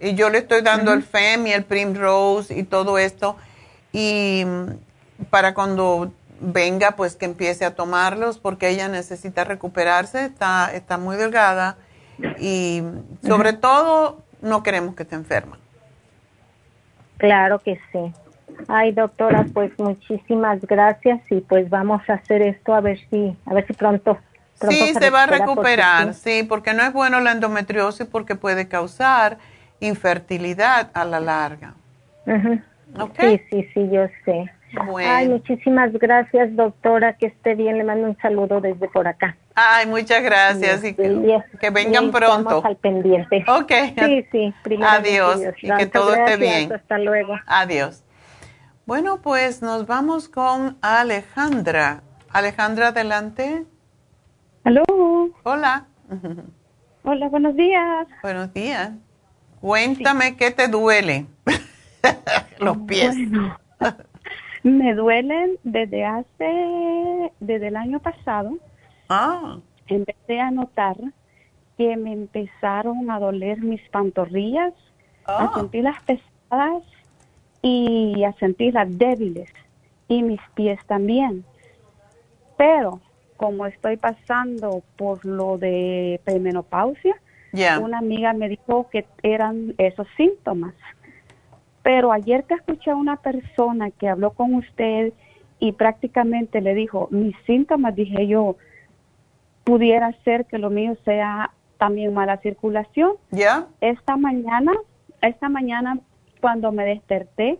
y 0.00 0.14
yo 0.14 0.30
le 0.30 0.38
estoy 0.38 0.62
dando 0.62 0.92
el 0.92 1.02
FEM 1.02 1.46
y 1.46 1.52
el 1.52 1.64
Primrose 1.64 2.58
y 2.58 2.64
todo 2.64 2.98
esto. 2.98 3.36
Y 3.92 4.44
para 5.30 5.54
cuando 5.54 6.12
venga, 6.40 6.92
pues 6.92 7.16
que 7.16 7.24
empiece 7.24 7.64
a 7.64 7.74
tomarlos 7.74 8.38
porque 8.38 8.68
ella 8.68 8.88
necesita 8.88 9.44
recuperarse, 9.44 10.24
está, 10.26 10.72
está 10.74 10.98
muy 10.98 11.16
delgada 11.16 11.76
y 12.38 12.82
sobre 13.22 13.52
todo 13.52 14.22
no 14.42 14.62
queremos 14.62 14.94
que 14.94 15.04
esté 15.04 15.14
enferma. 15.14 15.58
Claro 17.18 17.60
que 17.60 17.78
sí. 17.92 18.12
Ay, 18.68 18.92
doctora, 18.92 19.46
pues 19.52 19.72
muchísimas 19.78 20.60
gracias 20.62 21.20
y 21.30 21.40
pues 21.40 21.68
vamos 21.70 22.02
a 22.08 22.14
hacer 22.14 22.42
esto 22.42 22.74
a 22.74 22.80
ver 22.80 22.98
si, 23.10 23.36
a 23.46 23.54
ver 23.54 23.66
si 23.66 23.72
pronto. 23.72 24.18
sí, 24.68 24.94
se, 24.94 25.10
va 25.10 25.24
a 25.24 25.26
recuperar, 25.26 26.14
sí, 26.14 26.42
porque 26.48 26.74
no 26.74 26.82
es 26.82 26.92
bueno 26.92 27.20
la 27.20 27.32
endometriosis 27.32 28.06
porque 28.06 28.34
puede 28.34 28.68
causar 28.68 29.38
infertilidad 29.80 30.90
a 30.94 31.04
la 31.04 31.20
larga. 31.20 31.74
Sí, 33.18 33.40
sí, 33.50 33.68
sí, 33.74 33.88
yo 33.90 34.06
sé. 34.24 34.50
Ay, 35.06 35.28
muchísimas 35.28 35.92
gracias, 35.92 36.54
doctora. 36.56 37.14
Que 37.14 37.26
esté 37.26 37.54
bien. 37.54 37.78
Le 37.78 37.84
mando 37.84 38.08
un 38.08 38.16
saludo 38.18 38.60
desde 38.60 38.88
por 38.88 39.06
acá. 39.06 39.36
Ay, 39.54 39.86
muchas 39.86 40.22
gracias. 40.22 40.84
y 40.84 40.94
que, 40.94 41.70
vengan 41.70 42.10
pronto. 42.10 42.62
al 42.64 42.76
pendiente. 42.76 43.44
Ok. 43.48 43.72
Sí, 43.98 44.26
sí. 44.32 44.54
Adiós. 44.82 45.40
Y 45.62 45.70
que 45.70 45.86
todo 45.86 46.14
esté 46.14 46.36
bien. 46.36 46.72
Hasta 46.72 46.98
luego. 46.98 47.34
Adiós. 47.46 48.02
Bueno, 48.86 49.22
pues 49.22 49.62
nos 49.62 49.86
vamos 49.86 50.28
con 50.28 50.76
Alejandra. 50.82 52.02
Alejandra, 52.30 52.88
adelante. 52.88 53.64
Aló. 54.62 54.84
Hola. 55.42 55.86
Hola, 57.02 57.28
buenos 57.30 57.56
días. 57.56 58.06
Buenos 58.22 58.52
días. 58.52 58.90
Cuéntame 59.62 60.36
qué 60.36 60.50
te 60.50 60.68
duele. 60.68 61.24
Los 62.58 62.76
pies. 62.86 63.16
me 64.62 64.94
duelen 64.94 65.56
desde 65.62 66.04
hace, 66.04 67.32
desde 67.40 67.68
el 67.68 67.76
año 67.76 68.00
pasado. 68.00 68.58
Ah. 69.08 69.60
Empecé 69.86 70.40
a 70.40 70.50
notar 70.50 70.96
que 71.78 71.96
me 71.96 72.12
empezaron 72.12 73.10
a 73.10 73.18
doler 73.18 73.62
mis 73.62 73.80
pantorrillas, 73.88 74.74
a 75.24 75.44
ah. 75.44 75.52
sentirlas 75.54 75.96
pesadas 76.02 76.82
y 77.64 78.22
a 78.24 78.34
sentirlas 78.34 78.98
débiles 78.98 79.48
y 80.06 80.22
mis 80.22 80.40
pies 80.54 80.78
también. 80.86 81.46
Pero 82.58 83.00
como 83.38 83.64
estoy 83.64 83.96
pasando 83.96 84.82
por 84.96 85.24
lo 85.24 85.56
de 85.56 86.20
premenopausia, 86.24 87.16
una 87.80 87.98
amiga 87.98 88.34
me 88.34 88.50
dijo 88.50 88.90
que 88.90 89.06
eran 89.22 89.74
esos 89.78 90.06
síntomas. 90.18 90.74
Pero 91.82 92.12
ayer 92.12 92.44
que 92.44 92.54
escuché 92.54 92.90
a 92.90 92.96
una 92.96 93.16
persona 93.16 93.90
que 93.90 94.08
habló 94.08 94.32
con 94.32 94.54
usted 94.54 95.14
y 95.58 95.72
prácticamente 95.72 96.60
le 96.60 96.74
dijo, 96.74 97.08
mis 97.10 97.34
síntomas, 97.46 97.96
dije 97.96 98.26
yo, 98.26 98.56
pudiera 99.64 100.12
ser 100.24 100.44
que 100.44 100.58
lo 100.58 100.68
mío 100.68 100.98
sea 101.06 101.50
también 101.78 102.12
mala 102.12 102.36
circulación. 102.38 103.12
Ya. 103.30 103.68
Esta 103.80 104.18
mañana, 104.18 104.72
esta 105.22 105.48
mañana 105.48 105.98
cuando 106.44 106.72
me 106.72 106.84
desperté, 106.84 107.58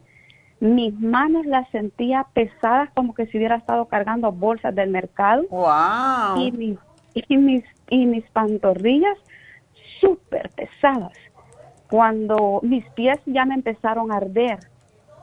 mis 0.61 0.93
manos 1.01 1.47
las 1.47 1.67
sentía 1.71 2.27
pesadas 2.35 2.91
como 2.93 3.15
que 3.15 3.25
si 3.29 3.39
hubiera 3.39 3.57
estado 3.57 3.87
cargando 3.87 4.31
bolsas 4.31 4.75
del 4.75 4.91
mercado. 4.91 5.45
Wow. 5.49 6.39
Y 6.39 6.53
mis, 6.53 6.79
y 7.15 7.37
mis, 7.39 7.65
y 7.89 8.05
mis 8.05 8.29
pantorrillas 8.33 9.17
súper 10.03 10.51
pesadas. 10.51 11.17
Cuando 11.89 12.61
mis 12.63 12.85
pies 12.91 13.19
ya 13.25 13.47
me 13.47 13.55
empezaron 13.55 14.13
a 14.13 14.19
arder. 14.19 14.59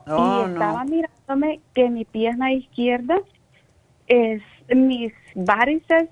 Oh, 0.08 0.44
y 0.44 0.50
estaba 0.50 0.82
mirándome 0.82 1.60
que 1.72 1.88
mi 1.88 2.04
pierna 2.04 2.52
izquierda 2.52 3.14
es 4.08 4.42
mis 4.74 5.12
varices 5.36 6.08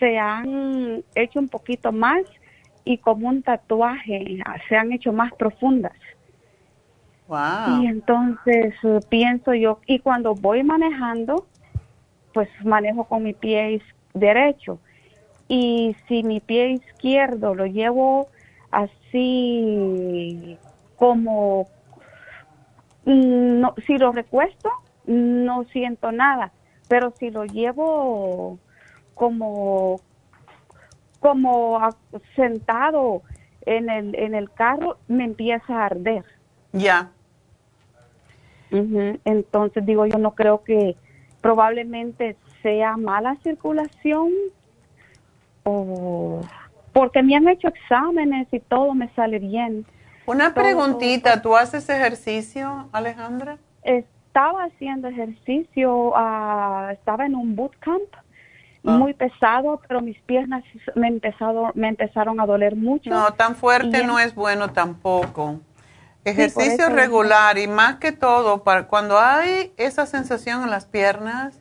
se 0.00 0.18
han 0.18 1.04
hecho 1.14 1.38
un 1.38 1.48
poquito 1.48 1.92
más 1.92 2.22
y 2.84 2.98
como 2.98 3.28
un 3.28 3.44
tatuaje 3.44 4.42
se 4.68 4.76
han 4.76 4.90
hecho 4.90 5.12
más 5.12 5.32
profundas. 5.34 5.92
Wow. 7.30 7.80
Y 7.80 7.86
entonces 7.86 8.74
eh, 8.82 8.98
pienso 9.08 9.54
yo, 9.54 9.78
y 9.86 10.00
cuando 10.00 10.34
voy 10.34 10.64
manejando, 10.64 11.46
pues 12.34 12.48
manejo 12.64 13.04
con 13.04 13.22
mi 13.22 13.34
pie 13.34 13.80
derecho. 14.14 14.80
Y 15.46 15.94
si 16.08 16.24
mi 16.24 16.40
pie 16.40 16.70
izquierdo 16.70 17.54
lo 17.54 17.66
llevo 17.66 18.26
así 18.72 20.58
como, 20.96 21.68
mm, 23.04 23.60
no, 23.60 23.74
si 23.86 23.96
lo 23.96 24.10
recuesto, 24.10 24.68
no 25.06 25.62
siento 25.72 26.10
nada. 26.10 26.50
Pero 26.88 27.12
si 27.12 27.30
lo 27.30 27.44
llevo 27.44 28.58
como, 29.14 30.00
como 31.20 31.80
sentado 32.34 33.22
en 33.66 33.88
el, 33.88 34.16
en 34.16 34.34
el 34.34 34.50
carro, 34.50 34.98
me 35.06 35.22
empieza 35.22 35.74
a 35.74 35.86
arder. 35.86 36.24
Ya. 36.72 37.12
Ujú, 38.72 39.18
Entonces 39.24 39.84
digo, 39.84 40.06
yo 40.06 40.18
no 40.18 40.34
creo 40.34 40.62
que 40.64 40.96
probablemente 41.40 42.36
sea 42.62 42.96
mala 42.96 43.36
circulación 43.42 44.30
o 45.64 46.40
porque 46.92 47.22
me 47.22 47.36
han 47.36 47.48
hecho 47.48 47.68
exámenes 47.68 48.48
y 48.52 48.60
todo 48.60 48.94
me 48.94 49.08
sale 49.14 49.38
bien. 49.38 49.86
Una 50.26 50.52
Todo- 50.52 50.64
preguntita, 50.64 51.40
¿tú 51.40 51.56
haces 51.56 51.88
ejercicio, 51.88 52.88
Alejandra? 52.92 53.58
Estaba 53.82 54.64
haciendo 54.64 55.08
ejercicio, 55.08 56.12
ah, 56.16 56.90
estaba 56.92 57.26
en 57.26 57.34
un 57.36 57.54
bootcamp 57.56 58.02
Ah. 58.82 58.92
muy 58.96 59.12
pesado, 59.12 59.80
pero 59.86 60.00
mis 60.00 60.18
piernas 60.22 60.64
me 60.94 61.08
empezado, 61.08 61.70
me 61.74 61.88
empezaron 61.88 62.40
a 62.40 62.46
doler 62.46 62.74
mucho. 62.76 63.10
No, 63.10 63.30
tan 63.34 63.54
fuerte 63.54 64.02
Y 64.02 64.06
no 64.06 64.18
es 64.18 64.34
bueno 64.34 64.68
tampoco. 64.70 65.60
Ejercicio 66.24 66.88
regular 66.90 67.58
y 67.58 67.66
más 67.66 67.96
que 67.96 68.12
todo, 68.12 68.62
para, 68.64 68.88
cuando 68.88 69.18
hay 69.18 69.72
esa 69.78 70.06
sensación 70.06 70.62
en 70.64 70.70
las 70.70 70.86
piernas 70.86 71.60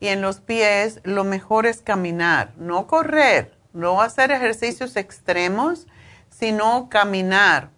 y 0.00 0.08
en 0.08 0.22
los 0.22 0.40
pies, 0.40 1.00
lo 1.04 1.24
mejor 1.24 1.66
es 1.66 1.82
caminar, 1.82 2.52
no 2.56 2.86
correr, 2.86 3.56
no 3.72 4.00
hacer 4.02 4.30
ejercicios 4.30 4.96
extremos, 4.96 5.86
sino 6.30 6.88
caminar. 6.88 7.70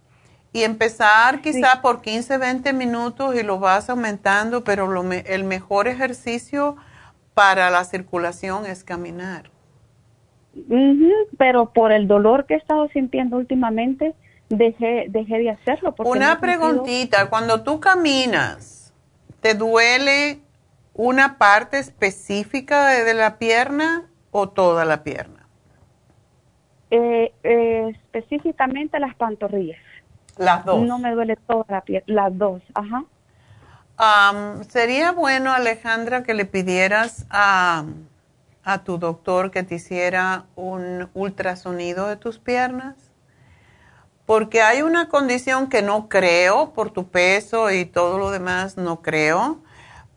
Y 0.52 0.64
empezar 0.64 1.40
quizá 1.40 1.80
por 1.82 2.02
15, 2.02 2.38
20 2.38 2.72
minutos 2.74 3.34
y 3.34 3.42
lo 3.42 3.58
vas 3.58 3.88
aumentando, 3.90 4.64
pero 4.64 4.86
lo 4.88 5.02
me- 5.02 5.24
el 5.26 5.44
mejor 5.44 5.88
ejercicio 5.88 6.76
para 7.34 7.70
la 7.70 7.84
circulación 7.84 8.66
es 8.66 8.84
caminar. 8.84 9.50
Pero 11.38 11.72
por 11.72 11.92
el 11.92 12.08
dolor 12.08 12.46
que 12.46 12.54
he 12.54 12.56
estado 12.56 12.88
sintiendo 12.88 13.36
últimamente, 13.36 14.14
dejé, 14.48 15.06
dejé 15.08 15.38
de 15.38 15.50
hacerlo. 15.50 15.94
Porque 15.94 16.10
Una 16.10 16.32
sentido- 16.32 16.40
preguntita, 16.40 17.28
cuando 17.30 17.62
tú 17.62 17.80
caminas, 17.80 18.92
¿te 19.40 19.54
duele 19.54 20.40
una 20.94 21.38
parte 21.38 21.78
específica 21.78 22.88
de, 22.88 23.04
de 23.04 23.14
la 23.14 23.38
pierna 23.38 24.04
o 24.30 24.48
toda 24.48 24.84
la 24.84 25.02
pierna? 25.04 25.46
Eh, 26.90 27.32
eh, 27.42 27.88
específicamente 27.90 28.98
las 28.98 29.14
pantorrillas. 29.14 29.78
Las 30.38 30.64
dos. 30.64 30.80
No 30.86 30.98
me 30.98 31.10
duele 31.12 31.36
toda 31.36 31.64
la 31.68 31.80
piel, 31.82 32.02
las 32.06 32.36
dos, 32.36 32.62
ajá. 32.74 33.04
Am, 33.96 34.62
Sería 34.64 35.10
bueno, 35.12 35.52
Alejandra, 35.52 36.22
que 36.22 36.32
le 36.32 36.44
pidieras 36.44 37.26
a, 37.30 37.84
a 38.62 38.84
tu 38.84 38.98
doctor 38.98 39.50
que 39.50 39.64
te 39.64 39.74
hiciera 39.74 40.44
un 40.54 41.08
ultrasonido 41.14 42.06
de 42.06 42.16
tus 42.16 42.38
piernas, 42.38 43.07
porque 44.28 44.60
hay 44.60 44.82
una 44.82 45.08
condición 45.08 45.70
que 45.70 45.80
no 45.80 46.10
creo 46.10 46.74
por 46.74 46.90
tu 46.90 47.08
peso 47.08 47.70
y 47.70 47.86
todo 47.86 48.18
lo 48.18 48.30
demás, 48.30 48.76
no 48.76 49.00
creo, 49.00 49.62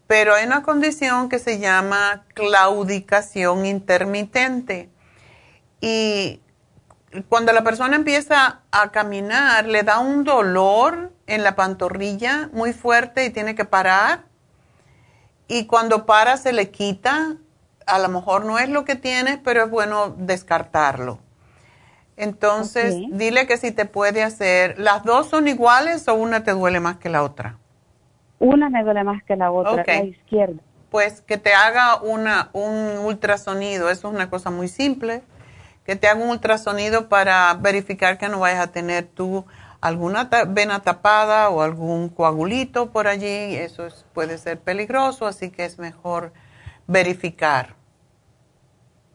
pero 0.05 0.35
hay 0.35 0.45
una 0.45 0.63
condición 0.63 1.29
que 1.29 1.39
se 1.39 1.59
llama 1.59 2.25
claudicación 2.33 3.65
intermitente. 3.65 4.89
Y 5.79 6.41
cuando 7.29 7.53
la 7.53 7.63
persona 7.63 7.95
empieza 7.95 8.59
a 8.69 8.91
caminar, 8.91 9.65
le 9.67 9.83
da 9.83 9.99
un 9.99 10.25
dolor 10.25 11.13
en 11.25 11.41
la 11.45 11.55
pantorrilla 11.55 12.49
muy 12.51 12.73
fuerte 12.73 13.23
y 13.23 13.29
tiene 13.29 13.55
que 13.55 13.63
parar. 13.63 14.25
Y 15.47 15.67
cuando 15.67 16.05
para 16.05 16.35
se 16.35 16.51
le 16.51 16.69
quita, 16.69 17.37
a 17.85 17.97
lo 17.97 18.09
mejor 18.09 18.43
no 18.43 18.59
es 18.59 18.67
lo 18.67 18.83
que 18.83 18.95
tienes, 18.95 19.39
pero 19.41 19.63
es 19.63 19.69
bueno 19.69 20.13
descartarlo. 20.17 21.30
Entonces, 22.17 22.95
dile 23.09 23.47
que 23.47 23.57
si 23.57 23.71
te 23.71 23.85
puede 23.85 24.23
hacer, 24.23 24.77
¿las 24.79 25.03
dos 25.03 25.27
son 25.29 25.47
iguales 25.47 26.07
o 26.07 26.13
una 26.13 26.43
te 26.43 26.51
duele 26.51 26.79
más 26.79 26.97
que 26.97 27.09
la 27.09 27.23
otra? 27.23 27.57
Una 28.39 28.69
me 28.69 28.83
duele 28.83 29.03
más 29.03 29.23
que 29.23 29.35
la 29.35 29.51
otra, 29.51 29.83
la 29.87 30.03
izquierda. 30.03 30.61
Pues 30.89 31.21
que 31.21 31.37
te 31.37 31.53
haga 31.53 32.01
una, 32.01 32.49
un 32.53 32.97
ultrasonido, 33.05 33.89
eso 33.89 34.09
es 34.09 34.13
una 34.13 34.29
cosa 34.29 34.51
muy 34.51 34.67
simple, 34.67 35.23
que 35.85 35.95
te 35.95 36.07
haga 36.07 36.21
un 36.23 36.29
ultrasonido 36.29 37.07
para 37.07 37.53
verificar 37.55 38.17
que 38.17 38.27
no 38.29 38.39
vayas 38.39 38.59
a 38.59 38.71
tener 38.71 39.05
tú 39.07 39.45
alguna 39.79 40.29
ta- 40.29 40.45
vena 40.45 40.81
tapada 40.81 41.49
o 41.49 41.61
algún 41.61 42.09
coagulito 42.09 42.91
por 42.91 43.07
allí, 43.07 43.55
eso 43.55 43.87
es- 43.87 44.05
puede 44.13 44.37
ser 44.37 44.59
peligroso, 44.59 45.25
así 45.25 45.49
que 45.49 45.65
es 45.65 45.79
mejor 45.79 46.33
verificar. 46.87 47.75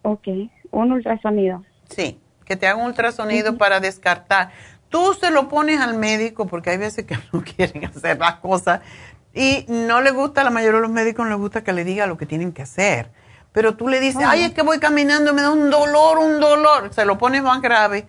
Ok, 0.03 0.29
un 0.71 0.93
ultrasonido. 0.93 1.65
Sí, 1.89 2.21
que 2.47 2.57
te 2.57 2.67
haga 2.67 2.77
un 2.79 2.87
ultrasonido 2.87 3.59
para 3.59 3.81
descartar. 3.81 4.51
Tú 4.89 5.15
se 5.15 5.31
lo 5.31 5.49
pones 5.49 5.81
al 5.81 5.95
médico 5.99 6.47
porque 6.47 6.71
hay 6.71 6.79
veces 6.79 7.05
que 7.05 7.19
no 7.33 7.43
quieren 7.43 7.85
hacer 7.85 8.19
las 8.19 8.37
cosas 8.37 8.81
y 9.35 9.67
no 9.69 10.01
le 10.01 10.13
gusta, 10.13 10.41
a 10.41 10.45
la 10.45 10.51
mayoría 10.51 10.77
de 10.77 10.83
los 10.83 10.91
médicos 10.91 11.27
no 11.27 11.33
les 11.33 11.39
gusta 11.39 11.63
que 11.63 11.75
le 11.75 11.85
diga 11.85 12.07
lo 12.07 12.17
que 12.17 12.25
tienen 12.25 12.53
que 12.53 12.63
hacer. 12.63 13.11
Pero 13.53 13.75
tú 13.75 13.89
le 13.89 14.01
dices, 14.01 14.23
ay, 14.27 14.45
es 14.45 14.53
que 14.53 14.63
voy 14.63 14.79
caminando, 14.79 15.33
me 15.35 15.43
da 15.43 15.51
un 15.51 15.71
dolor, 15.71 16.19
un 16.19 16.41
dolor. 16.41 16.93
Se 16.93 17.05
lo 17.05 17.19
pones 17.19 17.43
más 17.43 17.61
grave 17.63 18.07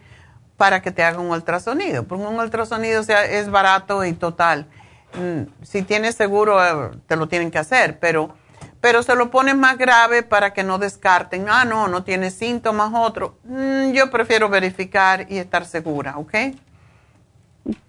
para 0.57 0.81
que 0.81 0.91
te 0.91 1.03
haga 1.03 1.19
un 1.19 1.29
ultrasonido. 1.29 2.03
Porque 2.03 2.25
un 2.25 2.37
ultrasonido 2.37 2.99
o 3.01 3.03
sea, 3.03 3.25
es 3.25 3.49
barato 3.49 4.03
y 4.03 4.13
total. 4.13 4.67
Mm, 5.13 5.63
Si 5.63 5.83
tienes 5.83 6.15
seguro, 6.15 6.63
eh, 6.65 6.97
te 7.07 7.15
lo 7.15 7.27
tienen 7.27 7.49
que 7.49 7.59
hacer, 7.59 7.97
pero, 7.99 8.35
pero 8.81 9.03
se 9.03 9.15
lo 9.15 9.31
pones 9.31 9.55
más 9.55 9.77
grave 9.77 10.23
para 10.23 10.53
que 10.53 10.63
no 10.63 10.77
descarten. 10.77 11.45
Ah, 11.49 11.65
no, 11.65 11.87
no 11.87 12.03
tiene 12.03 12.29
síntomas, 12.29 12.91
otro. 12.93 13.37
Mm, 13.43 13.91
yo 13.91 14.09
prefiero 14.11 14.49
verificar 14.49 15.25
y 15.29 15.37
estar 15.37 15.65
segura, 15.65 16.17
¿ok? 16.17 16.33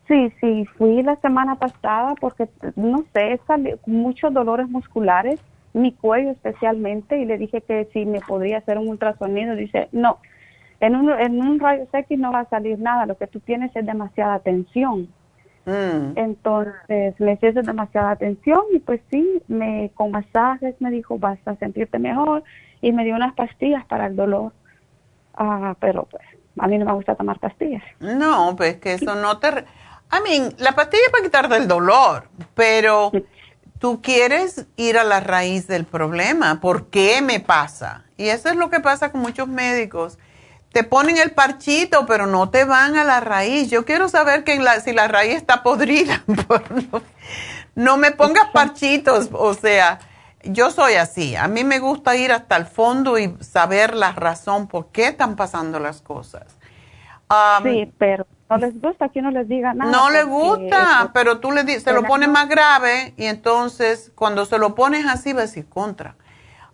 Sí, 0.09 0.33
sí, 0.41 0.65
fui 0.77 1.03
la 1.03 1.17
semana 1.17 1.57
pasada 1.57 2.15
porque, 2.19 2.49
no 2.77 3.05
sé, 3.13 3.39
con 3.47 3.63
muchos 3.85 4.33
dolores 4.33 4.69
musculares, 4.69 5.39
mi 5.75 5.93
cuello 5.93 6.31
especialmente, 6.31 7.19
y 7.19 7.27
le 7.27 7.37
dije 7.37 7.61
que 7.61 7.89
si 7.93 8.07
me 8.07 8.21
podría 8.21 8.59
hacer 8.59 8.79
un 8.79 8.89
ultrasonido. 8.89 9.55
Dice, 9.55 9.89
no, 9.93 10.19
en 10.81 10.97
un, 10.97 11.11
en 11.11 11.41
un 11.41 11.61
rayo 11.61 11.87
X 11.93 12.19
no 12.19 12.33
va 12.33 12.41
a 12.41 12.49
salir 12.49 12.79
nada, 12.79 13.07
lo 13.07 13.19
que 13.19 13.27
tú 13.27 13.41
tienes 13.41 13.75
es 13.77 13.85
demasiada 13.85 14.39
tensión. 14.39 15.09
Mm. 15.69 16.17
Entonces 16.17 17.21
me 17.21 17.33
hizo 17.33 17.63
demasiada 17.63 18.13
atención 18.13 18.63
y 18.73 18.79
pues 18.79 19.03
sí, 19.11 19.43
me 19.49 19.91
con 19.95 20.11
masajes 20.11 20.75
me 20.81 20.91
dijo 20.91 21.19
vas 21.19 21.39
a 21.45 21.57
sentirte 21.57 21.99
mejor 21.99 22.43
y 22.81 22.93
me 22.93 23.05
dio 23.05 23.15
unas 23.15 23.35
pastillas 23.35 23.85
para 23.85 24.07
el 24.07 24.17
dolor. 24.17 24.53
Ah, 25.35 25.77
pero 25.79 26.05
pues 26.05 26.23
a 26.59 26.67
mí 26.67 26.79
no 26.79 26.87
me 26.87 26.93
gusta 26.93 27.15
tomar 27.15 27.39
pastillas. 27.39 27.83
No, 28.01 28.55
pues 28.57 28.79
que 28.79 28.95
eso 28.95 29.15
no 29.15 29.39
te... 29.39 29.49
I 30.11 30.23
mean, 30.27 30.55
la 30.57 30.73
pastilla 30.73 31.03
es 31.07 31.13
para 31.13 31.25
quitar 31.25 31.49
del 31.51 31.69
dolor, 31.69 32.29
pero 32.55 33.13
tú 33.79 34.01
quieres 34.01 34.67
ir 34.77 34.97
a 34.97 35.05
la 35.05 35.21
raíz 35.21 35.67
del 35.67 35.85
problema. 35.85 36.63
¿Por 36.63 36.87
qué 36.87 37.21
me 37.21 37.41
pasa? 37.41 38.07
Y 38.17 38.29
eso 38.29 38.49
es 38.49 38.57
lo 38.57 38.71
que 38.71 38.81
pasa 38.81 39.13
con 39.13 39.21
muchos 39.21 39.49
médicos. 39.49 40.19
Te 40.73 40.85
ponen 40.85 41.17
el 41.17 41.31
parchito, 41.31 42.05
pero 42.07 42.27
no 42.27 42.51
te 42.51 42.65
van 42.65 42.97
a 42.97 43.05
la 43.05 43.21
raíz. 43.21 43.71
Yo 43.71 43.85
quiero 43.85 44.09
saber 44.09 44.45
que 44.45 44.59
la- 44.59 44.81
si 44.81 44.93
la 44.93 45.09
raíz 45.09 45.35
está 45.37 45.63
podrida. 45.63 46.23
no, 46.27 47.03
no 47.75 47.97
me 47.97 48.11
pongas 48.11 48.49
parchitos, 48.53 49.31
o 49.33 49.55
sea, 49.55 49.99
yo 50.45 50.71
soy 50.71 50.95
así. 50.95 51.37
A 51.37 51.49
mí 51.49 51.65
me 51.65 51.79
gusta 51.79 52.17
ir 52.17 52.33
hasta 52.33 52.57
el 52.57 52.67
fondo 52.67 53.19
y 53.19 53.35
saber 53.41 53.95
la 53.95 54.13
razón 54.13 54.69
por 54.69 54.89
qué 54.89 55.09
están 55.09 55.37
pasando 55.37 55.79
las 55.81 56.03
cosas. 56.03 56.45
Um, 57.31 57.65
sí, 57.65 57.93
pero 57.99 58.27
no 58.49 58.57
les 58.57 58.81
gusta 58.81 59.09
que 59.11 59.21
uno 59.21 59.31
les 59.31 59.49
diga 59.49 59.75
nada. 59.75 59.91
No 59.91 60.11
le 60.11 60.25
porque 60.27 60.33
gusta, 60.33 61.11
pero 61.13 61.39
tú 61.41 61.53
le 61.53 61.81
se 61.81 61.93
lo 61.93 62.03
pones 62.05 62.29
más 62.29 62.49
grave 62.49 63.13
y 63.17 63.27
entonces 63.27 64.13
cuando 64.15 64.47
se 64.47 64.59
lo 64.59 64.75
pones 64.75 65.07
así 65.07 65.33
va 65.33 65.41
a 65.41 65.47
decir 65.47 65.69
contra. 65.69 66.17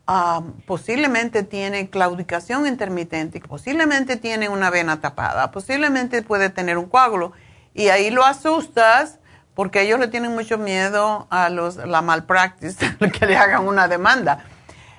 Ah, 0.06 0.43
posiblemente 0.66 1.44
tiene 1.44 1.89
claudicación 1.89 2.66
intermitente, 2.66 3.40
posiblemente 3.40 4.16
tiene 4.16 4.51
una 4.51 4.68
vena 4.68 5.01
tapada, 5.01 5.51
posiblemente 5.51 6.20
puede 6.22 6.51
tener 6.51 6.76
un 6.76 6.90
coágulo 6.90 7.32
y 7.72 7.89
ahí 7.89 8.10
lo 8.10 8.22
asustas 8.22 9.18
porque 9.55 9.81
ellos 9.81 9.98
le 9.98 10.09
tienen 10.09 10.35
mucho 10.35 10.59
miedo 10.59 11.26
a 11.31 11.48
los 11.48 11.76
la 11.76 12.02
malpractice, 12.02 12.97
que 13.18 13.24
le 13.24 13.36
hagan 13.36 13.66
una 13.66 13.89
demanda. 13.89 14.44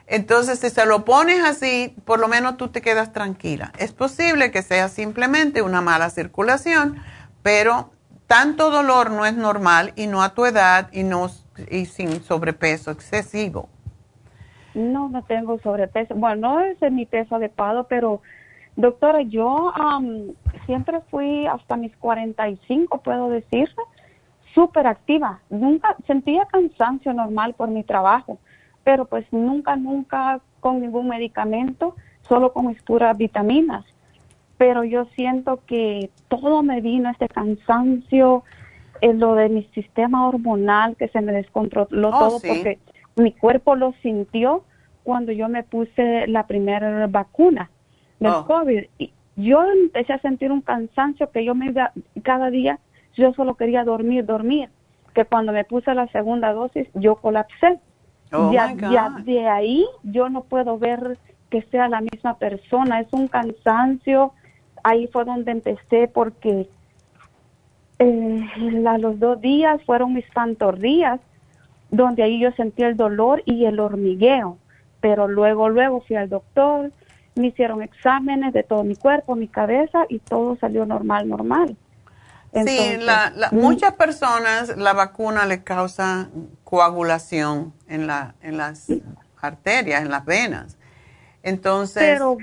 Entonces, 0.08 0.60
si 0.60 0.70
se 0.70 0.86
lo 0.86 1.06
pones 1.06 1.44
así, 1.44 1.96
por 2.06 2.20
lo 2.20 2.28
menos 2.28 2.58
tú 2.58 2.70
te 2.70 2.82
quedas 2.82 3.12
tranquila. 3.12 3.74
Es 3.78 3.92
posible 3.92 4.50
que 4.50 4.64
sea 4.64 4.88
simplemente 4.88 5.62
una 5.62 5.82
mala 5.82 6.10
circulación, 6.10 7.02
pero 7.44 7.92
tanto 8.28 8.72
dolor 8.72 9.12
no 9.12 9.26
es 9.26 9.36
normal 9.36 9.94
y 9.96 10.08
no 10.08 10.24
a 10.24 10.34
tu 10.34 10.46
edad 10.46 10.90
y 10.92 11.04
no 11.04 11.30
y 11.70 11.86
sin 11.86 12.24
sobrepeso 12.24 12.92
excesivo. 12.92 13.70
No, 14.76 15.10
no 15.10 15.24
tengo 15.24 15.58
sobrepeso. 15.60 16.14
Bueno, 16.16 16.50
no 16.50 16.60
es 16.60 16.80
mi 16.92 17.06
peso 17.06 17.36
adecuado, 17.36 17.86
pero 17.86 18.22
doctora, 18.76 19.22
yo 19.22 19.72
am, 19.74 20.34
siempre 20.66 21.00
fui 21.10 21.48
hasta 21.48 21.78
mis 21.78 21.96
45, 21.98 23.00
puedo 23.00 23.30
decir, 23.30 23.70
súper 24.54 24.86
activa. 24.88 25.40
Nunca 25.50 25.96
sentía 26.06 26.46
cansancio 26.46 27.14
normal 27.14 27.54
por 27.54 27.70
mi 27.70 27.84
trabajo, 27.84 28.38
pero 28.84 29.06
pues 29.06 29.26
nunca, 29.32 29.76
nunca 29.76 30.42
con 30.60 30.82
ningún 30.82 31.08
medicamento, 31.08 31.96
solo 32.28 32.52
con 32.54 32.68
mis 32.68 32.82
puras 32.84 33.18
vitaminas. 33.18 33.86
Pero 34.58 34.84
yo 34.84 35.06
siento 35.16 35.62
que 35.66 36.10
todo 36.28 36.64
me 36.64 36.82
vino, 36.82 37.10
este 37.10 37.28
cansancio, 37.28 38.44
eh, 39.02 39.14
lo 39.14 39.36
de 39.36 39.50
mi 39.50 39.64
sistema 39.76 40.28
hormonal 40.28 40.96
que 40.96 41.10
se 41.10 41.22
me 41.22 41.34
descontroló 41.34 42.10
Oh, 42.14 42.20
todo 42.20 42.40
sí. 42.40 42.48
porque 42.48 42.80
mi 43.16 43.32
cuerpo 43.32 43.76
lo 43.76 43.94
sintió 44.02 44.64
cuando 45.04 45.32
yo 45.32 45.50
me 45.50 45.64
puse 45.64 46.28
la 46.28 46.48
primera 46.48 47.08
vacuna 47.08 47.70
del 48.20 48.34
Oh. 48.34 48.46
COVID. 48.46 48.86
Y 48.98 49.12
yo 49.36 49.64
empecé 49.64 50.14
a 50.14 50.20
sentir 50.20 50.52
un 50.52 50.62
cansancio 50.62 51.30
que 51.32 51.44
yo 51.46 51.56
me 51.56 51.68
iba 51.68 51.92
cada 52.24 52.50
día, 52.50 52.80
yo 53.16 53.34
solo 53.34 53.56
quería 53.56 53.84
dormir, 53.84 54.26
dormir. 54.26 54.70
Que 55.14 55.26
cuando 55.26 55.52
me 55.54 55.64
puse 55.64 55.94
la 55.94 56.08
segunda 56.08 56.52
dosis, 56.54 56.88
yo 56.94 57.16
colapsé. 57.16 57.80
Oh, 58.34 58.52
ya, 58.52 58.74
ya 58.74 59.16
de 59.24 59.48
ahí 59.48 59.86
yo 60.04 60.30
no 60.30 60.44
puedo 60.44 60.78
ver 60.78 61.18
que 61.50 61.62
sea 61.64 61.88
la 61.88 62.02
misma 62.02 62.38
persona. 62.38 63.00
Es 63.00 63.08
un 63.14 63.28
cansancio. 63.28 64.34
Ahí 64.84 65.08
fue 65.08 65.24
donde 65.24 65.52
empecé 65.52 66.08
porque 66.08 66.68
eh, 68.00 68.84
a 68.88 68.98
los 68.98 69.20
dos 69.20 69.40
días 69.40 69.82
fueron 69.86 70.14
mis 70.14 70.26
pantorrillas, 70.32 71.22
donde 71.96 72.24
ahí 72.24 72.40
yo 72.40 72.52
sentí 72.54 72.84
el 72.84 72.98
dolor 72.98 73.42
y 73.46 73.66
el 73.66 73.80
hormigueo. 73.80 74.58
Pero 75.02 75.28
luego, 75.28 75.70
luego 75.70 76.02
fui 76.02 76.16
al 76.16 76.30
doctor, 76.30 76.92
me 77.36 77.48
hicieron 77.48 77.82
exámenes 77.84 78.54
de 78.54 78.64
todo 78.64 78.84
mi 78.84 78.96
cuerpo, 78.96 79.36
mi 79.36 79.48
cabeza 79.48 80.06
y 80.10 80.20
todo 80.20 80.58
salió 80.58 80.86
normal, 80.86 81.28
normal. 81.30 81.76
sí, 82.54 82.98
la, 83.00 83.32
la- 83.36 83.52
mm, 83.52 83.60
muchas 83.60 83.94
personas 83.94 84.76
la 84.78 84.94
vacuna 84.94 85.46
le 85.46 85.64
causa 85.64 86.30
coagulación 86.64 87.74
en, 87.88 88.08
la, 88.08 88.36
en 88.42 88.58
las 88.58 88.90
arterias, 89.42 90.02
en 90.02 90.10
las 90.12 90.26
venas. 90.26 90.78
Entonces, 91.44 92.18
Pero 92.20 92.38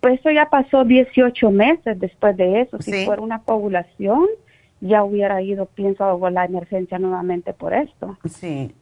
pues 0.00 0.20
eso 0.20 0.30
ya 0.30 0.46
pasó 0.48 0.84
18 0.84 1.50
meses 1.50 1.98
después 1.98 2.36
de 2.36 2.62
eso. 2.62 2.78
Si 2.82 2.92
Sí. 2.92 3.04
fuera 3.04 3.20
una 3.22 3.42
coagulación, 3.42 4.26
ya 4.82 5.02
hubiera 5.04 5.40
ido, 5.40 5.66
pienso, 5.66 6.04
a 6.26 6.30
la 6.30 6.44
emergencia 6.44 6.98
nuevamente 6.98 7.52
por 7.54 7.72
esto. 7.72 8.18
Sí. 8.28 8.74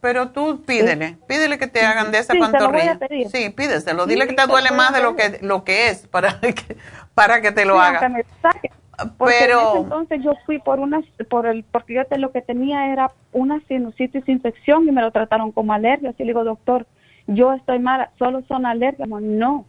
Pero 0.00 0.28
tú 0.28 0.62
pídele, 0.64 1.16
pídele 1.26 1.58
que 1.58 1.66
te 1.66 1.80
hagan 1.80 2.12
de 2.12 2.18
esa 2.18 2.32
Sí, 2.32 2.38
se 2.38 2.44
lo 2.44 2.48
voy 2.50 2.54
a 2.54 2.58
pantorrilla. 2.60 2.98
pedir. 3.00 3.28
Sí, 3.30 3.50
pídeselo. 3.50 4.04
Sí, 4.04 4.10
Dile 4.10 4.28
que 4.28 4.34
te 4.34 4.46
duele 4.46 4.70
más 4.70 4.92
de 4.94 5.02
lo 5.02 5.16
que, 5.16 5.38
lo 5.42 5.64
que 5.64 5.88
es 5.88 6.06
para 6.06 6.38
que, 6.40 6.76
para 7.14 7.40
que 7.40 7.50
te 7.50 7.64
lo 7.64 7.74
Sí, 7.74 7.80
haga. 7.80 7.98
aunque 8.06 8.08
me 8.22 8.24
saque. 8.40 8.70
Porque 9.16 9.34
en 9.34 9.40
Pero- 9.46 9.68
ese 9.70 9.78
entonces 9.78 10.22
yo 10.22 10.32
fui 10.46 10.58
por 10.60 10.78
una, 10.80 11.00
por 11.30 11.46
el, 11.46 11.64
porque 11.64 11.94
yo 11.94 12.04
te, 12.04 12.18
lo 12.18 12.30
que 12.30 12.42
tenía 12.42 12.92
era 12.92 13.10
una 13.32 13.60
sinusitis 13.68 14.28
infección 14.28 14.86
y 14.88 14.92
me 14.92 15.00
lo 15.02 15.10
trataron 15.10 15.50
como 15.52 15.72
alergia. 15.72 16.10
Así 16.10 16.22
le 16.24 16.28
digo, 16.30 16.44
doctor, 16.44 16.86
yo 17.26 17.52
estoy 17.54 17.78
mala, 17.80 18.10
solo 18.18 18.42
son 18.48 18.66
alergias. 18.66 19.08
No, 19.08 19.64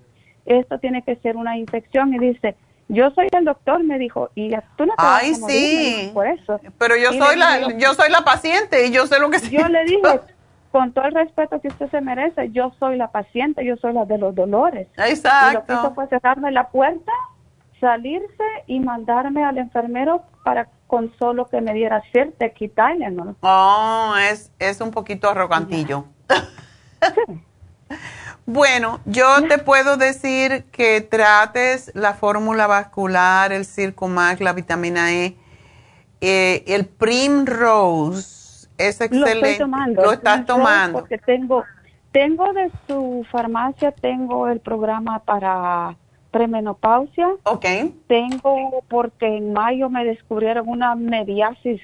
esto 0.46 0.78
tiene 0.80 1.02
que 1.04 1.16
ser 1.18 1.38
una 1.38 1.58
infección. 1.58 2.14
Y 2.14 2.20
dice, 2.20 2.56
yo 2.90 3.12
soy 3.12 3.28
el 3.32 3.46
doctor, 3.46 3.84
me 3.84 3.98
dijo, 4.00 4.30
y 4.36 4.50
tú 4.76 4.86
no 4.86 4.94
te 4.98 5.06
vas 5.06 5.22
Ay, 5.24 5.34
a 5.36 5.38
morir, 5.38 5.58
sí. 5.60 5.96
dijo, 6.02 6.14
por 6.14 6.28
eso. 6.28 6.60
Pero 6.78 6.96
yo 6.98 7.12
Y 7.14 7.20
soy 7.20 7.36
la, 7.38 7.78
yo 7.78 7.94
soy 7.94 8.10
la 8.10 8.22
paciente 8.22 8.86
y 8.88 8.92
yo 8.92 9.06
sé 9.08 9.20
lo 9.20 9.30
que 9.30 9.40
Yo 9.50 9.68
le 9.68 9.86
dije, 9.86 10.20
con 10.72 10.92
todo 10.92 11.06
el 11.06 11.14
respeto 11.14 11.62
que 11.62 11.68
usted 11.70 11.90
se 11.92 12.02
merece, 12.02 12.50
yo 12.52 12.72
soy 12.80 12.98
la 12.98 13.12
paciente, 13.12 13.64
yo 13.64 13.78
soy 13.78 13.94
la 13.94 14.06
de 14.06 14.18
los 14.18 14.34
dolores. 14.36 14.88
Y 14.88 15.00
lo 15.00 15.06
que 15.06 15.12
Exacto. 15.12 15.74
hizo 15.74 15.94
fue 15.94 16.08
cerrarme 16.08 16.52
la 16.52 16.70
puerta, 16.70 17.12
salirse 17.80 18.44
y 18.68 18.80
mandarme 18.80 19.44
al 19.44 19.58
enfermero 19.58 20.24
para 20.44 20.68
con 20.88 21.14
solo 21.20 21.48
que 21.48 21.62
me 21.62 21.74
diera 21.74 22.02
cierta 22.12 22.50
Tylenol. 22.50 23.36
Oh, 23.42 24.16
es, 24.20 24.52
es 24.58 24.82
un 24.82 24.90
poquito 24.90 25.30
arrogantillo. 25.30 26.06
bueno, 28.50 29.00
yo 29.06 29.48
te 29.48 29.60
puedo 29.60 29.96
decir 29.96 30.66
que 30.72 31.02
trates 31.02 31.92
la 31.94 32.16
fórmula 32.16 32.66
vascular, 32.66 33.52
el 33.52 33.64
Circumax, 33.64 34.42
la 34.42 34.54
vitamina 34.54 35.14
E, 35.14 35.36
eh, 36.20 36.64
el 36.66 36.88
Primrose. 36.88 38.68
Es 38.80 39.00
Lo 39.00 39.06
excelente. 39.06 39.52
estoy 39.52 39.58
tomando. 39.60 40.02
Lo 40.02 40.12
es 40.12 40.18
estás 40.18 40.46
tomando. 40.48 41.00
Porque 41.00 41.20
tengo, 41.20 41.64
tengo 42.12 42.52
de 42.54 42.72
su 42.88 43.24
farmacia, 43.32 43.92
tengo 43.92 44.48
el 44.48 44.60
programa 44.62 45.20
para 45.20 45.96
premenopausia. 46.32 47.30
Ok. 47.44 47.66
Tengo 48.08 48.84
porque 48.88 49.38
en 49.38 49.54
mayo 49.54 49.92
me 49.92 50.06
descubrieron 50.06 50.68
una 50.68 50.96
mediasis 50.96 51.82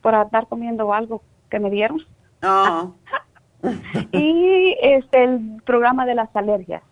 por 0.00 0.14
estar 0.14 0.46
comiendo 0.46 0.94
algo 0.94 1.22
que 1.50 1.58
me 1.58 1.70
dieron. 1.70 2.00
Oh, 2.44 2.94
y 4.12 4.76
este 4.82 5.24
el 5.24 5.62
programa 5.64 6.06
de 6.06 6.14
las 6.14 6.34
alergias. 6.34 6.82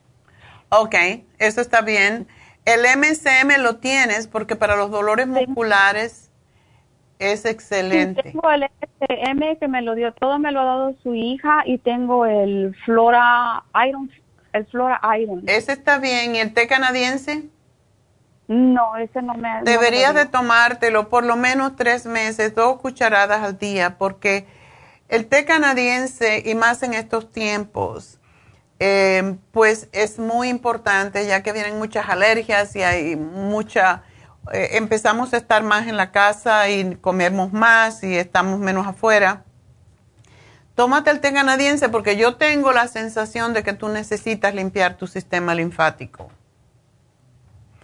ok, 0.71 0.95
eso 1.39 1.61
está 1.61 1.83
bien. 1.83 2.27
El 2.65 2.81
MSM 2.99 3.63
lo 3.63 3.77
tienes 3.77 4.27
porque 4.27 4.57
para 4.57 4.77
los 4.77 4.91
dolores 4.91 5.29
musculares 5.29 6.31
es 7.19 7.43
Sí, 7.43 7.49
excelente. 7.49 8.23
tengo 8.25 8.51
el 8.51 8.65
SM 9.01 9.59
que 9.59 9.69
me 9.69 9.83
lo 9.83 9.95
dio, 9.95 10.13
todo 10.15 10.39
me 10.39 10.51
lo 10.53 10.61
ha 10.61 10.65
dado 10.65 10.95
su 11.03 11.15
hija 11.15 11.63
y 11.65 11.79
tengo 11.79 12.27
el 12.27 12.75
Flora 12.85 13.63
Iron, 13.89 14.11
el 14.53 14.67
Flora 14.67 15.01
Iron. 15.19 15.43
Ese 15.47 15.73
está 15.73 15.99
bien. 15.99 16.35
¿Y 16.35 16.41
el 16.41 16.53
té 16.53 16.67
canadiense? 16.67 17.45
No, 18.49 18.97
ese 18.97 19.23
no 19.23 19.35
me. 19.35 19.49
no 19.49 19.65
me 19.65 19.71
Deberías 19.71 20.15
de 20.15 20.27
tomártelo 20.27 21.09
por 21.09 21.25
lo 21.25 21.37
menos 21.37 21.75
tres 21.77 22.05
meses, 22.07 22.55
dos 22.55 22.81
cucharadas 22.81 23.43
al 23.43 23.59
día, 23.59 23.97
porque 23.99 24.47
el 25.09 25.27
té 25.27 25.45
canadiense, 25.45 26.43
y 26.45 26.55
más 26.55 26.83
en 26.83 26.95
estos 26.95 27.31
tiempos, 27.31 28.19
eh, 28.79 29.37
pues 29.53 29.89
es 29.93 30.19
muy 30.19 30.49
importante, 30.49 31.27
ya 31.27 31.43
que 31.43 31.53
vienen 31.53 31.79
muchas 31.79 32.09
alergias 32.09 32.77
y 32.77 32.83
hay 32.83 33.17
mucha, 33.17 34.03
eh, 34.53 34.71
empezamos 34.73 35.33
a 35.33 35.39
estar 35.39 35.63
más 35.63 35.87
en 35.87 35.97
la 35.97 36.13
casa 36.13 36.69
y 36.69 36.97
comemos 36.97 37.53
más 37.53 38.03
y 38.03 38.17
estamos 38.17 38.59
menos 38.59 38.87
afuera. 38.87 39.45
Tómate 40.75 41.11
el 41.11 41.21
té 41.21 41.33
canadiense 41.33 41.89
porque 41.89 42.19
yo 42.19 42.37
tengo 42.37 42.71
la 42.73 42.87
sensación 42.87 43.55
de 43.55 43.63
que 43.63 43.73
tú 43.73 43.89
necesitas 43.89 44.55
limpiar 44.55 44.99
tu 44.99 45.07
sistema 45.07 45.55
linfático. 45.55 46.31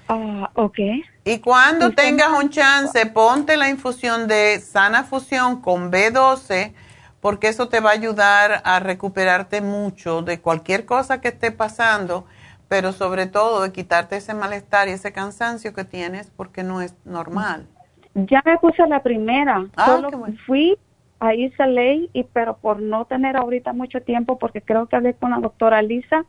Ah, 0.09 0.51
ok. 0.55 0.79
Y 1.25 1.39
cuando 1.39 1.93
tengas 1.93 2.29
un 2.39 2.51
chance, 2.51 3.07
ponte 3.07 3.57
la 3.57 3.71
infusión 3.71 4.29
de 4.29 4.61
sana 4.61 5.05
fusión 5.05 5.63
con 5.63 5.91
B12, 5.91 6.75
porque 7.23 7.47
eso 7.47 7.69
te 7.69 7.79
va 7.79 7.91
a 7.91 7.95
ayudar 7.95 8.63
a 8.65 8.81
recuperarte 8.81 9.61
mucho 9.61 10.23
de 10.23 10.41
cualquier 10.41 10.85
cosa 10.85 11.21
que 11.21 11.29
esté 11.29 11.53
pasando, 11.53 12.27
pero 12.69 12.91
sobre 12.91 13.27
todo 13.27 13.63
de 13.63 13.71
quitarte 13.71 14.17
ese 14.17 14.35
malestar 14.35 14.89
y 14.89 14.91
ese 14.91 15.13
cansancio 15.13 15.73
que 15.73 15.85
tienes, 15.85 16.31
porque 16.37 16.65
no 16.65 16.83
es 16.83 16.97
normal. 17.05 17.69
Ya 18.15 18.43
me 18.45 18.59
puse 18.59 18.85
la 18.89 19.05
primera. 19.05 19.65
Ah, 19.77 19.87
Solo 19.87 20.11
qué 20.11 20.17
bueno. 20.17 20.37
fui 20.47 20.77
a 21.21 21.33
Isa 21.35 21.69
Ley, 21.69 22.11
y 22.13 22.25
pero 22.25 22.57
por 22.57 22.83
no 22.83 23.05
tener 23.05 23.37
ahorita 23.37 23.73
mucho 23.73 24.01
tiempo, 24.01 24.37
porque 24.37 24.61
creo 24.61 24.87
que 24.87 24.97
hablé 24.97 25.15
con 25.15 25.31
la 25.31 25.39
doctora 25.39 25.81
Lisa 25.81 26.25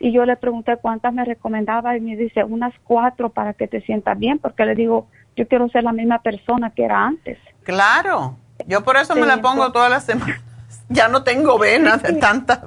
y 0.00 0.10
yo 0.10 0.24
le 0.26 0.36
pregunté 0.36 0.76
cuántas 0.78 1.14
me 1.14 1.24
recomendaba 1.24 1.96
y 1.96 2.00
me 2.00 2.16
dice 2.16 2.42
unas 2.42 2.74
cuatro 2.82 3.28
para 3.28 3.54
que 3.54 3.68
te 3.68 3.80
sientas 3.82 4.18
bien, 4.18 4.40
porque 4.40 4.66
le 4.66 4.74
digo, 4.74 5.06
yo 5.36 5.46
quiero 5.46 5.68
ser 5.68 5.84
la 5.84 5.92
misma 5.92 6.20
persona 6.20 6.70
que 6.70 6.84
era 6.84 7.06
antes. 7.06 7.38
Claro, 7.62 8.36
yo 8.66 8.82
por 8.82 8.96
eso 8.96 9.14
me 9.14 9.26
la 9.26 9.40
pongo 9.40 9.72
todas 9.72 9.90
las 9.90 10.04
semanas. 10.04 10.40
Ya 10.88 11.08
no 11.08 11.22
tengo 11.22 11.58
venas 11.58 12.02
de 12.02 12.14
tanta. 12.14 12.64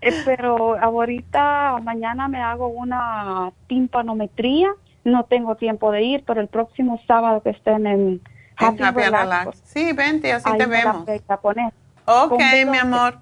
Eh, 0.00 0.22
pero 0.24 0.78
ahorita 0.78 1.78
mañana 1.82 2.28
me 2.28 2.40
hago 2.40 2.68
una 2.68 3.50
timpanometría 3.66 4.68
no 5.04 5.24
tengo 5.24 5.54
tiempo 5.56 5.92
de 5.92 6.02
ir, 6.02 6.24
pero 6.26 6.40
el 6.40 6.48
próximo 6.48 7.00
sábado 7.06 7.42
que 7.42 7.50
estén 7.50 7.86
en 7.86 8.22
Happy, 8.56 8.82
Happy 8.82 9.02
Relax, 9.02 9.22
Relax. 9.22 9.44
pues, 9.44 9.62
Sí, 9.66 9.92
vente, 9.92 10.32
así 10.32 10.48
ahí 10.48 10.58
te 10.58 10.66
la 10.66 10.92
vemos. 10.94 11.06
poner. 11.42 11.72
Ok, 12.06 12.40
mi 12.70 12.78
amor. 12.78 13.18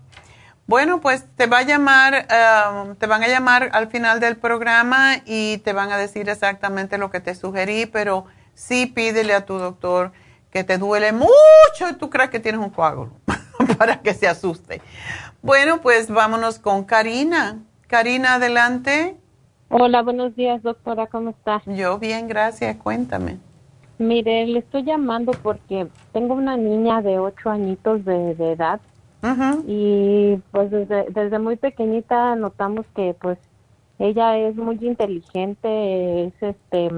Bueno, 0.66 1.00
pues 1.00 1.26
te 1.36 1.46
va 1.46 1.58
a 1.58 1.62
llamar, 1.62 2.26
um, 2.70 2.94
te 2.94 3.06
van 3.06 3.22
a 3.24 3.28
llamar 3.28 3.70
al 3.72 3.88
final 3.88 4.20
del 4.20 4.36
programa 4.36 5.16
y 5.26 5.58
te 5.58 5.72
van 5.72 5.90
a 5.90 5.96
decir 5.96 6.28
exactamente 6.28 6.98
lo 6.98 7.10
que 7.10 7.20
te 7.20 7.34
sugerí, 7.34 7.86
pero 7.86 8.26
sí 8.54 8.86
pídele 8.86 9.34
a 9.34 9.44
tu 9.44 9.58
doctor 9.58 10.12
que 10.52 10.62
te 10.64 10.78
duele 10.78 11.12
mucho 11.12 11.88
y 11.90 11.94
tú 11.94 12.10
crees 12.10 12.30
que 12.30 12.38
tienes 12.38 12.60
un 12.60 12.70
coágulo 12.70 13.10
para 13.78 14.00
que 14.00 14.12
se 14.14 14.28
asuste. 14.28 14.82
Bueno, 15.40 15.80
pues 15.80 16.10
vámonos 16.10 16.58
con 16.58 16.84
Karina. 16.84 17.58
Karina, 17.88 18.34
adelante. 18.34 19.16
Hola, 19.70 20.02
buenos 20.02 20.36
días, 20.36 20.62
doctora, 20.62 21.06
¿cómo 21.06 21.30
está? 21.30 21.62
Yo 21.66 21.98
bien, 21.98 22.28
gracias, 22.28 22.76
cuéntame. 22.76 23.38
Mire, 23.98 24.46
le 24.46 24.58
estoy 24.58 24.84
llamando 24.84 25.32
porque 25.32 25.88
tengo 26.12 26.34
una 26.34 26.56
niña 26.56 27.00
de 27.00 27.18
ocho 27.18 27.48
añitos 27.48 28.04
de, 28.04 28.34
de 28.34 28.52
edad 28.52 28.80
y 29.66 30.36
pues 30.50 30.70
desde, 30.70 31.06
desde 31.10 31.38
muy 31.38 31.56
pequeñita 31.56 32.34
notamos 32.34 32.84
que 32.94 33.14
pues 33.20 33.38
ella 34.00 34.36
es 34.36 34.56
muy 34.56 34.76
inteligente, 34.80 36.24
es 36.24 36.32
este, 36.40 36.90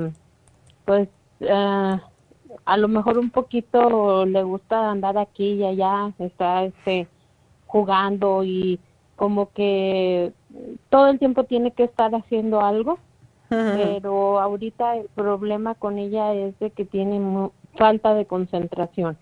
pues 0.87 1.09
ah, 1.51 2.01
a 2.65 2.77
lo 2.77 2.89
mejor 2.89 3.19
un 3.19 3.31
poquito 3.31 4.25
le 4.27 4.43
gusta 4.43 4.91
andar 4.91 5.19
aquí 5.19 5.55
y 5.55 5.65
allá, 5.65 6.13
está 6.19 6.65
este 6.65 7.09
jugando 7.67 8.45
y 8.45 8.79
como 9.17 9.51
que 9.53 10.33
todo 10.89 11.09
el 11.09 11.19
tiempo 11.19 11.45
tiene 11.45 11.73
que 11.73 11.85
estar 11.85 12.15
haciendo 12.15 12.61
algo 12.61 12.99
pero 13.49 14.41
ahorita 14.41 14.97
el 14.97 15.09
problema 15.15 15.75
con 15.75 15.99
ella 15.99 16.33
es 16.35 16.59
de 16.59 16.71
que 16.71 16.85
tiene 16.85 17.51
falta 17.77 18.15
de 18.15 18.27
concentración. 18.27 19.17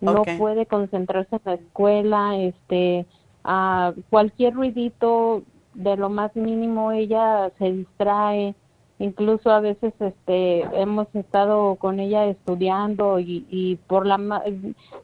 No 0.00 0.22
puede 0.38 0.66
concentrarse 0.66 1.36
en 1.36 1.42
la 1.44 1.54
escuela, 1.54 2.36
este, 2.38 3.06
a 3.44 3.92
cualquier 4.08 4.54
ruidito 4.54 5.42
de 5.74 5.96
lo 5.96 6.08
más 6.08 6.34
mínimo 6.34 6.92
ella 6.92 7.50
se 7.58 7.72
distrae. 7.72 8.54
Incluso 9.00 9.50
a 9.50 9.60
veces, 9.60 9.94
este, 9.98 10.60
hemos 10.78 11.06
estado 11.14 11.76
con 11.76 12.00
ella 12.00 12.26
estudiando 12.26 13.18
y, 13.18 13.46
y 13.48 13.76
por 13.86 14.04
la 14.04 14.18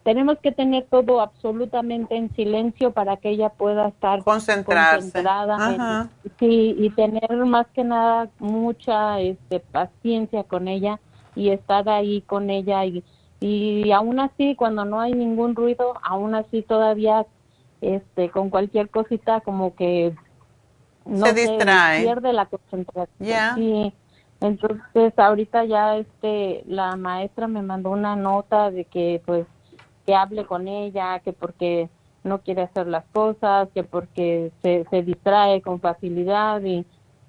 tenemos 0.05 0.37
que 0.41 0.53
tener 0.53 0.85
todo 0.91 1.23
absolutamente 1.23 2.15
en 2.15 2.31
silencio 2.37 2.91
para 2.91 3.17
que 3.17 3.31
ella 3.31 3.49
pueda 3.49 3.89
estar 3.89 4.23
Concentrarse. 4.23 5.01
concentrada 5.01 6.11
en-. 6.23 6.31
Sí, 6.39 6.77
y 6.79 6.91
tener 6.91 7.35
más 7.47 7.67
que 7.69 7.85
nada 7.85 8.29
mucha 8.39 9.19
este, 9.21 9.61
paciencia 9.61 10.45
con 10.45 10.69
ella 10.69 11.01
y 11.35 11.49
estar 11.49 11.89
ahí 11.89 12.21
con 12.21 12.51
ella 12.51 12.85
y, 12.85 13.03
y 13.41 13.93
aún 13.93 14.21
así 14.21 14.57
cuando 14.57 14.85
no 14.85 15.01
hay 15.01 15.15
ningún 15.15 15.55
ruido, 15.55 15.95
aún 16.03 16.35
así 16.35 16.61
todavía 16.61 17.25
este 17.81 18.29
con 18.31 18.51
cualquier 18.51 18.91
cosita 18.91 19.41
como 19.41 19.75
que 19.75 20.15
no 21.07 21.27
Se 21.27 21.33
distrae. 21.33 22.03
pierde 22.03 22.33
la 22.33 22.47
concentración. 22.47 23.17
Ya. 23.19 23.55
Sí. 23.55 23.93
Entonces 24.41 25.19
ahorita 25.19 25.65
ya 25.65 25.97
este 25.97 26.63
la 26.67 26.95
maestra 26.97 27.49
me 27.49 27.63
mandó 27.63 27.91
una 27.91 28.17
nota 28.17 28.71
de 28.71 28.85
que 28.85 29.23
pues 29.25 29.47
que 30.05 30.15
hable 30.15 30.45
con 30.45 30.69
ella, 30.69 31.21
que 31.21 31.33
porque 31.33 31.89
no 32.23 32.41
quiere 32.41 32.63
hacer 32.63 32.87
las 32.87 33.05
cosas, 33.13 33.69
que 33.75 33.83
porque 33.83 34.53
se, 34.63 34.85
se 34.91 35.03
distrae 35.03 35.63
con 35.63 35.81
facilidad 35.81 36.63
y, 36.63 36.85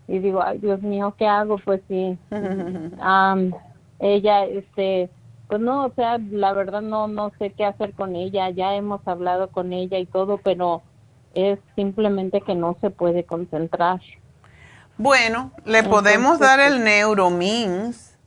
y 0.08 0.20
digo, 0.20 0.42
ay 0.44 0.58
Dios 0.60 0.82
mío, 0.82 1.14
¿qué 1.18 1.28
hago? 1.28 1.58
Pues 1.64 1.82
sí, 1.88 2.18
am, 3.00 3.52
ella, 4.00 4.46
este, 4.46 5.10
pues 5.48 5.62
no, 5.62 5.86
o 5.86 5.92
sea, 5.96 6.18
la 6.18 6.54
verdad 6.54 6.82
no, 6.82 7.08
no 7.08 7.32
sé 7.40 7.52
qué 7.52 7.66
hacer 7.66 7.94
con 7.94 8.16
ella, 8.16 8.50
ya 8.50 8.76
hemos 8.76 9.08
hablado 9.08 9.50
con 9.50 9.72
ella 9.74 9.98
y 9.98 10.06
todo, 10.06 10.38
pero 10.38 10.82
es 11.38 11.60
simplemente 11.76 12.42
que 12.42 12.56
no 12.56 12.78
se 12.82 12.90
puede 12.90 13.24
concentrar. 13.24 14.02
Bueno, 14.98 15.52
le 15.66 15.84
podemos 15.84 16.40
dar 16.40 16.60
el 16.60 16.84
Neuromins, 16.84 18.18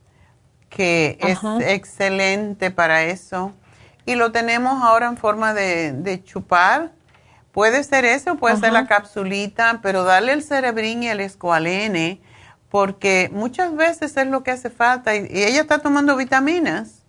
que 0.69 1.19
Ajá. 1.20 1.59
es 1.59 1.66
excelente 1.66 2.70
para 2.70 3.03
eso. 3.03 3.53
Y 4.07 4.15
lo 4.15 4.31
tenemos 4.31 4.81
ahora 4.82 5.09
en 5.09 5.16
forma 5.16 5.53
de, 5.53 5.93
de 5.93 6.23
chupar. 6.23 6.93
Puede 7.51 7.82
ser 7.82 8.05
eso, 8.05 8.37
puede 8.37 8.57
ser 8.57 8.73
la 8.73 8.87
capsulita, 8.87 9.81
pero 9.82 10.05
darle 10.05 10.32
el 10.32 10.45
cerebrín 10.45 11.03
y 11.03 11.09
el 11.09 11.19
escualene, 11.19 12.20
porque 12.69 13.28
muchas 13.32 13.74
veces 13.74 14.16
es 14.16 14.27
lo 14.28 14.45
que 14.45 14.53
hace 14.53 14.70
falta. 14.70 15.16
Y, 15.16 15.27
y 15.28 15.43
ella 15.43 15.62
está 15.62 15.81
tomando 15.81 16.16
vitaminas. 16.16 16.99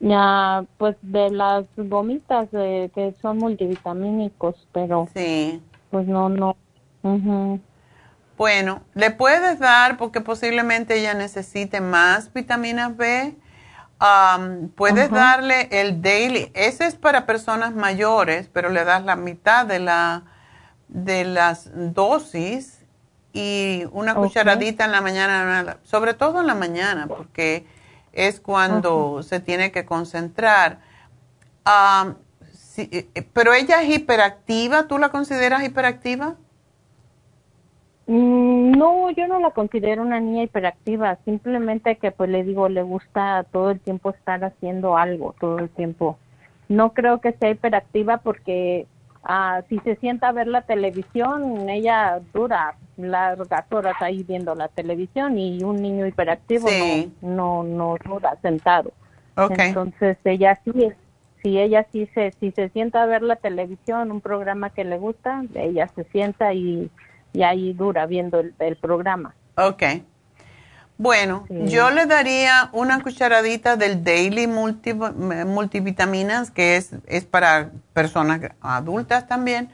Ya, 0.00 0.64
pues 0.76 0.96
de 1.02 1.30
las 1.30 1.64
gomitas 1.76 2.50
de, 2.52 2.90
que 2.94 3.14
son 3.20 3.38
multivitamínicos, 3.38 4.68
pero 4.72 5.08
sí. 5.14 5.60
pues 5.90 6.06
no, 6.06 6.28
no. 6.28 6.56
ujú. 7.02 7.60
Bueno, 8.36 8.82
le 8.94 9.10
puedes 9.10 9.58
dar 9.58 9.96
porque 9.96 10.20
posiblemente 10.20 10.96
ella 11.00 11.14
necesite 11.14 11.80
más 11.80 12.32
vitaminas 12.32 12.96
B. 12.96 13.36
Am, 13.98 14.68
puedes 14.68 15.10
darle 15.10 15.68
el 15.72 16.00
daily. 16.00 16.52
Ese 16.54 16.86
es 16.86 16.94
para 16.94 17.26
personas 17.26 17.74
mayores, 17.74 18.48
pero 18.52 18.70
le 18.70 18.84
das 18.84 19.04
la 19.04 19.16
mitad 19.16 19.66
de 19.66 19.80
la 19.80 20.22
de 20.86 21.24
las 21.24 21.70
dosis 21.94 22.84
y 23.32 23.84
una 23.92 24.14
cucharadita 24.14 24.84
en 24.84 24.92
la 24.92 25.00
mañana, 25.00 25.78
sobre 25.82 26.14
todo 26.14 26.40
en 26.40 26.46
la 26.46 26.54
mañana, 26.54 27.06
porque 27.06 27.66
es 28.26 28.40
cuando 28.40 29.22
se 29.22 29.40
tiene 29.40 29.72
que 29.72 29.84
concentrar. 29.84 30.80
Eh, 32.76 33.08
eh, 33.14 33.22
pero 33.32 33.54
ella 33.54 33.82
es 33.82 33.96
hiperactiva. 33.96 34.86
¿Tú 34.88 34.98
la 34.98 35.10
consideras 35.10 35.64
hiperactiva? 35.64 36.36
Mm, 38.06 38.72
No, 38.72 39.10
yo 39.10 39.26
no 39.28 39.40
la 39.40 39.50
considero 39.50 40.02
una 40.02 40.20
niña 40.20 40.42
hiperactiva, 40.44 41.18
simplemente 41.24 41.96
que 41.98 42.10
pues 42.12 42.30
le 42.30 42.44
digo, 42.44 42.68
le 42.68 42.82
gusta 42.82 43.44
todo 43.52 43.70
el 43.70 43.80
tiempo 43.80 44.10
estar 44.10 44.44
haciendo 44.44 44.96
algo, 44.96 45.34
todo 45.40 45.58
el 45.58 45.68
tiempo. 45.70 46.18
No 46.68 46.92
creo 46.94 47.20
que 47.20 47.32
sea 47.32 47.50
hiperactiva 47.50 48.18
porque 48.18 48.86
ah, 49.24 49.62
si 49.68 49.78
se 49.80 49.96
sienta 49.96 50.28
a 50.28 50.32
ver 50.32 50.46
la 50.48 50.62
televisión, 50.62 51.68
ella 51.68 52.20
dura 52.32 52.76
largas 52.98 53.64
horas 53.70 53.94
ahí 54.00 54.22
viendo 54.24 54.54
la 54.54 54.68
televisión 54.68 55.38
y 55.38 55.62
un 55.62 55.80
niño 55.80 56.06
hiperactivo 56.06 56.68
Sí. 56.68 57.12
no, 57.22 57.62
no, 57.62 57.62
no 57.62 57.96
dura 58.04 58.36
sentado. 58.42 58.92
Ok. 59.36 59.58
Entonces 59.58 60.18
ella 60.24 60.60
sí 60.64 60.72
es, 60.84 60.94
si 61.42 61.58
ella 61.58 61.86
sí 61.92 62.08
se, 62.12 62.32
si 62.40 62.50
se 62.50 62.68
sienta 62.70 63.02
a 63.02 63.06
ver 63.06 63.22
la 63.22 63.36
televisión, 63.36 64.10
un 64.10 64.20
programa 64.20 64.70
que 64.70 64.84
le 64.84 64.98
gusta, 64.98 65.44
ella 65.54 65.88
se 65.94 66.04
sienta 66.04 66.52
y, 66.52 66.90
y 67.32 67.42
ahí 67.44 67.72
dura 67.72 68.06
viendo 68.06 68.40
el, 68.40 68.52
el 68.58 68.76
programa. 68.76 69.34
Ok. 69.56 69.82
Bueno, 71.00 71.46
yo 71.48 71.90
le 71.92 72.06
daría 72.06 72.70
una 72.72 73.00
cucharadita 73.00 73.76
del 73.76 74.02
Daily 74.02 74.48
multi- 74.48 74.94
Multivitaminas, 75.46 76.50
que 76.50 76.74
es, 76.74 76.90
es 77.06 77.24
para 77.24 77.70
personas 77.92 78.40
adultas 78.60 79.28
también, 79.28 79.68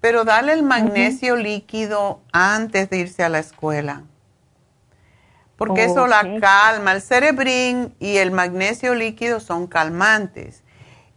pero 0.00 0.24
dale 0.24 0.52
el 0.52 0.62
magnesio 0.62 1.36
líquido 1.36 2.20
antes 2.32 2.88
de 2.90 2.98
irse 2.98 3.22
a 3.22 3.28
la 3.28 3.38
escuela. 3.38 4.04
Porque 5.56 5.84
eso 5.84 6.06
la 6.06 6.22
calma. 6.40 6.92
El 6.92 7.02
cerebrín 7.02 7.94
y 7.98 8.16
el 8.16 8.30
magnesio 8.30 8.94
líquido 8.94 9.40
son 9.40 9.66
calmantes. 9.66 10.62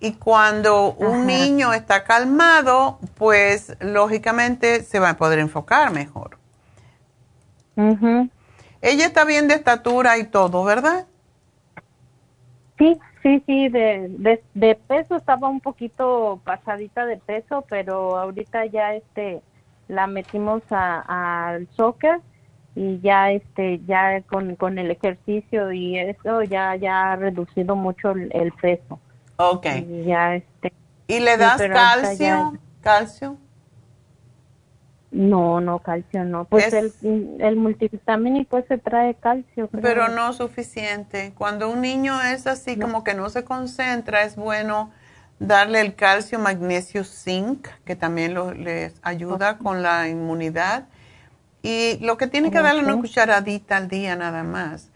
Y 0.01 0.15
cuando 0.15 0.93
un 0.95 1.25
niño 1.25 1.71
está 1.71 2.03
calmado, 2.03 2.99
pues 3.15 3.77
lógicamente 3.79 4.83
se 4.83 4.99
va 4.99 5.11
a 5.11 5.17
poder 5.17 5.39
enfocar 5.39 5.91
mejor. 5.91 6.37
Ella 8.81 9.05
está 9.05 9.23
bien 9.23 9.47
de 9.47 9.55
estatura 9.55 10.17
y 10.17 10.25
todo, 10.25 10.65
¿verdad? 10.65 11.07
Sí, 12.77 12.99
sí, 13.23 13.43
sí, 13.47 13.69
de, 13.69 14.07
de, 14.09 14.43
de 14.53 14.75
peso 14.75 15.15
estaba 15.15 15.49
un 15.49 15.61
poquito 15.61 16.41
pasadita 16.43 17.05
de 17.05 17.17
peso, 17.17 17.65
pero 17.69 18.17
ahorita 18.17 18.65
ya 18.67 18.93
este 18.95 19.41
la 19.87 20.07
metimos 20.07 20.61
a- 20.69 21.47
al 21.49 21.67
soccer 21.75 22.21
y 22.75 22.99
ya 23.01 23.31
este 23.31 23.79
ya 23.85 24.21
con, 24.23 24.55
con 24.55 24.77
el 24.79 24.91
ejercicio 24.91 25.71
y 25.71 25.97
eso 25.97 26.43
ya 26.43 26.75
ya 26.75 27.11
ha 27.13 27.15
reducido 27.15 27.75
mucho 27.75 28.11
el, 28.11 28.29
el 28.33 28.51
peso. 28.53 28.99
Ok. 29.37 29.65
Y 29.87 30.03
ya 30.05 30.35
este 30.35 30.73
¿Y 31.07 31.19
le 31.19 31.37
das 31.37 31.61
calcio? 31.61 32.17
ya- 32.17 32.51
¿Calcio? 32.81 33.37
No, 35.13 35.61
no, 35.61 35.79
calcio 35.79 36.25
no. 36.25 36.45
Pues 36.45 36.73
Es- 36.73 36.95
el, 37.03 37.37
el 37.39 37.55
multivitamínico 37.55 38.57
ese 38.57 38.77
trae 38.77 39.15
calcio. 39.15 39.69
creo. 39.69 39.81
Pero 39.81 40.07
no 40.09 40.33
suficiente. 40.33 41.33
Cuando 41.37 41.69
un 41.69 41.81
niño 41.81 42.21
es 42.21 42.47
así 42.47 42.77
como 42.77 43.03
que 43.03 43.13
no 43.13 43.29
se 43.29 43.43
concentra, 43.43 44.23
es 44.23 44.35
bueno 44.35 44.91
darle 45.39 45.81
el 45.81 45.95
calcio, 45.95 46.39
magnesio, 46.39 47.03
zinc, 47.03 47.67
que 47.85 47.95
también 47.95 48.33
lo- 48.33 48.53
les 48.53 48.95
ayuda 49.03 49.57
con 49.57 49.81
la 49.83 50.09
inmunidad. 50.09 50.85
Y 51.61 51.97
lo 52.01 52.17
que 52.17 52.27
tiene 52.27 52.51
que 52.51 52.61
darle 52.61 52.81
una 52.83 52.97
cucharadita 52.97 53.77
al 53.77 53.87
día 53.87 54.15
nada 54.15 54.43
más. 54.43 54.89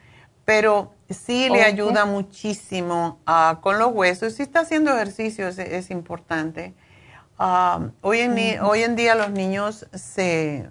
Pero 0.43 0.93
sí 1.09 1.49
le 1.49 1.63
ayuda 1.63 2.05
muchísimo 2.05 3.19
ah, 3.25 3.59
con 3.61 3.79
los 3.79 3.93
huesos. 3.93 4.33
Si 4.33 4.43
está 4.43 4.61
haciendo 4.61 4.93
ejercicio 4.93 5.47
es, 5.47 5.89
importante. 5.91 6.73
Ah, 7.39 7.89
hoy, 8.01 8.19
en, 8.21 8.61
hoy 8.61 8.83
en 8.83 8.95
día 8.95 9.13
los 9.15 9.29
niños 9.29 9.85
se, 9.93 10.67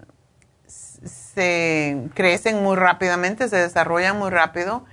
se 0.67 2.09
crecen 2.13 2.61
muy 2.61 2.75
rápidamente, 2.75 3.47
se 3.47 3.57
desarrollan 3.57 4.17
muy 4.17 4.29
rápido. 4.29 4.85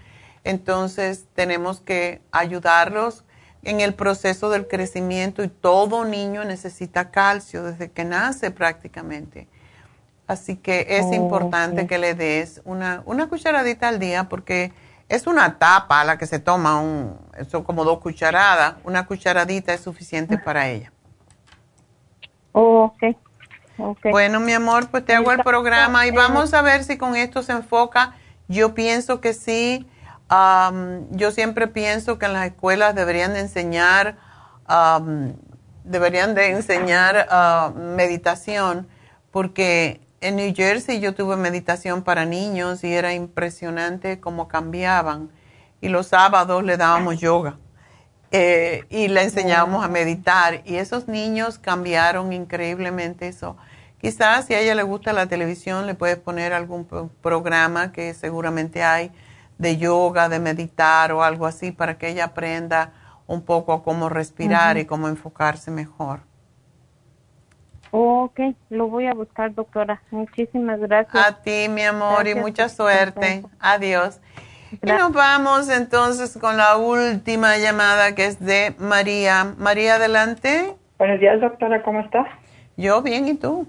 Entonces 0.45 1.25
tenemos 1.35 1.81
que 1.81 2.21
ayudarlos 2.31 3.25
en 3.63 3.81
el 3.81 3.95
proceso 3.95 4.51
del 4.51 4.69
crecimiento 4.69 5.43
y 5.43 5.49
todo 5.49 6.05
niño 6.05 6.45
necesita 6.45 7.11
calcio 7.11 7.65
desde 7.65 7.91
que 7.91 8.05
nace 8.05 8.51
prácticamente. 8.51 9.49
Así 10.27 10.57
que 10.57 10.87
es 10.89 11.13
importante 11.13 11.87
que 11.87 11.99
le 11.99 12.15
des 12.15 12.63
una, 12.65 13.03
una 13.05 13.29
cucharadita 13.29 13.89
al 13.89 13.99
día 13.99 14.29
porque 14.29 14.73
es 15.09 15.27
una 15.27 15.59
tapa 15.59 16.01
a 16.01 16.05
la 16.05 16.19
que 16.19 16.27
se 16.27 16.39
toma, 16.39 16.81
un, 16.81 17.19
son 17.51 17.63
como 17.63 17.85
dos 17.85 17.99
cucharadas, 17.99 18.77
una 18.85 19.07
cucharadita 19.07 19.75
es 19.75 19.83
suficiente 19.83 20.39
para 20.39 20.69
ella. 20.69 20.94
Ok. 22.55 23.17
Bueno, 24.11 24.41
mi 24.41 24.53
amor, 24.53 24.89
pues 24.89 25.05
te 25.05 25.15
hago 25.15 25.33
el 25.33 25.43
programa 25.43 26.07
y 26.07 26.13
vamos 26.13 26.55
a 26.55 26.63
ver 26.63 26.85
si 26.85 26.97
con 26.97 27.17
esto 27.17 27.43
se 27.43 27.53
enfoca. 27.53 28.15
Yo 28.49 28.75
pienso 28.75 29.21
que 29.21 29.35
sí. 29.35 29.87
yo 31.11 31.31
siempre 31.33 31.67
pienso 31.67 32.19
que 32.19 32.27
en 32.27 32.35
las 32.35 32.47
escuelas 32.47 32.95
deberían 32.95 33.35
de 33.35 33.41
enseñar, 33.41 34.17
deberían 35.83 36.35
de 36.35 36.51
enseñar 36.51 37.27
ah, 37.31 37.73
meditación, 37.77 38.87
porque 39.33 40.01
en 40.21 40.37
New 40.37 40.55
Jersey 40.55 41.01
yo 41.01 41.15
tuve 41.15 41.37
meditación 41.37 42.03
para 42.05 42.25
niños 42.25 42.85
y 42.85 42.95
era 42.95 43.13
impresionante 43.13 44.21
cómo 44.21 44.47
cambiaban. 44.47 45.31
Y 45.81 45.89
los 45.89 46.07
sábados 46.07 46.63
le 46.63 46.77
dábamos 46.77 47.19
yoga 47.19 47.59
eh, 48.37 48.85
y 48.91 49.07
le 49.07 49.23
enseñábamos 49.23 49.85
a 49.85 49.89
meditar. 49.89 50.63
Y 50.65 50.75
esos 50.75 51.07
niños 51.07 51.61
cambiaron 51.61 52.33
increíblemente 52.33 53.29
eso. 53.29 53.57
Quizás 54.01 54.47
si 54.47 54.55
a 54.55 54.61
ella 54.61 54.75
le 54.75 54.83
gusta 54.83 55.13
la 55.13 55.29
televisión, 55.29 55.87
le 55.87 55.95
puedes 55.95 56.19
poner 56.19 56.53
algún 56.53 56.85
programa 57.23 57.93
que 57.93 58.13
seguramente 58.13 58.83
hay 58.83 59.13
de 59.57 59.77
yoga, 59.77 60.29
de 60.29 60.41
meditar 60.41 61.13
o 61.13 61.23
algo 61.23 61.47
así 61.47 61.71
para 61.71 61.97
que 61.97 62.09
ella 62.09 62.25
aprenda 62.25 62.93
un 63.29 63.43
poco 63.43 63.85
cómo 63.85 64.09
respirar 64.09 64.79
y 64.79 64.85
cómo 64.85 65.07
enfocarse 65.07 65.71
mejor. 65.71 66.23
Ok, 67.93 68.41
lo 68.69 68.89
voy 68.89 69.07
a 69.07 69.15
buscar, 69.15 69.55
doctora. 69.55 70.03
Muchísimas 70.11 70.81
gracias. 70.81 71.25
A 71.25 71.41
ti, 71.41 71.69
mi 71.71 71.83
amor, 71.83 72.27
y 72.27 72.35
mucha 72.35 72.69
suerte. 72.69 73.45
Adiós. 73.61 74.21
Y 74.83 74.87
nos 74.87 75.13
vamos 75.13 75.69
entonces 75.69 76.39
con 76.41 76.57
la 76.57 76.77
última 76.77 77.57
llamada 77.59 78.15
que 78.15 78.27
es 78.27 78.41
de 78.41 78.75
María. 78.79 79.55
María, 79.59 79.97
adelante. 79.97 80.75
Buenos 80.99 81.21
días, 81.21 81.41
doctora, 81.41 81.83
¿cómo 81.83 82.01
estás? 82.01 82.27
Yo 82.77 83.03
bien, 83.03 83.29
¿y 83.29 83.35
tú? 83.35 83.67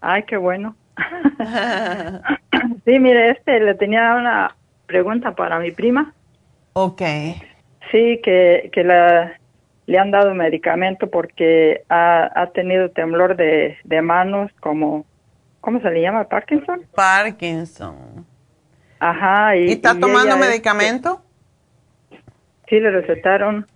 Ay, 0.00 0.22
qué 0.24 0.36
bueno. 0.36 0.76
sí, 2.84 2.98
mire, 2.98 3.30
este, 3.30 3.60
le 3.60 3.74
tenía 3.74 4.14
una 4.14 4.56
pregunta 4.86 5.34
para 5.34 5.58
mi 5.58 5.70
prima. 5.72 6.14
Ok. 6.72 7.02
Sí, 7.90 8.20
que, 8.22 8.70
que 8.72 8.84
la, 8.84 9.38
le 9.86 9.98
han 9.98 10.10
dado 10.10 10.34
medicamento 10.34 11.08
porque 11.08 11.82
ha, 11.88 12.50
tenido 12.54 12.90
temblor 12.90 13.36
de, 13.36 13.76
manos 14.02 14.50
como, 14.60 15.06
¿cómo 15.60 15.80
se 15.80 15.90
le 15.90 16.02
llama? 16.02 16.24
¿Parkinson? 16.24 16.82
Parkinson. 16.94 18.26
Ajá. 18.98 19.56
¿Y, 19.56 19.72
está 19.72 19.98
tomando 19.98 20.34
este, 20.34 20.48
medicamento? 20.48 21.22
sí, 22.68 22.80
le 22.80 22.90
recetaron. 22.90 23.66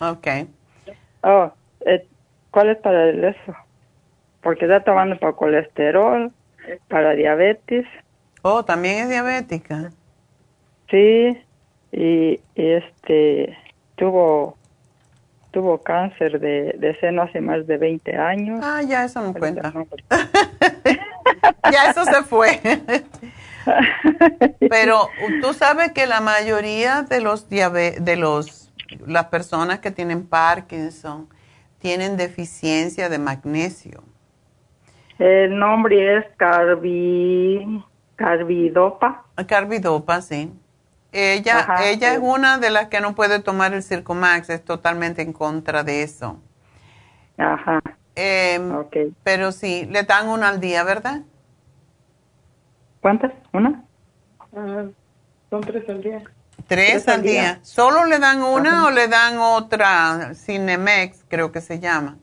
Ok. 0.00 0.26
Oh, 1.22 1.52
eh, 1.86 2.06
¿cuál 2.50 2.70
es 2.70 2.78
para 2.78 3.10
el 3.10 3.24
eso? 3.24 3.54
Porque 4.42 4.64
está 4.64 4.82
tomando 4.82 5.18
para 5.18 5.34
colesterol, 5.34 6.32
para 6.88 7.12
diabetes. 7.12 7.86
Oh, 8.42 8.64
también 8.64 8.98
es 9.04 9.08
diabética. 9.10 9.90
Sí, 10.90 11.38
y, 11.92 12.40
este 12.54 13.56
tuvo 13.96 14.56
tuvo 15.50 15.78
cáncer 15.78 16.38
de, 16.38 16.74
de, 16.78 16.96
seno 17.00 17.22
hace 17.22 17.40
más 17.40 17.66
de 17.66 17.76
20 17.76 18.16
años. 18.16 18.60
Ah, 18.62 18.82
ya 18.82 19.04
eso 19.04 19.20
no 19.20 19.34
cuenta. 19.34 19.72
ya 21.72 21.90
eso 21.90 22.04
se 22.04 22.22
fue. 22.22 22.60
Pero 24.70 25.08
tú 25.42 25.52
sabes 25.54 25.92
que 25.92 26.06
la 26.06 26.20
mayoría 26.20 27.02
de 27.02 27.20
los 27.20 27.48
de 27.48 28.16
los 28.16 28.60
las 29.06 29.26
personas 29.26 29.78
que 29.78 29.90
tienen 29.90 30.26
Parkinson 30.26 31.28
tienen 31.78 32.16
deficiencia 32.16 33.08
de 33.08 33.18
magnesio. 33.18 34.02
El 35.18 35.58
nombre 35.58 36.18
es 36.18 36.24
carbi, 36.36 37.84
carbidopa. 38.16 39.24
Carbidopa, 39.46 40.20
sí. 40.22 40.52
Ella, 41.12 41.66
ella 41.82 42.14
es 42.14 42.20
una 42.22 42.58
de 42.58 42.70
las 42.70 42.86
que 42.86 43.00
no 43.00 43.14
puede 43.14 43.40
tomar 43.40 43.74
el 43.74 43.82
Circumax, 43.82 44.48
es 44.50 44.64
totalmente 44.64 45.22
en 45.22 45.32
contra 45.32 45.82
de 45.82 46.02
eso. 46.02 46.38
Ajá. 47.36 47.80
Em, 48.14 48.72
pero 49.24 49.50
sí, 49.50 49.86
le 49.90 50.04
dan 50.04 50.28
una 50.28 50.48
al 50.48 50.60
día, 50.60 50.84
¿verdad? 50.84 51.22
¿Cuántas? 53.00 53.32
¿Una? 53.52 53.84
Ah, 54.54 54.84
son 55.48 55.60
tres 55.62 55.88
al 55.88 56.02
día. 56.02 56.22
Tres, 56.66 57.08
al 57.08 57.22
día. 57.22 57.58
¿Solo 57.62 58.04
le 58.04 58.18
dan 58.18 58.42
una 58.42 58.86
o 58.86 58.90
le 58.90 59.08
dan 59.08 59.38
otra, 59.38 60.34
Cinemex, 60.34 61.24
creo 61.28 61.50
que 61.50 61.60
se 61.60 61.80
llama? 61.80 62.18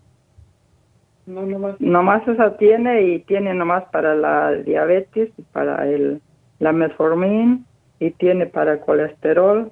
No, 1.25 1.41
nomás. 1.41 1.75
Nomás 1.79 2.27
esa 2.27 2.55
tiene 2.57 3.01
y 3.01 3.19
tiene 3.19 3.53
nomás 3.53 3.83
para 3.91 4.15
la 4.15 4.51
diabetes 4.51 5.29
y 5.37 5.41
para 5.41 5.85
el, 5.87 6.21
la 6.59 6.71
metformin 6.71 7.65
y 7.99 8.11
tiene 8.11 8.45
para 8.45 8.79
colesterol. 8.79 9.71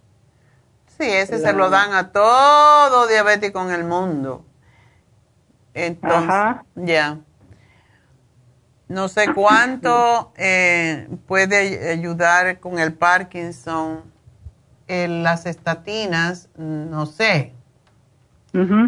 Sí, 0.87 1.05
ese 1.05 1.39
se 1.39 1.53
lo 1.53 1.69
dan 1.69 1.93
a 1.93 2.11
todo 2.11 3.07
diabético 3.07 3.61
en 3.61 3.71
el 3.71 3.83
mundo. 3.83 4.43
Entonces, 5.73 6.61
ya. 6.75 7.19
No 8.87 9.07
sé 9.07 9.33
cuánto 9.33 10.31
eh, 10.37 11.07
puede 11.27 11.89
ayudar 11.91 12.59
con 12.59 12.79
el 12.79 12.93
Parkinson. 12.93 14.03
En 14.87 15.23
las 15.23 15.47
estatinas, 15.47 16.49
no 16.57 17.07
sé. 17.07 17.53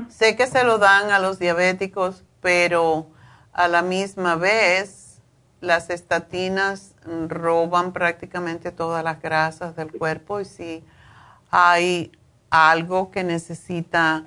Sé 0.10 0.36
que 0.36 0.48
se 0.48 0.64
lo 0.64 0.78
dan 0.78 1.10
a 1.12 1.20
los 1.20 1.40
diabéticos, 1.40 2.24
pero 2.40 3.08
a 3.52 3.68
la 3.68 3.82
misma 3.82 4.36
vez 4.36 5.20
las 5.60 5.90
estatinas 5.90 6.94
roban 7.28 7.92
prácticamente 7.92 8.72
todas 8.72 9.04
las 9.04 9.22
grasas 9.22 9.76
del 9.76 9.92
cuerpo 9.92 10.40
y 10.40 10.46
si 10.46 10.84
hay 11.50 12.12
algo 12.50 13.12
que 13.12 13.24
necesita 13.24 14.26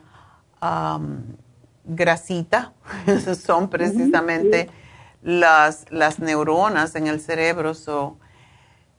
grasita, 1.84 2.72
son 3.40 3.70
precisamente 3.70 4.68
las, 5.22 5.86
las 5.90 6.18
neuronas 6.18 6.94
en 6.94 7.06
el 7.06 7.20
cerebro. 7.20 7.72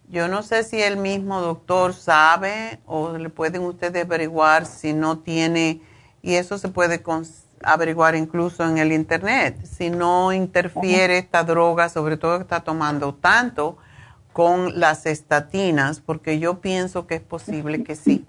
yo 0.10 0.28
no 0.28 0.44
sé 0.44 0.64
si 0.64 0.82
el 0.82 0.98
mismo 0.98 1.42
doctor 1.42 1.94
sabe 1.94 2.80
o 2.86 3.18
le 3.18 3.30
pueden 3.30 3.64
ustedes 3.64 4.06
averiguar 4.06 4.66
si 4.66 4.94
no 4.94 5.20
tiene, 5.20 5.82
y 6.22 6.36
eso 6.36 6.58
se 6.58 6.70
puede 6.70 7.02
averiguar 7.64 8.16
incluso 8.16 8.68
en 8.68 8.78
el 8.78 8.92
internet, 8.92 9.58
si 9.64 9.90
no 9.90 10.34
interfiere 10.34 11.18
esta 11.18 11.44
droga, 11.44 11.90
sobre 11.90 12.18
todo 12.18 12.38
que 12.38 12.44
está 12.44 12.62
tomando 12.62 13.14
tanto 13.14 13.78
con 14.34 14.80
las 14.80 15.06
estatinas, 15.06 16.00
porque 16.00 16.40
yo 16.40 16.62
pienso 16.62 17.06
que 17.06 17.16
es 17.16 17.22
posible 17.22 17.84
que 17.84 17.96
sí. 17.96 18.26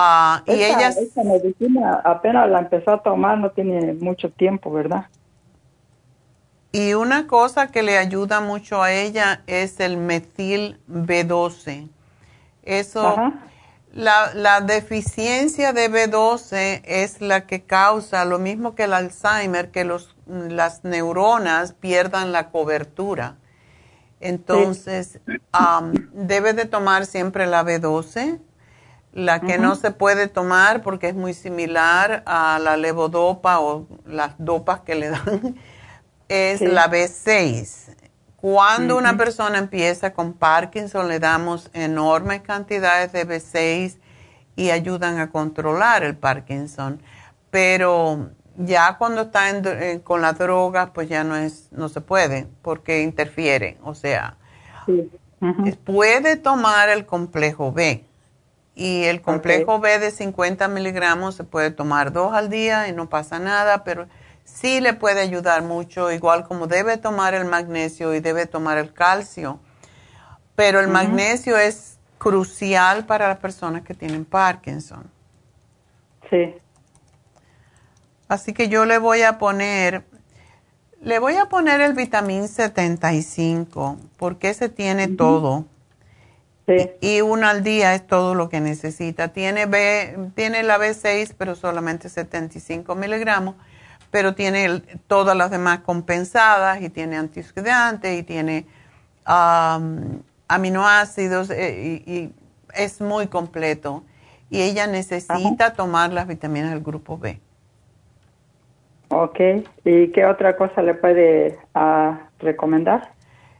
Ah, 0.00 0.44
y 0.46 0.52
ella... 0.52 0.90
Esta 0.90 1.24
medicina 1.24 2.00
apenas 2.04 2.48
la 2.48 2.60
empezó 2.60 2.92
a 2.92 3.02
tomar, 3.02 3.36
no 3.36 3.50
tiene 3.50 3.94
mucho 3.94 4.30
tiempo, 4.30 4.70
¿verdad? 4.70 5.06
Y 6.70 6.94
una 6.94 7.26
cosa 7.26 7.72
que 7.72 7.82
le 7.82 7.98
ayuda 7.98 8.40
mucho 8.40 8.80
a 8.80 8.92
ella 8.92 9.42
es 9.48 9.80
el 9.80 9.96
metil 9.96 10.78
B12. 10.88 11.88
Eso 12.62 13.32
la, 13.92 14.32
la, 14.34 14.60
deficiencia 14.60 15.72
de 15.72 15.90
B12 15.90 16.82
es 16.84 17.20
la 17.20 17.46
que 17.46 17.62
causa 17.62 18.24
lo 18.24 18.38
mismo 18.38 18.76
que 18.76 18.84
el 18.84 18.92
Alzheimer, 18.92 19.72
que 19.72 19.84
los, 19.84 20.14
las 20.26 20.84
neuronas 20.84 21.72
pierdan 21.72 22.30
la 22.30 22.50
cobertura. 22.50 23.34
Entonces, 24.20 25.18
debe 26.12 26.52
de 26.52 26.66
tomar 26.66 27.06
siempre 27.06 27.46
la 27.46 27.64
B12. 27.64 28.38
La 29.12 29.40
que 29.40 29.58
no 29.58 29.74
se 29.74 29.90
puede 29.90 30.28
tomar 30.28 30.82
porque 30.82 31.08
es 31.08 31.14
muy 31.14 31.34
similar 31.34 32.22
a 32.26 32.58
la 32.62 32.76
levodopa 32.76 33.58
o 33.60 33.86
las 34.06 34.34
dopas 34.38 34.80
que 34.80 34.94
le 34.94 35.08
dan 35.10 35.56
es 36.28 36.60
la 36.60 36.90
B6. 36.90 37.96
Cuando 38.36 38.96
una 38.96 39.16
persona 39.16 39.58
empieza 39.58 40.12
con 40.12 40.32
Parkinson 40.32 41.08
le 41.08 41.18
damos 41.18 41.70
enormes 41.72 42.42
cantidades 42.42 43.10
de 43.12 43.26
B6 43.26 43.98
y 44.54 44.70
ayudan 44.70 45.18
a 45.18 45.30
controlar 45.30 46.04
el 46.04 46.16
Parkinson. 46.16 47.02
Pero 47.50 48.30
ya 48.56 48.96
cuando 48.98 49.22
está 49.22 49.50
eh, 49.50 50.00
con 50.04 50.20
la 50.20 50.34
droga, 50.34 50.92
pues 50.92 51.08
ya 51.08 51.24
no 51.24 51.36
es, 51.36 51.68
no 51.72 51.88
se 51.88 52.00
puede 52.00 52.46
porque 52.62 53.02
interfiere. 53.02 53.78
O 53.82 53.94
sea, 53.94 54.36
puede 55.84 56.36
tomar 56.36 56.90
el 56.90 57.06
complejo 57.06 57.72
B. 57.72 58.04
Y 58.78 59.06
el 59.06 59.22
complejo 59.22 59.80
B 59.80 59.98
de 59.98 60.12
50 60.12 60.68
miligramos 60.68 61.34
se 61.34 61.42
puede 61.42 61.72
tomar 61.72 62.12
dos 62.12 62.32
al 62.32 62.48
día 62.48 62.86
y 62.86 62.92
no 62.92 63.08
pasa 63.08 63.40
nada, 63.40 63.82
pero 63.82 64.06
sí 64.44 64.80
le 64.80 64.94
puede 64.94 65.20
ayudar 65.20 65.64
mucho, 65.64 66.12
igual 66.12 66.46
como 66.46 66.68
debe 66.68 66.96
tomar 66.96 67.34
el 67.34 67.44
magnesio 67.44 68.14
y 68.14 68.20
debe 68.20 68.46
tomar 68.46 68.78
el 68.78 68.92
calcio. 68.92 69.58
Pero 70.54 70.78
el 70.78 70.86
magnesio 70.86 71.58
es 71.58 71.98
crucial 72.18 73.04
para 73.04 73.26
las 73.26 73.38
personas 73.38 73.82
que 73.82 73.94
tienen 73.94 74.24
Parkinson. 74.24 75.10
Sí. 76.30 76.54
Así 78.28 78.52
que 78.52 78.68
yo 78.68 78.84
le 78.84 78.98
voy 78.98 79.22
a 79.22 79.38
poner, 79.38 80.04
le 81.00 81.18
voy 81.18 81.34
a 81.34 81.46
poner 81.46 81.80
el 81.80 81.94
vitamín 81.94 82.46
75, 82.46 83.98
porque 84.16 84.50
ese 84.50 84.68
tiene 84.68 85.08
todo. 85.08 85.64
Y, 87.00 87.20
uno 87.22 87.48
al 87.48 87.62
día 87.62 87.94
es 87.94 88.06
todo 88.06 88.34
lo 88.34 88.48
que 88.48 88.60
necesita. 88.60 89.28
Tiene, 89.28 89.66
B, 89.66 90.30
tiene 90.34 90.62
la 90.62 90.78
B6, 90.78 91.34
pero 91.36 91.54
solamente 91.54 92.08
75 92.08 92.94
miligramos, 92.94 93.54
pero 94.10 94.34
tiene 94.34 94.82
todas 95.06 95.36
las 95.36 95.50
demás 95.50 95.80
compensadas 95.80 96.82
y 96.82 96.90
tiene 96.90 97.16
antioxidantes 97.16 98.18
y 98.18 98.22
tiene 98.22 98.66
aminoácidos 100.48 101.50
eh, 101.50 102.02
y, 102.06 102.32
es 102.74 103.00
muy 103.00 103.28
completo. 103.28 104.02
Y 104.50 104.62
ella 104.62 104.86
necesita 104.86 105.72
tomar 105.74 106.12
las 106.12 106.26
vitaminas 106.26 106.70
del 106.70 106.80
grupo 106.80 107.18
B. 107.18 107.38
Ok, 109.10 109.40
¿y 109.84 110.08
qué 110.08 110.26
otra 110.26 110.56
cosa 110.56 110.82
le 110.82 110.94
puede 110.94 111.58
ah, 111.74 112.28
recomendar? 112.40 113.12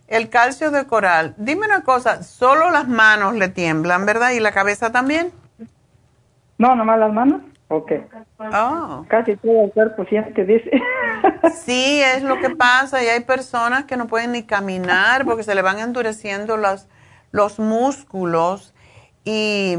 El 0.08 0.28
calcio 0.28 0.70
de 0.70 0.86
coral. 0.86 1.34
Dime 1.36 1.66
una 1.66 1.82
cosa, 1.82 2.22
solo 2.22 2.70
las 2.70 2.88
manos 2.88 3.34
le 3.34 3.48
tiemblan, 3.48 4.06
¿verdad? 4.06 4.30
¿Y 4.30 4.40
la 4.40 4.52
cabeza 4.52 4.90
también? 4.90 5.32
No, 6.58 6.74
nomás 6.74 6.98
las 6.98 7.12
manos. 7.12 7.42
Ok. 7.68 7.92
Oh. 8.38 9.04
Casi 9.08 9.36
todo 9.36 9.64
el 9.64 9.70
cuerpo 9.70 10.04
siente, 10.06 10.44
dice. 10.44 10.70
sí, 11.64 12.00
es 12.00 12.22
lo 12.22 12.40
que 12.40 12.50
pasa. 12.50 13.04
Y 13.04 13.06
hay 13.06 13.20
personas 13.20 13.84
que 13.84 13.96
no 13.96 14.06
pueden 14.06 14.32
ni 14.32 14.42
caminar 14.42 15.24
porque 15.26 15.42
se 15.42 15.54
le 15.54 15.62
van 15.62 15.78
endureciendo 15.78 16.56
los, 16.56 16.88
los 17.30 17.58
músculos 17.58 18.74
y 19.24 19.76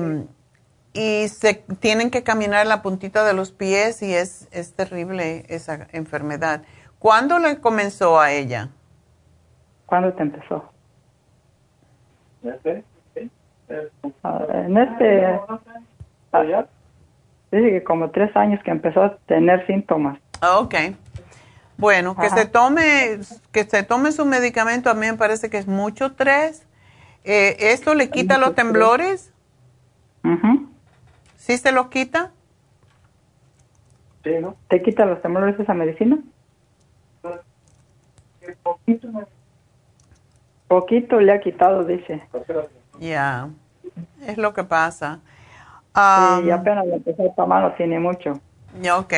y 0.93 1.27
se 1.27 1.53
tienen 1.80 2.10
que 2.10 2.23
caminar 2.23 2.65
la 2.65 2.81
puntita 2.81 3.23
de 3.23 3.34
los 3.34 3.51
pies 3.51 4.01
y 4.01 4.14
es, 4.14 4.47
es 4.51 4.73
terrible 4.73 5.45
esa 5.47 5.88
enfermedad. 5.91 6.64
¿Cuándo 6.97 7.39
le 7.39 7.60
comenzó 7.60 8.19
a 8.19 8.31
ella? 8.31 8.69
¿Cuándo 9.90 10.14
te 10.14 10.22
empezó? 10.22 10.72
Ah, 14.24 14.45
en 14.53 14.78
este... 14.78 15.40
dice 17.52 17.70
que 17.72 17.84
como 17.84 18.11
tres 18.11 18.36
años 18.36 18.61
que 18.64 18.70
empezó 18.70 19.02
a 19.02 19.18
tener 19.26 19.66
síntomas. 19.66 20.20
Ok. 20.41 20.76
Bueno, 21.78 22.16
que 22.16 22.30
se 22.30 22.45
tome 22.45 23.20
que 23.52 23.64
se 23.64 23.84
tome 23.84 24.11
su 24.11 24.26
medicamento 24.26 24.91
a 24.91 24.94
mí 24.94 25.07
me 25.07 25.16
parece 25.16 25.49
que 25.49 25.57
es 25.57 25.68
mucho 25.68 26.14
tres. 26.14 26.68
Eh, 27.24 27.56
¿Esto 27.72 27.95
le 27.95 28.11
quita 28.11 28.38
los 28.38 28.53
temblores? 28.53 29.34
¿Sí 31.38 31.57
se 31.57 31.72
los 31.72 31.88
quita? 31.88 32.32
Sí, 34.24 34.32
¿no? 34.40 34.56
¿Te 34.68 34.84
quita 34.84 35.06
los 35.06 35.20
temblores 35.22 35.60
esa 35.60 35.74
medicina? 35.74 36.20
Poquito, 38.61 39.07
Poquito 40.70 41.20
le 41.20 41.32
ha 41.32 41.40
quitado, 41.40 41.84
dice. 41.84 42.22
Ya, 43.00 43.50
es 44.26 44.38
lo 44.38 44.54
que 44.54 44.64
pasa. 44.64 45.20
Um, 45.96 46.44
sí, 46.44 46.52
apenas 46.52 46.86
le 46.86 46.96
empezó 46.98 47.24
a 47.24 47.34
tomar, 47.34 47.64
no 47.64 47.72
tiene 47.74 48.00
mucho. 48.00 48.40
Ok. 48.94 49.14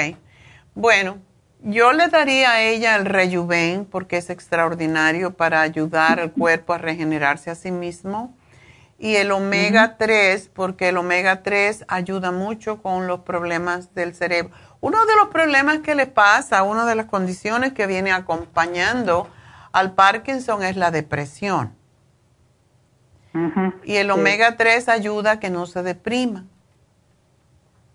Bueno, 0.74 1.18
yo 1.62 1.92
le 1.92 2.08
daría 2.08 2.52
a 2.52 2.62
ella 2.62 2.96
el 2.96 3.06
rejuven 3.06 3.84
porque 3.84 4.16
es 4.16 4.30
extraordinario 4.30 5.34
para 5.34 5.60
ayudar 5.62 6.22
al 6.22 6.32
cuerpo 6.40 6.72
a 6.72 6.78
regenerarse 6.78 7.52
a 7.52 7.56
sí 7.56 7.70
mismo 7.70 8.34
y 8.98 9.16
el 9.16 9.32
omega 9.32 9.98
3, 9.98 10.52
porque 10.54 10.88
el 10.90 10.98
omega 10.98 11.44
3 11.44 11.84
ayuda 11.90 12.32
mucho 12.32 12.82
con 12.82 13.08
los 13.08 13.22
problemas 13.22 13.94
del 13.94 14.16
cerebro. 14.16 14.52
Uno 14.80 15.06
de 15.06 15.16
los 15.18 15.28
problemas 15.28 15.80
que 15.80 15.96
le 15.96 16.08
pasa, 16.08 16.64
una 16.64 16.86
de 16.86 16.96
las 16.96 17.08
condiciones 17.08 17.74
que 17.74 17.88
viene 17.88 18.14
acompañando 18.14 19.28
al 19.72 19.94
Parkinson 19.94 20.64
es 20.64 20.78
la 20.78 20.92
depresión. 20.92 21.76
y 23.86 23.96
el 23.96 24.12
omega 24.12 24.58
3 24.58 24.90
ayuda 24.90 25.32
a 25.32 25.40
que 25.40 25.50
no 25.50 25.66
se 25.66 25.84
deprima. 25.84 26.46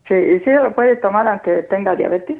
Sí, 0.08 0.14
¿y 0.14 0.40
si 0.40 0.50
lo 0.50 0.74
puede 0.74 0.96
tomar 0.96 1.28
aunque 1.28 1.62
tenga 1.64 1.94
diabetes? 1.94 2.38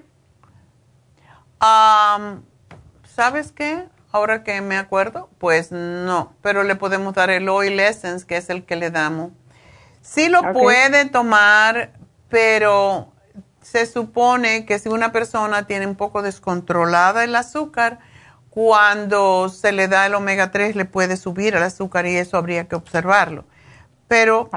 ¿Sabes 3.04 3.52
qué? 3.52 3.84
Ahora 4.12 4.44
que 4.44 4.60
me 4.60 4.78
acuerdo, 4.78 5.28
pues 5.38 5.72
no, 5.72 6.32
pero 6.40 6.62
le 6.62 6.76
podemos 6.76 7.12
dar 7.14 7.28
el 7.28 7.48
oil 7.48 7.80
essence, 7.80 8.26
que 8.26 8.36
es 8.36 8.48
el 8.48 8.64
que 8.64 8.76
le 8.76 8.90
damos. 8.90 9.32
Sí 10.00 10.28
lo 10.28 10.52
puede 10.52 11.06
tomar, 11.06 11.90
pero 12.28 13.12
se 13.60 13.84
supone 13.86 14.64
que 14.64 14.78
si 14.78 14.88
una 14.88 15.12
persona 15.12 15.66
tiene 15.66 15.86
un 15.86 15.96
poco 15.96 16.22
descontrolada 16.22 17.24
el 17.24 17.34
azúcar, 17.34 17.98
cuando 18.56 19.50
se 19.50 19.70
le 19.70 19.86
da 19.86 20.06
el 20.06 20.14
omega 20.14 20.50
3 20.50 20.76
le 20.76 20.86
puede 20.86 21.18
subir 21.18 21.54
el 21.54 21.62
azúcar 21.62 22.06
y 22.06 22.16
eso 22.16 22.38
habría 22.38 22.64
que 22.64 22.74
observarlo. 22.74 23.44
Pero 24.08 24.48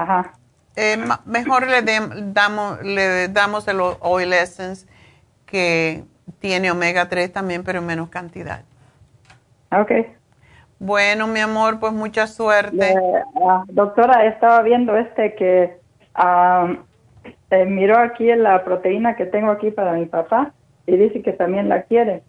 eh, 0.74 0.96
mejor 1.26 1.66
le, 1.66 1.82
damos, 2.32 2.82
le 2.82 3.28
damos 3.28 3.68
el 3.68 3.78
oil 4.00 4.32
essence 4.32 4.86
que 5.44 6.02
tiene 6.38 6.70
omega 6.70 7.10
3 7.10 7.30
también, 7.30 7.62
pero 7.62 7.80
en 7.80 7.86
menos 7.86 8.08
cantidad. 8.08 8.62
Ok. 9.70 9.92
Bueno, 10.78 11.26
mi 11.26 11.40
amor, 11.40 11.78
pues 11.78 11.92
mucha 11.92 12.26
suerte. 12.26 12.94
Ah, 13.46 13.64
doctora, 13.68 14.24
estaba 14.24 14.62
viendo 14.62 14.96
este 14.96 15.34
que 15.34 15.76
uh, 16.16 17.66
miró 17.66 17.98
aquí 17.98 18.34
la 18.34 18.64
proteína 18.64 19.14
que 19.14 19.26
tengo 19.26 19.50
aquí 19.50 19.70
para 19.70 19.92
mi 19.92 20.06
papá 20.06 20.54
y 20.86 20.96
dice 20.96 21.20
que 21.20 21.34
también 21.34 21.68
la 21.68 21.82
quiere. 21.82 22.22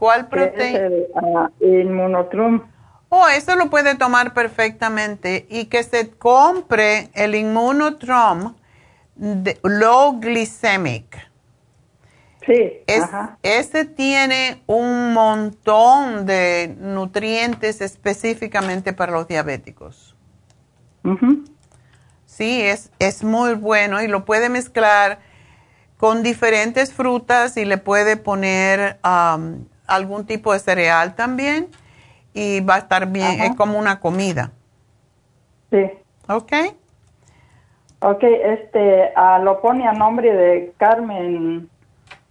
¿Cuál 0.00 0.28
proteína? 0.28 1.50
El 1.60 1.82
Inmunotrum. 1.82 2.62
Oh, 3.10 3.28
eso 3.28 3.54
lo 3.54 3.68
puede 3.68 3.96
tomar 3.96 4.32
perfectamente 4.32 5.46
y 5.50 5.66
que 5.66 5.82
se 5.82 6.08
compre 6.08 7.10
el 7.12 7.34
Inmunotrum 7.34 8.54
low 9.62 10.18
glycemic. 10.18 11.30
Sí. 12.46 12.78
Este 13.42 13.84
tiene 13.84 14.62
un 14.66 15.12
montón 15.12 16.24
de 16.24 16.74
nutrientes 16.78 17.82
específicamente 17.82 18.94
para 18.94 19.12
los 19.12 19.28
diabéticos. 19.28 20.16
Sí, 22.24 22.62
es, 22.62 22.90
es 22.98 23.22
muy 23.22 23.52
bueno 23.52 24.02
y 24.02 24.08
lo 24.08 24.24
puede 24.24 24.48
mezclar 24.48 25.18
con 25.98 26.22
diferentes 26.22 26.94
frutas 26.94 27.58
y 27.58 27.66
le 27.66 27.76
puede 27.76 28.16
poner 28.16 28.98
algún 29.90 30.24
tipo 30.24 30.52
de 30.52 30.58
cereal 30.58 31.14
también 31.14 31.68
y 32.32 32.60
va 32.60 32.76
a 32.76 32.78
estar 32.78 33.06
bien, 33.06 33.40
es 33.40 33.56
como 33.56 33.78
una 33.78 34.00
comida. 34.00 34.52
Sí. 35.70 35.90
¿Ok? 36.28 36.52
Ok, 38.00 38.22
este, 38.22 39.12
ah, 39.14 39.38
lo 39.42 39.60
pone 39.60 39.86
a 39.86 39.92
nombre 39.92 40.32
de 40.32 40.72
Carmen 40.78 41.68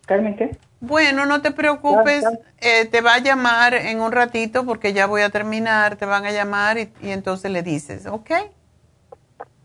Carmen, 0.09 0.35
¿qué? 0.35 0.57
Bueno, 0.79 1.27
no 1.27 1.43
te 1.43 1.51
preocupes, 1.51 2.25
eh, 2.61 2.85
te 2.89 3.01
va 3.01 3.13
a 3.13 3.19
llamar 3.19 3.75
en 3.75 4.01
un 4.01 4.11
ratito 4.11 4.65
porque 4.65 4.91
ya 4.91 5.05
voy 5.05 5.21
a 5.21 5.29
terminar, 5.29 5.97
te 5.97 6.05
van 6.07 6.25
a 6.25 6.31
llamar 6.31 6.79
y, 6.79 6.89
entonces 7.03 7.51
le 7.51 7.61
dices, 7.61 8.07
¿ok? 8.07 8.31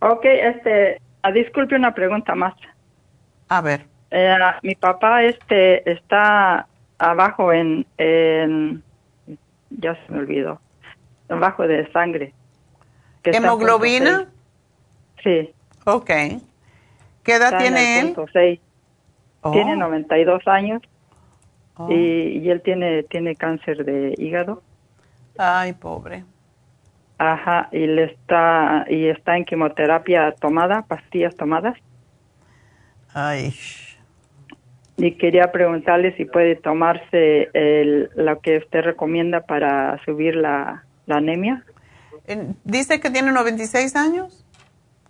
Ok, 0.00 0.24
este, 0.24 1.00
ah, 1.22 1.30
disculpe 1.30 1.76
una 1.76 1.94
pregunta 1.94 2.34
más. 2.34 2.52
A 3.48 3.62
ver. 3.62 3.86
Eh, 4.10 4.36
mi 4.62 4.74
papá 4.74 5.22
este 5.22 5.90
está 5.90 6.66
abajo 6.98 7.52
en, 7.52 7.86
en, 7.98 8.82
ya 9.70 9.94
se 9.94 10.12
me 10.12 10.20
olvidó, 10.20 10.60
abajo 11.28 11.66
de 11.66 11.90
sangre. 11.92 12.32
¿Hemoglobina? 13.24 14.28
Sí. 15.22 15.50
Ok. 15.84 16.06
¿Qué 16.06 17.34
edad 17.34 17.54
Está 17.54 17.58
tiene 17.58 18.00
él? 18.00 18.16
Oh. 19.40 19.52
Tiene 19.52 19.76
92 19.76 20.46
años 20.46 20.82
Oh. 21.76 21.90
y, 21.90 22.38
y 22.38 22.50
él 22.50 22.62
tiene 22.62 23.02
tiene 23.02 23.34
cáncer 23.34 23.84
de 23.84 24.14
hígado. 24.16 24.62
Ay, 25.36 25.72
pobre. 25.72 26.24
Ajá, 27.18 27.68
y 27.72 27.86
le 27.86 28.04
está 28.04 28.84
y 28.88 29.06
está 29.06 29.36
en 29.36 29.44
quimioterapia 29.44 30.32
tomada, 30.32 30.82
pastillas 30.82 31.34
tomadas. 31.34 31.76
Ay. 33.12 33.54
Y 34.96 35.16
quería 35.16 35.50
preguntarle 35.50 36.16
si 36.16 36.24
puede 36.24 36.56
tomarse 36.56 37.50
el, 37.52 38.10
lo 38.14 38.40
que 38.40 38.58
usted 38.58 38.82
recomienda 38.82 39.40
para 39.40 40.02
subir 40.04 40.36
la, 40.36 40.84
la 41.06 41.16
anemia. 41.16 41.64
¿Dice 42.64 43.00
que 43.00 43.10
tiene 43.10 43.32
96 43.32 43.96
años? 43.96 44.44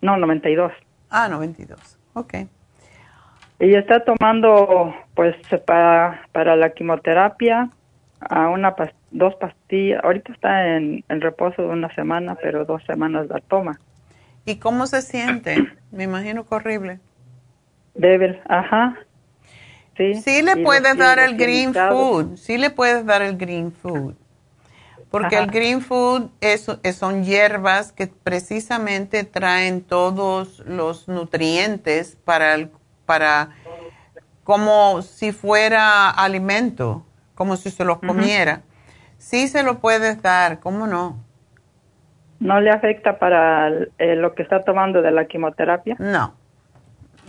No, 0.01 0.17
92. 0.17 0.73
Ah, 1.11 1.29
92. 1.29 1.99
Ok. 2.15 2.35
Y 3.61 3.75
está 3.75 4.05
tomando, 4.05 4.95
pues, 5.15 5.37
para, 5.65 6.27
para 6.33 6.57
la 6.57 6.71
quimioterapia, 6.71 7.71
a 8.21 8.49
una 8.49 8.75
dos 9.11 9.35
pastillas. 9.37 10.03
Ahorita 10.03 10.33
está 10.33 10.77
en, 10.77 11.05
en 11.09 11.21
reposo 11.21 11.63
de 11.63 11.69
una 11.69 11.95
semana, 11.95 12.37
pero 12.43 12.65
dos 12.65 12.83
semanas 12.85 13.29
la 13.29 13.41
toma. 13.41 13.79
¿Y 14.45 14.57
cómo 14.57 14.87
se 14.87 15.03
siente? 15.03 15.57
Me 15.93 16.05
imagino 16.05 16.45
que 16.45 16.55
horrible. 16.55 17.01
Débil, 17.95 18.41
ajá. 18.49 18.97
Sí, 19.97 20.15
Sí 20.15 20.43
le 20.43 20.57
puedes 20.57 20.97
dar 20.99 21.19
el 21.19 21.37
green 21.37 21.73
food, 21.75 22.37
sí 22.37 22.59
le 22.59 22.71
puedes 22.71 23.05
dar 23.07 23.23
el 23.23 23.37
green 23.37 23.73
food. 23.73 24.15
Porque 25.11 25.37
Ajá. 25.37 25.45
el 25.45 25.51
green 25.51 25.81
food 25.81 26.31
es, 26.41 26.67
es- 26.83 26.97
son 26.97 27.25
hierbas 27.25 27.93
que 27.93 28.09
precisamente 28.09 29.23
traen 29.25 29.83
todos 29.83 30.61
los 30.67 31.07
nutrientes 31.09 32.17
para, 32.25 32.55
el, 32.55 32.71
para 33.07 33.51
como 34.43 35.03
si 35.03 35.33
fuera 35.33 36.11
alimento, 36.11 37.05
como 37.35 37.57
si 37.57 37.71
se 37.71 37.85
los 37.85 37.99
comiera. 37.99 38.63
Sí 39.19 39.49
se 39.49 39.63
lo 39.63 39.79
puedes 39.79 40.21
dar, 40.23 40.61
¿cómo 40.61 40.87
no? 40.87 41.17
¿No 42.41 42.61
le 42.61 42.71
afecta 42.71 43.19
para 43.19 43.69
eh, 43.99 44.17
lo 44.17 44.35
que 44.35 44.43
está 44.43 44.63
tomando 44.65 45.01
de 45.01 45.13
la 45.13 45.27
quimioterapia? 45.27 45.97
No, 45.99 46.35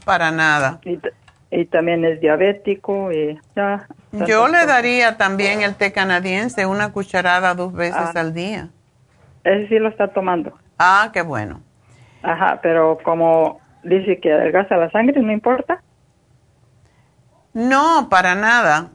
para 0.04 0.32
nada. 0.32 0.82
Y, 0.84 1.00
y 1.56 1.66
también 1.66 2.04
es 2.04 2.20
diabético 2.20 3.12
y 3.14 3.40
ya. 3.56 3.88
Yo 4.12 4.48
le 4.50 4.66
daría 4.66 5.16
también 5.18 5.62
el 5.62 5.76
té 5.76 5.94
canadiense, 5.94 6.66
una 6.66 6.92
cucharada 6.92 7.54
dos 7.54 7.72
veces 7.74 7.96
Ah. 7.98 8.20
al 8.20 8.34
día. 8.34 8.68
Ese 9.46 9.68
sí 9.70 9.80
lo 9.80 9.88
está 9.88 10.10
tomando. 10.10 10.58
Ah, 10.78 11.12
qué 11.14 11.22
bueno. 11.22 11.62
Ajá, 12.24 12.60
pero 12.62 12.98
como 13.04 13.62
dice 13.84 14.20
que 14.20 14.34
adelgaza 14.34 14.76
la 14.76 14.92
sangre, 14.92 15.22
¿no 15.22 15.32
importa? 15.32 15.82
No, 17.54 18.10
para 18.10 18.36
nada. 18.36 18.90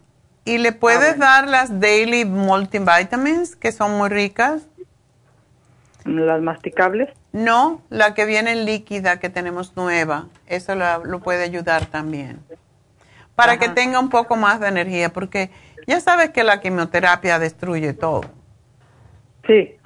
Y 0.45 0.59
le 0.59 0.73
puedes 0.73 1.19
dar 1.19 1.49
las 1.49 1.81
Daily 1.81 2.25
Multivitamins, 2.27 3.57
que 3.57 3.73
son 3.73 3.97
muy 3.97 4.09
ricas. 4.11 4.67
¿Las 6.05 6.43
masticables? 6.43 7.09
No, 7.33 7.81
la 7.91 8.15
que 8.15 8.25
viene 8.27 8.57
líquida, 8.57 9.21
que 9.21 9.29
tenemos 9.31 9.77
nueva. 9.77 10.27
Eso 10.47 10.75
la- 10.75 10.99
lo 10.99 11.21
puede 11.21 11.45
ayudar 11.45 11.87
también. 11.87 12.41
Para 13.37 13.59
que 13.59 13.69
tenga 13.71 13.99
un 14.01 14.11
poco 14.11 14.37
más 14.37 14.61
de 14.61 14.69
energía, 14.69 15.13
porque 15.13 15.51
ya 15.87 16.01
sabes 16.01 16.31
que 16.31 16.45
la 16.45 16.61
quimioterapia 16.61 17.39
destruye 17.39 17.95
todo. 17.95 18.23
Sí. 19.47 19.77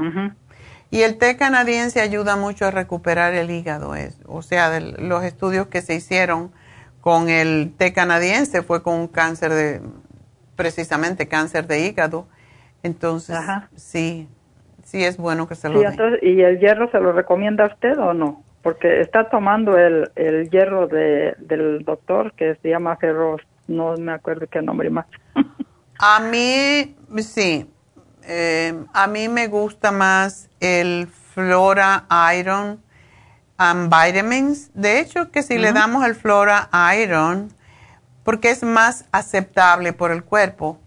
Y 0.91 1.03
el 1.03 1.19
té 1.19 1.37
canadiense 1.37 2.01
ayuda 2.01 2.37
mucho 2.37 2.67
a 2.67 2.71
recuperar 2.71 3.35
el 3.35 3.51
hígado. 3.51 3.95
Es, 3.95 4.17
o 4.27 4.43
sea, 4.43 4.71
de 4.71 4.81
los 4.81 5.23
estudios 5.25 5.69
que 5.69 5.83
se 5.83 5.95
hicieron 5.95 6.53
con 7.01 7.29
el 7.29 7.75
té 7.77 7.93
canadiense 7.93 8.63
fue 8.63 8.83
con 8.83 8.95
un 8.95 9.09
cáncer 9.09 9.53
de, 9.53 9.81
precisamente 10.57 11.29
cáncer 11.29 11.67
de 11.67 11.87
hígado. 11.87 12.27
Entonces, 12.83 13.37
sí, 13.77 14.29
sí 14.85 15.05
es 15.05 15.17
bueno 15.17 15.49
que 15.49 15.55
se 15.55 15.69
lo 15.69 15.75
Sí, 15.79 15.83
den. 15.85 15.93
entonces, 15.93 16.21
¿Y 16.23 16.41
el 16.43 16.59
hierro 16.61 16.91
se 16.91 17.01
lo 17.01 17.13
recomienda 17.13 17.65
a 17.65 17.69
usted 17.69 17.99
o 17.99 18.15
no? 18.15 18.43
Porque 18.63 19.01
está 19.01 19.29
tomando 19.29 19.77
el, 19.77 20.11
el 20.17 20.49
hierro 20.51 20.87
de, 20.87 21.35
del 21.39 21.85
doctor 21.85 22.33
que 22.35 22.55
se 22.63 22.69
llama 22.71 22.97
ferros, 22.97 23.43
no 23.69 23.97
me 23.97 24.13
acuerdo 24.13 24.47
qué 24.51 24.63
nombre 24.63 24.89
más. 24.91 25.07
A 25.99 26.21
mí, 26.21 26.97
sí, 27.19 27.71
eh, 28.25 28.75
a 28.93 29.07
mí 29.07 29.29
me 29.29 29.47
gusta 29.47 29.93
más 29.93 30.51
el 30.61 31.07
Flora 31.07 32.05
Iron 32.37 32.81
and 33.59 33.85
Vitamins. 33.95 34.71
De 34.75 34.99
hecho, 34.99 35.31
que 35.31 35.43
si 35.45 35.57
le 35.57 35.73
damos 35.73 36.05
el 36.05 36.17
Flora 36.17 36.69
Iron, 37.01 37.51
porque 38.25 38.51
es 38.51 38.65
más 38.65 39.07
aceptable 39.13 39.93
por 39.93 40.11
el 40.11 40.25
cuerpo, 40.25 40.81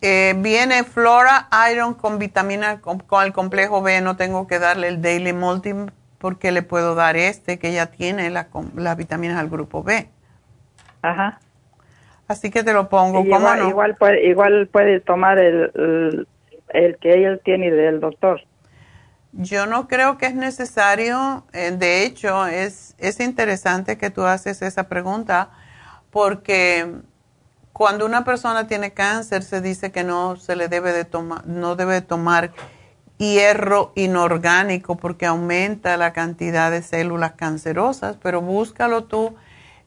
eh, 0.00 0.34
viene 0.38 0.84
Flora 0.84 1.48
Iron 1.72 1.94
con 1.94 2.18
vitamina, 2.18 2.80
con, 2.80 3.00
con 3.00 3.24
el 3.24 3.32
complejo 3.32 3.82
B, 3.82 4.00
no 4.00 4.16
tengo 4.16 4.46
que 4.46 4.58
darle 4.58 4.88
el 4.88 5.02
Daily 5.02 5.32
Multi 5.32 5.74
porque 6.18 6.52
le 6.52 6.62
puedo 6.62 6.94
dar 6.94 7.16
este 7.16 7.58
que 7.58 7.72
ya 7.72 7.86
tiene 7.86 8.30
la 8.30 8.48
las 8.74 8.96
vitaminas 8.96 9.38
al 9.38 9.48
grupo 9.48 9.82
B. 9.82 10.08
Ajá. 11.02 11.40
Así 12.26 12.50
que 12.50 12.62
te 12.62 12.72
lo 12.72 12.88
pongo. 12.88 13.18
¿Cómo 13.18 13.38
igual, 13.38 13.58
no? 13.60 13.68
igual, 13.68 13.94
puede, 13.96 14.26
igual 14.26 14.68
puede 14.70 15.00
tomar 15.00 15.38
el, 15.38 15.70
el, 15.74 16.28
el 16.68 16.98
que 16.98 17.24
él 17.24 17.40
tiene 17.44 17.70
del 17.70 18.00
doctor. 18.00 18.42
Yo 19.32 19.66
no 19.66 19.88
creo 19.88 20.18
que 20.18 20.26
es 20.26 20.34
necesario, 20.34 21.44
eh, 21.52 21.70
de 21.70 22.04
hecho 22.04 22.46
es, 22.46 22.94
es 22.98 23.20
interesante 23.20 23.98
que 23.98 24.10
tú 24.10 24.24
haces 24.24 24.62
esa 24.62 24.88
pregunta 24.88 25.50
porque 26.10 26.86
cuando 27.78 28.04
una 28.04 28.24
persona 28.24 28.66
tiene 28.66 28.92
cáncer 28.92 29.44
se 29.44 29.60
dice 29.60 29.92
que 29.92 30.02
no 30.02 30.34
se 30.34 30.56
le 30.56 30.66
debe 30.66 30.92
de 30.92 31.04
tomar, 31.04 31.46
no 31.46 31.76
debe 31.76 31.94
de 31.94 32.00
tomar 32.00 32.50
hierro 33.18 33.92
inorgánico 33.94 34.96
porque 34.96 35.26
aumenta 35.26 35.96
la 35.96 36.12
cantidad 36.12 36.72
de 36.72 36.82
células 36.82 37.34
cancerosas, 37.34 38.16
pero 38.20 38.42
búscalo 38.42 39.04
tú 39.04 39.36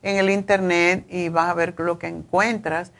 en 0.04 0.16
el 0.16 0.30
internet 0.30 1.06
y 1.10 1.28
vas 1.28 1.50
a 1.50 1.54
ver 1.54 1.76
lo 1.80 2.00
que 2.00 2.08
encuentras. 2.08 2.94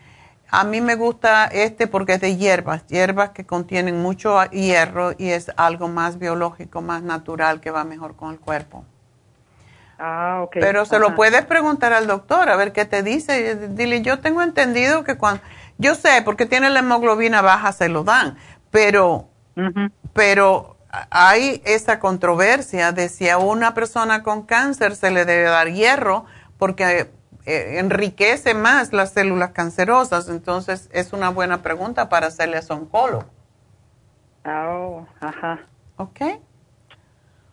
A 0.50 0.66
mí 0.66 0.82
me 0.82 0.96
gusta 0.96 1.46
este 1.46 1.88
porque 1.88 2.16
es 2.16 2.20
de 2.20 2.36
hierbas, 2.36 2.86
hierbas 2.88 3.30
que 3.30 3.46
contienen 3.46 4.02
mucho 4.02 4.44
hierro 4.52 5.14
y 5.18 5.30
es 5.30 5.54
algo 5.56 5.88
más 5.88 6.20
biológico, 6.20 6.82
más 6.82 7.02
natural 7.02 7.62
que 7.62 7.72
va 7.72 7.86
mejor 7.86 8.18
con 8.18 8.34
el 8.34 8.42
cuerpo. 8.42 8.84
Ah, 10.04 10.42
ok. 10.42 10.54
Pero 10.60 10.86
se 10.86 10.98
lo 10.98 11.16
puedes 11.16 11.46
preguntar 11.46 11.94
al 11.94 12.08
doctor 12.08 12.50
a 12.50 12.56
ver 12.56 12.72
qué 12.74 12.86
te 12.86 13.04
dice. 13.04 13.70
Dile, 13.70 14.02
yo 14.02 14.20
tengo 14.20 14.42
entendido 14.42 15.04
que 15.04 15.16
cuando, 15.16 15.44
yo 15.78 15.94
sé, 15.94 16.24
porque 16.26 16.48
tiene 16.48 16.72
la 16.72 16.80
hemoglobina 16.80 17.44
baja 17.44 17.72
se 17.72 17.88
lo 17.88 18.04
dan, 18.04 18.36
pero, 18.72 19.30
pero 20.14 20.76
hay 21.12 21.62
esa 21.66 22.00
controversia 22.00 22.92
de 22.94 23.10
si 23.10 23.30
a 23.30 23.38
una 23.38 23.76
persona 23.76 24.24
con 24.24 24.42
cáncer 24.42 24.96
se 24.96 25.12
le 25.12 25.26
debe 25.26 25.44
dar 25.44 25.70
hierro 25.70 26.26
porque 26.58 27.12
eh, 27.46 27.76
enriquece 27.78 28.56
más 28.56 28.94
las 28.94 29.12
células 29.14 29.52
cancerosas. 29.52 30.30
Entonces 30.30 30.90
es 30.94 31.14
una 31.14 31.30
buena 31.30 31.62
pregunta 31.62 32.10
para 32.10 32.26
hacerle 32.26 32.58
a 32.58 32.64
su 32.64 32.74
oncólogo. 32.74 33.26
Ah, 34.44 34.68
oh, 34.72 35.08
ajá. 35.20 35.60
¿Ok? 35.98 36.22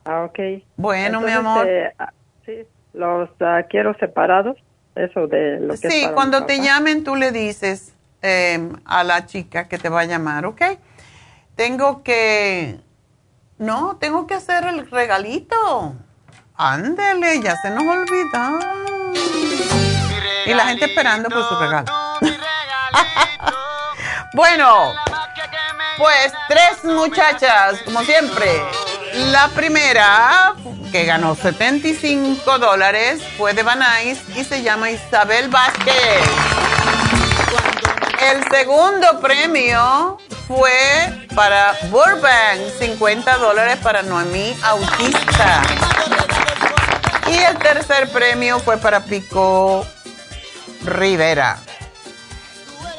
Ah, 0.07 0.25
ok. 0.25 0.39
Bueno, 0.79 1.21
mi 1.21 1.31
amor. 1.31 1.67
eh, 1.69 1.93
sí, 2.49 2.67
los 2.95 3.29
ah, 3.41 3.63
quiero 3.69 3.95
separados, 3.99 4.57
eso 4.95 5.27
de 5.27 5.61
lo 5.61 5.79
que 5.79 5.89
es 5.89 5.93
Sí, 5.93 6.09
cuando 6.15 6.47
te 6.47 6.61
llamen 6.61 7.05
tú 7.05 7.15
le 7.15 7.31
dices 7.31 7.95
eh, 8.23 8.73
a 8.87 9.05
la 9.05 9.27
chica 9.27 9.69
que 9.69 9.79
te 9.79 9.89
va 9.89 10.01
a 10.01 10.05
llamar, 10.07 10.47
¿ok? 10.47 10.63
Tengo 11.55 12.03
que... 12.03 12.81
No, 13.59 13.97
tengo 13.97 14.27
que 14.27 14.35
hacer 14.35 14.65
el 14.65 14.89
regalito. 14.91 15.95
Ándele, 16.55 17.41
ya 17.41 17.57
se 17.57 17.71
nos 17.71 17.85
olvidó. 17.85 18.59
Y 20.47 20.55
la 20.55 20.67
gente 20.67 20.87
esperando 20.87 21.29
por 21.29 21.49
su 21.49 21.57
regalo. 21.57 21.93
bueno, 24.35 24.93
pues 25.99 26.33
tres 26.49 26.85
muchachas, 26.85 27.83
como 27.83 28.01
siempre. 28.03 28.49
La 29.15 29.49
primera, 29.49 30.55
que 30.93 31.05
ganó 31.05 31.35
75 31.35 32.59
dólares, 32.59 33.23
fue 33.37 33.55
de 33.55 33.63
Banais 33.63 34.19
y 34.37 34.45
se 34.45 34.63
llama 34.63 34.91
Isabel 34.91 35.49
Vázquez. 35.49 35.95
El 38.21 38.45
segundo 38.51 39.21
premio 39.21 40.19
fue 40.47 41.29
para 41.35 41.75
Burbank, 41.91 42.79
50 42.79 43.37
dólares 43.39 43.77
para 43.83 44.03
Noemí 44.03 44.57
Autista. 44.63 45.63
Y 47.31 47.37
el 47.37 47.59
tercer 47.59 48.09
premio 48.11 48.59
fue 48.59 48.79
para 48.79 49.05
Pico 49.05 49.87
Rivera. 50.85 51.59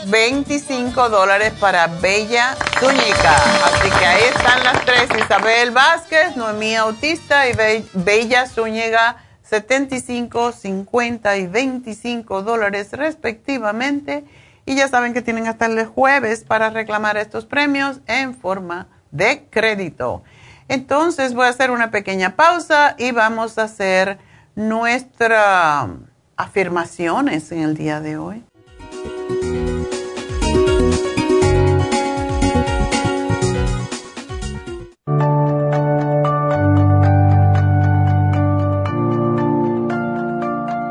25 0.08 1.10
dólares 1.10 1.54
para 1.60 1.88
Bella 1.88 2.56
Zúñiga. 2.80 3.36
Así 3.66 3.90
que 3.90 4.06
ahí 4.06 4.24
están 4.36 4.64
las 4.64 4.86
tres, 4.86 5.10
Isabel 5.18 5.72
Vázquez, 5.72 6.36
Noemí 6.36 6.76
Autista 6.76 7.48
y 7.50 7.54
Bella 7.94 8.48
Zúñiga, 8.48 9.18
75, 9.44 10.52
50 10.52 11.38
y 11.38 11.48
25 11.48 12.44
dólares 12.44 12.92
respectivamente. 12.94 14.24
Y 14.66 14.76
ya 14.76 14.88
saben 14.88 15.14
que 15.14 15.22
tienen 15.22 15.48
hasta 15.48 15.66
el 15.66 15.86
jueves 15.86 16.44
para 16.44 16.70
reclamar 16.70 17.18
estos 17.18 17.46
premios 17.46 18.00
en 18.08 18.36
forma 18.36 18.88
de 19.12 19.48
crédito. 19.50 20.24
Entonces 20.68 21.34
voy 21.34 21.48
a 21.48 21.50
hacer 21.50 21.72
una 21.72 21.90
pequeña 21.90 22.36
pausa 22.36 22.96
y 22.98 23.12
vamos 23.12 23.58
a 23.58 23.64
hacer 23.64 24.20
nuestras 24.56 25.90
afirmaciones 26.38 27.52
en 27.52 27.64
el 27.64 27.76
día 27.76 28.00
de 28.00 28.18
hoy. 28.18 28.49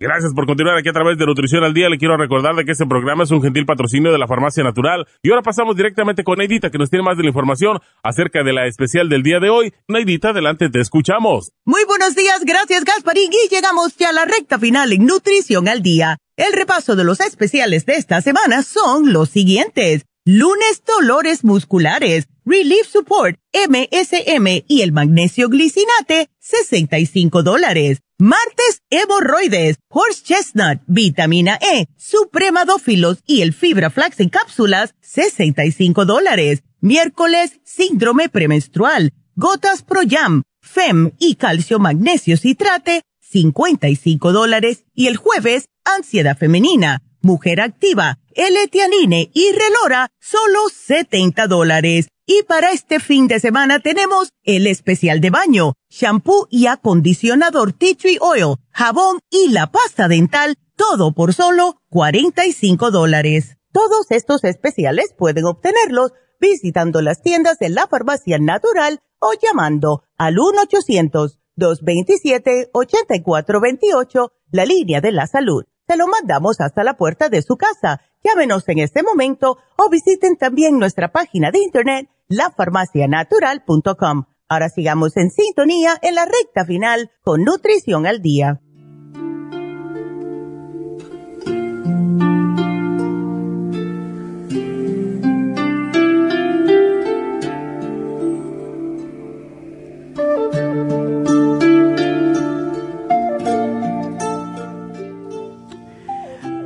Gracias 0.00 0.32
por 0.32 0.46
continuar 0.46 0.76
aquí 0.76 0.88
a 0.88 0.92
través 0.92 1.18
de 1.18 1.26
Nutrición 1.26 1.64
al 1.64 1.74
Día. 1.74 1.88
Le 1.88 1.98
quiero 1.98 2.16
recordar 2.16 2.54
de 2.54 2.64
que 2.64 2.70
este 2.70 2.86
programa 2.86 3.24
es 3.24 3.32
un 3.32 3.42
gentil 3.42 3.66
patrocinio 3.66 4.12
de 4.12 4.18
la 4.18 4.28
Farmacia 4.28 4.62
Natural. 4.62 5.08
Y 5.24 5.30
ahora 5.30 5.42
pasamos 5.42 5.76
directamente 5.76 6.22
con 6.22 6.38
Neidita, 6.38 6.70
que 6.70 6.78
nos 6.78 6.88
tiene 6.88 7.04
más 7.04 7.16
de 7.16 7.24
la 7.24 7.30
información 7.30 7.80
acerca 8.04 8.44
de 8.44 8.52
la 8.52 8.66
especial 8.66 9.08
del 9.08 9.24
día 9.24 9.40
de 9.40 9.50
hoy. 9.50 9.74
Neidita, 9.88 10.28
adelante, 10.28 10.70
te 10.70 10.80
escuchamos. 10.80 11.50
Muy 11.64 11.84
buenos 11.84 12.14
días, 12.14 12.44
gracias 12.44 12.84
Gasparín. 12.84 13.32
Y 13.32 13.52
llegamos 13.52 13.96
ya 13.96 14.10
a 14.10 14.12
la 14.12 14.24
recta 14.24 14.60
final 14.60 14.92
en 14.92 15.04
Nutrición 15.04 15.66
al 15.66 15.82
Día. 15.82 16.18
El 16.36 16.52
repaso 16.52 16.94
de 16.94 17.02
los 17.02 17.18
especiales 17.18 17.84
de 17.84 17.94
esta 17.94 18.20
semana 18.20 18.62
son 18.62 19.12
los 19.12 19.30
siguientes. 19.30 20.04
Lunes, 20.24 20.84
dolores 20.86 21.42
musculares, 21.42 22.28
Relief 22.44 22.86
Support, 22.86 23.38
MSM 23.52 24.62
y 24.68 24.82
el 24.82 24.92
magnesio 24.92 25.48
glicinate, 25.48 26.28
65 26.38 27.42
dólares. 27.42 28.02
Martes, 28.20 28.82
hemorroides, 28.90 29.76
horse 29.88 30.24
chestnut, 30.24 30.80
vitamina 30.88 31.56
E, 31.62 31.86
supremadófilos 31.96 33.18
y 33.24 33.42
el 33.42 33.52
fibra 33.52 33.90
flax 33.90 34.18
en 34.18 34.28
cápsulas, 34.28 34.96
65 35.02 36.04
dólares. 36.04 36.64
Miércoles, 36.80 37.60
síndrome 37.62 38.28
premenstrual, 38.28 39.12
gotas 39.36 39.84
Pro 39.84 40.00
Jam, 40.04 40.42
FEM 40.60 41.12
y 41.20 41.36
calcio 41.36 41.78
magnesio 41.78 42.36
citrate, 42.36 43.02
55 43.20 44.32
dólares. 44.32 44.84
Y 44.94 45.06
el 45.06 45.16
jueves, 45.16 45.68
ansiedad 45.84 46.36
femenina, 46.36 47.02
mujer 47.22 47.60
activa, 47.60 48.18
L-Tianine 48.38 49.30
y 49.34 49.50
relora, 49.50 50.12
solo 50.20 50.68
70 50.72 51.48
dólares. 51.48 52.06
Y 52.24 52.44
para 52.44 52.70
este 52.70 53.00
fin 53.00 53.26
de 53.26 53.40
semana 53.40 53.80
tenemos 53.80 54.30
el 54.44 54.68
especial 54.68 55.20
de 55.20 55.30
baño, 55.30 55.72
shampoo 55.90 56.46
y 56.48 56.66
acondicionador 56.66 57.72
tea 57.72 57.96
tree 57.96 58.18
oil, 58.20 58.54
jabón 58.70 59.18
y 59.28 59.50
la 59.50 59.72
pasta 59.72 60.06
dental, 60.06 60.56
todo 60.76 61.14
por 61.14 61.34
solo 61.34 61.82
45 61.88 62.92
dólares. 62.92 63.56
Todos 63.72 64.06
estos 64.10 64.44
especiales 64.44 65.12
pueden 65.18 65.44
obtenerlos 65.44 66.12
visitando 66.40 67.02
las 67.02 67.22
tiendas 67.22 67.58
de 67.58 67.70
la 67.70 67.88
farmacia 67.88 68.38
natural 68.38 69.00
o 69.18 69.32
llamando 69.42 70.04
al 70.16 70.36
1-800-227-8428, 71.56 74.30
la 74.52 74.64
línea 74.64 75.00
de 75.00 75.10
la 75.10 75.26
salud. 75.26 75.64
Se 75.88 75.96
lo 75.96 76.06
mandamos 76.06 76.60
hasta 76.60 76.84
la 76.84 76.98
puerta 76.98 77.30
de 77.30 77.40
su 77.40 77.56
casa. 77.56 78.02
Llámenos 78.28 78.68
en 78.68 78.78
este 78.80 79.02
momento 79.02 79.56
o 79.76 79.88
visiten 79.88 80.36
también 80.36 80.78
nuestra 80.78 81.12
página 81.12 81.50
de 81.50 81.60
internet 81.60 82.10
lafarmacianatural.com. 82.28 84.24
Ahora 84.48 84.68
sigamos 84.68 85.16
en 85.16 85.30
sintonía 85.30 85.96
en 86.02 86.14
la 86.14 86.26
recta 86.26 86.66
final 86.66 87.10
con 87.22 87.42
Nutrición 87.44 88.06
al 88.06 88.20
Día. 88.20 88.60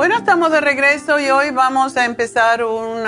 Bueno, 0.02 0.16
estamos 0.16 0.50
de 0.50 0.60
regreso 0.60 1.20
y 1.20 1.30
hoy 1.30 1.52
vamos 1.52 1.96
a 1.96 2.04
empezar 2.06 2.64
un 2.64 3.04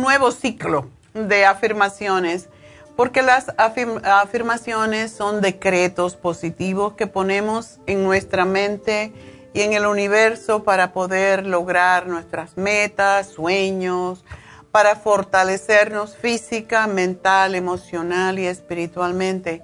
nuevo 0.00 0.30
ciclo 0.30 0.88
de 1.12 1.44
afirmaciones, 1.44 2.48
porque 2.94 3.22
las 3.22 3.52
afirmaciones 3.58 5.10
son 5.10 5.40
decretos 5.40 6.14
positivos 6.14 6.92
que 6.92 7.08
ponemos 7.08 7.80
en 7.88 8.04
nuestra 8.04 8.44
mente 8.44 9.12
y 9.52 9.62
en 9.62 9.72
el 9.72 9.84
universo 9.84 10.62
para 10.62 10.92
poder 10.92 11.44
lograr 11.44 12.06
nuestras 12.06 12.56
metas, 12.56 13.26
sueños, 13.26 14.24
para 14.70 14.94
fortalecernos 14.94 16.16
física, 16.16 16.86
mental, 16.86 17.56
emocional 17.56 18.38
y 18.38 18.46
espiritualmente. 18.46 19.60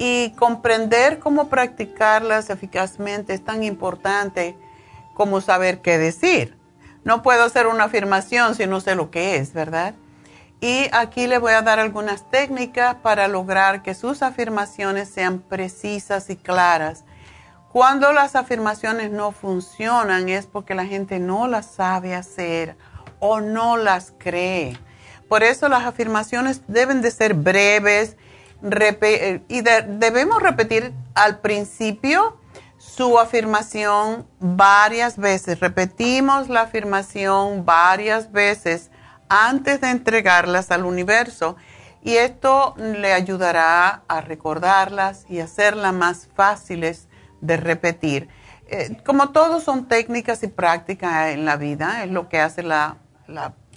Y 0.00 0.32
comprender 0.36 1.20
cómo 1.20 1.48
practicarlas 1.48 2.50
eficazmente 2.50 3.34
es 3.34 3.44
tan 3.44 3.62
importante 3.62 4.56
como 5.14 5.40
saber 5.40 5.80
qué 5.80 5.98
decir. 5.98 6.56
No 7.04 7.22
puedo 7.22 7.44
hacer 7.44 7.66
una 7.66 7.84
afirmación 7.84 8.54
si 8.54 8.66
no 8.66 8.80
sé 8.80 8.94
lo 8.94 9.10
que 9.10 9.36
es, 9.36 9.52
¿verdad? 9.52 9.94
Y 10.60 10.88
aquí 10.92 11.26
le 11.26 11.38
voy 11.38 11.52
a 11.54 11.62
dar 11.62 11.80
algunas 11.80 12.30
técnicas 12.30 12.94
para 12.96 13.26
lograr 13.26 13.82
que 13.82 13.94
sus 13.94 14.22
afirmaciones 14.22 15.08
sean 15.08 15.40
precisas 15.40 16.30
y 16.30 16.36
claras. 16.36 17.04
Cuando 17.72 18.12
las 18.12 18.36
afirmaciones 18.36 19.10
no 19.10 19.32
funcionan 19.32 20.28
es 20.28 20.46
porque 20.46 20.74
la 20.74 20.86
gente 20.86 21.18
no 21.18 21.48
las 21.48 21.66
sabe 21.66 22.14
hacer 22.14 22.76
o 23.18 23.40
no 23.40 23.76
las 23.76 24.12
cree. 24.18 24.78
Por 25.28 25.42
eso 25.42 25.68
las 25.68 25.84
afirmaciones 25.84 26.62
deben 26.68 27.02
de 27.02 27.10
ser 27.10 27.34
breves 27.34 28.16
eh, 28.62 29.40
y 29.48 29.62
debemos 29.62 30.42
repetir 30.42 30.92
al 31.14 31.40
principio 31.40 32.36
su 32.82 33.18
afirmación 33.20 34.26
varias 34.40 35.16
veces. 35.16 35.60
Repetimos 35.60 36.48
la 36.48 36.62
afirmación 36.62 37.64
varias 37.64 38.32
veces 38.32 38.90
antes 39.28 39.80
de 39.80 39.90
entregarlas 39.90 40.72
al 40.72 40.84
universo 40.84 41.56
y 42.02 42.16
esto 42.16 42.74
le 42.76 43.12
ayudará 43.12 44.02
a 44.08 44.20
recordarlas 44.20 45.26
y 45.28 45.38
hacerlas 45.38 45.94
más 45.94 46.28
fáciles 46.34 47.08
de 47.40 47.56
repetir. 47.56 48.28
Eh, 48.66 48.96
como 49.06 49.30
todos 49.30 49.62
son 49.62 49.86
técnicas 49.86 50.42
y 50.42 50.48
prácticas 50.48 51.28
en 51.28 51.44
la 51.44 51.56
vida, 51.56 52.02
es 52.02 52.10
lo 52.10 52.28
que 52.28 52.40
hace 52.40 52.64
la, 52.64 52.96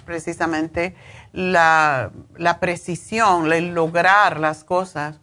precisamente 0.04 0.96
la 1.32 2.12
precisión, 2.60 3.54
el 3.54 3.76
lograr 3.76 4.40
las 4.40 4.64
cosas. 4.64 5.20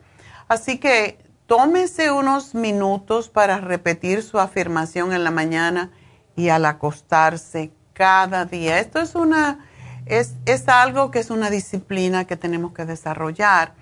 Así 0.46 0.78
que 0.78 1.21
tómese 1.46 2.10
unos 2.10 2.54
minutos 2.54 3.28
para 3.28 3.58
repetir 3.58 4.22
su 4.22 4.38
afirmación 4.38 5.12
en 5.12 5.24
la 5.24 5.30
mañana 5.30 5.90
y 6.36 6.48
al 6.48 6.64
acostarse 6.64 7.72
cada 7.92 8.44
día. 8.44 8.78
Esto 8.78 9.00
es 9.00 9.14
una 9.14 9.58
es, 10.06 10.34
es 10.46 10.68
algo 10.68 11.10
que 11.10 11.18
es 11.20 11.30
una 11.30 11.48
disciplina 11.50 12.26
que 12.26 12.36
tenemos 12.36 12.72
que 12.72 12.84
desarrollar. 12.84 13.74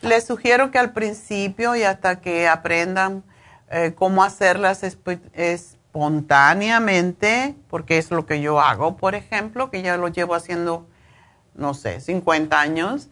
Les 0.00 0.24
sugiero 0.24 0.70
que 0.70 0.78
al 0.78 0.92
principio 0.92 1.74
y 1.76 1.82
hasta 1.82 2.20
que 2.20 2.48
aprendan 2.48 3.24
eh, 3.70 3.92
cómo 3.96 4.22
hacerlas 4.22 4.82
espontáneamente, 5.32 7.56
porque 7.68 7.96
es 7.98 8.10
lo 8.10 8.26
que 8.26 8.42
yo 8.42 8.60
hago, 8.60 8.96
por 8.96 9.14
ejemplo, 9.14 9.70
que 9.70 9.82
ya 9.82 9.96
lo 9.96 10.08
llevo 10.08 10.34
haciendo, 10.34 10.86
no 11.54 11.72
sé, 11.72 12.00
50 12.00 12.60
años, 12.60 13.08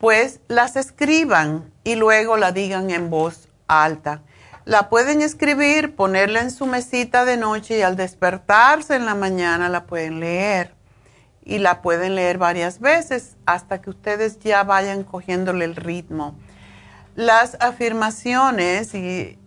pues 0.00 0.40
las 0.48 0.76
escriban 0.76 1.70
y 1.84 1.94
luego 1.94 2.38
la 2.38 2.52
digan 2.52 2.90
en 2.90 3.10
voz 3.10 3.50
alta. 3.68 4.22
La 4.64 4.88
pueden 4.88 5.20
escribir, 5.20 5.94
ponerla 5.94 6.40
en 6.40 6.50
su 6.50 6.64
mesita 6.64 7.26
de 7.26 7.36
noche 7.36 7.78
y 7.78 7.82
al 7.82 7.96
despertarse 7.96 8.96
en 8.96 9.04
la 9.04 9.14
mañana 9.14 9.68
la 9.68 9.84
pueden 9.84 10.18
leer 10.18 10.74
y 11.44 11.58
la 11.58 11.82
pueden 11.82 12.14
leer 12.14 12.38
varias 12.38 12.80
veces 12.80 13.36
hasta 13.44 13.82
que 13.82 13.90
ustedes 13.90 14.38
ya 14.38 14.64
vayan 14.64 15.04
cogiéndole 15.04 15.66
el 15.66 15.76
ritmo. 15.76 16.34
Las 17.14 17.58
afirmaciones 17.60 18.92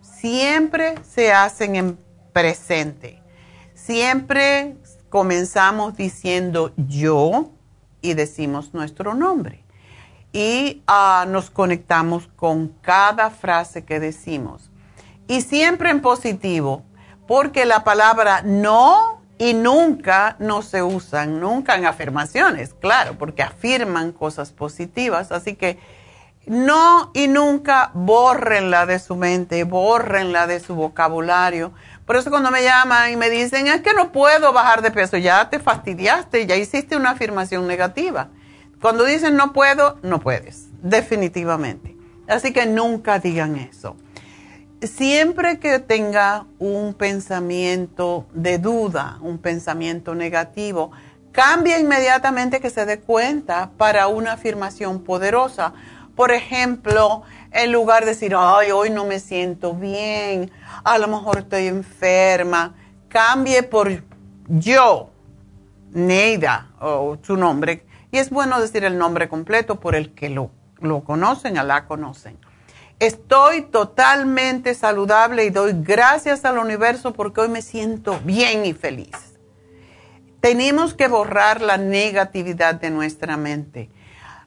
siempre 0.02 0.94
se 1.02 1.32
hacen 1.32 1.74
en 1.74 1.98
presente. 2.32 3.20
Siempre 3.74 4.76
comenzamos 5.08 5.96
diciendo 5.96 6.72
yo 6.76 7.50
y 8.02 8.14
decimos 8.14 8.72
nuestro 8.72 9.14
nombre. 9.14 9.63
Y 10.34 10.82
ah, 10.88 11.26
nos 11.28 11.48
conectamos 11.48 12.28
con 12.34 12.66
cada 12.82 13.30
frase 13.30 13.84
que 13.84 14.00
decimos. 14.00 14.68
Y 15.28 15.42
siempre 15.42 15.90
en 15.90 16.02
positivo, 16.02 16.82
porque 17.28 17.64
la 17.64 17.84
palabra 17.84 18.42
no 18.42 19.22
y 19.38 19.54
nunca 19.54 20.34
no 20.40 20.62
se 20.62 20.82
usan, 20.82 21.38
nunca 21.38 21.76
en 21.76 21.86
afirmaciones, 21.86 22.74
claro, 22.74 23.16
porque 23.16 23.44
afirman 23.44 24.10
cosas 24.10 24.50
positivas. 24.50 25.30
Así 25.30 25.54
que 25.54 25.78
no 26.46 27.12
y 27.14 27.28
nunca 27.28 27.92
borrenla 27.94 28.86
de 28.86 28.98
su 28.98 29.14
mente, 29.14 29.62
borrenla 29.62 30.48
de 30.48 30.58
su 30.58 30.74
vocabulario. 30.74 31.72
Por 32.06 32.16
eso 32.16 32.30
cuando 32.30 32.50
me 32.50 32.64
llaman 32.64 33.12
y 33.12 33.16
me 33.16 33.30
dicen, 33.30 33.68
es 33.68 33.82
que 33.82 33.94
no 33.94 34.10
puedo 34.10 34.52
bajar 34.52 34.82
de 34.82 34.90
peso, 34.90 35.16
ya 35.16 35.48
te 35.48 35.60
fastidiaste, 35.60 36.44
ya 36.46 36.56
hiciste 36.56 36.96
una 36.96 37.10
afirmación 37.10 37.68
negativa. 37.68 38.30
Cuando 38.84 39.06
dicen 39.06 39.34
no 39.34 39.54
puedo, 39.54 39.96
no 40.02 40.20
puedes, 40.20 40.66
definitivamente. 40.82 41.96
Así 42.28 42.52
que 42.52 42.66
nunca 42.66 43.18
digan 43.18 43.56
eso 43.56 43.96
siempre 44.86 45.58
que 45.58 45.78
tenga 45.78 46.44
un 46.58 46.92
pensamiento 46.92 48.26
de 48.34 48.58
duda, 48.58 49.16
un 49.22 49.38
pensamiento 49.38 50.14
negativo, 50.14 50.90
cambia 51.32 51.78
inmediatamente 51.78 52.60
que 52.60 52.68
se 52.68 52.84
dé 52.84 53.00
cuenta 53.00 53.70
para 53.78 54.08
una 54.08 54.32
afirmación 54.32 55.02
poderosa. 55.02 55.72
Por 56.14 56.30
ejemplo, 56.30 57.22
en 57.52 57.72
lugar 57.72 58.04
de 58.04 58.10
decir, 58.10 58.34
ay, 58.36 58.70
hoy 58.70 58.90
no 58.90 59.06
me 59.06 59.18
siento 59.18 59.72
bien, 59.72 60.50
a 60.84 60.98
lo 60.98 61.08
mejor 61.08 61.38
estoy 61.38 61.68
enferma, 61.68 62.74
cambie 63.08 63.62
por 63.62 64.04
yo, 64.48 65.08
Neida, 65.92 66.68
o 66.80 67.16
su 67.22 67.34
nombre. 67.38 67.86
Y 68.14 68.18
es 68.18 68.30
bueno 68.30 68.60
decir 68.60 68.84
el 68.84 68.96
nombre 68.96 69.28
completo 69.28 69.80
por 69.80 69.96
el 69.96 70.14
que 70.14 70.30
lo, 70.30 70.52
lo 70.78 71.02
conocen, 71.02 71.58
a 71.58 71.64
la 71.64 71.86
conocen. 71.86 72.38
Estoy 73.00 73.62
totalmente 73.62 74.74
saludable 74.74 75.44
y 75.44 75.50
doy 75.50 75.72
gracias 75.74 76.44
al 76.44 76.58
universo 76.58 77.12
porque 77.12 77.40
hoy 77.40 77.48
me 77.48 77.60
siento 77.60 78.20
bien 78.22 78.66
y 78.66 78.72
feliz. 78.72 79.10
Tenemos 80.38 80.94
que 80.94 81.08
borrar 81.08 81.60
la 81.60 81.76
negatividad 81.76 82.76
de 82.76 82.90
nuestra 82.90 83.36
mente. 83.36 83.90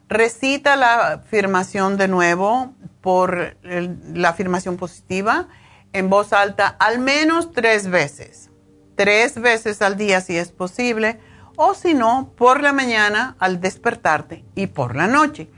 Recita 0.08 0.74
la 0.74 1.12
afirmación 1.12 1.98
de 1.98 2.08
nuevo 2.08 2.72
por 3.02 3.58
la 3.62 4.30
afirmación 4.30 4.78
positiva 4.78 5.46
en 5.92 6.08
voz 6.08 6.32
alta 6.32 6.68
al 6.80 7.00
menos 7.00 7.52
tres 7.52 7.90
veces. 7.90 8.48
Tres 8.96 9.38
veces 9.38 9.82
al 9.82 9.98
día 9.98 10.22
si 10.22 10.38
es 10.38 10.52
posible 10.52 11.20
o 11.60 11.74
si 11.74 11.92
no, 11.92 12.32
por 12.36 12.62
la 12.62 12.72
mañana 12.72 13.34
al 13.40 13.60
despertarte 13.60 14.44
y 14.54 14.68
por 14.68 14.94
la 14.94 15.08
noche. 15.08 15.50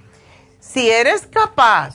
Si 0.58 0.90
eres 0.90 1.26
capaz 1.26 1.94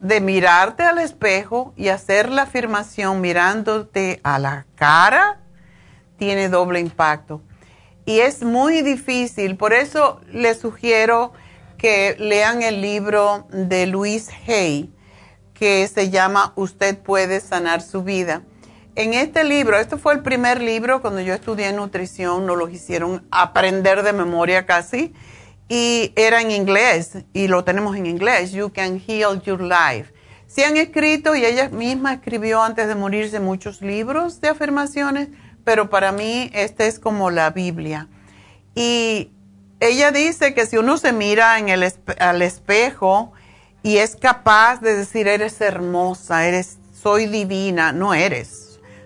de 0.00 0.20
mirarte 0.20 0.82
al 0.82 0.98
espejo 0.98 1.72
y 1.76 1.88
hacer 1.88 2.30
la 2.30 2.42
afirmación 2.42 3.20
mirándote 3.20 4.20
a 4.24 4.40
la 4.40 4.66
cara, 4.74 5.40
tiene 6.18 6.48
doble 6.48 6.80
impacto. 6.80 7.42
Y 8.04 8.18
es 8.18 8.42
muy 8.42 8.82
difícil, 8.82 9.56
por 9.56 9.72
eso 9.72 10.20
les 10.32 10.58
sugiero 10.58 11.32
que 11.78 12.16
lean 12.18 12.60
el 12.62 12.80
libro 12.82 13.46
de 13.50 13.86
Luis 13.86 14.30
Hay, 14.48 14.92
que 15.54 15.86
se 15.86 16.10
llama 16.10 16.52
Usted 16.56 16.98
puede 16.98 17.38
sanar 17.38 17.82
su 17.82 18.02
vida. 18.02 18.42
En 18.96 19.12
este 19.12 19.42
libro, 19.42 19.76
este 19.76 19.96
fue 19.96 20.14
el 20.14 20.22
primer 20.22 20.62
libro 20.62 21.02
cuando 21.02 21.20
yo 21.20 21.34
estudié 21.34 21.72
nutrición, 21.72 22.46
nos 22.46 22.56
lo 22.56 22.68
hicieron 22.68 23.26
aprender 23.32 24.04
de 24.04 24.12
memoria 24.12 24.66
casi 24.66 25.12
y 25.68 26.12
era 26.14 26.40
en 26.40 26.52
inglés 26.52 27.24
y 27.32 27.48
lo 27.48 27.64
tenemos 27.64 27.96
en 27.96 28.06
inglés, 28.06 28.52
You 28.52 28.70
Can 28.72 29.02
Heal 29.04 29.42
Your 29.42 29.60
Life. 29.60 30.14
Se 30.46 30.64
han 30.64 30.76
escrito 30.76 31.34
y 31.34 31.44
ella 31.44 31.70
misma 31.70 32.12
escribió 32.12 32.62
antes 32.62 32.86
de 32.86 32.94
morirse 32.94 33.40
muchos 33.40 33.82
libros 33.82 34.40
de 34.40 34.50
afirmaciones, 34.50 35.28
pero 35.64 35.90
para 35.90 36.12
mí 36.12 36.48
este 36.54 36.86
es 36.86 37.00
como 37.00 37.32
la 37.32 37.50
Biblia. 37.50 38.06
Y 38.76 39.32
ella 39.80 40.12
dice 40.12 40.54
que 40.54 40.66
si 40.66 40.76
uno 40.76 40.98
se 40.98 41.12
mira 41.12 41.58
en 41.58 41.68
el 41.68 41.92
al 42.20 42.42
espejo 42.42 43.32
y 43.82 43.96
es 43.96 44.14
capaz 44.14 44.80
de 44.80 44.94
decir 44.94 45.26
eres 45.26 45.60
hermosa, 45.60 46.46
eres 46.46 46.78
soy 46.92 47.26
divina, 47.26 47.90
no 47.90 48.14
eres. 48.14 48.63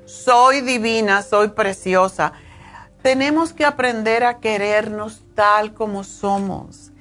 Soy 0.09 0.62
divina, 0.62 1.22
soy 1.22 1.48
preciosa 1.48 2.32
tenemos 3.02 3.52
que 3.52 3.64
aprender 3.64 4.24
a 4.24 4.39
querernos 4.39 5.22
tal 5.35 5.72
como 5.74 6.05
somos. 6.05 6.93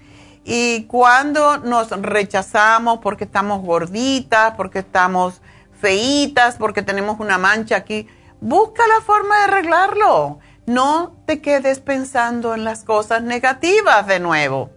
Y 0.43 0.83
cuando 0.83 1.57
nos 1.57 1.89
rechazamos 1.89 2.99
porque 2.99 3.25
estamos 3.25 3.61
gorditas, 3.61 4.53
porque 4.55 4.79
estamos 4.79 5.41
feitas, 5.81 6.55
porque 6.55 6.81
tenemos 6.81 7.19
una 7.19 7.37
mancha 7.37 7.75
aquí, 7.75 8.07
busca 8.39 8.83
la 8.87 9.01
forma 9.01 9.37
de 9.37 9.43
arreglarlo. 9.43 10.39
No 10.65 11.13
te 11.25 11.41
quedes 11.41 11.79
pensando 11.79 12.53
en 12.55 12.63
las 12.63 12.83
cosas 12.83 13.23
negativas 13.23 14.07
de 14.07 14.19
nuevo. 14.19 14.69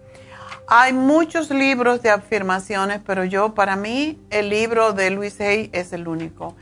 Hay 0.67 0.93
muchos 0.93 1.49
libros 1.49 2.01
de 2.01 2.09
afirmaciones, 2.09 3.01
pero 3.05 3.25
yo, 3.25 3.53
para 3.53 3.75
mí, 3.75 4.19
el 4.29 4.49
libro 4.49 4.93
de 4.93 5.09
Luis 5.11 5.39
Hay 5.39 5.69
es 5.73 5.93
el 5.93 6.07
único 6.07 6.55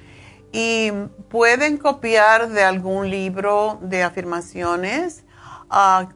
y 0.51 0.91
pueden 1.29 1.77
copiar 1.77 2.49
de 2.49 2.63
algún 2.63 3.09
libro 3.09 3.77
de 3.81 4.03
afirmaciones 4.03 5.23
ah, 5.69 6.09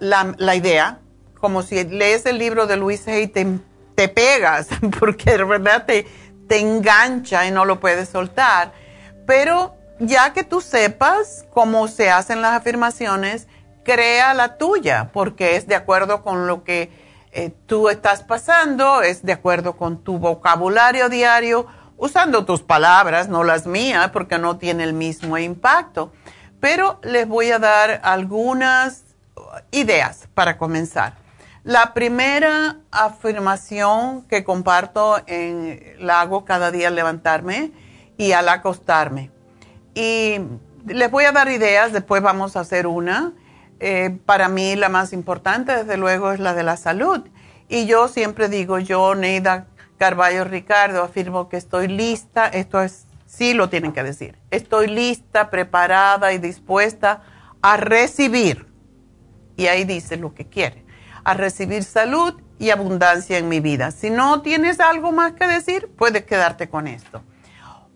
la, 0.00 0.54
idea, 0.54 1.00
como 1.40 1.62
si 1.62 1.82
lees 1.84 2.26
el 2.26 2.38
libro 2.38 2.66
de 2.66 2.76
Luis 2.76 3.06
Hay, 3.08 3.26
te, 3.26 3.46
te 3.94 4.08
pegas, 4.08 4.68
porque 5.00 5.32
de 5.36 5.44
verdad 5.44 5.84
te, 5.86 6.06
te 6.48 6.58
engancha 6.58 7.46
y 7.46 7.50
no 7.50 7.64
lo 7.64 7.80
puedes 7.80 8.08
soltar. 8.08 8.72
Pero 9.26 9.74
ya 9.98 10.32
que 10.32 10.44
tú 10.44 10.60
sepas 10.60 11.44
cómo 11.50 11.88
se 11.88 12.10
hacen 12.10 12.42
las 12.42 12.54
afirmaciones, 12.54 13.48
crea 13.84 14.34
la 14.34 14.56
tuya, 14.56 15.10
porque 15.12 15.56
es 15.56 15.66
de 15.66 15.74
acuerdo 15.74 16.22
con 16.22 16.46
lo 16.46 16.64
que 16.64 16.90
eh, 17.32 17.52
tú 17.66 17.88
estás 17.88 18.22
pasando, 18.22 19.02
es 19.02 19.24
de 19.24 19.32
acuerdo 19.32 19.76
con 19.76 20.02
tu 20.02 20.18
vocabulario 20.18 21.08
diario 21.08 21.66
usando 22.00 22.46
tus 22.46 22.62
palabras, 22.62 23.28
no 23.28 23.44
las 23.44 23.66
mías, 23.66 24.10
porque 24.10 24.38
no 24.38 24.56
tiene 24.56 24.84
el 24.84 24.94
mismo 24.94 25.38
impacto. 25.38 26.12
Pero 26.58 26.98
les 27.02 27.28
voy 27.28 27.50
a 27.50 27.58
dar 27.58 28.00
algunas 28.02 29.04
ideas 29.70 30.28
para 30.34 30.56
comenzar. 30.58 31.14
La 31.62 31.92
primera 31.92 32.78
afirmación 32.90 34.22
que 34.22 34.44
comparto 34.44 35.20
en, 35.26 35.80
la 35.98 36.22
hago 36.22 36.46
cada 36.46 36.70
día 36.70 36.88
al 36.88 36.94
levantarme 36.94 37.70
y 38.16 38.32
al 38.32 38.48
acostarme. 38.48 39.30
Y 39.94 40.40
les 40.86 41.10
voy 41.10 41.24
a 41.24 41.32
dar 41.32 41.50
ideas, 41.50 41.92
después 41.92 42.22
vamos 42.22 42.56
a 42.56 42.60
hacer 42.60 42.86
una. 42.86 43.32
Eh, 43.78 44.18
para 44.24 44.48
mí 44.48 44.74
la 44.74 44.88
más 44.88 45.12
importante, 45.12 45.76
desde 45.76 45.98
luego, 45.98 46.32
es 46.32 46.40
la 46.40 46.54
de 46.54 46.62
la 46.62 46.78
salud. 46.78 47.28
Y 47.68 47.86
yo 47.86 48.08
siempre 48.08 48.48
digo, 48.48 48.78
yo, 48.78 49.14
Neida 49.14 49.66
Carballo 50.00 50.44
Ricardo, 50.44 51.02
afirmo 51.02 51.50
que 51.50 51.58
estoy 51.58 51.86
lista, 51.86 52.46
esto 52.46 52.80
es, 52.80 53.04
sí 53.26 53.52
lo 53.52 53.68
tienen 53.68 53.92
que 53.92 54.02
decir, 54.02 54.38
estoy 54.50 54.86
lista, 54.86 55.50
preparada 55.50 56.32
y 56.32 56.38
dispuesta 56.38 57.20
a 57.60 57.76
recibir, 57.76 58.66
y 59.58 59.66
ahí 59.66 59.84
dice 59.84 60.16
lo 60.16 60.32
que 60.32 60.46
quiere, 60.46 60.86
a 61.22 61.34
recibir 61.34 61.84
salud 61.84 62.32
y 62.58 62.70
abundancia 62.70 63.36
en 63.36 63.50
mi 63.50 63.60
vida. 63.60 63.90
Si 63.90 64.08
no 64.08 64.40
tienes 64.40 64.80
algo 64.80 65.12
más 65.12 65.32
que 65.32 65.46
decir, 65.46 65.90
puedes 65.98 66.24
quedarte 66.24 66.70
con 66.70 66.86
esto. 66.86 67.22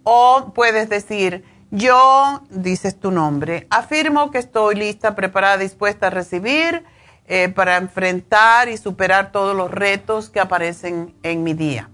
O 0.02 0.52
puedes 0.54 0.90
decir, 0.90 1.42
yo, 1.70 2.42
dices 2.50 3.00
tu 3.00 3.12
nombre, 3.12 3.66
afirmo 3.70 4.30
que 4.30 4.40
estoy 4.40 4.74
lista, 4.74 5.14
preparada, 5.14 5.56
dispuesta 5.56 6.08
a 6.08 6.10
recibir 6.10 6.84
eh, 7.26 7.48
para 7.48 7.78
enfrentar 7.78 8.68
y 8.68 8.76
superar 8.76 9.32
todos 9.32 9.56
los 9.56 9.70
retos 9.70 10.28
que 10.28 10.40
aparecen 10.40 11.14
en 11.22 11.42
mi 11.42 11.54
día. 11.54 11.88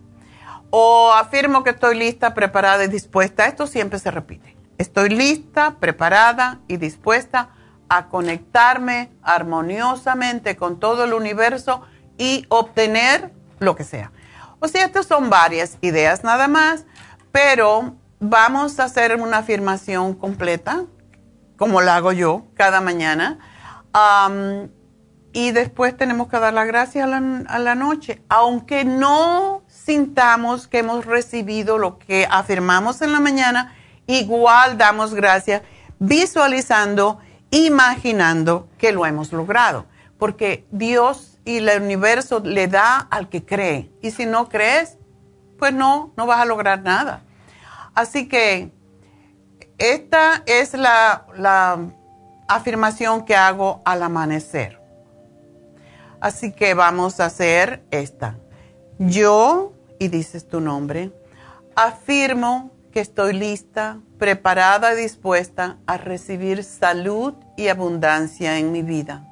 O 0.71 1.13
afirmo 1.13 1.65
que 1.65 1.71
estoy 1.71 1.99
lista, 1.99 2.35
preparada 2.35 2.85
y 2.85 2.89
dispuesta. 2.89 3.47
Esto 3.47 3.67
siempre 3.67 3.99
se 3.99 4.11
repite. 4.11 4.57
Estoy 4.79 5.11
lista, 5.11 5.77
preparada 5.79 6.61
y 6.67 6.79
dispuesta 6.79 7.51
a 7.91 8.07
conectarme 8.07 9.11
armoniosamente 9.23 10.57
con 10.57 10.79
todo 10.79 11.05
el 11.05 11.13
universo 11.13 11.83
y 12.17 12.47
obtener 12.49 13.33
lo 13.59 13.75
que 13.75 13.85
sea. 13.85 14.13
O 14.61 14.69
sea, 14.69 14.85
estas 14.85 15.07
son 15.07 15.29
varias 15.29 15.77
ideas 15.81 16.23
nada 16.23 16.47
más, 16.49 16.87
pero 17.33 17.97
vamos 18.21 18.79
a 18.79 18.85
hacer 18.85 19.21
una 19.21 19.39
afirmación 19.39 20.15
completa, 20.15 20.85
como 21.57 21.81
la 21.81 21.97
hago 21.97 22.13
yo 22.13 22.47
cada 22.55 22.81
mañana. 22.81 23.39
y 25.33 25.53
después 25.53 25.97
tenemos 25.97 26.29
que 26.29 26.39
dar 26.39 26.55
las 26.55 26.67
gracias 26.67 27.05
a 27.05 27.07
la, 27.09 27.45
a 27.49 27.59
la 27.59 27.75
noche, 27.75 28.23
aunque 28.29 28.85
no 28.85 29.63
sintamos 29.91 30.69
que 30.69 30.79
hemos 30.79 31.05
recibido 31.05 31.77
lo 31.77 31.99
que 31.99 32.25
afirmamos 32.31 33.03
en 33.03 33.11
la 33.11 33.19
mañana, 33.19 33.75
igual 34.07 34.79
damos 34.79 35.15
gracias 35.15 35.63
visualizando 35.99 37.19
imaginando 37.51 38.69
que 38.79 38.93
lo 38.93 39.05
hemos 39.05 39.33
logrado, 39.33 39.87
porque 40.17 40.65
Dios 40.71 41.41
y 41.45 41.57
el 41.57 41.83
universo 41.83 42.39
le 42.39 42.69
da 42.69 42.99
al 42.99 43.29
que 43.29 43.45
cree. 43.45 43.91
Y 44.01 44.13
si 44.13 44.27
no 44.27 44.49
crees, 44.49 44.97
pues 45.59 45.75
no, 45.75 46.13
no 46.17 46.25
vas 46.25 46.41
a 46.41 46.45
lograr 46.45 46.83
nada. 46.83 47.25
Así 47.93 48.29
que 48.29 48.71
esta 49.77 50.45
es 50.47 50.73
la, 50.75 51.27
la 51.37 51.81
afirmación 52.47 53.25
que 53.25 53.35
hago 53.35 53.83
al 53.85 54.05
amanecer. 54.05 54.81
Así 56.21 56.53
que 56.53 56.75
vamos 56.75 57.19
a 57.19 57.25
hacer 57.25 57.83
esta. 57.91 58.37
Yo, 59.01 59.73
y 60.01 60.09
dices 60.09 60.49
tu 60.49 60.61
nombre, 60.61 61.13
afirmo 61.77 62.73
que 62.91 63.01
estoy 63.01 63.35
lista, 63.35 64.01
preparada 64.19 64.95
y 64.95 65.03
dispuesta 65.03 65.79
a 65.87 65.99
recibir 65.99 66.65
salud 66.65 67.35
y 67.57 67.69
abundancia 67.69 68.59
en 68.59 68.73
mi 68.73 68.83
vida. 68.83 69.29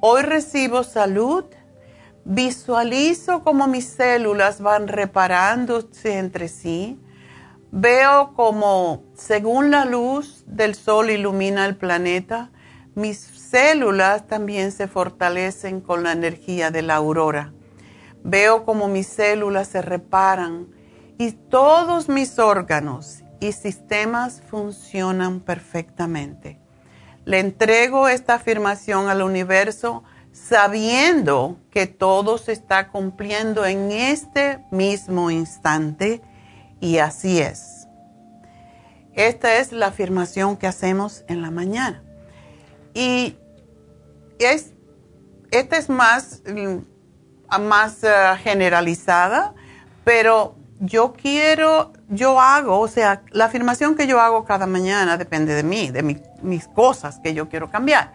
Hoy 0.00 0.22
recibo 0.22 0.82
salud, 0.82 1.44
visualizo 2.24 3.44
cómo 3.44 3.68
mis 3.68 3.86
células 3.86 4.60
van 4.60 4.88
reparándose 4.88 6.18
entre 6.18 6.48
sí, 6.48 7.00
veo 7.70 8.34
como 8.34 9.04
según 9.14 9.70
la 9.70 9.84
luz 9.84 10.42
del 10.46 10.74
sol 10.74 11.10
ilumina 11.10 11.64
el 11.64 11.76
planeta, 11.76 12.50
mis 12.96 13.18
células 13.18 14.26
también 14.26 14.72
se 14.72 14.88
fortalecen 14.88 15.80
con 15.80 16.02
la 16.02 16.10
energía 16.10 16.72
de 16.72 16.82
la 16.82 16.96
aurora. 16.96 17.52
Veo 18.24 18.64
como 18.64 18.88
mis 18.88 19.06
células 19.06 19.68
se 19.68 19.82
reparan 19.82 20.68
y 21.18 21.32
todos 21.32 22.08
mis 22.08 22.38
órganos 22.38 23.22
y 23.40 23.52
sistemas 23.52 24.42
funcionan 24.48 25.40
perfectamente. 25.40 26.60
Le 27.24 27.40
entrego 27.40 28.08
esta 28.08 28.34
afirmación 28.34 29.08
al 29.08 29.22
universo 29.22 30.02
sabiendo 30.32 31.58
que 31.70 31.86
todo 31.86 32.38
se 32.38 32.52
está 32.52 32.88
cumpliendo 32.88 33.66
en 33.66 33.92
este 33.92 34.64
mismo 34.70 35.30
instante 35.30 36.22
y 36.80 36.98
así 36.98 37.40
es. 37.40 37.86
Esta 39.14 39.58
es 39.58 39.72
la 39.72 39.88
afirmación 39.88 40.56
que 40.56 40.66
hacemos 40.66 41.24
en 41.28 41.42
la 41.42 41.50
mañana. 41.50 42.02
Y 42.94 43.36
es, 44.38 44.72
esta 45.50 45.76
es 45.76 45.90
más, 45.90 46.42
mm, 46.46 46.78
más 47.58 48.02
eh, 48.04 48.08
generalizada, 48.42 49.54
pero 50.04 50.56
yo 50.80 51.12
quiero, 51.12 51.92
yo 52.08 52.40
hago, 52.40 52.80
o 52.80 52.88
sea, 52.88 53.22
la 53.30 53.44
afirmación 53.44 53.94
que 53.94 54.06
yo 54.06 54.20
hago 54.20 54.44
cada 54.44 54.66
mañana 54.66 55.16
depende 55.16 55.54
de 55.54 55.62
mí, 55.62 55.90
de 55.90 56.02
mis 56.42 56.66
cosas 56.68 57.20
que 57.22 57.34
yo 57.34 57.48
quiero 57.48 57.70
cambiar, 57.70 58.12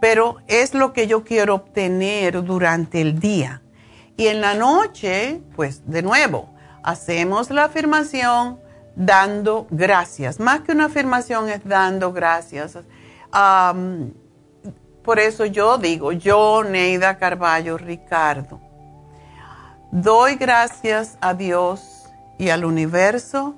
pero 0.00 0.36
es 0.46 0.74
lo 0.74 0.92
que 0.92 1.06
yo 1.06 1.24
quiero 1.24 1.54
obtener 1.54 2.42
durante 2.42 3.00
el 3.00 3.18
día. 3.20 3.62
Y 4.16 4.28
en 4.28 4.40
la 4.40 4.54
noche, 4.54 5.42
pues 5.54 5.90
de 5.90 6.02
nuevo, 6.02 6.48
hacemos 6.82 7.50
la 7.50 7.64
afirmación 7.64 8.58
dando 8.94 9.66
gracias. 9.70 10.40
Más 10.40 10.60
que 10.62 10.72
una 10.72 10.86
afirmación 10.86 11.50
es 11.50 11.62
dando 11.64 12.12
gracias. 12.12 12.78
por 15.02 15.18
eso 15.18 15.44
yo 15.44 15.78
digo, 15.78 16.12
yo, 16.12 16.64
Neida 16.64 17.18
Carballo 17.18 17.76
Ricardo, 17.76 18.60
doy 19.90 20.36
gracias 20.36 21.18
a 21.20 21.34
Dios 21.34 22.04
y 22.38 22.50
al 22.50 22.64
universo 22.64 23.54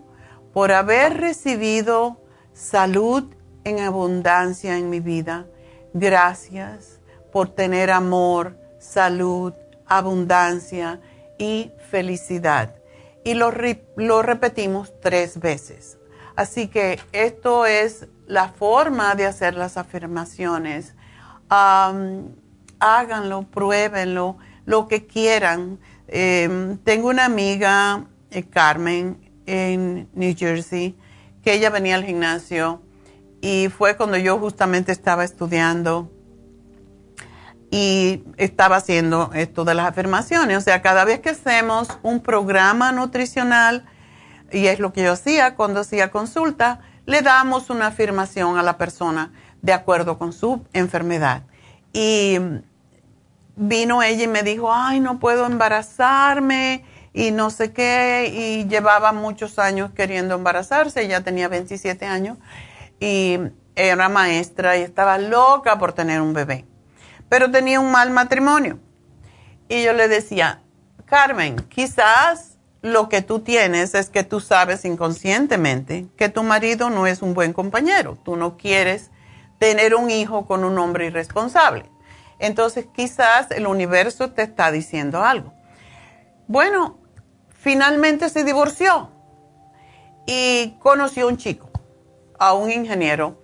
por 0.52 0.72
haber 0.72 1.18
recibido 1.18 2.20
salud 2.52 3.24
en 3.64 3.80
abundancia 3.80 4.76
en 4.76 4.90
mi 4.90 5.00
vida. 5.00 5.46
Gracias 5.94 7.00
por 7.32 7.48
tener 7.48 7.90
amor, 7.90 8.58
salud, 8.78 9.52
abundancia 9.86 11.00
y 11.38 11.72
felicidad. 11.90 12.74
Y 13.24 13.34
lo, 13.34 13.52
lo 13.96 14.22
repetimos 14.22 14.92
tres 15.00 15.38
veces. 15.40 15.98
Así 16.36 16.68
que 16.68 17.00
esto 17.12 17.66
es 17.66 18.06
la 18.26 18.48
forma 18.48 19.14
de 19.14 19.26
hacer 19.26 19.54
las 19.54 19.76
afirmaciones. 19.76 20.94
háganlo, 21.48 23.42
pruébenlo, 23.50 24.38
lo 24.64 24.86
que 24.86 25.06
quieran. 25.06 25.80
Em, 26.08 26.78
tengo 26.78 27.08
una 27.08 27.26
amiga 27.26 28.06
eh, 28.30 28.42
Carmen 28.42 29.18
en 29.46 30.08
New 30.14 30.34
Jersey, 30.36 30.96
que 31.42 31.54
ella 31.54 31.70
venía 31.70 31.94
al 31.94 32.04
gimnasio 32.04 32.82
y 33.40 33.68
fue 33.68 33.96
cuando 33.96 34.16
yo 34.16 34.38
justamente 34.38 34.90
estaba 34.90 35.24
estudiando 35.24 36.10
y 37.70 38.24
estaba 38.38 38.76
haciendo 38.76 39.30
esto 39.34 39.64
de 39.64 39.74
las 39.74 39.86
afirmaciones. 39.86 40.56
O 40.56 40.60
sea, 40.60 40.80
cada 40.82 41.04
vez 41.04 41.20
que 41.20 41.30
hacemos 41.30 41.88
un 42.02 42.20
programa 42.20 42.92
nutricional, 42.92 43.84
y 44.50 44.66
es 44.66 44.78
lo 44.78 44.92
que 44.92 45.02
yo 45.02 45.12
hacía 45.12 45.54
cuando 45.54 45.80
hacía 45.80 46.10
consulta, 46.10 46.80
le 47.04 47.20
damos 47.20 47.68
una 47.70 47.88
afirmación 47.88 48.56
a 48.58 48.62
la 48.62 48.78
persona 48.78 49.32
de 49.60 49.74
acuerdo 49.74 50.18
con 50.18 50.32
su 50.32 50.64
enfermedad. 50.72 51.42
Y 51.92 52.38
vino 53.58 54.02
ella 54.02 54.24
y 54.24 54.28
me 54.28 54.42
dijo, 54.42 54.72
ay, 54.72 55.00
no 55.00 55.18
puedo 55.18 55.44
embarazarme 55.44 56.84
y 57.12 57.32
no 57.32 57.50
sé 57.50 57.72
qué, 57.72 58.30
y 58.32 58.68
llevaba 58.68 59.12
muchos 59.12 59.58
años 59.58 59.90
queriendo 59.94 60.36
embarazarse, 60.36 61.02
ella 61.02 61.22
tenía 61.22 61.48
27 61.48 62.06
años 62.06 62.38
y 63.00 63.38
era 63.74 64.08
maestra 64.08 64.76
y 64.76 64.82
estaba 64.82 65.18
loca 65.18 65.78
por 65.78 65.92
tener 65.92 66.20
un 66.20 66.32
bebé, 66.32 66.64
pero 67.28 67.50
tenía 67.50 67.80
un 67.80 67.90
mal 67.90 68.10
matrimonio. 68.10 68.78
Y 69.68 69.82
yo 69.82 69.92
le 69.92 70.08
decía, 70.08 70.62
Carmen, 71.06 71.56
quizás 71.68 72.58
lo 72.80 73.08
que 73.08 73.22
tú 73.22 73.40
tienes 73.40 73.94
es 73.94 74.08
que 74.08 74.22
tú 74.22 74.38
sabes 74.40 74.84
inconscientemente 74.84 76.06
que 76.16 76.28
tu 76.28 76.44
marido 76.44 76.90
no 76.90 77.06
es 77.06 77.22
un 77.22 77.34
buen 77.34 77.52
compañero, 77.52 78.16
tú 78.24 78.36
no 78.36 78.56
quieres 78.56 79.10
tener 79.58 79.96
un 79.96 80.10
hijo 80.10 80.46
con 80.46 80.64
un 80.64 80.78
hombre 80.78 81.06
irresponsable. 81.06 81.90
Entonces 82.38 82.86
quizás 82.94 83.50
el 83.50 83.66
universo 83.66 84.30
te 84.30 84.42
está 84.42 84.70
diciendo 84.70 85.22
algo. 85.22 85.52
Bueno, 86.46 86.98
finalmente 87.50 88.28
se 88.28 88.44
divorció 88.44 89.10
y 90.26 90.76
conoció 90.78 91.24
a 91.24 91.28
un 91.28 91.36
chico, 91.36 91.70
a 92.38 92.54
un 92.54 92.70
ingeniero, 92.70 93.42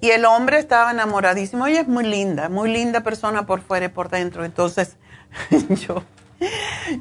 Y 0.00 0.10
el 0.10 0.26
hombre 0.26 0.58
estaba 0.58 0.90
enamoradísimo. 0.90 1.66
Ella 1.66 1.80
es 1.80 1.88
muy 1.88 2.04
linda, 2.04 2.50
muy 2.50 2.70
linda 2.70 3.00
persona 3.00 3.46
por 3.46 3.62
fuera 3.62 3.86
y 3.86 3.88
por 3.88 4.10
dentro. 4.10 4.44
Entonces 4.44 4.96
yo, 5.86 6.02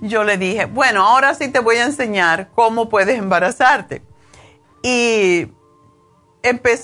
yo 0.01 0.23
le 0.23 0.37
dije, 0.37 0.65
bueno, 0.65 1.05
ahora 1.05 1.33
sí 1.33 1.49
te 1.49 1.59
voy 1.59 1.75
a 1.77 1.85
enseñar 1.85 2.49
cómo 2.55 2.87
puedes 2.87 3.17
embarazarte. 3.17 4.03
Y 4.83 5.49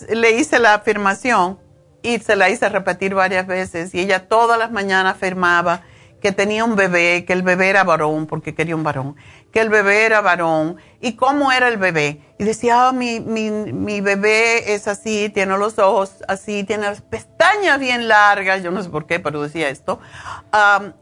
le 0.09 0.31
hice 0.31 0.59
la 0.59 0.73
afirmación 0.73 1.59
y 2.01 2.19
se 2.19 2.35
la 2.35 2.49
hice 2.49 2.69
repetir 2.69 3.15
varias 3.15 3.47
veces. 3.47 3.93
Y 3.93 3.99
ella 3.99 4.27
todas 4.27 4.57
las 4.57 4.71
mañanas 4.71 5.15
afirmaba 5.15 5.83
que 6.21 6.31
tenía 6.31 6.65
un 6.65 6.75
bebé, 6.75 7.25
que 7.25 7.33
el 7.33 7.43
bebé 7.43 7.69
era 7.69 7.83
varón, 7.83 8.27
porque 8.27 8.53
quería 8.53 8.75
un 8.75 8.83
varón, 8.83 9.15
que 9.51 9.61
el 9.61 9.69
bebé 9.69 10.05
era 10.05 10.21
varón 10.21 10.77
y 10.99 11.13
cómo 11.15 11.51
era 11.51 11.67
el 11.67 11.77
bebé. 11.77 12.21
Y 12.37 12.43
decía, 12.43 12.89
oh, 12.89 12.93
mi, 12.93 13.19
mi, 13.19 13.49
mi, 13.51 14.01
bebé 14.01 14.73
es 14.73 14.87
así, 14.87 15.29
tiene 15.29 15.57
los 15.57 15.79
ojos 15.79 16.23
así, 16.27 16.63
tiene 16.63 16.83
las 16.83 17.01
pestañas 17.01 17.79
bien 17.79 18.07
largas, 18.07 18.63
yo 18.63 18.71
no 18.71 18.83
sé 18.83 18.89
por 18.89 19.05
qué, 19.05 19.19
pero 19.19 19.41
decía 19.41 19.69
esto, 19.69 19.99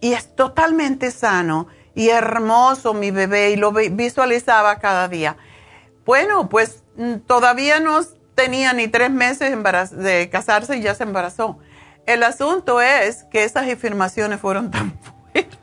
y 0.02 0.14
es 0.14 0.36
totalmente 0.36 1.12
sano 1.12 1.68
y 1.96 2.10
hermoso 2.10 2.94
mi 2.94 3.10
bebé 3.12 3.52
y 3.52 3.56
lo 3.56 3.72
visualizaba 3.72 4.78
cada 4.78 5.08
día. 5.08 5.36
Bueno, 6.06 6.48
pues 6.48 6.84
mm, 6.96 7.16
todavía 7.26 7.80
no 7.80 8.00
tenía 8.38 8.72
ni 8.72 8.88
tres 8.88 9.10
meses 9.10 9.52
de 9.92 10.30
casarse 10.30 10.78
y 10.78 10.82
ya 10.82 10.94
se 10.94 11.04
embarazó. 11.04 11.58
El 12.06 12.22
asunto 12.24 12.80
es 12.82 13.24
que 13.26 13.44
esas 13.44 13.68
afirmaciones 13.68 14.40
fueron 14.40 14.70
tan 14.72 14.98
fuertes, 15.00 15.60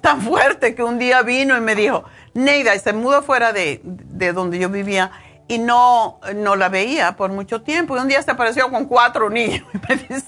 tan 0.00 0.20
fuertes 0.20 0.74
que 0.74 0.82
un 0.82 0.98
día 0.98 1.22
vino 1.22 1.56
y 1.56 1.60
me 1.60 1.76
dijo, 1.76 2.04
Neida, 2.34 2.74
y 2.74 2.80
se 2.80 2.92
mudó 2.92 3.22
fuera 3.22 3.52
de, 3.52 3.80
donde 4.34 4.58
yo 4.58 4.68
vivía 4.68 5.12
y 5.46 5.58
no, 5.58 6.20
no 6.34 6.56
la 6.56 6.68
veía 6.68 7.16
por 7.16 7.30
mucho 7.30 7.62
tiempo. 7.62 7.96
Y 7.96 8.00
un 8.00 8.08
día 8.08 8.20
se 8.20 8.32
apareció 8.32 8.68
con 8.68 8.86
cuatro 8.86 9.30
niños 9.30 9.64
y 9.72 9.78
me 9.88 9.96
dice, 9.96 10.26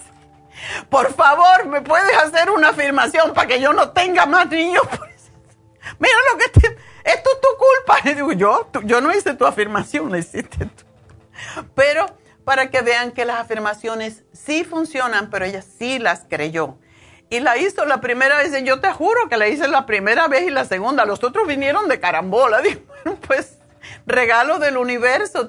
por 0.88 1.12
favor, 1.12 1.66
¿me 1.66 1.82
puedes 1.82 2.16
hacer 2.18 2.50
una 2.50 2.68
afirmación 2.68 3.34
para 3.34 3.48
que 3.48 3.60
yo 3.60 3.72
no 3.72 3.90
tenga 3.90 4.26
más 4.26 4.48
niños? 4.48 4.82
Mira 5.98 6.14
lo 6.32 6.38
que 6.38 6.60
te, 6.60 6.66
esto 6.68 7.30
es 7.34 7.40
tu 7.40 7.48
culpa. 7.58 7.98
Y 8.04 8.14
digo, 8.14 8.32
yo, 8.32 8.70
yo 8.84 9.00
no 9.00 9.12
hice 9.12 9.34
tu 9.34 9.44
afirmación, 9.44 10.16
hiciste 10.16 10.66
tú. 10.66 10.89
Pero 11.74 12.06
para 12.44 12.70
que 12.70 12.80
vean 12.80 13.12
que 13.12 13.24
las 13.24 13.40
afirmaciones 13.40 14.24
sí 14.32 14.64
funcionan, 14.64 15.30
pero 15.30 15.44
ella 15.44 15.62
sí 15.62 15.98
las 15.98 16.24
creyó. 16.28 16.78
Y 17.28 17.38
la 17.38 17.56
hizo 17.58 17.84
la 17.84 18.00
primera 18.00 18.38
vez, 18.38 18.52
y 18.58 18.64
yo 18.64 18.80
te 18.80 18.92
juro 18.92 19.28
que 19.28 19.36
la 19.36 19.46
hice 19.46 19.68
la 19.68 19.86
primera 19.86 20.26
vez 20.26 20.42
y 20.42 20.50
la 20.50 20.64
segunda. 20.64 21.04
Los 21.04 21.22
otros 21.22 21.46
vinieron 21.46 21.88
de 21.88 22.00
carambola. 22.00 22.60
Pues 23.26 23.58
regalo 24.04 24.58
del 24.58 24.76
universo. 24.76 25.48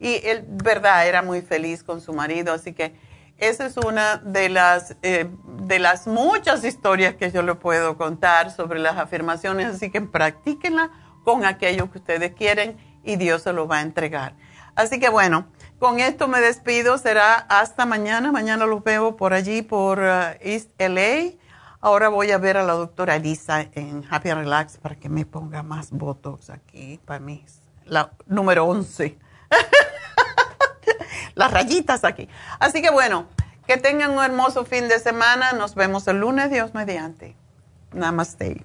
Y 0.00 0.20
él, 0.26 0.44
verdad, 0.46 1.06
era 1.06 1.22
muy 1.22 1.40
feliz 1.40 1.82
con 1.84 2.00
su 2.00 2.12
marido. 2.12 2.52
Así 2.52 2.72
que 2.72 2.94
esa 3.38 3.66
es 3.66 3.76
una 3.76 4.16
de 4.16 4.48
las, 4.48 4.96
eh, 5.02 5.28
de 5.58 5.78
las 5.78 6.06
muchas 6.06 6.64
historias 6.64 7.14
que 7.14 7.30
yo 7.30 7.42
le 7.42 7.54
puedo 7.54 7.96
contar 7.96 8.50
sobre 8.50 8.80
las 8.80 8.98
afirmaciones. 8.98 9.68
Así 9.68 9.90
que 9.90 10.00
practíquenla 10.00 10.90
con 11.24 11.44
aquello 11.44 11.90
que 11.90 11.98
ustedes 11.98 12.34
quieren 12.34 12.76
y 13.04 13.16
Dios 13.16 13.42
se 13.42 13.52
lo 13.52 13.68
va 13.68 13.78
a 13.78 13.82
entregar. 13.82 14.34
Así 14.74 14.98
que 14.98 15.08
bueno, 15.08 15.46
con 15.78 16.00
esto 16.00 16.28
me 16.28 16.40
despido, 16.40 16.96
será 16.98 17.34
hasta 17.34 17.86
mañana. 17.86 18.32
Mañana 18.32 18.66
los 18.66 18.82
veo 18.82 19.16
por 19.16 19.34
allí, 19.34 19.62
por 19.62 19.98
uh, 19.98 20.36
East 20.40 20.70
LA. 20.78 21.36
Ahora 21.80 22.08
voy 22.08 22.30
a 22.30 22.38
ver 22.38 22.56
a 22.56 22.62
la 22.62 22.74
doctora 22.74 23.16
Elisa 23.16 23.66
en 23.72 24.04
Happy 24.08 24.30
and 24.30 24.42
Relax 24.42 24.76
para 24.78 24.94
que 24.94 25.08
me 25.08 25.26
ponga 25.26 25.62
más 25.64 25.90
Botox 25.90 26.50
aquí 26.50 27.00
para 27.04 27.18
mí. 27.18 27.44
La 27.84 28.12
número 28.26 28.64
11. 28.66 29.18
Las 31.34 31.50
rayitas 31.50 32.04
aquí. 32.04 32.28
Así 32.60 32.80
que 32.80 32.90
bueno, 32.90 33.26
que 33.66 33.76
tengan 33.76 34.12
un 34.12 34.22
hermoso 34.22 34.64
fin 34.64 34.88
de 34.88 35.00
semana. 35.00 35.52
Nos 35.52 35.74
vemos 35.74 36.06
el 36.06 36.20
lunes, 36.20 36.50
Dios 36.50 36.72
mediante. 36.74 37.36
Namaste. 37.92 38.64